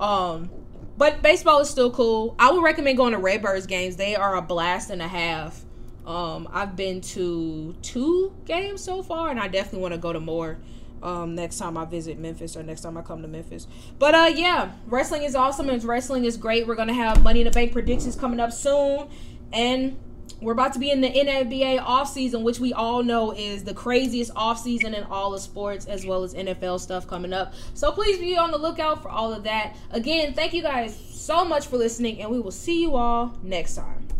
Um, 0.00 0.50
but 0.96 1.22
baseball 1.22 1.60
is 1.60 1.70
still 1.70 1.90
cool. 1.90 2.34
I 2.38 2.50
would 2.50 2.62
recommend 2.62 2.96
going 2.96 3.12
to 3.12 3.18
Redbirds 3.18 3.66
games. 3.66 3.96
They 3.96 4.16
are 4.16 4.36
a 4.36 4.42
blast 4.42 4.90
and 4.90 5.00
a 5.00 5.08
half. 5.08 5.64
Um, 6.06 6.48
I've 6.52 6.76
been 6.76 7.00
to 7.00 7.74
two 7.82 8.34
games 8.44 8.82
so 8.82 9.02
far, 9.02 9.30
and 9.30 9.40
I 9.40 9.48
definitely 9.48 9.80
want 9.80 9.94
to 9.94 9.98
go 9.98 10.12
to 10.12 10.20
more. 10.20 10.58
Um, 11.02 11.34
next 11.34 11.58
time 11.58 11.76
I 11.76 11.84
visit 11.84 12.18
Memphis 12.18 12.56
or 12.56 12.62
next 12.62 12.80
time 12.80 12.96
I 12.96 13.02
come 13.02 13.20
to 13.20 13.28
Memphis. 13.28 13.66
But 13.98 14.14
uh, 14.14 14.30
yeah, 14.34 14.72
wrestling 14.86 15.22
is 15.22 15.34
awesome 15.34 15.68
and 15.68 15.84
wrestling 15.84 16.24
is 16.24 16.38
great. 16.38 16.66
We're 16.66 16.76
gonna 16.76 16.94
have 16.94 17.22
Money 17.22 17.40
in 17.40 17.44
the 17.44 17.50
Bank 17.50 17.72
predictions 17.72 18.16
coming 18.16 18.40
up 18.40 18.52
soon, 18.52 19.08
and 19.52 19.98
we're 20.40 20.52
about 20.52 20.72
to 20.74 20.78
be 20.78 20.90
in 20.90 21.00
the 21.00 21.08
NBA 21.08 21.80
offseason, 21.80 22.42
which 22.42 22.58
we 22.58 22.72
all 22.72 23.02
know 23.02 23.32
is 23.32 23.64
the 23.64 23.74
craziest 23.74 24.34
offseason 24.34 24.94
in 24.94 25.04
all 25.04 25.34
of 25.34 25.40
sports, 25.40 25.86
as 25.86 26.04
well 26.04 26.22
as 26.22 26.34
NFL 26.34 26.80
stuff 26.80 27.06
coming 27.06 27.32
up. 27.32 27.54
So 27.74 27.92
please 27.92 28.18
be 28.18 28.36
on 28.36 28.50
the 28.50 28.58
lookout 28.58 29.02
for 29.02 29.08
all 29.08 29.32
of 29.32 29.44
that. 29.44 29.76
Again, 29.90 30.34
thank 30.34 30.52
you 30.52 30.62
guys 30.62 30.96
so 30.96 31.44
much 31.44 31.66
for 31.66 31.78
listening, 31.78 32.20
and 32.20 32.30
we 32.30 32.40
will 32.40 32.50
see 32.50 32.82
you 32.82 32.96
all 32.96 33.36
next 33.42 33.76
time. 33.76 34.13